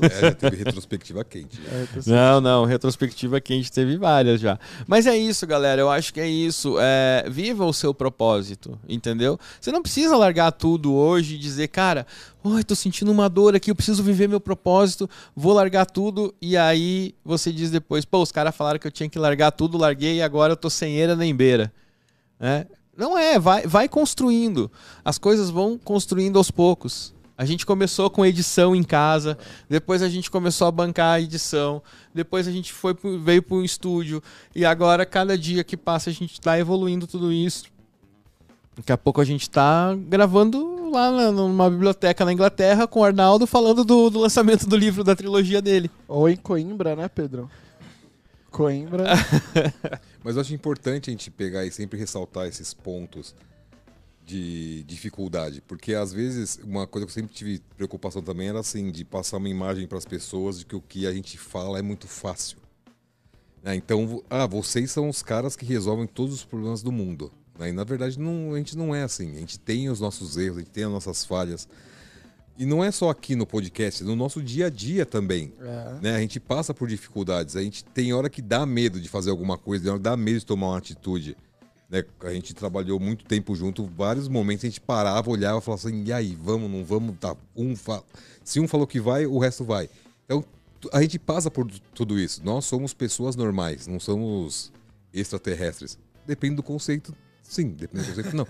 É, 0.00 0.20
já 0.22 0.34
teve 0.34 0.56
retrospectiva 0.56 1.22
quente. 1.22 1.60
É, 1.70 1.86
tô- 2.02 2.10
Não, 2.10 2.40
não, 2.40 2.64
retrospectiva 2.64 3.40
que 3.40 3.52
a 3.52 3.56
gente 3.56 3.70
teve 3.70 3.96
várias 3.96 4.40
já. 4.40 4.58
Mas 4.88 5.06
é 5.06 5.16
isso, 5.16 5.46
galera. 5.46 5.80
Eu 5.80 5.88
acho 5.88 6.12
que 6.12 6.18
é 6.20 6.26
isso. 6.28 6.74
É, 6.80 7.26
viva 7.30 7.64
o 7.64 7.72
seu 7.72 7.94
propósito, 7.94 8.76
entendeu? 8.88 9.38
Você 9.60 9.70
não 9.70 9.82
precisa 9.82 10.16
largar 10.16 10.50
tudo 10.50 10.92
hoje 10.92 11.36
e 11.36 11.38
dizer, 11.38 11.68
cara, 11.68 12.07
oi, 12.42 12.64
tô 12.64 12.74
sentindo 12.74 13.10
uma 13.10 13.28
dor 13.28 13.54
aqui, 13.54 13.70
eu 13.70 13.74
preciso 13.74 14.02
viver 14.02 14.28
meu 14.28 14.40
propósito, 14.40 15.08
vou 15.34 15.52
largar 15.52 15.86
tudo. 15.86 16.34
E 16.40 16.56
aí 16.56 17.14
você 17.24 17.52
diz 17.52 17.70
depois, 17.70 18.04
pô, 18.04 18.22
os 18.22 18.32
caras 18.32 18.54
falaram 18.54 18.78
que 18.78 18.86
eu 18.86 18.92
tinha 18.92 19.08
que 19.08 19.18
largar 19.18 19.52
tudo, 19.52 19.78
larguei 19.78 20.16
e 20.16 20.22
agora 20.22 20.52
eu 20.52 20.56
tô 20.56 20.70
sem 20.70 20.96
eira 20.96 21.14
nem 21.14 21.34
beira. 21.34 21.72
né? 22.38 22.66
Não 22.96 23.16
é, 23.16 23.38
vai, 23.38 23.66
vai 23.66 23.88
construindo. 23.88 24.70
As 25.04 25.18
coisas 25.18 25.50
vão 25.50 25.78
construindo 25.78 26.36
aos 26.36 26.50
poucos. 26.50 27.14
A 27.38 27.44
gente 27.44 27.64
começou 27.64 28.10
com 28.10 28.26
edição 28.26 28.74
em 28.74 28.82
casa, 28.82 29.38
depois 29.68 30.02
a 30.02 30.08
gente 30.08 30.28
começou 30.28 30.66
a 30.66 30.72
bancar 30.72 31.14
a 31.14 31.20
edição, 31.20 31.80
depois 32.12 32.48
a 32.48 32.50
gente 32.50 32.72
foi 32.72 32.96
veio 33.22 33.40
para 33.40 33.56
um 33.56 33.62
estúdio 33.62 34.20
e 34.52 34.64
agora 34.64 35.06
cada 35.06 35.38
dia 35.38 35.62
que 35.62 35.76
passa 35.76 36.10
a 36.10 36.12
gente 36.12 36.32
está 36.32 36.58
evoluindo 36.58 37.06
tudo 37.06 37.32
isso. 37.32 37.66
Daqui 38.76 38.90
a 38.90 38.98
pouco 38.98 39.20
a 39.20 39.24
gente 39.24 39.42
está 39.42 39.94
gravando 39.94 40.77
lá 40.92 41.10
na- 41.10 41.32
numa 41.32 41.70
biblioteca 41.70 42.24
na 42.24 42.32
Inglaterra 42.32 42.86
com 42.86 43.00
o 43.00 43.04
Arnaldo 43.04 43.46
falando 43.46 43.84
do, 43.84 44.10
do 44.10 44.18
lançamento 44.20 44.66
do 44.66 44.76
livro 44.76 45.02
da 45.04 45.14
trilogia 45.16 45.60
dele. 45.62 45.90
Ou 46.06 46.28
em 46.28 46.36
Coimbra, 46.36 46.94
né, 46.96 47.08
Pedro? 47.08 47.50
Coimbra. 48.50 49.04
Mas 50.24 50.34
eu 50.36 50.40
acho 50.40 50.54
importante 50.54 51.10
a 51.10 51.12
gente 51.12 51.30
pegar 51.30 51.64
e 51.64 51.70
sempre 51.70 51.98
ressaltar 51.98 52.46
esses 52.46 52.72
pontos 52.74 53.34
de 54.24 54.82
dificuldade, 54.84 55.62
porque 55.66 55.94
às 55.94 56.12
vezes 56.12 56.60
uma 56.62 56.86
coisa 56.86 57.06
que 57.06 57.10
eu 57.10 57.14
sempre 57.14 57.34
tive 57.34 57.62
preocupação 57.76 58.20
também 58.20 58.48
era 58.48 58.60
assim 58.60 58.90
de 58.90 59.02
passar 59.02 59.38
uma 59.38 59.48
imagem 59.48 59.86
para 59.86 59.96
as 59.96 60.04
pessoas 60.04 60.58
de 60.58 60.66
que 60.66 60.76
o 60.76 60.82
que 60.82 61.06
a 61.06 61.12
gente 61.14 61.38
fala 61.38 61.78
é 61.78 61.82
muito 61.82 62.06
fácil. 62.06 62.58
né? 63.62 63.74
então, 63.74 64.22
ah, 64.28 64.46
vocês 64.46 64.90
são 64.90 65.08
os 65.08 65.22
caras 65.22 65.56
que 65.56 65.64
resolvem 65.64 66.06
todos 66.06 66.34
os 66.34 66.44
problemas 66.44 66.82
do 66.82 66.92
mundo. 66.92 67.32
Né? 67.58 67.70
E 67.70 67.72
na 67.72 67.84
verdade 67.84 68.18
não, 68.18 68.54
a 68.54 68.58
gente 68.58 68.76
não 68.76 68.94
é 68.94 69.02
assim. 69.02 69.32
A 69.36 69.40
gente 69.40 69.58
tem 69.58 69.88
os 69.88 70.00
nossos 70.00 70.36
erros, 70.36 70.58
a 70.58 70.60
gente 70.60 70.70
tem 70.70 70.84
as 70.84 70.90
nossas 70.90 71.24
falhas. 71.24 71.68
E 72.56 72.66
não 72.66 72.82
é 72.82 72.90
só 72.90 73.08
aqui 73.08 73.36
no 73.36 73.46
podcast, 73.46 74.02
no 74.02 74.16
nosso 74.16 74.42
dia 74.42 74.66
a 74.66 74.70
dia 74.70 75.06
também 75.06 75.52
É. 75.60 75.98
né? 76.02 76.16
A 76.16 76.20
gente 76.20 76.40
passa 76.40 76.74
por 76.74 76.88
dificuldades. 76.88 77.54
A 77.56 77.62
gente 77.62 77.84
tem 77.84 78.12
hora 78.12 78.28
que 78.28 78.42
dá 78.42 78.66
medo 78.66 79.00
de 79.00 79.08
fazer 79.08 79.30
alguma 79.30 79.56
coisa, 79.56 79.84
tem 79.84 79.90
hora 79.90 79.98
que 80.00 80.04
dá 80.04 80.16
medo 80.16 80.40
de 80.40 80.46
tomar 80.46 80.68
uma 80.68 80.78
atitude. 80.78 81.36
Né? 81.88 82.04
A 82.22 82.32
gente 82.32 82.54
trabalhou 82.54 82.98
muito 82.98 83.24
tempo 83.24 83.54
junto, 83.54 83.86
vários 83.86 84.28
momentos 84.28 84.64
a 84.64 84.68
gente 84.68 84.80
parava, 84.80 85.30
olhava 85.30 85.58
e 85.58 85.62
falava 85.62 85.86
assim: 85.86 86.04
e 86.04 86.12
aí, 86.12 86.36
vamos, 86.40 86.70
não 86.70 86.84
vamos? 86.84 87.16
Tá, 87.18 87.36
um 87.56 87.74
fa... 87.76 88.02
Se 88.44 88.58
um 88.60 88.66
falou 88.68 88.86
que 88.86 89.00
vai, 89.00 89.24
o 89.24 89.38
resto 89.38 89.64
vai. 89.64 89.88
Então 90.24 90.44
a 90.92 91.00
gente 91.00 91.18
passa 91.18 91.50
por 91.50 91.68
tudo 91.94 92.18
isso. 92.18 92.40
Nós 92.44 92.64
somos 92.64 92.92
pessoas 92.92 93.36
normais, 93.36 93.86
não 93.86 93.98
somos 94.00 94.72
extraterrestres. 95.12 95.98
Depende 96.26 96.56
do 96.56 96.62
conceito, 96.62 97.14
sim, 97.48 97.70
depende 97.70 98.04
do 98.04 98.14
conceito, 98.14 98.36
não. 98.36 98.46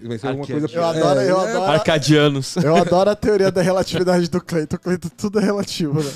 Mas 0.00 0.22
é 0.22 0.28
alguma 0.28 0.46
coisa. 0.46 0.68
Eu 0.70 0.84
adoro, 0.84 1.20
eu 1.20 1.40
é, 1.40 1.50
adoro. 1.50 1.72
Arcadianos. 1.72 2.56
Eu 2.56 2.76
adoro 2.76 3.10
a 3.10 3.16
teoria 3.16 3.50
da 3.50 3.62
relatividade 3.62 4.28
do 4.28 4.40
Cleiton. 4.40 4.76
O 4.76 4.78
Cleiton 4.78 5.08
tudo 5.16 5.40
é 5.40 5.44
relativo, 5.44 6.02
né? 6.02 6.10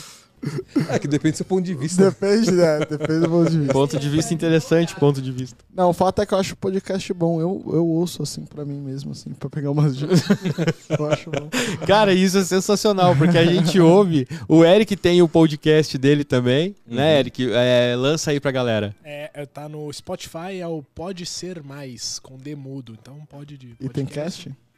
É 0.89 0.98
que 0.98 1.06
depende 1.06 1.32
do 1.32 1.36
seu 1.36 1.47
ponto 1.47 1.62
de 1.62 1.74
vista. 1.74 2.10
Depende, 2.10 2.51
né? 2.51 2.81
Depende 2.81 3.20
do 3.20 3.28
ponto 3.28 3.51
de 3.51 3.59
vista. 3.59 3.73
Ponto 3.73 3.98
de 3.98 4.09
vista 4.09 4.35
interessante, 4.35 4.97
ponto 4.97 5.23
de 5.23 5.31
vista. 5.31 5.64
Não, 5.73 5.90
o 5.90 5.93
fato 5.93 6.20
é 6.20 6.27
que 6.27 6.35
eu 6.35 6.39
acho 6.39 6.55
o 6.55 6.56
podcast 6.56 7.12
bom. 7.14 7.40
Eu, 7.40 7.62
eu 7.73 7.86
ouço 7.86 8.23
assim 8.23 8.44
pra 8.44 8.64
mim 8.64 8.81
mesmo, 8.81 9.12
assim, 9.12 9.31
pra 9.31 9.48
pegar 9.48 9.70
umas 9.70 9.97
dicas. 9.97 10.23
eu 10.98 11.06
acho 11.06 11.31
bom. 11.31 11.48
Cara, 11.86 12.12
isso 12.12 12.39
é 12.39 12.44
sensacional, 12.44 13.14
porque 13.16 13.39
a 13.39 13.44
gente 13.44 13.78
ouve. 13.78 14.27
O 14.48 14.64
Eric 14.64 14.97
tem 14.97 15.23
o 15.23 15.28
podcast 15.28 15.97
dele 15.97 16.24
também, 16.24 16.74
né, 16.86 17.20
Eric? 17.20 17.48
É, 17.52 17.94
lança 17.97 18.32
aí 18.32 18.40
pra 18.40 18.51
galera. 18.51 18.94
É, 19.05 19.31
é, 19.32 19.47
tá 19.47 19.69
no 19.69 19.93
Spotify, 19.93 20.59
é 20.60 20.66
o 20.66 20.82
Pode 20.82 21.24
Ser 21.24 21.62
Mais, 21.62 22.19
com 22.19 22.36
D 22.36 22.56
mudo. 22.56 22.97
Então 23.01 23.16
pode 23.28 23.56
de. 23.56 23.69
E 23.81 23.89
tem 23.89 24.05
podcast. 24.05 24.48
cast? 24.48 24.72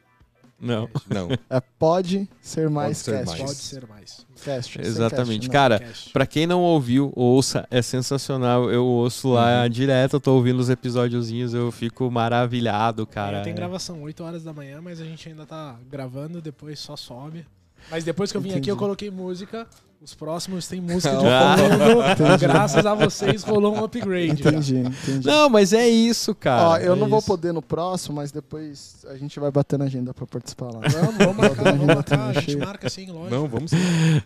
Não. 0.59 0.89
Não. 1.07 1.29
É 1.49 1.59
pode 1.59 2.27
ser 2.41 2.69
mais 2.69 2.97
ser 2.99 3.11
cast. 3.11 3.25
mais. 3.27 3.41
Pode 3.41 3.59
ser 3.59 3.87
mais. 3.87 4.25
Cast, 4.43 4.81
Exatamente. 4.81 5.49
cast? 5.49 5.51
Cara, 5.51 5.93
pra 6.13 6.25
quem 6.25 6.47
não 6.47 6.61
ouviu, 6.61 7.11
ouça, 7.15 7.67
é 7.69 7.81
sensacional. 7.81 8.69
Eu 8.69 8.85
ouço 8.85 9.29
lá 9.33 9.67
direto, 9.67 10.15
eu 10.15 10.19
tô 10.19 10.33
ouvindo 10.35 10.59
os 10.59 10.69
episódiozinhos, 10.69 11.53
eu 11.53 11.71
fico 11.71 12.09
maravilhado, 12.09 13.05
cara. 13.05 13.39
É, 13.39 13.43
tem 13.43 13.55
gravação 13.55 14.01
8 14.01 14.23
horas 14.23 14.43
da 14.43 14.53
manhã, 14.53 14.81
mas 14.81 15.01
a 15.01 15.05
gente 15.05 15.27
ainda 15.27 15.45
tá 15.45 15.77
gravando, 15.89 16.41
depois 16.41 16.79
só 16.79 16.95
sobe. 16.95 17.45
Mas 17.91 18.03
depois 18.03 18.31
que 18.31 18.37
eu 18.37 18.41
vim 18.41 18.49
aqui, 18.49 18.57
Entendi. 18.57 18.69
eu 18.71 18.77
coloquei 18.77 19.11
música 19.11 19.67
Os 20.01 20.13
próximos 20.13 20.67
tem 20.67 20.79
música 20.79 21.09
de 21.17 21.25
Ah. 21.25 21.55
fundo. 21.57 22.37
Graças 22.39 22.85
a 22.85 22.93
vocês 22.93 23.43
rolou 23.43 23.75
um 23.75 23.83
upgrade. 23.83 24.41
já. 24.43 24.49
Entendi, 24.51 24.77
entendi. 24.77 25.27
Não, 25.27 25.49
mas 25.49 25.73
é 25.73 25.87
isso, 25.87 26.35
cara. 26.35 26.69
Ó, 26.69 26.77
eu 26.77 26.93
é 26.93 26.95
não 26.95 27.09
vou 27.09 27.17
isso. 27.19 27.27
poder 27.27 27.51
no 27.51 27.61
próximo, 27.61 28.17
mas 28.17 28.31
depois 28.31 29.03
a 29.09 29.15
gente 29.17 29.39
vai 29.39 29.49
bater 29.49 29.79
na 29.79 29.85
agenda 29.85 30.13
pra 30.13 30.27
participar 30.27 30.65
lá. 30.65 30.81
Vamos, 30.87 31.15
vamos 31.17 31.35
marcar, 31.35 31.63
vamos 31.75 31.85
marcar. 31.87 32.29
A 32.29 32.33
gente 32.33 32.45
cheio. 32.51 32.59
marca 32.59 32.87
sim, 32.87 33.07
lógico. 33.11 33.31
Não, 33.33 33.47
vamos 33.47 33.71
sim. 33.71 33.77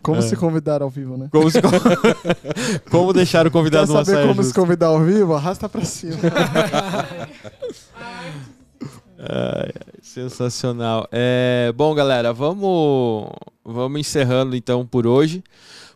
Como 0.02 0.20
É. 0.20 0.22
se 0.22 0.36
convidar 0.36 0.82
ao 0.82 0.90
vivo, 0.90 1.16
né? 1.18 1.30
Como, 1.32 1.50
se- 1.50 1.62
como 2.92 3.14
deixar 3.14 3.48
o 3.48 3.50
Quer 3.50 3.58
convidado 3.58 3.88
numa 3.88 4.04
saber 4.04 4.28
como 4.28 4.44
se 4.44 4.50
justa? 4.50 4.60
convidar 4.62 4.88
ao 4.88 5.00
vivo? 5.02 5.34
Arrasta 5.34 5.70
pra 5.70 5.86
cima. 5.86 6.18
Ai, 9.22 9.72
sensacional. 10.02 11.08
É, 11.12 11.74
bom, 11.76 11.94
galera, 11.94 12.32
vamos, 12.32 13.30
vamos 13.66 14.00
encerrando 14.00 14.56
então 14.56 14.86
por 14.86 15.06
hoje. 15.06 15.44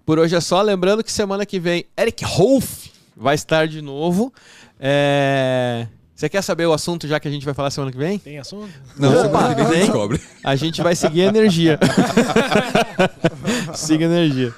Por 0.06 0.20
hoje 0.20 0.36
é 0.36 0.42
só. 0.42 0.62
Lembrando 0.62 1.04
que 1.04 1.12
semana 1.12 1.46
que 1.46 1.60
vem, 1.60 1.86
Eric 1.98 2.26
Rolf 2.26 2.88
vai 3.16 3.36
estar 3.36 3.66
de 3.68 3.82
novo. 3.82 4.34
É, 4.78 5.88
Você 6.14 6.28
quer 6.28 6.42
saber 6.42 6.66
o 6.66 6.74
assunto 6.74 7.08
já 7.08 7.18
que 7.20 7.28
a 7.28 7.32
gente 7.32 7.46
vai 7.46 7.54
falar 7.54 7.72
semana 7.72 7.92
que 7.94 7.98
vem? 7.98 8.20
Tem 8.20 8.38
assunto? 8.40 8.70
Não, 8.98 9.10
Opa, 9.12 9.24
semana 9.24 9.56
que 9.56 9.62
vem 9.64 9.64
a 9.64 9.66
gente 9.66 9.72
vem. 9.78 9.86
descobre. 9.86 10.22
A 10.44 10.56
gente 10.58 10.82
vai 10.84 10.96
seguir 10.96 11.22
a 11.22 11.26
energia. 11.28 11.80
Siga 13.74 14.06
a 14.06 14.10
energia. 14.10 14.54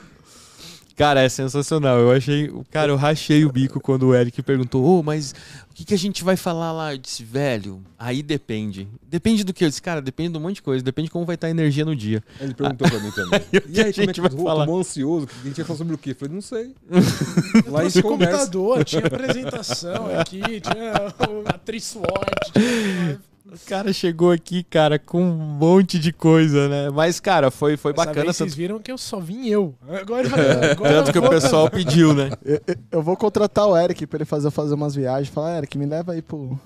Cara, 0.95 1.21
é 1.21 1.27
sensacional. 1.29 1.97
Eu 1.99 2.11
achei. 2.11 2.51
Cara, 2.71 2.91
eu 2.91 2.95
rachei 2.95 3.43
o 3.43 3.51
bico 3.51 3.79
quando 3.81 4.07
o 4.07 4.15
Eric 4.15 4.41
perguntou: 4.41 4.83
Ô, 4.83 5.03
mas 5.03 5.33
o 5.69 5.73
que, 5.75 5.83
que 5.83 5.93
a 5.93 5.97
gente 5.97 6.23
vai 6.23 6.37
falar 6.37 6.71
lá? 6.71 6.93
Eu 6.93 6.97
disse, 6.97 7.21
velho, 7.21 7.83
aí 7.99 8.23
depende. 8.23 8.87
Depende 9.05 9.43
do 9.43 9.53
que? 9.53 9.65
Eu 9.65 9.69
disse, 9.69 9.81
cara, 9.81 10.01
depende 10.01 10.31
de 10.31 10.37
um 10.37 10.41
monte 10.41 10.55
de 10.55 10.61
coisa. 10.61 10.81
Depende 10.81 11.07
de 11.07 11.11
como 11.11 11.25
vai 11.25 11.35
estar 11.35 11.47
a 11.47 11.49
energia 11.49 11.83
no 11.83 11.93
dia. 11.93 12.23
Ele 12.39 12.53
perguntou 12.53 12.87
pra 12.89 12.99
mim 12.99 13.11
também. 13.11 13.41
E 13.51 13.77
E 13.77 13.81
aí, 13.81 13.89
a 13.89 13.93
como 13.93 14.03
é 14.03 14.05
gente 14.05 14.13
que 14.13 14.21
vai 14.21 14.29
falar? 14.31 14.69
ansioso? 14.69 15.27
A 15.43 15.47
gente 15.47 15.57
ia 15.57 15.65
falar 15.65 15.77
sobre 15.77 15.95
o 15.95 15.97
quê? 15.97 16.11
Eu 16.11 16.15
falei, 16.15 16.33
não 16.33 16.41
sei. 16.41 16.73
Lá 17.67 17.79
a 17.79 17.81
Trouxe 17.81 17.89
gente 17.95 18.01
computador, 18.03 18.85
tinha 18.85 19.05
apresentação 19.05 20.17
aqui, 20.17 20.61
tinha 20.61 20.93
a 20.93 21.49
atriz 21.55 21.83
SWOT. 21.83 22.05
Tinha... 22.53 23.19
O 23.47 23.57
cara 23.67 23.93
chegou 23.93 24.31
aqui, 24.31 24.63
cara, 24.63 24.97
com 24.97 25.21
um 25.21 25.35
monte 25.35 25.99
de 25.99 26.11
coisa, 26.11 26.67
né? 26.67 26.89
Mas, 26.89 27.19
cara, 27.19 27.51
foi, 27.51 27.77
foi 27.77 27.93
Dessa 27.93 28.07
bacana. 28.07 28.25
vez 28.25 28.35
vocês 28.37 28.49
Tanto, 28.49 28.57
viram 28.57 28.79
que 28.79 28.91
eu 28.91 28.97
só 28.97 29.19
vim 29.19 29.47
eu. 29.47 29.75
Agora, 29.87 30.27
agora 30.71 30.89
tanto 30.89 31.11
que 31.11 31.19
o 31.19 31.29
pessoal 31.29 31.69
pediu, 31.69 32.13
né? 32.13 32.31
Eu, 32.43 32.59
eu- 32.65 32.75
eu 32.91 33.01
vou 33.03 33.15
contratar 33.15 33.67
o 33.67 33.77
Eric 33.77 34.07
pra 34.07 34.17
ele 34.17 34.25
fazer, 34.25 34.49
fazer 34.49 34.73
umas 34.73 34.95
viagens. 34.95 35.29
Falar, 35.29 35.57
Eric, 35.59 35.77
me 35.77 35.85
leva 35.85 36.13
aí 36.13 36.21
pro. 36.23 36.59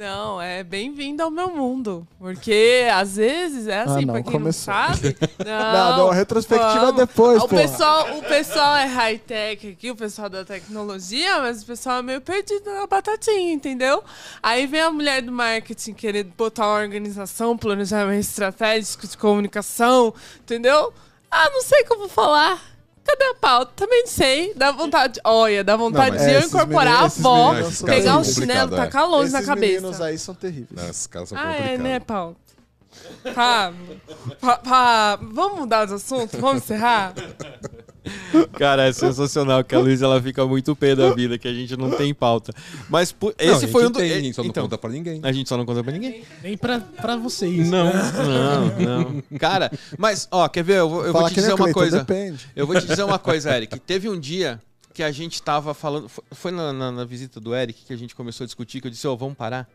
Não, 0.00 0.40
é 0.40 0.64
bem-vindo 0.64 1.22
ao 1.22 1.30
meu 1.30 1.50
mundo. 1.54 2.08
Porque 2.18 2.88
às 2.90 3.16
vezes 3.16 3.66
é 3.66 3.80
assim, 3.82 3.98
Ah, 4.04 4.06
não, 4.06 4.14
pra 4.14 4.22
quem 4.22 4.32
começou. 4.32 4.72
não 4.72 4.86
sabe. 4.94 5.14
Não, 5.44 5.72
Não, 5.72 5.96
não, 5.98 6.10
a 6.10 6.14
retrospectiva 6.14 6.70
é 6.74 6.80
vamos. 6.80 6.96
depois, 6.96 7.42
o 7.42 7.46
pessoal, 7.48 8.16
o 8.16 8.22
pessoal 8.22 8.76
é 8.76 8.86
high-tech 8.86 9.68
aqui, 9.72 9.90
o 9.90 9.96
pessoal 9.96 10.30
da 10.30 10.42
tecnologia, 10.42 11.40
mas 11.40 11.62
o 11.62 11.66
pessoal 11.66 11.98
é 11.98 12.02
meio 12.02 12.20
perdido 12.22 12.70
na 12.72 12.86
batatinha, 12.86 13.52
entendeu? 13.52 14.02
Aí 14.42 14.66
vem 14.66 14.80
a 14.80 14.90
mulher 14.90 15.20
do 15.20 15.30
marketing 15.32 15.92
querer 15.92 16.24
botar 16.24 16.66
uma 16.66 16.80
organização, 16.80 17.54
planejamento 17.58 18.20
estratégico 18.20 19.06
de 19.06 19.18
comunicação, 19.18 20.14
entendeu? 20.40 20.94
Ah, 21.30 21.50
não 21.52 21.60
sei 21.62 21.84
como 21.84 22.08
falar. 22.08 22.69
Cadê 23.04 23.24
a 23.24 23.34
pauta? 23.34 23.72
Também 23.76 24.00
não 24.02 24.06
sei. 24.08 24.54
Dá 24.54 24.70
vontade. 24.70 25.20
Olha, 25.24 25.64
dá 25.64 25.76
vontade 25.76 26.16
mas 26.16 26.22
de 26.26 26.30
eu 26.32 26.38
esses 26.38 26.48
incorporar 26.50 26.84
meninos- 26.84 27.02
a 27.02 27.06
esses 27.06 27.18
avó, 27.26 27.52
meninos 27.52 27.74
são 27.78 27.86
pegar 27.88 28.12
o 28.12 28.16
complicado, 28.18 28.34
chinelo, 28.40 28.74
é. 28.74 28.76
tacar 28.76 29.08
longe 29.08 29.22
Esses 29.24 29.32
na 29.32 29.42
cabeça. 29.42 29.72
meninos 29.80 30.00
aí 30.00 30.18
são 30.18 30.34
terríveis. 30.34 30.68
Não, 30.70 30.88
esses 30.90 31.06
caras 31.06 31.28
são 31.28 31.38
Ah, 31.38 31.42
complicados. 31.42 31.70
é, 31.72 31.78
né, 31.78 32.00
Paulo? 32.00 32.36
Pá, 33.34 33.72
pá, 34.40 34.56
pá, 34.58 35.18
vamos 35.22 35.60
mudar 35.60 35.86
de 35.86 35.94
assunto? 35.94 36.36
Vamos 36.38 36.62
encerrar? 36.64 37.14
Cara, 38.58 38.86
é 38.88 38.92
sensacional 38.92 39.62
que 39.64 39.74
a 39.74 39.78
Luísa 39.78 40.04
ela 40.06 40.20
fica 40.22 40.46
muito 40.46 40.74
pé 40.76 40.94
da 40.94 41.12
vida, 41.14 41.38
que 41.38 41.46
a 41.48 41.52
gente 41.52 41.76
não 41.76 41.90
tem 41.90 42.12
pauta. 42.14 42.52
Mas 42.88 43.12
pu- 43.12 43.34
Não, 43.38 43.52
esse 43.54 43.66
foi 43.68 43.86
um 43.86 43.90
do... 43.90 43.98
tem, 43.98 44.12
a 44.12 44.20
gente 44.20 44.34
só 44.34 44.42
não 44.42 44.50
então, 44.50 44.64
conta 44.64 44.78
pra 44.78 44.90
ninguém. 44.90 45.20
a 45.22 45.32
gente 45.32 45.48
só 45.48 45.56
não 45.56 45.64
conta 45.66 45.82
pra 45.82 45.92
ninguém. 45.92 46.22
Nem 46.42 46.56
pra, 46.56 46.80
pra 46.80 47.16
vocês. 47.16 47.68
Não, 47.68 47.84
não, 47.92 48.78
não. 49.20 49.38
Cara, 49.38 49.70
mas, 49.98 50.28
ó, 50.30 50.48
quer 50.48 50.62
ver? 50.64 50.78
Eu 50.78 50.88
vou, 50.88 51.04
eu 51.06 51.12
vou 51.12 51.28
te 51.28 51.34
dizer 51.34 51.48
uma 51.54 51.56
Cleiton, 51.58 51.78
coisa. 51.80 51.98
Depende. 52.00 52.46
Eu 52.54 52.66
vou 52.66 52.78
te 52.80 52.86
dizer 52.86 53.02
uma 53.04 53.18
coisa, 53.18 53.54
Eric. 53.56 53.78
Teve 53.80 54.08
um 54.08 54.18
dia 54.18 54.60
que 54.92 55.02
a 55.02 55.10
gente 55.12 55.40
tava 55.42 55.72
falando. 55.74 56.08
fo- 56.08 56.22
Foi 56.32 56.50
na, 56.50 56.72
na- 56.72 56.92
na 56.92 57.04
visita 57.04 57.40
do 57.40 57.54
Eric 57.54 57.84
que 57.84 57.92
a 57.92 57.96
gente 57.96 58.14
começou 58.14 58.44
a 58.44 58.46
discutir, 58.46 58.80
que 58.80 58.86
eu 58.86 58.90
disse, 58.90 59.06
ô, 59.06 59.16
vamos 59.16 59.36
parar? 59.36 59.68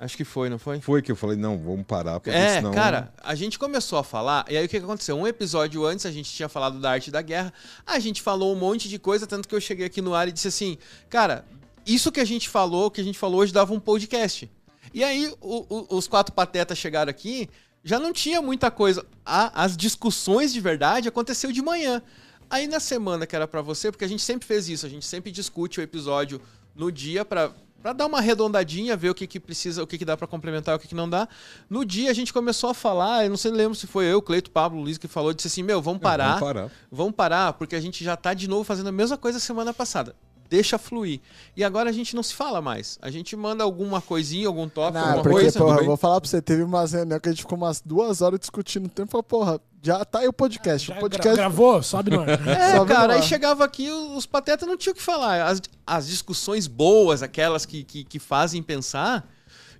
Acho 0.00 0.16
que 0.16 0.24
foi, 0.24 0.48
não 0.48 0.58
foi? 0.58 0.80
Foi 0.80 1.02
que 1.02 1.12
eu 1.12 1.16
falei, 1.16 1.36
não, 1.36 1.58
vamos 1.58 1.84
parar, 1.84 2.18
porque 2.18 2.30
É, 2.30 2.54
senão... 2.56 2.72
cara, 2.72 3.12
a 3.22 3.34
gente 3.34 3.58
começou 3.58 3.98
a 3.98 4.02
falar, 4.02 4.46
e 4.48 4.56
aí 4.56 4.64
o 4.64 4.68
que 4.68 4.78
aconteceu? 4.78 5.14
Um 5.14 5.26
episódio 5.26 5.84
antes 5.84 6.06
a 6.06 6.10
gente 6.10 6.32
tinha 6.32 6.48
falado 6.48 6.80
da 6.80 6.90
arte 6.90 7.10
da 7.10 7.20
guerra, 7.20 7.52
a 7.86 7.98
gente 7.98 8.22
falou 8.22 8.54
um 8.54 8.58
monte 8.58 8.88
de 8.88 8.98
coisa, 8.98 9.26
tanto 9.26 9.46
que 9.46 9.54
eu 9.54 9.60
cheguei 9.60 9.84
aqui 9.84 10.00
no 10.00 10.14
ar 10.14 10.26
e 10.26 10.32
disse 10.32 10.48
assim, 10.48 10.78
cara, 11.10 11.44
isso 11.86 12.10
que 12.10 12.18
a 12.18 12.24
gente 12.24 12.48
falou, 12.48 12.90
que 12.90 13.00
a 13.00 13.04
gente 13.04 13.18
falou 13.18 13.40
hoje 13.40 13.52
dava 13.52 13.74
um 13.74 13.78
podcast. 13.80 14.50
E 14.94 15.04
aí 15.04 15.32
o- 15.40 15.66
o- 15.68 15.96
os 15.98 16.08
quatro 16.08 16.32
patetas 16.34 16.78
chegaram 16.78 17.10
aqui, 17.10 17.50
já 17.84 17.98
não 17.98 18.10
tinha 18.12 18.40
muita 18.40 18.70
coisa. 18.70 19.04
A- 19.24 19.64
as 19.64 19.76
discussões 19.76 20.50
de 20.52 20.60
verdade 20.60 21.08
aconteceu 21.08 21.52
de 21.52 21.60
manhã. 21.60 22.02
Aí 22.48 22.66
na 22.66 22.80
semana 22.80 23.26
que 23.26 23.36
era 23.36 23.46
pra 23.46 23.60
você, 23.60 23.90
porque 23.92 24.04
a 24.04 24.08
gente 24.08 24.22
sempre 24.22 24.46
fez 24.48 24.66
isso, 24.68 24.86
a 24.86 24.88
gente 24.88 25.04
sempre 25.04 25.30
discute 25.30 25.78
o 25.78 25.82
episódio 25.82 26.40
no 26.74 26.90
dia 26.90 27.22
pra 27.24 27.52
para 27.82 27.92
dar 27.92 28.06
uma 28.06 28.18
arredondadinha, 28.18 28.96
ver 28.96 29.10
o 29.10 29.14
que, 29.14 29.26
que 29.26 29.40
precisa, 29.40 29.82
o 29.82 29.86
que, 29.86 29.98
que 29.98 30.04
dá 30.04 30.16
pra 30.16 30.26
complementar, 30.26 30.76
o 30.76 30.78
que, 30.78 30.88
que 30.88 30.94
não 30.94 31.08
dá. 31.08 31.28
No 31.68 31.84
dia 31.84 32.10
a 32.10 32.14
gente 32.14 32.32
começou 32.32 32.70
a 32.70 32.74
falar, 32.74 33.24
eu 33.24 33.30
não 33.30 33.36
sei, 33.36 33.50
lembro 33.50 33.74
se 33.74 33.86
foi 33.86 34.04
eu, 34.06 34.20
Cleito, 34.20 34.50
Pablo, 34.50 34.80
Luiz 34.80 34.98
que 34.98 35.08
falou, 35.08 35.32
disse 35.32 35.48
assim: 35.48 35.62
"Meu, 35.62 35.80
vamos 35.80 36.00
parar. 36.00 36.38
Vamos 36.38 36.40
parar. 36.40 36.70
Vamos 36.90 37.14
parar, 37.14 37.52
porque 37.54 37.74
a 37.74 37.80
gente 37.80 38.04
já 38.04 38.16
tá 38.16 38.34
de 38.34 38.48
novo 38.48 38.64
fazendo 38.64 38.88
a 38.88 38.92
mesma 38.92 39.16
coisa 39.16 39.38
semana 39.40 39.72
passada. 39.72 40.14
Deixa 40.50 40.76
fluir. 40.76 41.20
E 41.56 41.62
agora 41.62 41.88
a 41.88 41.92
gente 41.92 42.14
não 42.16 42.22
se 42.24 42.34
fala 42.34 42.60
mais. 42.60 42.98
A 43.00 43.08
gente 43.10 43.36
manda 43.36 43.62
alguma 43.62 44.00
coisinha, 44.02 44.48
algum 44.48 44.68
tópico, 44.68 44.98
Não, 44.98 45.04
alguma 45.06 45.22
porque, 45.22 45.40
coisa. 45.42 45.58
porra, 45.58 45.78
eu 45.78 45.84
vou 45.86 45.96
falar 45.96 46.20
pra 46.20 46.28
você, 46.28 46.42
teve 46.42 46.62
umas 46.64 46.92
reuniões 46.92 47.22
que 47.22 47.28
a 47.28 47.32
gente 47.32 47.42
ficou 47.42 47.56
umas 47.56 47.80
duas 47.80 48.20
horas 48.20 48.40
discutindo 48.40 48.86
o 48.86 48.88
tempo. 48.88 49.10
Falou, 49.12 49.22
porra, 49.22 49.60
já 49.80 50.04
tá 50.04 50.18
aí 50.18 50.28
o 50.28 50.32
podcast. 50.32 50.88
Já 50.88 50.94
o 50.94 50.96
gra- 50.96 51.00
podcast. 51.08 51.36
gravou? 51.36 51.80
Sobe 51.84 52.10
no 52.10 52.20
ar. 52.20 52.28
É, 52.48 52.74
Sobe 52.76 52.92
cara, 52.92 53.14
aí 53.14 53.22
chegava 53.22 53.64
aqui, 53.64 53.88
os 53.88 54.26
patetas 54.26 54.68
não 54.68 54.76
tinham 54.76 54.92
o 54.92 54.96
que 54.96 55.02
falar. 55.02 55.46
As, 55.46 55.62
as 55.86 56.08
discussões 56.08 56.66
boas, 56.66 57.22
aquelas 57.22 57.64
que, 57.64 57.84
que, 57.84 58.02
que 58.02 58.18
fazem 58.18 58.60
pensar, 58.60 59.26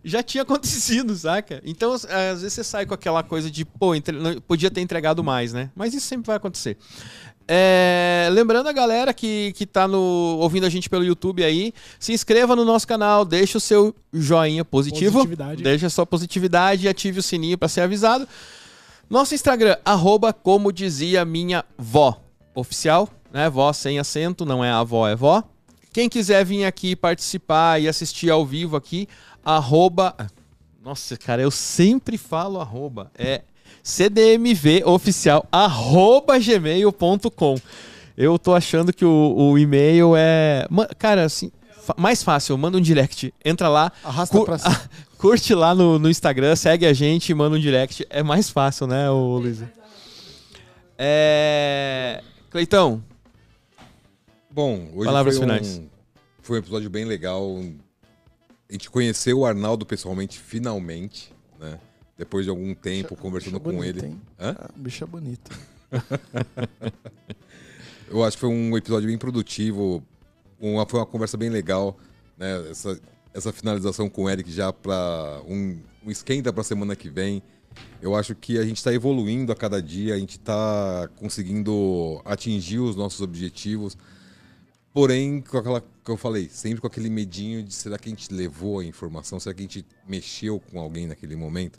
já 0.05 0.23
tinha 0.23 0.43
acontecido, 0.45 1.15
saca? 1.17 1.61
Então, 1.65 1.93
às 1.93 2.05
às 2.05 2.41
vezes 2.43 2.53
você 2.55 2.63
sai 2.65 2.87
com 2.87 2.95
aquela 2.95 3.23
coisa 3.25 3.51
de, 3.51 3.65
pô, 3.65 3.95
entre- 3.95 4.17
não- 4.17 4.41
podia 4.41 4.71
ter 4.71 4.81
entregado 4.81 5.23
mais, 5.25 5.53
né? 5.53 5.71
Mas 5.75 5.93
isso 5.95 6.07
sempre 6.07 6.29
vai 6.29 6.37
acontecer. 6.37 6.79
É, 7.53 8.29
lembrando 8.31 8.69
a 8.69 8.73
galera 8.73 9.13
que, 9.13 9.53
que 9.57 9.67
tá 9.67 9.89
no, 9.89 10.39
ouvindo 10.39 10.67
a 10.67 10.69
gente 10.69 10.89
pelo 10.89 11.03
YouTube 11.03 11.43
aí, 11.43 11.75
se 11.99 12.13
inscreva 12.13 12.55
no 12.55 12.65
nosso 12.65 12.87
canal, 12.87 13.25
deixa 13.25 13.59
o 13.59 13.61
seu 13.61 13.93
joinha 14.13 14.65
positivo, 14.65 15.27
deixa 15.57 15.89
a 15.89 15.91
sua 15.91 16.07
positividade 16.07 16.87
e 16.87 16.89
ative 16.89 17.19
o 17.19 17.23
sininho 17.25 17.59
para 17.59 17.67
ser 17.67 17.81
avisado. 17.81 18.29
Nosso 19.11 19.35
Instagram, 19.35 19.77
arroba 19.85 20.33
como 20.33 20.73
dizia 20.73 21.25
minha 21.25 21.65
vó. 21.77 22.23
Oficial, 22.55 23.09
né? 23.33 23.51
Vó 23.51 23.73
sem 23.73 23.99
acento, 23.99 24.47
não 24.47 24.65
é 24.65 24.71
avó, 24.71 25.09
é 25.09 25.17
vó. 25.17 25.43
Quem 25.93 26.09
quiser 26.09 26.45
vir 26.45 26.65
aqui 26.65 26.95
participar 26.95 27.81
e 27.83 27.89
assistir 27.89 28.31
ao 28.31 28.47
vivo 28.47 28.77
aqui, 28.77 29.09
arroba. 29.45 30.15
Nossa, 30.81 31.17
cara, 31.17 31.43
eu 31.43 31.51
sempre 31.51 32.17
falo 32.17 32.61
arroba. 32.61 33.11
É 33.19 33.43
cdmv 33.83 34.83
oficial, 34.85 35.47
arroba 35.51 36.39
gmail.com. 36.39 37.57
Eu 38.17 38.39
tô 38.39 38.55
achando 38.55 38.93
que 38.93 39.05
o, 39.05 39.35
o 39.37 39.59
e-mail 39.59 40.15
é. 40.17 40.67
Cara, 40.99 41.25
assim, 41.25 41.51
mais 41.97 42.23
fácil, 42.23 42.57
manda 42.59 42.77
um 42.77 42.81
direct. 42.81 43.33
Entra 43.45 43.69
lá, 43.69 43.91
Arrasta 44.05 44.37
Cu- 44.39 44.45
pra 44.45 44.59
cima. 44.59 44.81
curte 45.17 45.55
lá 45.55 45.75
no, 45.75 45.99
no 45.99 46.11
Instagram, 46.11 46.55
segue 46.57 46.85
a 46.87 46.93
gente, 46.93 47.33
manda 47.33 47.57
um 47.57 47.61
direct. 47.61 48.07
É 48.11 48.23
mais 48.23 48.51
fácil, 48.51 48.87
né, 48.87 49.11
ô 49.11 49.39
Luiz? 49.39 49.63
É. 50.99 52.23
Cleitão, 52.51 53.03
Bom, 54.51 54.89
hoje 54.95 55.05
Palavras 55.07 55.37
foi, 55.39 55.47
finais. 55.47 55.79
Um, 55.79 55.87
foi 56.43 56.57
um 56.57 56.59
episódio 56.59 56.91
bem 56.91 57.05
legal. 57.05 57.57
A 58.69 58.73
gente 58.73 58.91
conheceu 58.91 59.39
o 59.39 59.47
Arnaldo 59.47 59.87
pessoalmente, 59.87 60.39
finalmente, 60.39 61.33
né? 61.59 61.79
Depois 62.21 62.45
de 62.45 62.51
algum 62.51 62.75
tempo 62.75 63.17
conversando 63.17 63.59
bicho 63.59 63.65
com 63.65 63.77
bonito, 63.79 64.05
ele. 64.05 64.09
hein? 64.09 64.21
Hã? 64.39 64.55
Ah, 64.59 64.71
bicho 64.77 65.03
é 65.03 65.07
bonito. 65.07 65.51
Eu 68.11 68.23
acho 68.23 68.37
que 68.37 68.43
foi 68.43 68.51
um 68.51 68.77
episódio 68.77 69.09
bem 69.09 69.17
produtivo. 69.17 70.05
Uma, 70.61 70.85
foi 70.85 71.01
uma 71.01 71.07
conversa 71.07 71.39
bem 71.39 71.49
legal. 71.49 71.97
Né? 72.37 72.69
Essa, 72.69 73.01
essa 73.33 73.51
finalização 73.55 74.11
com 74.11 74.25
o 74.25 74.29
Eric 74.29 74.53
já 74.53 74.71
para 74.71 75.41
um, 75.49 75.81
um 76.05 76.11
esquenta 76.11 76.53
para 76.53 76.61
a 76.61 76.65
semana 76.65 76.95
que 76.95 77.09
vem. 77.09 77.43
Eu 78.03 78.15
acho 78.15 78.35
que 78.35 78.59
a 78.59 78.65
gente 78.65 78.77
está 78.77 78.93
evoluindo 78.93 79.51
a 79.51 79.57
cada 79.57 79.81
dia, 79.81 80.15
a 80.15 80.19
gente 80.19 80.37
está 80.37 81.09
conseguindo 81.17 82.21
atingir 82.27 82.81
os 82.81 82.97
nossos 82.97 83.23
objetivos. 83.23 83.97
Porém, 84.93 85.41
com 85.41 85.57
aquela 85.57 85.81
que 85.81 86.11
eu 86.11 86.19
falei, 86.19 86.51
sempre 86.51 86.83
com 86.83 86.87
aquele 86.87 87.09
medinho 87.09 87.63
de 87.63 87.73
será 87.73 87.97
que 87.97 88.11
a 88.11 88.11
gente 88.11 88.31
levou 88.31 88.81
a 88.81 88.85
informação, 88.85 89.41
será 89.41 89.55
que 89.55 89.61
a 89.61 89.63
gente 89.63 89.87
mexeu 90.07 90.61
com 90.61 90.79
alguém 90.79 91.07
naquele 91.07 91.35
momento? 91.35 91.79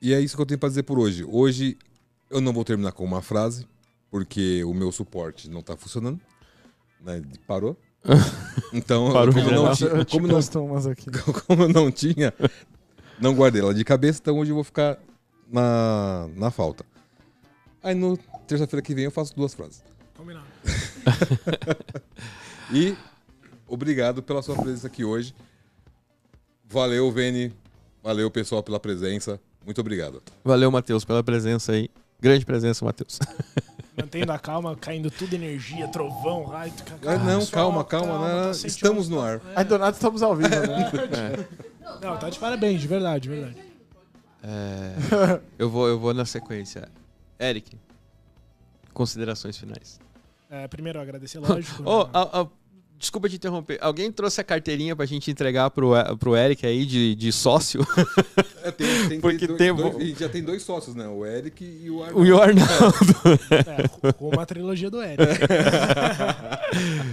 E 0.00 0.12
é 0.14 0.20
isso 0.20 0.34
que 0.36 0.42
eu 0.42 0.46
tenho 0.46 0.58
para 0.58 0.68
dizer 0.68 0.82
por 0.84 0.98
hoje. 0.98 1.24
Hoje 1.24 1.76
Eu 2.30 2.40
não 2.40 2.52
vou 2.52 2.64
terminar 2.64 2.92
com 2.92 3.04
uma 3.04 3.20
frase, 3.20 3.66
porque 4.10 4.62
o 4.64 4.72
meu 4.72 4.92
suporte 4.92 5.50
não 5.50 5.62
tá 5.62 5.76
funcionando. 5.76 6.20
Né? 7.00 7.22
Parou. 7.46 7.76
Então, 8.72 9.12
Parou 9.12 9.34
como, 9.34 9.50
não 9.50 9.74
ti- 9.74 9.82
Eu 9.84 10.04
te 10.04 10.12
como, 10.12 10.28
não, 10.28 10.38
como 11.46 11.62
eu 11.64 11.68
não 11.68 11.90
tinha, 11.90 12.32
não 13.20 13.34
guardei 13.34 13.60
ela 13.60 13.74
de 13.74 13.82
cabeça, 13.84 14.20
então 14.22 14.38
hoje 14.38 14.52
eu 14.52 14.54
vou 14.54 14.62
ficar 14.62 14.96
na, 15.50 16.28
na 16.36 16.52
falta. 16.52 16.84
Aí 17.82 17.96
no 17.96 18.16
terça-feira 18.46 18.80
que 18.80 18.94
vem 18.94 19.04
eu 19.06 19.10
faço 19.10 19.34
duas 19.34 19.52
frases. 19.54 19.82
Combinado. 20.16 20.46
E 22.72 22.96
obrigado 23.66 24.22
pela 24.22 24.40
sua 24.42 24.54
presença 24.54 24.86
aqui 24.86 25.04
hoje. 25.04 25.34
Valeu, 26.64 27.10
Vene. 27.10 27.52
Valeu, 28.00 28.30
pessoal, 28.30 28.62
pela 28.62 28.78
presença. 28.78 29.40
Muito 29.64 29.80
obrigado. 29.80 30.22
Valeu, 30.44 30.70
Matheus, 30.70 31.04
pela 31.04 31.22
presença 31.22 31.72
aí. 31.72 31.88
Grande 32.20 32.44
presença, 32.44 32.84
Matheus. 32.84 33.18
Mantendo 33.96 34.32
a 34.32 34.38
calma, 34.38 34.74
caindo 34.76 35.10
tudo 35.10 35.34
energia, 35.34 35.86
trovão, 35.88 36.44
raio. 36.44 36.72
Ah, 37.06 37.18
não, 37.18 37.44
calma, 37.46 37.84
calma, 37.84 38.18
né? 38.46 38.52
tá 38.52 38.66
Estamos 38.66 39.08
no 39.08 39.20
ar. 39.20 39.40
Aí 39.54 39.64
do 39.64 39.76
nada 39.78 39.94
estamos 39.94 40.22
ao 40.22 40.34
vivo, 40.34 40.48
né? 40.48 40.90
Não, 42.00 42.16
tá 42.16 42.30
de 42.30 42.38
parabéns, 42.38 42.80
de 42.80 42.86
verdade, 42.88 43.24
de 43.24 43.28
verdade. 43.28 43.56
É, 44.42 45.40
eu, 45.58 45.68
vou, 45.68 45.86
eu 45.88 45.98
vou 45.98 46.14
na 46.14 46.24
sequência. 46.24 46.88
Eric, 47.38 47.76
considerações 48.94 49.58
finais. 49.58 50.00
É, 50.48 50.66
primeiro, 50.66 50.98
agradecer, 51.00 51.38
lógico. 51.40 51.82
Oh, 51.84 52.04
né? 52.04 52.10
a- 52.14 52.40
a- 52.42 52.46
desculpa 53.00 53.28
te 53.28 53.34
interromper. 53.36 53.78
Alguém 53.80 54.12
trouxe 54.12 54.40
a 54.40 54.44
carteirinha 54.44 54.94
pra 54.94 55.06
gente 55.06 55.30
entregar 55.30 55.70
pro, 55.70 55.90
pro 56.18 56.36
Eric 56.36 56.64
aí 56.66 56.84
de, 56.86 57.14
de 57.16 57.32
sócio? 57.32 57.80
É, 58.62 58.70
tem, 58.70 59.08
tem, 59.08 59.20
Porque 59.20 59.46
dois- 59.46 59.58
tem- 59.58 59.74
dois- 59.74 59.96
a 59.96 60.00
gente 60.00 60.20
já 60.20 60.28
tem 60.28 60.42
dois 60.44 60.62
sócios, 60.62 60.94
né? 60.94 61.08
O 61.08 61.24
Eric 61.26 61.64
e 61.64 61.90
o 61.90 61.96
o 61.96 62.02
Arnaldo. 62.04 62.40
Arnaldo. 62.42 63.40
É, 64.06 64.12
com 64.12 64.28
uma 64.28 64.46
trilogia 64.46 64.88
do 64.90 65.02
Eric. 65.02 65.20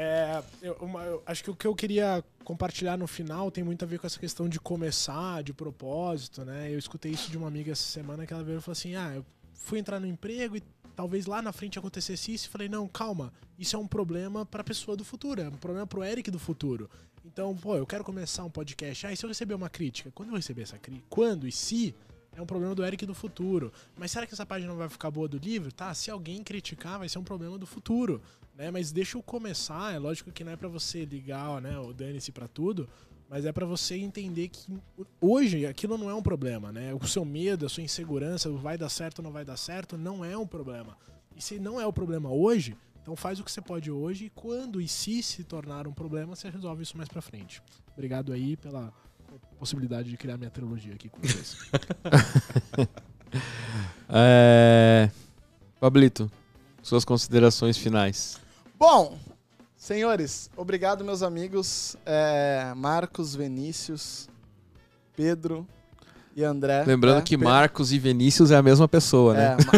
É, 0.00 0.40
eu, 0.62 0.74
uma- 0.80 1.02
eu 1.02 1.20
acho 1.26 1.42
que 1.42 1.50
o 1.50 1.56
que 1.56 1.66
eu 1.66 1.74
queria 1.74 2.22
compartilhar 2.44 2.96
no 2.96 3.08
final 3.08 3.50
tem 3.50 3.64
muito 3.64 3.84
a 3.84 3.88
ver 3.88 3.98
com 3.98 4.06
essa 4.06 4.18
questão 4.18 4.48
de 4.48 4.60
começar, 4.60 5.42
de 5.42 5.52
propósito, 5.52 6.44
né? 6.44 6.68
Eu 6.72 6.78
escutei 6.78 7.10
isso 7.10 7.28
de 7.32 7.36
uma 7.36 7.48
amiga 7.48 7.72
essa 7.72 7.82
semana 7.82 8.24
que 8.24 8.32
ela 8.32 8.44
veio 8.44 8.58
e 8.58 8.60
falou 8.60 8.74
assim: 8.74 8.94
Ah, 8.94 9.12
eu 9.16 9.24
fui 9.54 9.80
entrar 9.80 9.98
no 9.98 10.06
emprego 10.06 10.56
e 10.56 10.62
talvez 10.98 11.26
lá 11.26 11.40
na 11.40 11.52
frente 11.52 11.78
acontecesse 11.78 12.34
isso. 12.34 12.48
E 12.48 12.50
falei: 12.50 12.68
Não, 12.68 12.88
calma, 12.88 13.32
isso 13.56 13.76
é 13.76 13.78
um 13.78 13.86
problema 13.86 14.44
pra 14.44 14.64
pessoa 14.64 14.96
do 14.96 15.04
futuro, 15.04 15.40
é 15.40 15.48
um 15.48 15.52
problema 15.52 15.86
pro 15.86 16.02
Eric 16.02 16.28
do 16.28 16.40
futuro. 16.40 16.90
Então, 17.24 17.56
pô, 17.56 17.76
eu 17.76 17.86
quero 17.86 18.02
começar 18.02 18.42
um 18.42 18.50
podcast. 18.50 19.06
Ah, 19.06 19.12
e 19.12 19.16
se 19.16 19.24
eu 19.24 19.28
receber 19.28 19.54
uma 19.54 19.70
crítica? 19.70 20.10
Quando 20.10 20.30
eu 20.30 20.34
receber 20.34 20.62
essa 20.62 20.76
crítica? 20.76 21.06
Quando 21.08 21.46
e 21.46 21.52
se? 21.52 21.94
É 22.34 22.42
um 22.42 22.46
problema 22.46 22.74
do 22.74 22.84
Eric 22.84 23.06
do 23.06 23.14
futuro. 23.14 23.72
Mas 23.96 24.10
será 24.10 24.26
que 24.26 24.34
essa 24.34 24.46
página 24.46 24.70
não 24.70 24.78
vai 24.78 24.88
ficar 24.88 25.10
boa 25.10 25.28
do 25.28 25.38
livro? 25.38 25.70
Tá, 25.70 25.94
se 25.94 26.10
alguém 26.10 26.42
criticar, 26.42 26.98
vai 26.98 27.08
ser 27.08 27.18
um 27.18 27.24
problema 27.24 27.58
do 27.58 27.66
futuro. 27.66 28.20
Né? 28.56 28.70
Mas 28.70 28.90
deixa 28.90 29.16
eu 29.16 29.22
começar. 29.22 29.94
É 29.94 29.98
lógico 29.98 30.32
que 30.32 30.42
não 30.42 30.52
é 30.52 30.56
pra 30.56 30.68
você 30.68 31.04
ligar 31.04 31.60
né, 31.60 31.78
o 31.78 31.92
dane-se 31.92 32.32
pra 32.32 32.48
tudo. 32.48 32.88
Mas 33.28 33.44
é 33.44 33.52
pra 33.52 33.66
você 33.66 33.96
entender 33.96 34.48
que 34.48 34.78
hoje 35.20 35.66
aquilo 35.66 35.98
não 35.98 36.08
é 36.08 36.14
um 36.14 36.22
problema, 36.22 36.72
né? 36.72 36.94
O 36.94 37.06
seu 37.06 37.24
medo, 37.24 37.66
a 37.66 37.68
sua 37.68 37.82
insegurança, 37.82 38.50
vai 38.50 38.78
dar 38.78 38.88
certo 38.88 39.18
ou 39.18 39.24
não 39.24 39.30
vai 39.30 39.44
dar 39.44 39.56
certo, 39.56 39.98
não 39.98 40.24
é 40.24 40.36
um 40.36 40.46
problema. 40.46 40.96
E 41.36 41.42
se 41.42 41.58
não 41.58 41.78
é 41.80 41.86
o 41.86 41.92
problema 41.92 42.30
hoje, 42.30 42.74
então 43.02 43.14
faz 43.14 43.38
o 43.38 43.44
que 43.44 43.52
você 43.52 43.60
pode 43.60 43.90
hoje 43.90 44.26
e 44.26 44.30
quando 44.30 44.80
e 44.80 44.88
se 44.88 45.22
se 45.22 45.44
tornar 45.44 45.86
um 45.86 45.92
problema, 45.92 46.34
você 46.34 46.48
resolve 46.48 46.82
isso 46.82 46.96
mais 46.96 47.08
pra 47.08 47.20
frente. 47.20 47.62
Obrigado 47.92 48.32
aí 48.32 48.56
pela 48.56 48.92
possibilidade 49.58 50.08
de 50.08 50.16
criar 50.16 50.38
minha 50.38 50.50
trilogia 50.50 50.94
aqui 50.94 51.08
com 51.08 51.20
vocês. 51.20 51.56
É... 54.10 55.10
Pablito, 55.78 56.30
suas 56.82 57.04
considerações 57.04 57.76
finais. 57.76 58.40
Bom, 58.78 59.18
senhores, 59.78 60.50
obrigado, 60.56 61.04
meus 61.04 61.22
amigos. 61.22 61.96
É, 62.04 62.72
Marcos, 62.76 63.34
Vinícius, 63.34 64.28
Pedro 65.16 65.66
e 66.36 66.44
André. 66.44 66.84
Lembrando 66.84 67.16
né? 67.16 67.22
que 67.24 67.36
Marcos 67.36 67.92
e 67.92 67.98
Vinícius 67.98 68.50
é 68.50 68.56
a 68.56 68.62
mesma 68.62 68.86
pessoa, 68.88 69.34
né? 69.34 69.56
É, 69.56 69.58
Ma- 69.66 69.72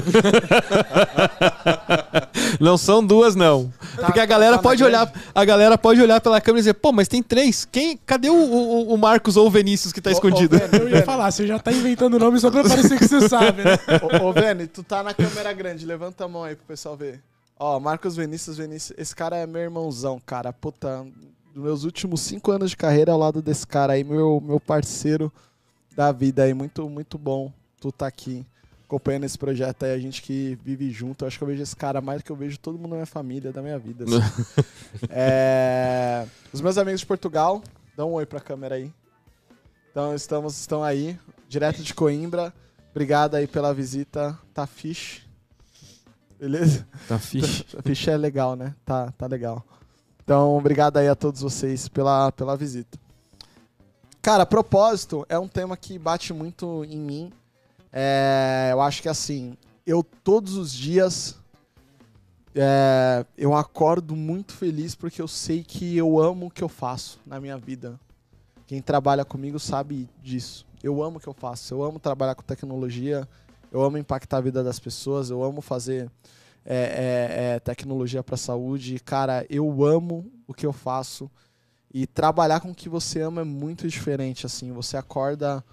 Não 2.60 2.76
são 2.76 3.04
duas, 3.04 3.34
não. 3.34 3.72
tá- 3.96 4.06
Porque 4.06 4.20
a 4.20 4.22
tá- 4.22 4.26
galera 4.26 4.56
tá 4.56 4.62
pode 4.62 4.82
grande. 4.82 4.96
olhar, 4.96 5.12
a 5.34 5.44
galera 5.44 5.78
pode 5.78 6.00
olhar 6.02 6.20
pela 6.20 6.40
câmera 6.40 6.58
e 6.60 6.62
dizer, 6.62 6.74
pô, 6.74 6.92
mas 6.92 7.08
tem 7.08 7.22
três. 7.22 7.64
Quem? 7.64 7.96
Cadê 7.96 8.28
o, 8.28 8.34
o, 8.34 8.94
o 8.94 8.98
Marcos 8.98 9.36
ou 9.36 9.46
o 9.46 9.50
Vinícius 9.50 9.92
que 9.92 10.00
tá 10.00 10.10
ô, 10.10 10.12
escondido? 10.12 10.58
Vene, 10.58 10.78
Eu 10.84 10.88
ia 10.88 11.02
falar, 11.02 11.30
você 11.30 11.46
já 11.46 11.58
tá 11.58 11.72
inventando 11.72 12.18
nome 12.18 12.38
só 12.40 12.50
pra 12.50 12.62
parecer 12.64 12.98
que 12.98 13.08
você 13.08 13.28
sabe, 13.28 13.62
né? 13.62 13.78
Ô, 14.20 14.26
ô, 14.26 14.32
Vene, 14.32 14.66
tu 14.66 14.82
tá 14.82 15.02
na 15.02 15.14
câmera 15.14 15.52
grande, 15.52 15.86
levanta 15.86 16.24
a 16.24 16.28
mão 16.28 16.44
aí 16.44 16.54
pro 16.56 16.66
pessoal 16.66 16.96
ver. 16.96 17.20
Ó, 17.62 17.78
Marcos 17.78 18.16
Vinícius, 18.16 18.56
Vinícius, 18.56 18.98
esse 18.98 19.14
cara 19.14 19.36
é 19.36 19.46
meu 19.46 19.60
irmãozão, 19.60 20.18
cara. 20.24 20.50
Puta, 20.50 21.06
dos 21.52 21.62
meus 21.62 21.84
últimos 21.84 22.22
cinco 22.22 22.50
anos 22.50 22.70
de 22.70 22.76
carreira 22.76 23.12
ao 23.12 23.18
lado 23.18 23.42
desse 23.42 23.66
cara 23.66 23.92
aí, 23.92 24.02
meu, 24.02 24.40
meu 24.42 24.58
parceiro 24.58 25.30
da 25.94 26.10
vida 26.10 26.42
aí. 26.42 26.54
Muito, 26.54 26.88
muito 26.88 27.18
bom 27.18 27.52
tu 27.78 27.92
tá 27.92 28.06
aqui 28.06 28.46
acompanhando 28.86 29.24
esse 29.24 29.36
projeto 29.36 29.82
aí, 29.82 29.92
a 29.92 29.98
gente 29.98 30.22
que 30.22 30.58
vive 30.64 30.90
junto. 30.90 31.22
Eu 31.22 31.28
acho 31.28 31.36
que 31.36 31.44
eu 31.44 31.48
vejo 31.48 31.62
esse 31.62 31.76
cara 31.76 32.00
mais 32.00 32.22
do 32.22 32.24
que 32.24 32.32
eu 32.32 32.36
vejo 32.36 32.58
todo 32.58 32.78
mundo 32.78 32.92
na 32.92 32.96
minha 32.96 33.06
família, 33.06 33.52
da 33.52 33.60
minha 33.60 33.78
vida. 33.78 34.04
assim. 34.04 34.64
É, 35.10 36.26
Os 36.50 36.62
meus 36.62 36.78
amigos 36.78 37.00
de 37.00 37.06
Portugal, 37.06 37.62
dá 37.94 38.06
um 38.06 38.12
oi 38.12 38.24
pra 38.24 38.40
câmera 38.40 38.76
aí. 38.76 38.90
Então, 39.90 40.14
estamos, 40.14 40.58
estão 40.58 40.82
aí, 40.82 41.18
direto 41.46 41.82
de 41.82 41.92
Coimbra. 41.92 42.54
Obrigado 42.90 43.34
aí 43.34 43.46
pela 43.46 43.74
visita, 43.74 44.38
tá 44.54 44.66
fish. 44.66 45.28
Beleza? 46.40 46.86
Tá 47.06 47.18
fixe. 47.18 47.66
Fish 47.84 48.08
é 48.08 48.16
legal, 48.16 48.56
né? 48.56 48.74
Tá, 48.82 49.12
tá 49.12 49.26
legal. 49.26 49.62
Então, 50.24 50.56
obrigado 50.56 50.96
aí 50.96 51.06
a 51.06 51.14
todos 51.14 51.42
vocês 51.42 51.86
pela, 51.86 52.32
pela 52.32 52.56
visita. 52.56 52.98
Cara, 54.22 54.46
propósito 54.46 55.26
é 55.28 55.38
um 55.38 55.46
tema 55.46 55.76
que 55.76 55.98
bate 55.98 56.32
muito 56.32 56.82
em 56.84 56.98
mim. 56.98 57.32
É, 57.92 58.70
eu 58.72 58.80
acho 58.80 59.02
que 59.02 59.08
assim, 59.08 59.54
eu 59.86 60.02
todos 60.02 60.54
os 60.54 60.72
dias 60.72 61.36
é, 62.54 63.26
eu 63.36 63.54
acordo 63.54 64.16
muito 64.16 64.52
feliz 64.54 64.94
porque 64.94 65.20
eu 65.20 65.28
sei 65.28 65.62
que 65.62 65.96
eu 65.96 66.18
amo 66.18 66.46
o 66.46 66.50
que 66.50 66.64
eu 66.64 66.68
faço 66.68 67.20
na 67.26 67.38
minha 67.38 67.58
vida. 67.58 68.00
Quem 68.66 68.80
trabalha 68.80 69.26
comigo 69.26 69.58
sabe 69.58 70.08
disso. 70.22 70.66
Eu 70.82 71.02
amo 71.02 71.18
o 71.18 71.20
que 71.20 71.26
eu 71.26 71.34
faço. 71.34 71.74
Eu 71.74 71.82
amo 71.82 71.98
trabalhar 71.98 72.34
com 72.34 72.42
tecnologia. 72.42 73.28
Eu 73.70 73.82
amo 73.82 73.98
impactar 73.98 74.38
a 74.38 74.40
vida 74.40 74.62
das 74.64 74.78
pessoas. 74.78 75.30
Eu 75.30 75.42
amo 75.42 75.60
fazer 75.60 76.10
é, 76.64 76.76
é, 76.76 77.54
é, 77.54 77.60
tecnologia 77.60 78.22
para 78.22 78.36
saúde. 78.36 78.98
Cara, 79.00 79.46
eu 79.48 79.84
amo 79.84 80.30
o 80.46 80.54
que 80.54 80.66
eu 80.66 80.72
faço. 80.72 81.30
E 81.92 82.06
trabalhar 82.06 82.60
com 82.60 82.70
o 82.70 82.74
que 82.74 82.88
você 82.88 83.20
ama 83.20 83.40
é 83.40 83.44
muito 83.44 83.88
diferente. 83.88 84.46
Assim, 84.46 84.72
você 84.72 84.96
acorda 84.96 85.64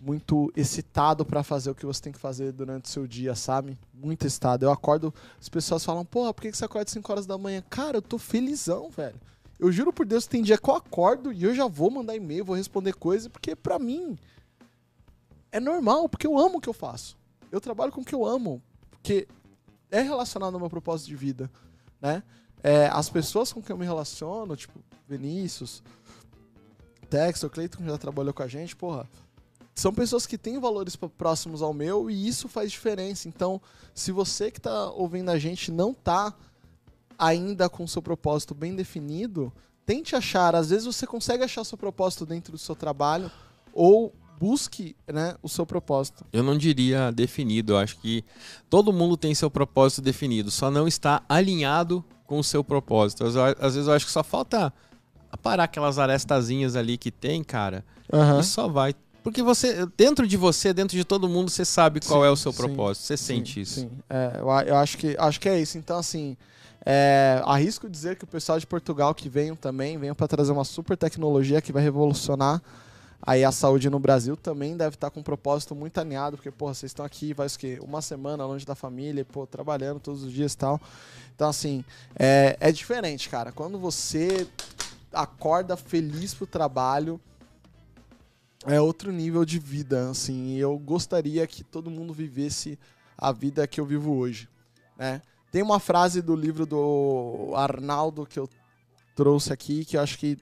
muito 0.00 0.50
excitado 0.56 1.26
para 1.26 1.42
fazer 1.42 1.70
o 1.70 1.74
que 1.74 1.84
você 1.84 2.00
tem 2.00 2.12
que 2.12 2.18
fazer 2.18 2.52
durante 2.52 2.86
o 2.86 2.88
seu 2.88 3.06
dia, 3.06 3.34
sabe? 3.34 3.78
Muito 3.92 4.26
excitado. 4.26 4.64
Eu 4.64 4.72
acordo, 4.72 5.12
as 5.38 5.48
pessoas 5.48 5.84
falam, 5.84 6.04
porra, 6.04 6.32
por 6.32 6.40
que 6.40 6.52
você 6.52 6.64
acorda 6.64 6.90
5 6.90 7.12
horas 7.12 7.26
da 7.26 7.36
manhã? 7.36 7.62
Cara, 7.68 7.98
eu 7.98 8.02
tô 8.02 8.16
felizão, 8.16 8.88
velho. 8.88 9.20
Eu 9.58 9.70
juro 9.70 9.92
por 9.92 10.06
Deus, 10.06 10.26
tem 10.26 10.42
dia 10.42 10.56
que 10.56 10.70
eu 10.70 10.74
acordo 10.74 11.30
e 11.30 11.44
eu 11.44 11.54
já 11.54 11.66
vou 11.66 11.90
mandar 11.90 12.16
e-mail, 12.16 12.46
vou 12.46 12.56
responder 12.56 12.94
coisa, 12.94 13.28
porque 13.28 13.54
pra 13.54 13.78
mim 13.78 14.18
é 15.52 15.60
normal, 15.60 16.08
porque 16.08 16.26
eu 16.26 16.38
amo 16.38 16.58
o 16.58 16.60
que 16.60 16.68
eu 16.68 16.74
faço. 16.74 17.16
Eu 17.50 17.60
trabalho 17.60 17.92
com 17.92 18.00
o 18.00 18.04
que 18.04 18.14
eu 18.14 18.24
amo, 18.24 18.62
porque 18.90 19.26
é 19.90 20.00
relacionado 20.00 20.54
ao 20.54 20.60
meu 20.60 20.70
propósito 20.70 21.08
de 21.08 21.16
vida, 21.16 21.50
né? 22.00 22.22
É, 22.62 22.86
as 22.88 23.08
pessoas 23.08 23.52
com 23.52 23.62
quem 23.62 23.72
eu 23.72 23.78
me 23.78 23.86
relaciono, 23.86 24.54
tipo 24.54 24.78
Vinícius, 25.08 25.82
Textor, 27.08 27.50
Cleiton, 27.50 27.78
que 27.78 27.86
já 27.86 27.98
trabalhou 27.98 28.32
com 28.32 28.42
a 28.42 28.48
gente, 28.48 28.76
porra, 28.76 29.08
são 29.74 29.92
pessoas 29.94 30.26
que 30.26 30.36
têm 30.36 30.60
valores 30.60 30.94
próximos 30.94 31.62
ao 31.62 31.72
meu 31.72 32.10
e 32.10 32.28
isso 32.28 32.48
faz 32.48 32.70
diferença. 32.70 33.28
Então, 33.28 33.60
se 33.94 34.12
você 34.12 34.50
que 34.50 34.60
tá 34.60 34.90
ouvindo 34.90 35.30
a 35.30 35.38
gente 35.38 35.72
não 35.72 35.94
tá 35.94 36.34
ainda 37.18 37.68
com 37.68 37.86
seu 37.86 38.02
propósito 38.02 38.54
bem 38.54 38.74
definido, 38.74 39.52
tente 39.86 40.14
achar. 40.14 40.54
Às 40.54 40.70
vezes 40.70 40.86
você 40.86 41.06
consegue 41.06 41.42
achar 41.42 41.64
seu 41.64 41.78
propósito 41.78 42.26
dentro 42.26 42.52
do 42.52 42.58
seu 42.58 42.76
trabalho 42.76 43.30
ou 43.72 44.12
busque 44.40 44.96
né, 45.06 45.34
o 45.42 45.48
seu 45.50 45.66
propósito. 45.66 46.24
Eu 46.32 46.42
não 46.42 46.56
diria 46.56 47.12
definido, 47.12 47.74
eu 47.74 47.78
acho 47.78 47.98
que 47.98 48.24
todo 48.70 48.90
mundo 48.90 49.14
tem 49.14 49.34
seu 49.34 49.50
propósito 49.50 50.00
definido, 50.00 50.50
só 50.50 50.70
não 50.70 50.88
está 50.88 51.22
alinhado 51.28 52.02
com 52.26 52.38
o 52.38 52.44
seu 52.44 52.64
propósito. 52.64 53.26
Às, 53.26 53.36
às 53.36 53.74
vezes 53.74 53.86
eu 53.86 53.92
acho 53.92 54.06
que 54.06 54.12
só 54.12 54.24
falta 54.24 54.72
parar 55.42 55.64
aquelas 55.64 55.98
arestazinhas 55.98 56.74
ali 56.74 56.96
que 56.96 57.10
tem, 57.10 57.44
cara, 57.44 57.84
e 58.40 58.42
só 58.42 58.66
vai. 58.66 58.94
Porque 59.22 59.42
você, 59.42 59.86
dentro 59.94 60.26
de 60.26 60.38
você, 60.38 60.72
dentro 60.72 60.96
de 60.96 61.04
todo 61.04 61.28
mundo, 61.28 61.50
você 61.50 61.66
sabe 61.66 62.00
qual 62.00 62.22
Sim, 62.22 62.26
é 62.26 62.30
o 62.30 62.36
seu 62.36 62.52
sim, 62.52 62.58
propósito, 62.58 63.02
você 63.04 63.16
Sim, 63.18 63.24
sente 63.24 63.60
isso. 63.60 63.80
Sim, 63.80 63.90
É, 64.08 64.38
eu, 64.38 64.48
eu 64.68 64.76
acho, 64.76 64.96
que, 64.96 65.14
acho 65.18 65.38
que 65.38 65.50
é 65.50 65.60
isso. 65.60 65.76
Então, 65.76 65.98
assim, 65.98 66.34
é, 66.86 67.42
arrisco 67.44 67.90
dizer 67.90 68.16
que 68.16 68.24
o 68.24 68.26
pessoal 68.26 68.58
de 68.58 68.66
Portugal 68.66 69.14
que 69.14 69.28
venham 69.28 69.54
também, 69.54 69.98
venham 69.98 70.14
para 70.14 70.26
trazer 70.26 70.50
uma 70.52 70.64
super 70.64 70.96
tecnologia 70.96 71.60
que 71.60 71.72
vai 71.72 71.82
revolucionar 71.82 72.62
aí 73.22 73.44
a 73.44 73.52
saúde 73.52 73.90
no 73.90 73.98
Brasil 73.98 74.36
também 74.36 74.76
deve 74.76 74.96
estar 74.96 75.10
com 75.10 75.20
um 75.20 75.22
propósito 75.22 75.74
muito 75.74 75.98
alinhado, 75.98 76.36
porque, 76.36 76.50
porra, 76.50 76.74
vocês 76.74 76.90
estão 76.90 77.04
aqui, 77.04 77.34
vai 77.34 77.46
o 77.46 77.50
quê? 77.58 77.78
Uma 77.82 78.00
semana 78.00 78.46
longe 78.46 78.64
da 78.64 78.74
família, 78.74 79.24
pô, 79.24 79.46
trabalhando 79.46 80.00
todos 80.00 80.22
os 80.22 80.32
dias 80.32 80.54
e 80.54 80.56
tal. 80.56 80.80
Então, 81.34 81.48
assim, 81.48 81.84
é, 82.18 82.56
é 82.60 82.72
diferente, 82.72 83.28
cara. 83.28 83.52
Quando 83.52 83.78
você 83.78 84.46
acorda 85.12 85.76
feliz 85.76 86.34
pro 86.34 86.46
trabalho, 86.46 87.20
é 88.66 88.80
outro 88.80 89.10
nível 89.10 89.44
de 89.44 89.58
vida, 89.58 90.10
assim. 90.10 90.56
Eu 90.56 90.78
gostaria 90.78 91.46
que 91.46 91.64
todo 91.64 91.90
mundo 91.90 92.12
vivesse 92.12 92.78
a 93.16 93.32
vida 93.32 93.66
que 93.66 93.80
eu 93.80 93.86
vivo 93.86 94.14
hoje, 94.16 94.48
né? 94.96 95.22
Tem 95.50 95.62
uma 95.62 95.80
frase 95.80 96.22
do 96.22 96.36
livro 96.36 96.64
do 96.64 97.52
Arnaldo 97.56 98.24
que 98.24 98.38
eu 98.38 98.48
trouxe 99.16 99.52
aqui 99.52 99.84
que 99.84 99.96
eu 99.96 100.00
acho 100.00 100.16
que 100.16 100.38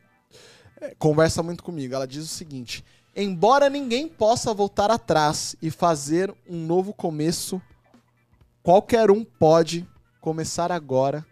conversa 0.98 1.42
muito 1.42 1.62
comigo. 1.62 1.94
Ela 1.94 2.06
diz 2.06 2.24
o 2.24 2.28
seguinte: 2.28 2.84
Embora 3.14 3.68
ninguém 3.68 4.08
possa 4.08 4.54
voltar 4.54 4.90
atrás 4.90 5.56
e 5.60 5.70
fazer 5.70 6.34
um 6.48 6.64
novo 6.66 6.92
começo, 6.92 7.60
qualquer 8.62 9.10
um 9.10 9.24
pode 9.24 9.86
começar 10.20 10.70
agora 10.70 11.26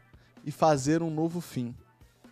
e 0.45 0.51
fazer 0.51 1.03
um 1.03 1.11
novo 1.11 1.41
fim. 1.41 1.75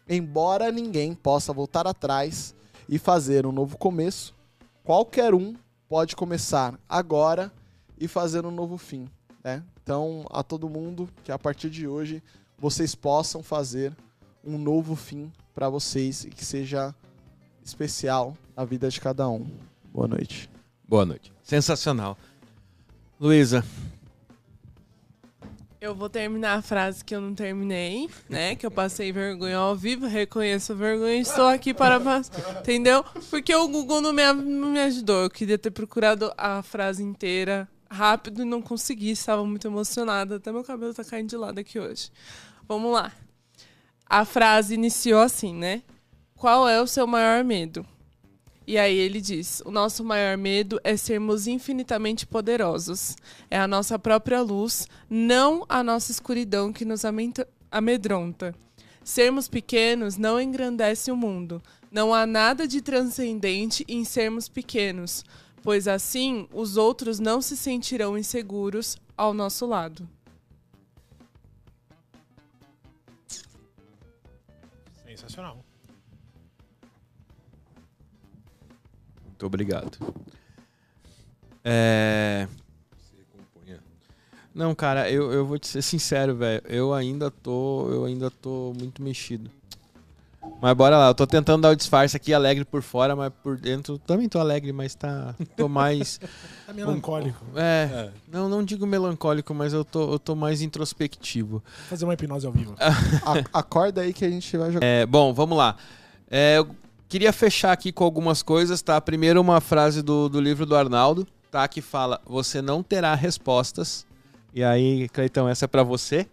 Embora 0.08 0.70
ninguém 0.70 1.14
possa 1.14 1.52
voltar 1.52 1.86
atrás 1.86 2.54
e 2.88 2.98
fazer 2.98 3.46
um 3.46 3.52
novo 3.52 3.78
começo, 3.78 4.34
qualquer 4.82 5.34
um 5.34 5.54
pode 5.88 6.14
começar 6.16 6.78
agora 6.88 7.52
e 7.98 8.08
fazer 8.08 8.44
um 8.44 8.50
novo 8.50 8.76
fim. 8.76 9.08
Né? 9.42 9.62
Então, 9.82 10.26
a 10.30 10.42
todo 10.42 10.68
mundo 10.68 11.08
que 11.22 11.30
a 11.30 11.38
partir 11.38 11.70
de 11.70 11.86
hoje 11.86 12.22
vocês 12.58 12.94
possam 12.94 13.42
fazer 13.42 13.94
um 14.44 14.58
novo 14.58 14.94
fim 14.94 15.32
para 15.54 15.68
vocês 15.68 16.24
e 16.24 16.30
que 16.30 16.44
seja 16.44 16.94
especial 17.64 18.36
na 18.56 18.64
vida 18.64 18.88
de 18.88 19.00
cada 19.00 19.28
um. 19.28 19.46
Boa 19.92 20.06
noite. 20.06 20.50
Boa 20.86 21.04
noite. 21.06 21.32
Sensacional. 21.42 22.16
Luísa, 23.18 23.64
Eu 25.80 25.94
vou 25.94 26.08
terminar 26.08 26.58
a 26.58 26.62
frase 26.62 27.04
que 27.04 27.14
eu 27.14 27.20
não 27.20 27.34
terminei, 27.34 28.08
né? 28.28 28.54
Que 28.56 28.64
eu 28.64 28.70
passei 28.70 29.12
vergonha 29.12 29.58
ao 29.58 29.76
vivo, 29.76 30.06
reconheço 30.06 30.72
a 30.72 30.74
vergonha 30.74 31.16
e 31.16 31.20
estou 31.20 31.46
aqui 31.46 31.74
para. 31.74 32.00
passar. 32.00 32.60
Entendeu? 32.60 33.04
Porque 33.30 33.54
o 33.54 33.68
Google 33.68 34.00
não 34.00 34.12
me, 34.12 34.32
não 34.32 34.72
me 34.72 34.80
ajudou. 34.80 35.24
Eu 35.24 35.30
queria 35.30 35.58
ter 35.58 35.70
procurado 35.70 36.32
a 36.36 36.62
frase 36.62 37.02
inteira 37.02 37.68
rápido 37.90 38.42
e 38.42 38.44
não 38.44 38.62
consegui. 38.62 39.10
Estava 39.10 39.44
muito 39.44 39.66
emocionada. 39.66 40.36
Até 40.36 40.50
meu 40.50 40.64
cabelo 40.64 40.94
tá 40.94 41.04
caindo 41.04 41.28
de 41.28 41.36
lado 41.36 41.58
aqui 41.58 41.78
hoje. 41.78 42.10
Vamos 42.66 42.92
lá. 42.92 43.12
A 44.06 44.24
frase 44.24 44.74
iniciou 44.74 45.20
assim, 45.20 45.54
né? 45.54 45.82
Qual 46.44 46.68
é 46.68 46.78
o 46.78 46.86
seu 46.86 47.06
maior 47.06 47.42
medo? 47.42 47.86
E 48.66 48.76
aí 48.76 48.94
ele 48.94 49.18
diz: 49.18 49.62
o 49.64 49.70
nosso 49.70 50.04
maior 50.04 50.36
medo 50.36 50.78
é 50.84 50.94
sermos 50.94 51.46
infinitamente 51.46 52.26
poderosos. 52.26 53.16
É 53.50 53.58
a 53.58 53.66
nossa 53.66 53.98
própria 53.98 54.42
luz, 54.42 54.86
não 55.08 55.64
a 55.70 55.82
nossa 55.82 56.12
escuridão 56.12 56.70
que 56.70 56.84
nos 56.84 57.02
amedronta. 57.70 58.54
Sermos 59.02 59.48
pequenos 59.48 60.18
não 60.18 60.38
engrandece 60.38 61.10
o 61.10 61.16
mundo. 61.16 61.62
Não 61.90 62.12
há 62.12 62.26
nada 62.26 62.68
de 62.68 62.82
transcendente 62.82 63.82
em 63.88 64.04
sermos 64.04 64.46
pequenos, 64.46 65.24
pois 65.62 65.88
assim 65.88 66.46
os 66.52 66.76
outros 66.76 67.18
não 67.18 67.40
se 67.40 67.56
sentirão 67.56 68.18
inseguros 68.18 68.98
ao 69.16 69.32
nosso 69.32 69.64
lado. 69.64 70.06
Muito 79.34 79.46
obrigado. 79.46 79.98
É... 81.64 82.46
Não, 84.54 84.72
cara, 84.72 85.10
eu, 85.10 85.32
eu 85.32 85.44
vou 85.44 85.58
te 85.58 85.66
ser 85.66 85.82
sincero, 85.82 86.36
velho. 86.36 86.62
Eu 86.68 86.94
ainda 86.94 87.28
tô. 87.28 87.88
Eu 87.90 88.04
ainda 88.04 88.30
tô 88.30 88.72
muito 88.78 89.02
mexido. 89.02 89.50
Mas 90.62 90.76
bora 90.76 90.96
lá, 90.96 91.08
eu 91.08 91.14
tô 91.14 91.26
tentando 91.26 91.62
dar 91.62 91.70
o 91.70 91.74
disfarce 91.76 92.16
aqui, 92.16 92.32
alegre 92.32 92.64
por 92.64 92.80
fora, 92.80 93.16
mas 93.16 93.32
por 93.42 93.56
dentro 93.56 93.98
também 93.98 94.28
tô 94.28 94.38
alegre, 94.38 94.72
mas 94.72 94.94
tá. 94.94 95.34
Tô 95.56 95.68
mais. 95.68 96.20
Tá 96.64 96.72
melancólico. 96.72 97.44
É. 97.56 98.08
Não, 98.26 98.48
não 98.48 98.64
digo 98.64 98.86
melancólico, 98.86 99.52
mas 99.52 99.74
eu 99.74 99.84
tô, 99.84 100.12
eu 100.14 100.18
tô 100.18 100.34
mais 100.34 100.62
introspectivo. 100.62 101.62
Vou 101.62 101.86
fazer 101.90 102.06
uma 102.06 102.14
hipnose 102.14 102.46
ao 102.46 102.52
vivo. 102.52 102.74
A- 102.80 103.58
acorda 103.58 104.00
aí 104.00 104.14
que 104.14 104.24
a 104.24 104.30
gente 104.30 104.56
vai 104.56 104.72
jogar. 104.72 104.86
É, 104.86 105.04
bom, 105.04 105.34
vamos 105.34 105.58
lá. 105.58 105.76
É, 106.30 106.56
eu 106.56 106.74
queria 107.14 107.32
fechar 107.32 107.70
aqui 107.70 107.92
com 107.92 108.02
algumas 108.02 108.42
coisas, 108.42 108.82
tá? 108.82 109.00
Primeiro, 109.00 109.40
uma 109.40 109.60
frase 109.60 110.02
do, 110.02 110.28
do 110.28 110.40
livro 110.40 110.66
do 110.66 110.74
Arnaldo, 110.74 111.24
tá? 111.48 111.68
Que 111.68 111.80
fala: 111.80 112.20
Você 112.26 112.60
não 112.60 112.82
terá 112.82 113.14
respostas. 113.14 114.04
E 114.52 114.64
aí, 114.64 115.08
Cleitão, 115.10 115.48
essa 115.48 115.66
é 115.66 115.68
pra 115.68 115.84
você. 115.84 116.26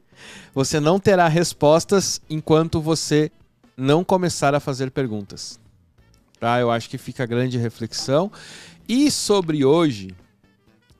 Você 0.55 0.79
não 0.79 0.99
terá 0.99 1.27
respostas 1.27 2.19
enquanto 2.27 2.81
você 2.81 3.31
não 3.77 4.03
começar 4.03 4.55
a 4.55 4.59
fazer 4.59 4.89
perguntas. 4.89 5.59
Tá? 6.39 6.59
Eu 6.59 6.71
acho 6.71 6.89
que 6.89 6.97
fica 6.97 7.27
grande 7.27 7.59
reflexão. 7.59 8.31
E 8.89 9.11
sobre 9.11 9.63
hoje, 9.63 10.15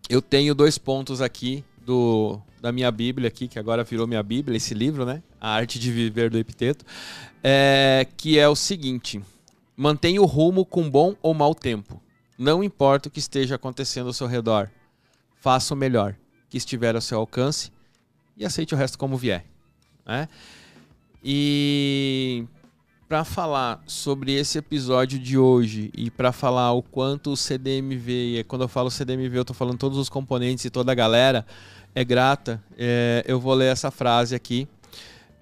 eu 0.08 0.22
tenho 0.22 0.54
dois 0.54 0.78
pontos 0.78 1.24
aqui 1.24 1.66
do 1.84 2.40
da 2.62 2.72
minha 2.72 2.92
Bíblia 2.92 3.30
aqui, 3.30 3.48
que 3.48 3.58
agora 3.58 3.84
virou 3.84 4.06
minha 4.06 4.22
Bíblia, 4.22 4.58
esse 4.58 4.76
livro, 4.76 5.06
né? 5.06 5.24
A 5.40 5.50
Arte 5.50 5.80
de 5.80 5.92
Viver 5.92 6.30
do 6.30 6.38
Epiteto, 6.38 6.86
é, 7.44 8.06
que 8.16 8.38
é 8.38 8.48
o 8.48 8.56
seguinte: 8.56 9.20
mantenha 9.82 10.22
o 10.22 10.26
rumo 10.26 10.64
com 10.64 10.88
bom 10.88 11.16
ou 11.24 11.34
mau 11.34 11.56
tempo. 11.56 12.00
Não 12.38 12.64
importa 12.64 13.10
o 13.10 13.12
que 13.12 13.18
esteja 13.18 13.56
acontecendo 13.56 14.08
ao 14.08 14.14
seu 14.14 14.28
redor. 14.28 14.70
Faça 15.40 15.74
o 15.74 15.78
melhor 15.78 16.16
que 16.52 16.58
estiver 16.58 16.94
ao 16.94 17.02
seu 17.02 17.18
alcance 17.18 17.72
e 18.38 18.46
aceite 18.46 18.76
o 18.76 18.78
resto 18.78 18.96
como 18.96 19.18
vier. 19.18 19.44
Né? 20.06 20.28
E 21.24 22.46
para 23.10 23.24
falar 23.24 23.82
sobre 23.88 24.34
esse 24.34 24.60
episódio 24.60 25.18
de 25.18 25.36
hoje 25.36 25.90
e 25.98 26.12
para 26.12 26.32
falar 26.32 26.74
o 26.74 26.84
quanto 26.84 27.32
o 27.32 27.36
CDMV, 27.36 28.38
e 28.38 28.44
quando 28.44 28.62
eu 28.62 28.68
falo 28.68 28.92
CDMV 28.92 29.40
eu 29.40 29.46
tô 29.46 29.54
falando 29.56 29.80
todos 29.80 29.98
os 29.98 30.10
componentes 30.10 30.64
e 30.64 30.70
toda 30.70 30.92
a 30.92 30.96
galera, 30.96 31.44
é 31.96 32.04
grata, 32.04 32.64
é, 32.78 33.24
eu 33.28 33.40
vou 33.40 33.56
ler 33.56 33.72
essa 33.72 33.90
frase 33.90 34.36
aqui, 34.36 34.68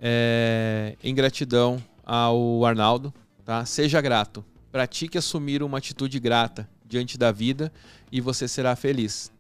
é, 0.02 0.96
em 1.04 1.14
gratidão 1.14 1.78
ao 2.06 2.66
Arnaldo, 2.66 3.14
tá? 3.50 3.66
Seja 3.66 4.00
grato, 4.00 4.46
pratique 4.72 5.18
assumir 5.18 5.64
uma 5.64 5.80
atitude 5.80 6.20
grata 6.20 6.70
diante 6.86 7.18
da 7.18 7.32
vida 7.32 7.74
e 8.12 8.22
você 8.22 8.48
será 8.48 8.76
feliz. 8.76 9.32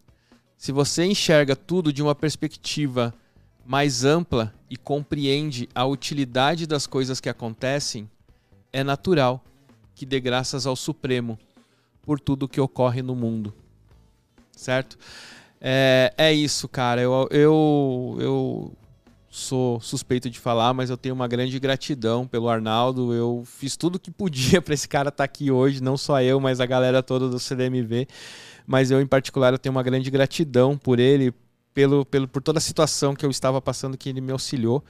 Se 0.58 0.72
você 0.72 1.06
enxerga 1.06 1.56
tudo 1.56 1.94
de 1.94 2.02
uma 2.02 2.16
perspectiva 2.16 3.14
mais 3.64 4.04
ampla 4.04 4.52
e 4.68 4.76
compreende 4.76 5.70
a 5.76 5.86
utilidade 5.86 6.66
das 6.66 6.88
coisas 6.88 7.20
que 7.20 7.30
acontecem, 7.30 8.10
é 8.74 8.84
natural 8.84 9.46
que 9.94 10.08
dê 10.08 10.20
graças 10.20 10.66
ao 10.66 10.76
Supremo 10.76 11.38
por 12.02 12.20
tudo 12.20 12.50
que 12.50 12.60
ocorre 12.60 13.04
no 13.04 13.16
mundo. 13.16 13.54
Certo? 14.54 14.98
É, 15.62 16.12
é 16.18 16.34
isso, 16.34 16.68
cara. 16.68 17.00
Eu, 17.00 17.28
eu, 17.30 18.18
eu 18.20 18.74
sou 19.30 19.80
suspeito 19.80 20.30
de 20.30 20.40
falar, 20.40 20.74
mas 20.74 20.90
eu 20.90 20.98
tenho 20.98 21.14
uma 21.14 21.28
grande 21.28 21.60
gratidão 21.60 22.28
pelo 22.28 22.50
Arnaldo. 22.50 23.14
Eu 23.14 23.44
fiz 23.46 23.78
tudo 23.78 23.96
o 23.96 24.00
que 24.00 24.10
podia 24.10 24.62
para 24.62 24.74
esse 24.74 24.88
cara 24.88 25.10
estar 25.10 25.24
aqui 25.24 25.52
hoje, 25.52 25.82
não 25.82 25.96
só 25.98 26.22
eu, 26.22 26.40
mas 26.40 26.60
a 26.60 26.66
galera 26.66 27.04
toda 27.04 27.30
do 27.30 27.40
CDMV. 27.40 28.08
Mas 28.66 28.92
eu, 28.92 29.00
em 29.00 29.08
particular, 29.08 29.54
eu 29.54 29.60
tenho 29.60 29.74
uma 29.74 29.84
grande 29.84 30.10
gratidão 30.10 30.78
por 30.78 31.00
ele, 31.00 31.34
pelo, 31.74 32.06
pelo, 32.06 32.28
por 32.28 32.42
toda 32.42 32.58
a 32.58 32.62
situação 32.62 33.16
que 33.16 33.26
eu 33.26 33.30
estava 33.30 33.62
passando, 33.62 33.98
que 33.98 34.10
ele 34.10 34.22
me 34.22 34.32
auxiliou. 34.32 34.84